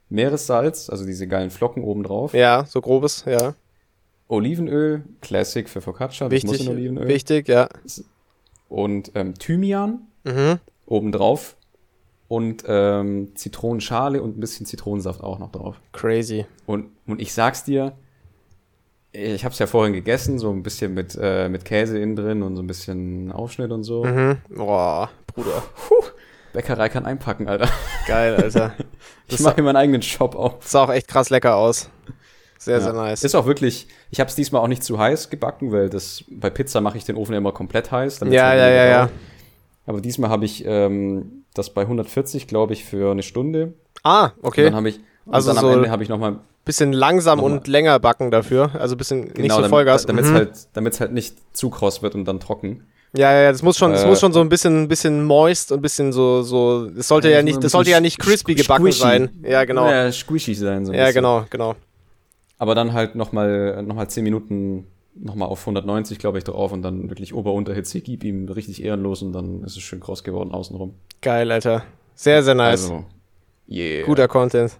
Meeressalz, 0.09 0.89
also 0.89 1.05
diese 1.05 1.27
geilen 1.27 1.49
Flocken 1.49 1.83
obendrauf. 1.83 2.33
Ja, 2.33 2.65
so 2.65 2.81
grobes, 2.81 3.25
ja. 3.25 3.53
Olivenöl, 4.27 5.03
Classic 5.21 5.67
für 5.67 5.81
Focaccia, 5.81 6.29
das 6.29 6.43
muss 6.43 6.53
Wichtig. 6.53 6.67
in 6.67 6.73
Olivenöl. 6.73 7.07
Wichtig, 7.07 7.47
ja. 7.49 7.67
Und 8.69 9.11
ähm, 9.15 9.33
Thymian 9.35 10.07
Mhm. 10.23 10.59
obendrauf. 10.85 11.55
Und 12.27 12.63
ähm, 12.65 13.35
Zitronenschale 13.35 14.21
und 14.21 14.37
ein 14.37 14.39
bisschen 14.39 14.65
Zitronensaft 14.65 15.21
auch 15.21 15.37
noch 15.39 15.51
drauf. 15.51 15.81
Crazy. 15.91 16.45
Und, 16.65 16.85
und 17.05 17.19
ich 17.21 17.33
sag's 17.33 17.65
dir, 17.65 17.91
ich 19.13 19.43
hab's 19.45 19.59
ja 19.59 19.67
vorhin 19.67 19.93
gegessen, 19.93 20.39
so 20.39 20.51
ein 20.51 20.63
bisschen 20.63 20.93
mit, 20.93 21.17
äh, 21.21 21.49
mit 21.49 21.65
Käse 21.65 21.97
innen 21.99 22.15
drin 22.15 22.43
und 22.43 22.55
so 22.55 22.61
ein 22.63 22.67
bisschen 22.67 23.31
Aufschnitt 23.31 23.71
und 23.71 23.83
so. 23.83 24.03
Mhm. 24.03 24.37
Boah, 24.49 25.09
Bruder. 25.27 25.63
Bäckerei 26.53 26.89
kann 26.89 27.05
einpacken, 27.05 27.47
Alter. 27.47 27.69
Geil, 28.07 28.35
Alter. 28.35 28.73
Ich 29.27 29.39
mache 29.39 29.61
meinen 29.61 29.77
eigenen 29.77 30.01
Shop 30.01 30.35
auf. 30.35 30.55
Sah 30.67 30.83
auch 30.83 30.89
echt 30.91 31.07
krass 31.07 31.29
lecker 31.29 31.55
aus. 31.55 31.89
Sehr, 32.57 32.81
sehr 32.81 32.91
Ja. 32.93 33.01
nice. 33.01 33.23
Ist 33.23 33.33
auch 33.33 33.45
wirklich, 33.45 33.87
ich 34.09 34.19
habe 34.19 34.27
es 34.29 34.35
diesmal 34.35 34.61
auch 34.61 34.67
nicht 34.67 34.83
zu 34.83 34.99
heiß 34.99 35.29
gebacken, 35.29 35.71
weil 35.71 35.89
das 35.89 36.25
bei 36.29 36.49
Pizza 36.49 36.81
mache 36.81 36.97
ich 36.97 37.05
den 37.05 37.15
Ofen 37.15 37.31
ja 37.31 37.37
immer 37.37 37.53
komplett 37.53 37.91
heiß. 37.93 38.19
Ja, 38.19 38.25
halt 38.25 38.59
ja, 38.59 38.69
ja, 38.69 38.85
ja. 38.85 38.97
dauert. 38.97 39.11
Aber 39.85 40.01
diesmal 40.01 40.29
habe 40.29 40.43
ich 40.43 40.65
ähm, 40.65 41.45
das 41.53 41.69
bei 41.73 41.83
140, 41.83 42.45
glaube 42.47 42.73
ich, 42.73 42.83
für 42.83 43.11
eine 43.11 43.23
Stunde. 43.23 43.73
Ah, 44.03 44.31
Und 44.41 44.43
okay. 44.49 44.65
dann 44.65 44.75
habe 44.75 44.89
ich, 44.89 44.99
und 45.25 45.33
Also 45.33 45.49
dann 45.49 45.57
am 45.59 45.65
so- 45.65 45.71
Ende 45.77 45.89
habe 45.91 46.03
ich 46.03 46.09
nochmal, 46.09 46.37
Bisschen 46.63 46.93
langsam 46.93 47.39
Nochmal. 47.39 47.57
und 47.57 47.67
länger 47.67 47.97
backen 47.99 48.29
dafür. 48.29 48.69
Also 48.79 48.95
bisschen 48.95 49.21
nicht 49.21 49.35
genau, 49.35 49.55
so 49.55 49.61
damit 49.61 49.71
Vollgas. 49.71 50.05
es 50.05 50.13
Mhm. 50.13 50.33
halt, 50.35 50.51
damit's 50.73 50.99
halt 50.99 51.11
nicht 51.11 51.35
zu 51.57 51.71
kross 51.71 52.03
wird 52.03 52.13
und 52.13 52.25
dann 52.25 52.39
trocken. 52.39 52.83
Ja, 53.17 53.33
ja, 53.33 53.41
ja, 53.41 53.51
das 53.51 53.63
muss 53.63 53.77
schon, 53.79 53.91
das 53.91 54.03
Äh, 54.03 54.07
muss 54.07 54.19
schon 54.19 54.31
so 54.31 54.41
ein 54.41 54.47
bisschen, 54.49 54.87
bisschen 54.87 55.25
moist 55.25 55.71
und 55.71 55.79
ein 55.79 55.81
bisschen 55.81 56.13
so, 56.13 56.43
so, 56.43 56.85
das 56.87 57.07
sollte 57.07 57.29
Ja, 57.29 57.37
ja 57.37 57.43
nicht, 57.43 57.55
ein 57.57 57.61
das 57.61 57.71
sollte 57.71 57.89
ja 57.89 57.95
bisschen 57.95 58.03
nicht 58.03 58.19
crispy 58.19 58.53
gebacken 58.55 58.83
squishy. 58.83 58.99
sein. 59.01 59.29
Ja, 59.43 59.65
genau. 59.65 59.85
Ja, 59.87 60.05
Ja, 60.05 60.11
squishy 60.11 60.53
sein 60.53 60.85
so 60.85 60.91
ein 60.91 60.97
bisschen. 60.99 61.13
genau, 61.15 61.45
genau. 61.49 61.73
Aber 62.59 62.75
dann 62.75 62.93
halt 62.93 63.15
nochmal 63.15 63.81
noch 63.81 63.95
mal 63.95 64.07
10 64.07 64.23
Minuten 64.23 64.85
nochmal 65.15 65.49
auf 65.49 65.65
190, 65.65 66.19
glaube 66.19 66.37
ich, 66.37 66.43
drauf 66.43 66.71
und 66.71 66.83
dann 66.83 67.09
wirklich 67.09 67.33
Ober-Unterhitze, 67.33 68.01
gib 68.01 68.23
ihm 68.23 68.47
richtig 68.49 68.83
ehrenlos 68.83 69.23
und 69.23 69.33
dann 69.33 69.63
ist 69.63 69.75
es 69.75 69.81
schön 69.81 69.99
kross 69.99 70.23
geworden 70.23 70.51
außenrum. 70.51 70.93
Geil, 71.23 71.51
Alter. 71.51 71.83
Sehr, 72.13 72.43
sehr 72.43 72.53
nice. 72.55 72.83
Also, 72.83 73.03
yeah. 73.67 74.05
Guter 74.05 74.27
Content. 74.27 74.77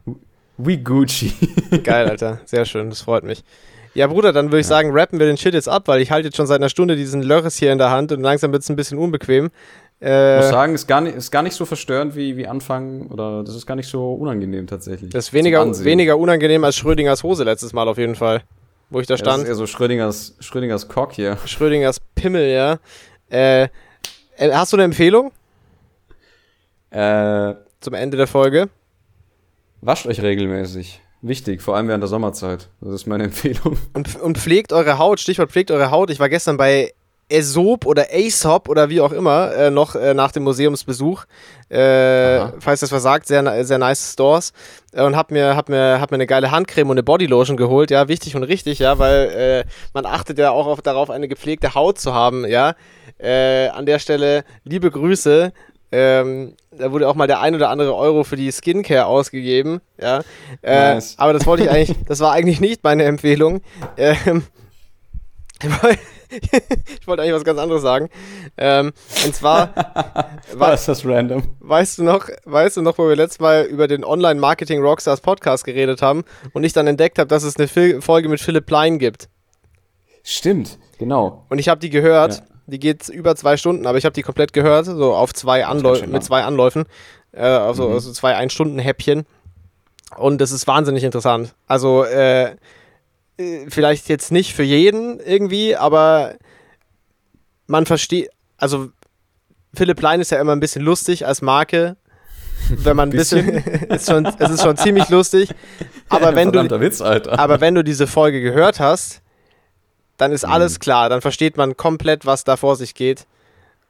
We 0.58 0.78
Gucci. 0.78 1.34
Geil, 1.84 2.10
Alter. 2.10 2.40
Sehr 2.46 2.66
schön, 2.66 2.90
das 2.90 3.02
freut 3.02 3.24
mich. 3.24 3.44
Ja, 3.94 4.08
Bruder, 4.08 4.32
dann 4.32 4.48
würde 4.48 4.60
ich 4.60 4.68
sagen, 4.68 4.92
rappen 4.94 5.20
wir 5.20 5.26
den 5.26 5.38
Shit 5.38 5.54
jetzt 5.54 5.68
ab, 5.68 5.88
weil 5.88 6.02
ich 6.02 6.12
halte 6.12 6.28
jetzt 6.30 6.38
schon 6.38 6.48
seit 6.48 6.58
einer 6.62 6.70
Stunde 6.70 6.96
diesen 6.96 7.22
Lörres 7.24 7.58
hier 7.58 7.72
in 7.74 7.78
der 7.78 7.90
Hand 7.92 8.12
und 8.12 8.22
langsam 8.22 8.52
wird 8.54 8.64
es 8.64 8.70
ein 8.70 8.76
bisschen 8.78 8.98
unbequem. 8.98 9.46
Ich 10.00 10.08
muss 10.08 10.10
Äh, 10.10 10.50
sagen, 10.50 10.74
ist 10.74 10.88
gar 10.88 11.02
nicht, 11.02 11.16
ist 11.16 11.30
gar 11.30 11.44
nicht 11.44 11.54
so 11.56 11.66
verstörend 11.66 12.16
wie, 12.16 12.36
wie 12.38 12.48
Anfang 12.48 13.08
oder 13.08 13.44
das 13.44 13.56
ist 13.56 13.66
gar 13.68 13.76
nicht 13.76 13.88
so 13.90 14.14
unangenehm 14.14 14.66
tatsächlich. 14.66 15.12
das 15.12 15.26
ist 15.28 15.34
weniger, 15.34 15.66
weniger 15.84 16.18
unangenehm 16.18 16.64
als 16.64 16.76
Schrödingers 16.78 17.22
Hose 17.24 17.44
letztes 17.44 17.74
Mal 17.74 17.88
auf 17.88 17.98
jeden 17.98 18.16
Fall. 18.16 18.42
Wo 18.90 19.00
ich 19.00 19.08
da 19.08 19.14
Ja, 19.16 19.18
das 19.18 19.28
stand. 19.34 19.44
ist 19.44 19.50
eher 19.50 19.56
so 19.56 19.68
Schrödingers, 19.68 20.36
Schrödingers 20.40 20.88
Cock 20.88 21.14
hier. 21.14 21.38
Schrödingers 21.46 22.00
Pimmel, 22.16 22.48
ja. 22.50 22.78
Äh, 23.30 23.64
äh, 24.38 24.52
hast 24.54 24.72
du 24.74 24.78
eine 24.78 24.86
Empfehlung 24.86 25.32
Äh, 26.90 27.54
zum 27.80 27.94
Ende 27.94 28.18
der 28.18 28.28
Folge? 28.28 28.70
Wascht 29.82 30.08
euch 30.08 30.22
regelmäßig. 30.22 31.02
Wichtig, 31.22 31.62
vor 31.62 31.76
allem 31.76 31.88
während 31.88 32.02
der 32.02 32.08
Sommerzeit. 32.08 32.70
Das 32.82 32.94
ist 32.94 33.06
meine 33.06 33.24
Empfehlung. 33.26 33.78
Und, 33.94 34.20
und 34.20 34.38
pflegt 34.38 34.74
eure 34.74 34.98
Haut, 34.98 35.20
Stichwort 35.20 35.52
pflegt 35.52 35.72
eure 35.72 35.92
Haut. 35.92 36.10
Ich 36.10 36.20
war 36.20 36.30
gestern 36.30 36.58
bei 36.58 36.94
Aesop 37.32 37.86
oder 37.86 38.08
Aesop 38.12 38.68
oder 38.68 38.90
wie 38.90 39.00
auch 39.00 39.12
immer, 39.12 39.54
äh, 39.54 39.72
noch 39.72 39.96
äh, 39.96 40.14
nach 40.14 40.32
dem 40.32 40.44
Museumsbesuch. 40.44 41.24
Äh, 41.70 42.48
falls 42.60 42.82
das 42.82 42.90
versagt, 42.90 43.28
sehr, 43.28 43.64
sehr 43.64 43.78
nice 43.78 44.14
Stores. 44.14 44.52
Äh, 44.92 45.04
und 45.04 45.16
hab 45.16 45.32
mir, 45.32 45.56
hab, 45.56 45.70
mir, 45.70 46.02
hab 46.02 46.12
mir 46.12 46.16
eine 46.16 46.28
geile 46.28 46.52
Handcreme 46.52 46.90
und 46.90 46.96
eine 46.96 47.04
Bodylotion 47.04 47.56
geholt. 47.56 47.92
Ja, 47.92 48.08
wichtig 48.08 48.36
und 48.36 48.44
richtig, 48.44 48.80
ja, 48.80 49.00
weil 49.00 49.30
äh, 49.30 49.72
man 49.94 50.06
achtet 50.06 50.38
ja 50.38 50.52
auch 50.52 50.68
auf, 50.68 50.82
darauf, 50.82 51.10
eine 51.10 51.28
gepflegte 51.28 51.74
Haut 51.74 52.00
zu 52.00 52.14
haben, 52.14 52.46
ja. 52.46 52.76
Äh, 53.18 53.68
an 53.70 53.86
der 53.86 54.00
Stelle 54.00 54.44
liebe 54.64 54.90
Grüße 54.90 55.54
Ähm, 55.92 56.56
da 56.72 56.92
wurde 56.92 57.10
auch 57.10 57.16
mal 57.16 57.28
der 57.28 57.42
ein 57.42 57.54
oder 57.54 57.70
andere 57.70 57.96
Euro 57.96 58.24
für 58.24 58.38
die 58.38 58.52
Skincare 58.52 59.06
ausgegeben. 59.06 59.82
Ja. 60.00 60.22
Äh, 60.62 60.96
Nice. 60.96 61.16
Aber 61.18 61.34
das 61.34 61.46
wollte 61.46 61.64
ich 61.64 61.70
eigentlich, 61.70 61.98
das 62.08 62.20
war 62.22 62.32
eigentlich 62.32 62.62
nicht 62.62 62.84
meine 62.84 63.04
Empfehlung. 63.04 63.62
Ähm, 63.98 64.44
ich 67.00 67.08
wollte 67.08 67.22
eigentlich 67.22 67.36
was 67.36 67.44
ganz 67.44 67.60
anderes 67.60 67.82
sagen. 67.82 68.10
Ähm, 68.58 68.94
und 69.26 69.36
zwar, 69.36 69.74
War 70.54 70.74
ist 70.74 70.88
das 70.88 71.06
random? 71.06 71.44
weißt 71.60 72.00
du 72.00 72.04
noch, 72.04 72.28
weißt 72.46 72.78
du 72.78 72.82
noch, 72.82 72.98
wo 72.98 73.08
wir 73.08 73.16
letztes 73.16 73.40
Mal 73.40 73.66
über 73.66 73.88
den 73.88 74.04
Online-Marketing 74.04 74.82
Rockstars 74.82 75.22
Podcast 75.22 75.66
geredet 75.66 76.02
haben 76.02 76.24
und 76.54 76.64
ich 76.64 76.74
dann 76.74 76.88
entdeckt 76.88 77.20
habe, 77.20 77.28
dass 77.28 77.44
es 77.44 77.58
eine 77.58 77.68
Folge 78.02 78.30
mit 78.30 78.40
Philipp 78.40 78.66
Plein 78.66 78.98
gibt. 78.98 79.30
Stimmt, 80.24 80.80
genau. 80.98 81.46
Und 81.50 81.60
ich 81.60 81.68
habe 81.68 81.80
die 81.80 81.90
gehört. 81.90 82.38
Ja. 82.38 82.44
Die 82.72 82.80
geht 82.80 83.10
über 83.10 83.36
zwei 83.36 83.58
Stunden, 83.58 83.86
aber 83.86 83.98
ich 83.98 84.06
habe 84.06 84.14
die 84.14 84.22
komplett 84.22 84.54
gehört, 84.54 84.86
so 84.86 85.14
auf 85.14 85.34
zwei 85.34 85.66
Anläufen, 85.66 86.10
mit 86.12 86.24
zwei 86.24 86.44
Anläufen, 86.44 86.86
äh, 87.34 87.42
also, 87.42 87.90
Mhm. 87.90 87.94
also 87.96 88.12
zwei 88.14 88.36
Ein-Stunden-Häppchen. 88.36 89.26
Und 90.18 90.40
das 90.40 90.52
ist 90.52 90.68
wahnsinnig 90.68 91.04
interessant. 91.04 91.54
Also, 91.68 92.06
äh, 92.06 92.52
äh, 93.38 93.66
vielleicht 93.70 94.08
jetzt 94.08 94.32
nicht 94.32 94.54
für 94.54 94.64
jeden 94.64 95.20
irgendwie, 95.20 95.76
aber 95.76 96.36
man 97.68 97.86
versteht, 97.86 98.30
also 98.58 98.90
Philipp 99.74 99.98
Plein 99.98 100.22
ist 100.22 100.32
ja 100.32 100.40
immer 100.40 100.52
ein 100.54 100.60
bisschen 100.60 100.82
lustig 100.84 101.26
als 101.26 101.42
Marke. 101.42 101.98
Wenn 102.70 102.96
man 102.96 103.10
ein 103.10 103.12
bisschen, 103.18 103.48
ist 103.90 104.10
schon, 104.10 104.26
es 104.26 104.50
ist 104.50 104.62
schon 104.62 104.78
ziemlich 104.78 105.10
lustig. 105.10 105.50
Aber 106.10 106.36
wenn 106.36 106.52
du, 106.52 106.80
Witz, 106.80 107.02
Alter. 107.02 107.38
aber 107.40 107.60
wenn 107.60 107.74
du 107.76 107.84
diese 107.84 108.06
Folge 108.08 108.40
gehört 108.42 108.80
hast, 108.80 109.21
dann 110.22 110.32
ist 110.32 110.46
alles 110.46 110.80
klar, 110.80 111.10
dann 111.10 111.22
versteht 111.22 111.58
man 111.58 111.76
komplett, 111.76 112.26
was 112.26 112.44
da 112.44 112.56
vor 112.56 112.76
sich 112.76 112.94
geht. 112.94 113.26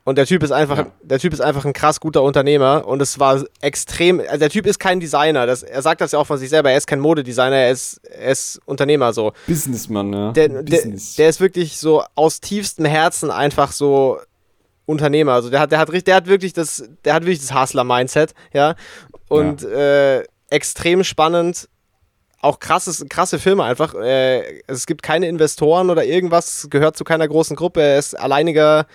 Und 0.04 0.18
der 0.18 0.26
Typ 0.26 0.42
ist 0.42 0.52
einfach, 0.52 0.78
Ja. 0.80 0.88
der 1.04 1.20
Typ 1.20 1.32
ist 1.34 1.42
einfach 1.42 1.64
ein 1.66 1.74
krass 1.74 2.00
guter 2.00 2.24
Unternehmer 2.24 2.88
und 2.88 3.02
es 3.02 3.20
war 3.20 3.44
extrem, 3.62 4.20
also 4.20 4.38
der 4.38 4.50
Typ 4.50 4.66
ist 4.66 4.80
kein 4.80 5.00
Designer, 5.00 5.46
das, 5.46 5.62
er 5.62 5.82
sagt 5.84 6.02
das 6.02 6.14
ja 6.14 6.20
auch 6.20 6.26
von 6.26 6.40
sich 6.40 6.50
selber, 6.50 6.72
er 6.72 6.78
ist 6.78 6.88
kein 6.88 7.00
Modedesigner, 7.00 7.56
er 7.58 7.70
ist, 7.72 8.02
er 8.06 8.32
ist 8.32 8.60
Unternehmer 8.66 9.14
so. 9.14 9.34
Businessmann, 9.46 10.12
ja. 10.12 10.32
Der, 10.32 10.48
der, 10.50 10.64
Business. 10.64 11.16
der 11.18 11.30
ist 11.30 11.40
wirklich 11.40 11.78
so 11.78 12.04
aus 12.16 12.40
tiefstem 12.42 12.86
Herzen 12.86 13.30
einfach 13.30 13.72
so 13.74 14.18
Unternehmer. 14.88 15.34
Also 15.34 15.50
der 15.52 15.60
hat, 15.60 15.72
der 15.72 15.78
hat, 15.80 15.90
richtig- 15.90 16.06
der 16.06 16.16
hat 16.16 16.26
wirklich 16.28 16.54
das, 16.54 16.84
der 17.06 17.14
hat 17.14 17.24
wirklich 17.24 17.46
das 17.46 17.54
Hustler-Mindset, 17.54 18.34
ja. 18.54 18.76
Und 19.28 19.64
Äh, 19.64 20.24
extrem 20.50 21.04
spannend. 21.04 21.70
Auch 22.42 22.60
krasses, 22.60 23.06
krasse 23.10 23.38
Filme 23.38 23.64
einfach. 23.64 23.94
Äh, 23.94 24.62
es 24.68 24.88
gibt 24.88 25.04
keine 25.04 25.28
Investoren 25.28 25.90
oder 25.90 26.04
irgendwas, 26.04 26.68
gehört 26.70 26.98
zu 26.98 27.04
keiner 27.04 27.28
großen 27.28 27.56
Gruppe. 27.56 27.82
Er 27.82 28.00
ist 28.00 28.20
alleiniger, 28.20 28.88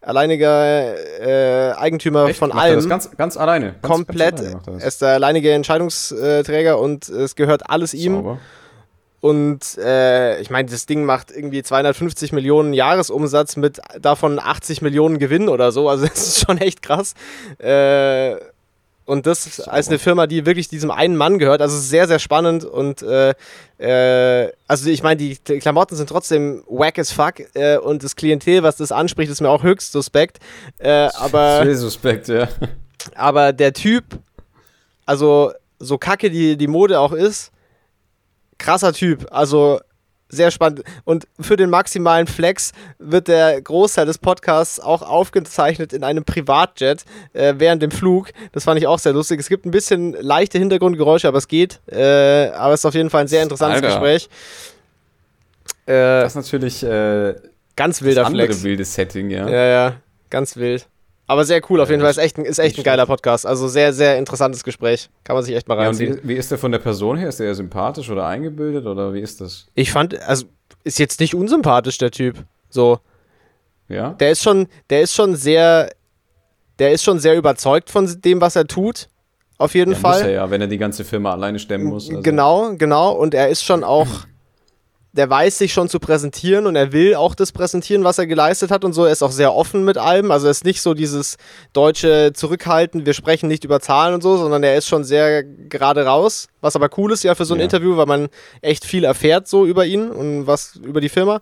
alleiniger 0.00 0.94
äh, 1.20 1.72
Eigentümer 1.72 2.28
Echt? 2.28 2.38
von 2.38 2.50
Macht 2.50 2.60
allem 2.60 2.88
ganz, 2.88 3.10
ganz 3.16 3.36
alleine. 3.36 3.74
Ganz, 3.82 3.94
komplett. 3.94 4.36
Ganz 4.36 4.42
alleine 4.42 4.62
er 4.66 4.80
er 4.80 4.86
ist 4.86 5.02
der 5.02 5.08
alleinige 5.08 5.52
Entscheidungsträger 5.52 6.78
und 6.78 7.08
es 7.08 7.34
gehört 7.34 7.68
alles 7.68 7.92
ihm. 7.92 8.14
Sauber. 8.14 8.38
Und 9.22 9.78
äh, 9.78 10.40
ich 10.40 10.50
meine, 10.50 10.68
das 10.68 10.86
Ding 10.86 11.04
macht 11.04 11.30
irgendwie 11.30 11.62
250 11.62 12.32
Millionen 12.32 12.72
Jahresumsatz 12.72 13.54
mit 13.54 13.80
davon 14.00 14.40
80 14.40 14.82
Millionen 14.82 15.20
Gewinn 15.20 15.48
oder 15.48 15.70
so. 15.70 15.88
Also 15.88 16.06
das 16.08 16.26
ist 16.26 16.44
schon 16.44 16.58
echt 16.58 16.82
krass. 16.82 17.14
Äh, 17.58 18.34
und 19.04 19.26
das 19.26 19.60
als 19.60 19.88
eine 19.88 19.98
Firma, 19.98 20.26
die 20.26 20.46
wirklich 20.46 20.68
diesem 20.68 20.90
einen 20.90 21.16
Mann 21.16 21.38
gehört. 21.38 21.60
Also 21.60 21.78
sehr, 21.78 22.06
sehr 22.06 22.18
spannend. 22.18 22.64
Und 22.64 23.02
äh, 23.02 23.34
äh, 23.78 24.52
also 24.68 24.88
ich 24.88 25.02
meine, 25.02 25.16
die 25.16 25.38
die 25.38 25.58
Klamotten 25.58 25.96
sind 25.96 26.08
trotzdem 26.08 26.62
wack 26.68 26.98
as 26.98 27.10
fuck. 27.10 27.40
Äh, 27.54 27.78
und 27.78 28.04
das 28.04 28.14
Klientel, 28.16 28.62
was 28.62 28.76
das 28.76 28.92
anspricht, 28.92 29.30
ist 29.30 29.40
mir 29.40 29.50
auch 29.50 29.62
höchst 29.62 29.92
suspekt. 29.92 30.38
Äh, 30.78 31.08
aber 31.14 31.64
Sehr 31.64 31.76
suspekt, 31.76 32.28
ja. 32.28 32.48
aber 33.14 33.52
der 33.52 33.72
Typ, 33.72 34.04
also 35.04 35.52
so 35.78 35.98
kacke 35.98 36.30
die, 36.30 36.56
die 36.56 36.68
Mode 36.68 37.00
auch 37.00 37.12
ist, 37.12 37.50
krasser 38.58 38.92
Typ. 38.92 39.26
Also 39.30 39.80
sehr 40.32 40.50
spannend. 40.50 40.82
Und 41.04 41.28
für 41.38 41.56
den 41.56 41.70
maximalen 41.70 42.26
Flex 42.26 42.72
wird 42.98 43.28
der 43.28 43.60
Großteil 43.60 44.06
des 44.06 44.18
Podcasts 44.18 44.80
auch 44.80 45.02
aufgezeichnet 45.02 45.92
in 45.92 46.02
einem 46.04 46.24
Privatjet 46.24 47.04
äh, 47.34 47.54
während 47.58 47.82
dem 47.82 47.90
Flug. 47.90 48.30
Das 48.52 48.64
fand 48.64 48.80
ich 48.80 48.86
auch 48.86 48.98
sehr 48.98 49.12
lustig. 49.12 49.38
Es 49.38 49.48
gibt 49.48 49.66
ein 49.66 49.70
bisschen 49.70 50.14
leichte 50.14 50.58
Hintergrundgeräusche, 50.58 51.28
aber 51.28 51.38
es 51.38 51.48
geht. 51.48 51.80
Äh, 51.86 52.48
aber 52.48 52.72
es 52.74 52.80
ist 52.80 52.86
auf 52.86 52.94
jeden 52.94 53.10
Fall 53.10 53.20
ein 53.22 53.28
sehr 53.28 53.42
interessantes 53.42 53.82
Alter. 53.82 53.88
Gespräch. 54.00 54.28
Äh, 55.86 55.92
Das 56.22 56.32
ist 56.32 56.36
natürlich 56.36 56.82
äh, 56.82 57.34
ganz 57.76 57.98
das 57.98 58.06
wilder 58.06 58.26
andere 58.26 58.46
Flex. 58.46 58.62
wilde 58.62 58.84
Setting, 58.84 59.30
ja. 59.30 59.48
Ja, 59.48 59.66
ja, 59.66 59.94
ganz 60.30 60.56
wild. 60.56 60.86
Aber 61.26 61.44
sehr 61.44 61.60
cool 61.70 61.80
auf 61.80 61.88
Ja, 61.88 61.92
jeden 61.92 62.02
Fall. 62.02 62.10
Ist 62.10 62.18
echt 62.18 62.36
ein, 62.38 62.44
ist 62.44 62.58
echt 62.58 62.76
ein 62.78 62.84
geiler 62.84 63.06
Podcast. 63.06 63.46
Also 63.46 63.68
sehr, 63.68 63.92
sehr 63.92 64.18
interessantes 64.18 64.64
Gespräch. 64.64 65.08
Kann 65.24 65.34
man 65.36 65.44
sich 65.44 65.54
echt 65.54 65.68
mal 65.68 65.74
Ja, 65.74 65.80
und 65.82 65.86
reinziehen. 65.86 66.18
wie, 66.22 66.28
wie 66.28 66.34
ist 66.34 66.50
der 66.50 66.58
von 66.58 66.72
der 66.72 66.78
Person 66.80 67.16
her? 67.16 67.28
Ist 67.28 67.38
der 67.38 67.46
eher 67.46 67.54
sympathisch 67.54 68.10
oder 68.10 68.26
eingebildet 68.26 68.86
oder 68.86 69.14
wie 69.14 69.20
ist 69.20 69.40
das? 69.40 69.66
Ich 69.74 69.92
fand, 69.92 70.20
also 70.22 70.46
ist 70.84 70.98
jetzt 70.98 71.20
nicht 71.20 71.34
unsympathisch, 71.34 71.96
der 71.98 72.10
Typ. 72.10 72.44
So. 72.68 72.98
Ja? 73.88 74.10
Der 74.14 74.32
ist 74.32 74.42
schon, 74.42 74.66
der 74.90 75.02
ist 75.02 75.14
schon 75.14 75.36
sehr, 75.36 75.90
der 76.78 76.92
ist 76.92 77.04
schon 77.04 77.18
sehr 77.18 77.36
überzeugt 77.36 77.90
von 77.90 78.20
dem, 78.22 78.40
was 78.40 78.56
er 78.56 78.66
tut. 78.66 79.08
Auf 79.58 79.74
jeden 79.74 79.92
ja, 79.92 79.98
Fall. 79.98 80.18
Muss 80.18 80.22
er 80.22 80.32
ja, 80.32 80.50
wenn 80.50 80.60
er 80.60 80.66
die 80.66 80.78
ganze 80.78 81.04
Firma 81.04 81.32
alleine 81.32 81.58
stemmen 81.60 81.84
muss. 81.84 82.08
Also. 82.10 82.22
Genau, 82.22 82.74
genau. 82.76 83.12
Und 83.12 83.32
er 83.32 83.48
ist 83.48 83.62
schon 83.62 83.84
auch, 83.84 84.08
der 85.14 85.28
weiß 85.28 85.58
sich 85.58 85.72
schon 85.74 85.88
zu 85.90 86.00
präsentieren 86.00 86.66
und 86.66 86.74
er 86.74 86.92
will 86.92 87.14
auch 87.16 87.34
das 87.34 87.52
präsentieren, 87.52 88.02
was 88.02 88.18
er 88.18 88.26
geleistet 88.26 88.70
hat 88.70 88.82
und 88.84 88.94
so. 88.94 89.04
Er 89.04 89.12
ist 89.12 89.22
auch 89.22 89.30
sehr 89.30 89.54
offen 89.54 89.84
mit 89.84 89.98
allem. 89.98 90.30
Also 90.30 90.46
er 90.46 90.52
ist 90.52 90.64
nicht 90.64 90.80
so 90.80 90.94
dieses 90.94 91.36
deutsche 91.74 92.32
Zurückhalten, 92.32 93.04
wir 93.04 93.12
sprechen 93.12 93.46
nicht 93.48 93.64
über 93.64 93.80
Zahlen 93.80 94.14
und 94.14 94.22
so, 94.22 94.38
sondern 94.38 94.62
er 94.62 94.76
ist 94.76 94.88
schon 94.88 95.04
sehr 95.04 95.42
gerade 95.44 96.06
raus. 96.06 96.48
Was 96.62 96.76
aber 96.76 96.88
cool 96.96 97.12
ist 97.12 97.24
ja 97.24 97.34
für 97.34 97.44
so 97.44 97.52
ein 97.54 97.58
Ja. 97.60 97.64
Interview, 97.64 97.96
weil 97.98 98.06
man 98.06 98.28
echt 98.62 98.86
viel 98.86 99.04
erfährt 99.04 99.48
so 99.48 99.66
über 99.66 99.84
ihn 99.84 100.10
und 100.10 100.46
was 100.46 100.76
über 100.76 101.02
die 101.02 101.10
Firma. 101.10 101.40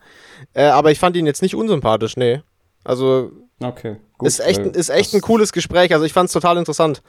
Äh, 0.52 0.64
aber 0.64 0.90
ich 0.90 0.98
fand 0.98 1.16
ihn 1.16 1.26
jetzt 1.26 1.42
nicht 1.42 1.54
unsympathisch, 1.54 2.16
nee. 2.16 2.42
Also 2.82 3.30
Okay, 3.62 3.96
gut. 4.18 4.26
ist 4.26 4.40
echt, 4.40 4.60
ist 4.60 4.88
echt 4.88 5.14
ein 5.14 5.20
cooles 5.20 5.52
Gespräch. 5.52 5.92
Also 5.92 6.04
ich 6.04 6.12
fand 6.12 6.26
es 6.26 6.32
total 6.32 6.56
interessant. 6.56 7.02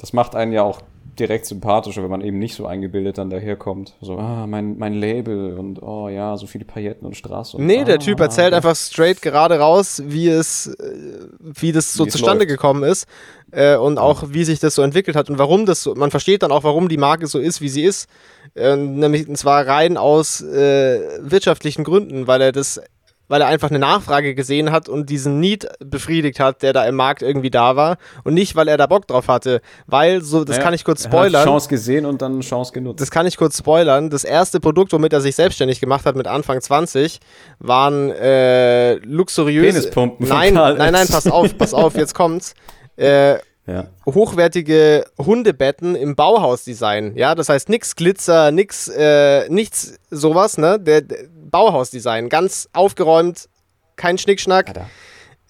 Das 0.00 0.12
macht 0.12 0.34
einen 0.34 0.52
ja 0.52 0.62
auch 0.62 0.80
direkt 1.18 1.46
sympathischer, 1.46 2.02
wenn 2.02 2.10
man 2.10 2.20
eben 2.20 2.38
nicht 2.38 2.54
so 2.54 2.66
eingebildet 2.66 3.18
dann 3.18 3.30
daherkommt. 3.30 3.94
So, 4.00 4.18
ah, 4.18 4.46
mein, 4.46 4.78
mein 4.78 4.94
Label 4.94 5.58
und 5.58 5.82
oh 5.82 6.08
ja, 6.08 6.36
so 6.36 6.46
viele 6.46 6.64
Pailletten 6.64 7.06
und 7.06 7.16
Straßen. 7.16 7.58
Und, 7.58 7.66
Nee, 7.66 7.80
ah, 7.80 7.84
der 7.84 7.98
Typ 7.98 8.20
erzählt 8.20 8.52
ah, 8.52 8.56
einfach 8.56 8.76
straight 8.76 9.22
gerade 9.22 9.58
raus, 9.58 10.02
wie 10.04 10.28
es, 10.28 10.66
äh, 10.66 11.26
wie 11.40 11.72
das 11.72 11.92
so 11.92 12.06
Wie 12.06 12.10
zustande 12.10 12.46
gekommen 12.46 12.82
ist 12.82 13.06
äh, 13.52 13.76
und 13.76 13.98
auch 13.98 14.24
wie 14.28 14.44
sich 14.44 14.58
das 14.58 14.74
so 14.74 14.82
entwickelt 14.82 15.16
hat 15.16 15.30
und 15.30 15.38
warum 15.38 15.66
das 15.66 15.82
so, 15.82 15.94
man 15.94 16.10
versteht 16.10 16.42
dann 16.42 16.52
auch, 16.52 16.64
warum 16.64 16.88
die 16.88 16.96
Marke 16.96 17.26
so 17.26 17.38
ist, 17.38 17.60
wie 17.60 17.68
sie 17.68 17.84
ist, 17.84 18.08
äh, 18.54 18.76
nämlich 18.76 19.28
und 19.28 19.36
zwar 19.36 19.66
rein 19.66 19.96
aus 19.96 20.40
äh, 20.40 21.00
wirtschaftlichen 21.20 21.84
Gründen, 21.84 22.26
weil 22.26 22.40
er 22.40 22.52
das, 22.52 22.80
weil 23.28 23.40
er 23.40 23.46
einfach 23.46 23.70
eine 23.70 23.78
Nachfrage 23.78 24.34
gesehen 24.34 24.70
hat 24.70 24.88
und 24.88 25.10
diesen 25.10 25.40
Need 25.40 25.66
befriedigt 25.80 26.40
hat, 26.40 26.62
der 26.62 26.72
da 26.72 26.84
im 26.84 26.94
Markt 26.94 27.22
irgendwie 27.22 27.50
da 27.50 27.76
war 27.76 27.96
und 28.24 28.34
nicht, 28.34 28.56
weil 28.56 28.68
er 28.68 28.76
da 28.76 28.86
Bock 28.86 29.06
drauf 29.06 29.28
hatte, 29.28 29.60
weil 29.86 30.20
so, 30.22 30.44
das 30.44 30.56
Ja, 30.56 30.62
kann 30.62 30.74
ich 30.74 30.84
kurz 30.84 31.04
er 31.04 31.10
hat 31.10 31.12
spoilern. 31.12 31.44
Chance 31.44 31.68
gesehen 31.68 32.06
und 32.06 32.22
dann 32.22 32.40
Chance 32.40 32.72
genutzt. 32.72 33.00
Das 33.00 33.10
kann 33.10 33.26
ich 33.26 33.36
kurz 33.36 33.58
spoilern. 33.58 34.10
Das 34.10 34.24
erste 34.24 34.60
Produkt, 34.60 34.92
womit 34.92 35.12
er 35.12 35.20
sich 35.20 35.36
selbstständig 35.36 35.80
gemacht 35.80 36.06
hat 36.06 36.16
mit 36.16 36.26
Anfang 36.26 36.60
20, 36.60 37.20
waren 37.58 38.10
äh, 38.10 38.94
luxuriöse. 38.96 39.80
Penispumpen 39.80 40.28
Nein, 40.28 40.54
nein, 40.54 40.76
nein, 40.76 41.06
pass 41.08 41.26
auf, 41.26 41.56
pass 41.56 41.74
auf, 41.74 41.94
jetzt 41.96 42.14
kommt's. 42.14 42.54
Äh, 42.96 43.38
ja. 43.66 43.86
hochwertige 44.04 45.06
Hundebetten 45.18 45.94
im 45.94 46.14
Bauhausdesign. 46.14 47.16
Ja, 47.16 47.34
das 47.34 47.48
heißt 47.48 47.68
nix 47.68 47.96
Glitzer, 47.96 48.50
nix, 48.50 48.88
äh, 48.88 49.48
nichts 49.48 49.98
sowas, 50.10 50.58
ne? 50.58 50.78
Der, 50.78 51.00
der 51.00 51.18
Bauhausdesign, 51.50 52.28
ganz 52.28 52.68
aufgeräumt, 52.72 53.48
kein 53.96 54.18
Schnickschnack. 54.18 54.68
Alter. 54.68 54.86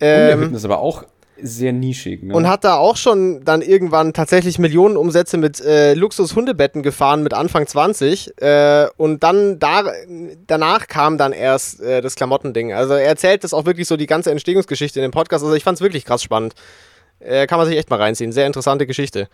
Ähm, 0.01 0.55
ist 0.55 0.64
aber 0.64 0.78
auch 0.78 1.05
sehr 1.40 1.72
nischig. 1.72 2.22
Ne? 2.22 2.34
und 2.34 2.49
hat 2.49 2.64
da 2.64 2.76
auch 2.76 2.97
schon 2.97 3.45
dann 3.45 3.61
irgendwann 3.61 4.12
tatsächlich 4.12 4.59
Millionen 4.59 4.97
Umsätze 4.97 5.36
mit 5.36 5.61
äh, 5.61 5.95
Luxus-Hundebetten 5.95 6.82
gefahren 6.82 7.22
mit 7.22 7.34
Anfang 7.34 7.66
20. 7.66 8.40
Äh, 8.40 8.86
und 8.97 9.22
dann 9.22 9.59
da, 9.59 9.84
danach 10.47 10.86
kam 10.86 11.18
dann 11.18 11.32
erst 11.32 11.80
äh, 11.80 12.01
das 12.01 12.14
Klamottending. 12.14 12.72
Also 12.72 12.95
er 12.95 13.07
erzählt 13.07 13.45
das 13.45 13.53
auch 13.53 13.66
wirklich 13.66 13.88
so 13.88 13.97
die 13.97 14.07
ganze 14.07 14.30
Entstehungsgeschichte 14.30 15.01
in 15.01 15.03
dem 15.03 15.11
Podcast. 15.11 15.45
Also 15.45 15.55
ich 15.57 15.64
fand 15.64 15.76
es 15.76 15.82
wirklich 15.82 16.05
krass 16.05 16.22
spannend. 16.22 16.55
Äh, 17.18 17.47
kann 17.47 17.59
man 17.59 17.66
sich 17.66 17.76
echt 17.76 17.90
mal 17.90 18.01
reinziehen. 18.01 18.32
Sehr 18.32 18.47
interessante 18.47 18.86
Geschichte. 18.86 19.28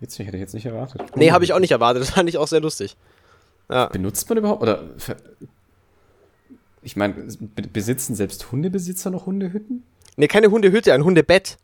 Witzig, 0.00 0.26
hätte 0.26 0.36
ich 0.36 0.40
jetzt 0.40 0.54
nicht 0.54 0.66
erwartet. 0.66 1.02
Nee, 1.14 1.30
habe 1.32 1.44
ich 1.44 1.52
auch 1.52 1.60
nicht 1.60 1.70
erwartet. 1.70 2.02
Das 2.02 2.10
fand 2.10 2.28
ich 2.28 2.38
auch 2.38 2.48
sehr 2.48 2.60
lustig. 2.60 2.96
Ja. 3.70 3.86
Benutzt 3.86 4.28
man 4.28 4.38
überhaupt? 4.38 4.62
Oder 4.62 4.82
ich 6.82 6.96
meine, 6.96 7.14
be- 7.14 7.62
besitzen 7.72 8.14
selbst 8.14 8.50
Hundebesitzer 8.50 9.10
noch 9.10 9.26
Hundehütten? 9.26 9.84
Nee, 10.16 10.28
keine 10.28 10.50
Hundehütte, 10.50 10.92
ein 10.92 11.04
Hundebett. 11.04 11.56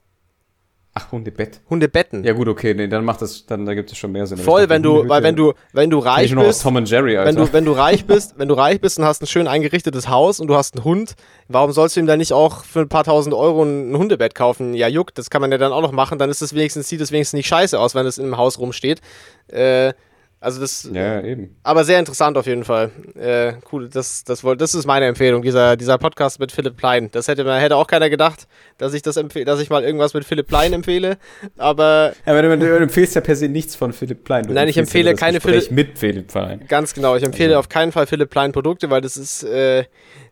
Ach, 0.94 1.12
Hundebett. 1.12 1.60
Hundebetten. 1.70 2.24
Ja 2.24 2.32
gut, 2.32 2.48
okay, 2.48 2.74
nee, 2.74 2.88
dann 2.88 3.04
macht 3.04 3.22
das, 3.22 3.46
dann 3.46 3.66
da 3.66 3.74
gibt 3.74 3.92
es 3.92 3.98
schon 3.98 4.10
mehr 4.10 4.26
Sinn. 4.26 4.38
Voll, 4.38 4.68
wenn 4.68 4.82
du, 4.82 5.08
weil 5.08 5.22
wenn 5.22 5.36
du, 5.36 5.52
wenn 5.72 5.90
du 5.90 5.98
reich 5.98 6.34
bist, 6.34 6.62
Tom 6.62 6.74
und 6.76 6.90
Jerry, 6.90 7.16
wenn 7.18 7.36
du, 7.36 7.52
wenn 7.52 7.64
du 7.64 7.72
reich 7.72 8.04
bist, 8.06 8.36
wenn 8.38 8.48
du 8.48 8.54
reich 8.54 8.80
bist 8.80 8.98
und 8.98 9.04
hast 9.04 9.22
ein 9.22 9.26
schön 9.28 9.46
eingerichtetes 9.46 10.08
Haus 10.08 10.40
und 10.40 10.48
du 10.48 10.56
hast 10.56 10.74
einen 10.74 10.84
Hund, 10.84 11.14
warum 11.46 11.70
sollst 11.72 11.94
du 11.94 12.00
ihm 12.00 12.06
dann 12.06 12.18
nicht 12.18 12.32
auch 12.32 12.64
für 12.64 12.80
ein 12.80 12.88
paar 12.88 13.04
tausend 13.04 13.34
Euro 13.34 13.62
ein 13.62 13.96
Hundebett 13.96 14.34
kaufen? 14.34 14.74
Ja, 14.74 14.88
juckt, 14.88 15.18
das 15.18 15.30
kann 15.30 15.40
man 15.40 15.52
ja 15.52 15.58
dann 15.58 15.72
auch 15.72 15.82
noch 15.82 15.92
machen, 15.92 16.18
dann 16.18 16.30
ist 16.30 16.42
es 16.42 16.52
wenigstens, 16.54 16.88
sieht 16.88 17.00
es 17.00 17.12
wenigstens 17.12 17.36
nicht 17.36 17.48
scheiße 17.48 17.78
aus, 17.78 17.94
wenn 17.94 18.06
es 18.06 18.18
im 18.18 18.36
Haus 18.36 18.58
rumsteht. 18.58 19.00
Äh, 19.48 19.92
also 20.40 20.60
das, 20.60 20.88
ja, 20.92 21.20
ja, 21.20 21.22
eben. 21.22 21.56
aber 21.64 21.84
sehr 21.84 21.98
interessant 21.98 22.36
auf 22.36 22.46
jeden 22.46 22.64
Fall. 22.64 22.90
Äh, 23.18 23.54
cool, 23.72 23.88
das, 23.88 24.22
das, 24.24 24.42
das 24.56 24.74
ist 24.74 24.86
meine 24.86 25.06
Empfehlung, 25.06 25.42
dieser, 25.42 25.76
dieser 25.76 25.98
Podcast 25.98 26.38
mit 26.38 26.52
Philipp 26.52 26.76
Plein. 26.76 27.10
Das 27.10 27.26
hätte, 27.28 27.42
man- 27.44 27.60
hätte 27.60 27.74
auch 27.76 27.86
keiner 27.88 28.08
gedacht, 28.08 28.46
dass 28.78 28.94
ich 28.94 29.02
das 29.02 29.16
empfehle, 29.16 29.44
dass 29.44 29.60
ich 29.60 29.68
mal 29.70 29.82
irgendwas 29.82 30.14
mit 30.14 30.24
Philipp 30.24 30.46
Plein 30.46 30.72
empfehle. 30.72 31.18
Aber 31.56 32.12
Ja, 32.24 32.32
aber 32.32 32.42
du, 32.42 32.56
du 32.58 32.76
empfehlst 32.78 33.14
ja 33.16 33.20
per 33.20 33.34
se 33.36 33.48
nichts 33.48 33.74
von 33.74 33.92
Philipp 33.92 34.22
Plein. 34.24 34.44
Du 34.46 34.52
Nein, 34.52 34.68
ich 34.68 34.78
empfehle 34.78 35.06
ja 35.06 35.12
das 35.12 35.20
keine 35.20 35.40
Philipp- 35.40 35.70
mit 35.72 35.98
Philipp 35.98 36.28
Plein. 36.28 36.64
Ganz 36.68 36.94
genau. 36.94 37.16
Ich 37.16 37.24
empfehle 37.24 37.50
Also- 37.50 37.58
auf 37.60 37.68
keinen 37.68 37.90
Fall 37.92 38.06
Philipp 38.06 38.30
Plein 38.30 38.52
Produkte, 38.52 38.90
weil 38.90 39.00
das 39.00 39.16
ist 39.16 39.42
äh, 39.42 39.84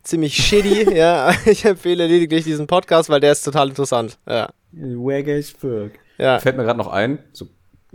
ziemlich 0.05 0.37
shitty. 0.37 0.95
ja, 0.97 1.33
ich 1.47 1.65
empfehle 1.65 2.07
lediglich 2.07 2.45
diesen 2.45 2.67
Podcast, 2.69 3.09
weil 3.11 3.21
der 3.21 3.33
ist 3.33 3.43
total 3.43 3.69
interessant. 3.71 4.19
Ja, 4.29 4.51
Wag 4.73 5.27
as 5.29 5.51
fuck. 5.51 5.91
ja. 6.19 6.39
Fällt 6.39 6.57
mir 6.57 6.63
gerade 6.65 6.79
noch 6.79 6.89
ein, 6.93 7.19
so 7.33 7.47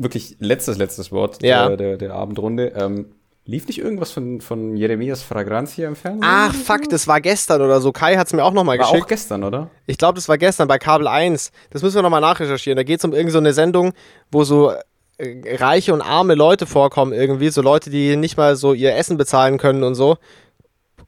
wirklich 0.04 0.36
letztes, 0.40 0.78
letztes 0.78 1.12
Wort 1.12 1.42
Ja. 1.44 1.68
der, 1.70 1.78
der, 1.78 1.98
der 1.98 2.14
Abendrunde. 2.14 2.74
Ähm, 2.76 3.08
lief 3.46 3.68
nicht 3.68 3.80
irgendwas 3.80 4.12
von, 4.12 4.40
von 4.42 4.78
Jeremias 4.78 5.24
Fragrantia 5.24 5.88
im 5.88 5.96
Fernsehen? 5.96 6.24
Ach, 6.24 6.54
fuck, 6.54 6.88
das 6.90 7.08
war 7.08 7.20
gestern 7.22 7.62
oder 7.62 7.82
so. 7.82 7.92
Kai 7.92 8.16
hat 8.16 8.28
es 8.28 8.34
mir 8.34 8.44
auch 8.44 8.54
nochmal 8.54 8.78
War 8.78 8.86
geschickt. 8.86 9.04
auch 9.04 9.08
gestern, 9.08 9.44
oder? 9.44 9.70
Ich 9.88 9.98
glaube, 9.98 10.16
das 10.16 10.30
war 10.30 10.38
gestern 10.38 10.68
bei 10.68 10.78
Kabel 10.78 11.08
1. 11.08 11.52
Das 11.72 11.82
müssen 11.82 11.96
wir 11.96 12.02
nochmal 12.04 12.22
nachrecherchieren. 12.22 12.78
Da 12.78 12.84
geht 12.84 13.00
es 13.00 13.06
um 13.06 13.12
irgendeine 13.12 13.32
so 13.32 13.38
eine 13.40 13.54
Sendung, 13.54 13.94
wo 14.32 14.44
so 14.44 14.72
äh, 15.18 15.56
reiche 15.56 15.94
und 15.94 16.02
arme 16.02 16.36
Leute 16.36 16.66
vorkommen 16.68 17.14
irgendwie. 17.14 17.50
So 17.50 17.62
Leute, 17.62 17.90
die 17.90 18.16
nicht 18.16 18.38
mal 18.38 18.56
so 18.56 18.74
ihr 18.74 18.96
Essen 18.96 19.18
bezahlen 19.18 19.58
können 19.58 19.84
und 19.84 19.96
so. 19.96 20.18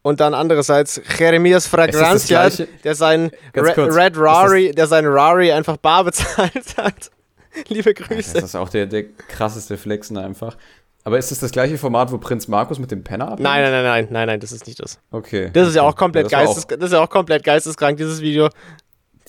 Und 0.02 0.20
dann 0.20 0.34
andererseits 0.34 1.00
Jeremias 1.18 1.66
Fragrantia, 1.68 2.50
der 2.84 2.96
seinen 2.96 3.32
Re 3.56 3.96
Red 3.96 4.18
Rari, 4.18 4.72
der 4.72 4.88
seinen 4.88 5.08
Rari 5.08 5.52
einfach 5.54 5.78
bar 5.78 6.04
bezahlt 6.04 6.52
hat. 6.78 7.10
Liebe 7.68 7.94
Das 7.94 8.08
Grüße. 8.08 8.38
ist 8.40 8.56
auch 8.56 8.70
der, 8.70 8.86
der 8.86 9.04
krasseste 9.04 9.78
Flexen 9.78 10.18
einfach. 10.18 10.58
Aber 11.06 11.18
ist 11.18 11.32
das 11.32 11.40
das 11.40 11.52
gleiche 11.52 11.78
Format, 11.78 12.12
wo 12.12 12.18
Prinz 12.18 12.48
Markus 12.48 12.80
mit 12.80 12.90
dem 12.92 13.04
Penner 13.04 13.26
abhängt? 13.26 13.42
Nein, 13.42 13.62
nein, 13.64 13.72
nein, 13.72 13.84
nein, 13.84 14.08
nein, 14.10 14.28
nein, 14.28 14.40
das 14.40 14.52
ist 14.54 14.66
nicht 14.68 14.80
das. 14.82 15.00
Okay. 15.12 15.50
Das 15.52 15.68
ist 15.68 15.76
ja 15.76 15.82
auch 15.84 15.96
komplett 15.98 16.26
das 16.28 16.32
war 16.32 16.46
geistes, 16.46 16.66
das 16.68 16.80
ist 16.82 16.94
ja 16.94 17.02
auch 17.04 17.10
komplett 17.10 17.44
geisteskrank, 17.44 17.98
dieses 17.98 18.22
Video. 18.22 18.48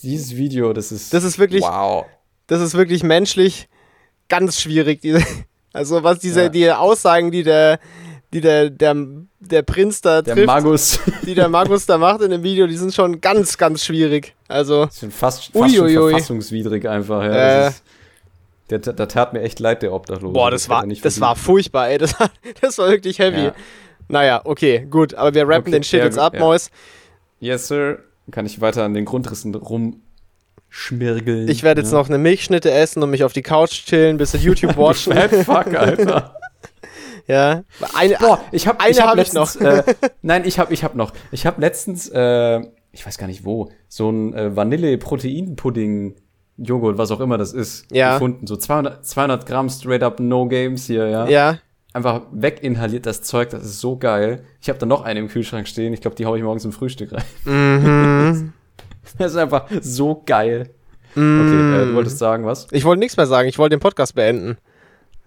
Dieses 0.01 0.35
Video, 0.35 0.71
das 0.73 0.91
ist. 0.91 1.13
Das 1.13 1.23
ist 1.25 1.37
wirklich, 1.37 1.63
Wow. 1.63 2.05
das 2.47 2.61
ist 2.61 2.75
wirklich 2.75 3.03
menschlich 3.03 3.67
ganz 4.29 4.61
schwierig. 4.61 5.01
Diese, 5.01 5.21
also 5.73 6.01
was 6.03 6.19
diese, 6.19 6.43
Ja. 6.43 6.49
die 6.49 6.71
Aussagen, 6.71 7.31
die 7.31 7.43
der, 7.43 7.79
die 8.33 8.39
der, 8.39 8.69
der, 8.69 8.95
der 9.41 9.61
Prinz 9.61 9.99
da 10.01 10.21
Der 10.21 10.33
trifft, 10.35 10.47
Magus. 10.47 10.99
die 11.25 11.35
der 11.35 11.49
Magus 11.49 11.85
da 11.85 11.97
macht 12.07 12.21
in 12.21 12.31
dem 12.31 12.43
Video, 12.43 12.67
die 12.67 12.77
sind 12.77 12.93
schon 12.93 13.19
ganz, 13.19 13.57
ganz 13.57 13.83
schwierig. 13.83 14.33
Also, 14.47 14.85
Das 14.85 14.99
schon 14.99 15.11
fast, 15.11 15.51
fast 15.51 15.75
schon 15.75 15.89
verfassungswidrig 15.89 16.87
einfach. 16.87 17.21
Ja, 17.23 17.67
Äh. 17.67 17.71
Das 18.67 18.81
der, 18.81 18.93
der, 18.93 19.07
tat 19.07 19.33
mir 19.33 19.41
echt 19.41 19.59
leid, 19.59 19.81
der 19.81 19.93
Obdachlose. 19.93 20.33
boah, 20.33 20.49
das 20.49 20.69
hat 20.69 20.87
war, 20.87 20.87
das 20.87 21.21
war 21.21 21.35
furchtbar, 21.35 21.89
ey. 21.89 21.97
Das 21.97 22.19
war, 22.19 22.29
das 22.61 22.77
war 22.77 22.89
wirklich 22.89 23.19
heavy. 23.19 23.45
Ja. 23.45 23.53
Naja, 24.07 24.41
okay, 24.43 24.85
gut, 24.89 25.13
aber 25.15 25.33
wir 25.33 25.47
rappen 25.47 25.61
Okay, 25.61 25.71
den 25.71 25.83
Shit 25.83 25.99
ja, 25.99 26.05
jetzt 26.05 26.19
ab, 26.19 26.33
ja. 26.33 26.39
Mois. 26.39 26.69
Yes, 27.39 27.67
Sir. 27.67 27.99
Kann 28.31 28.45
ich 28.45 28.59
weiter 28.61 28.83
an 28.83 28.93
den 28.93 29.05
Grundrissen 29.05 29.53
rumschmirgeln. 29.53 31.47
Ich 31.47 31.63
werde 31.63 31.81
jetzt 31.81 31.91
ja. 31.91 31.99
noch 31.99 32.09
eine 32.09 32.17
Milchschnitte 32.17 32.71
essen 32.71 33.03
und 33.03 33.11
mich 33.11 33.23
auf 33.23 33.33
die 33.33 33.43
Couch 33.43 33.85
chillen, 33.85 34.17
bisschen 34.17 34.41
YouTube 34.41 34.77
watchen. 34.77 35.13
Fat 35.15 35.31
fuck, 35.31 35.75
Alter. 35.75 36.35
ja. 37.27 37.63
Eine, 37.93 38.17
Boah, 38.19 38.41
ich 38.51 38.67
habe 38.67 38.79
Eine 38.79 38.91
ich 38.91 38.99
hab 38.99 39.09
hab 39.09 39.17
ich 39.17 39.31
letztens, 39.33 39.55
Äh, 39.57 39.83
nein, 40.23 40.43
ich 40.45 40.57
habe 40.57 40.73
ich 40.73 40.83
hab 40.83 40.95
noch. 40.95 41.13
Ich 41.31 41.45
habe 41.45 41.61
letztens, 41.61 42.09
äh, 42.09 42.61
ich 42.91 43.05
weiß 43.05 43.19
gar 43.19 43.27
nicht 43.27 43.45
wo, 43.45 43.71
so 43.87 44.09
ein 44.09 44.33
äh, 44.33 44.55
Vanille-Protein-Pudding. 44.55 46.15
Joghurt, 46.57 46.97
was 46.97 47.11
auch 47.11 47.19
immer 47.19 47.37
das 47.37 47.53
ist, 47.53 47.85
Ja. 47.91 48.13
gefunden. 48.13 48.47
So 48.47 48.55
200, 48.55 49.05
200 49.05 49.45
Gramm 49.45 49.69
straight 49.69 50.03
up 50.03 50.19
No 50.19 50.47
Games 50.47 50.85
hier, 50.85 51.07
ja. 51.07 51.27
ja. 51.27 51.57
Einfach 51.93 52.21
weginhaliert 52.31 53.05
das 53.05 53.21
Zeug, 53.21 53.49
das 53.49 53.63
ist 53.63 53.79
so 53.79 53.97
geil. 53.97 54.43
Ich 54.61 54.67
habe 54.69 54.77
da 54.79 54.85
noch 54.85 55.03
eine 55.03 55.19
im 55.19 55.27
Kühlschrank 55.29 55.67
stehen. 55.67 55.93
Ich 55.93 56.01
glaube, 56.01 56.15
die 56.15 56.25
hau 56.25 56.35
ich 56.35 56.43
morgens 56.43 56.65
im 56.65 56.71
Frühstück 56.73 57.11
rein. 57.13 57.23
Mhm. 57.45 58.53
Das 59.19 59.31
ist 59.33 59.37
einfach 59.37 59.67
so 59.81 60.23
geil. 60.25 60.71
Mm. 61.13 61.39
Okay, 61.39 61.83
äh, 61.83 61.85
du 61.85 61.93
wolltest 61.93 62.17
sagen, 62.17 62.43
was? 62.43 62.65
Ich 62.71 62.83
wollte 62.83 62.99
nichts 62.99 63.15
mehr 63.17 63.27
sagen, 63.27 63.47
ich 63.47 63.59
wollte 63.59 63.75
den 63.77 63.79
Podcast 63.79 64.15
beenden. 64.15 64.57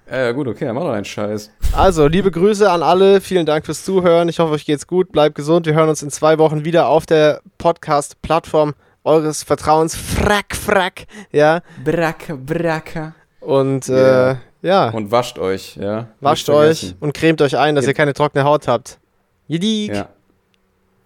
Äh, 0.07 0.35
gut, 0.35 0.49
okay, 0.49 0.65
dann 0.65 0.75
mach 0.75 0.83
doch 0.83 0.93
einen 0.93 1.05
Scheiß. 1.05 1.51
Also, 1.73 2.07
liebe 2.09 2.31
Grüße 2.31 2.71
an 2.71 2.83
alle. 2.83 3.21
Vielen 3.21 3.47
Dank 3.47 3.67
fürs 3.67 3.85
Zuhören. 3.85 4.29
Ich 4.29 4.41
hoffe, 4.41 4.53
euch 4.55 4.67
geht's 4.67 4.87
gut. 4.87 5.13
Bleibt 5.13 5.37
gesund. 5.37 5.65
Wir 5.67 5.75
hören 5.75 5.89
uns 5.89 6.03
in 6.03 6.11
zwei 6.11 6.39
Wochen 6.39 6.65
wieder 6.65 6.89
auf 6.89 7.07
der 7.07 7.41
Podcast-Plattform 7.59 8.75
eures 9.05 9.43
Vertrauens. 9.43 9.95
Frack, 9.97 10.55
frack. 10.57 11.07
Ja. 11.33 11.63
Bracka, 11.85 12.37
bracka. 12.37 13.15
Und 13.41 13.89
Ja. 13.89 14.33
äh, 14.33 14.37
ja, 14.63 14.91
Und 14.91 15.11
wascht 15.11 15.39
euch, 15.39 15.77
ja. 15.77 16.09
wascht 16.21 16.49
euch 16.51 16.95
und 17.01 17.15
cremt 17.15 17.41
euch 17.41 17.57
ein, 17.57 17.75
dass 17.75 17.85
Ja. 17.85 17.91
ihr 17.93 17.95
keine 17.95 18.13
trockene 18.15 18.45
Haut 18.45 18.67
habt. 18.69 18.99
Jedik. 19.47 19.95
Ja. 19.95 20.09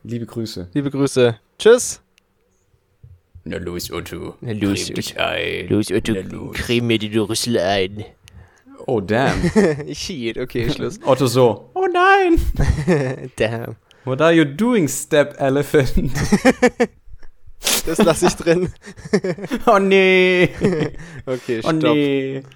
Liebe 0.05 0.27
Grüße. 0.27 0.69
Liebe 0.73 0.91
Grüße. 0.91 1.39
Tschüss. 1.59 2.01
Na 3.45 3.59
los, 3.59 3.91
Otto. 3.91 4.37
Na 4.41 4.53
los, 4.53 4.87
Crem 4.87 4.95
dich 4.95 5.21
ein. 5.21 5.69
Los, 5.69 5.91
Otto, 5.93 6.13
los. 6.13 6.55
creme 6.55 6.87
mir 6.87 6.99
die 6.99 7.17
Rüssel 7.19 7.59
ein. 7.59 8.05
Oh, 8.87 9.01
damn. 9.01 9.35
Shit, 9.93 10.39
okay, 10.39 10.69
Schluss. 10.71 10.99
Otto 11.05 11.27
so. 11.27 11.71
Oh 11.75 11.87
nein. 11.87 12.41
Damn. 13.37 13.77
What 14.05 14.21
are 14.21 14.33
you 14.33 14.45
doing, 14.45 14.89
Step 14.89 15.37
Elephant? 15.39 16.11
Das 17.87 17.99
lasse 17.99 18.27
ich 18.27 18.35
drin. 18.37 18.73
oh 19.67 19.79
nee. 19.79 20.49
Okay, 21.27 21.61
Oh 21.63 21.69
stopp. 21.71 21.95
nee. 21.95 22.43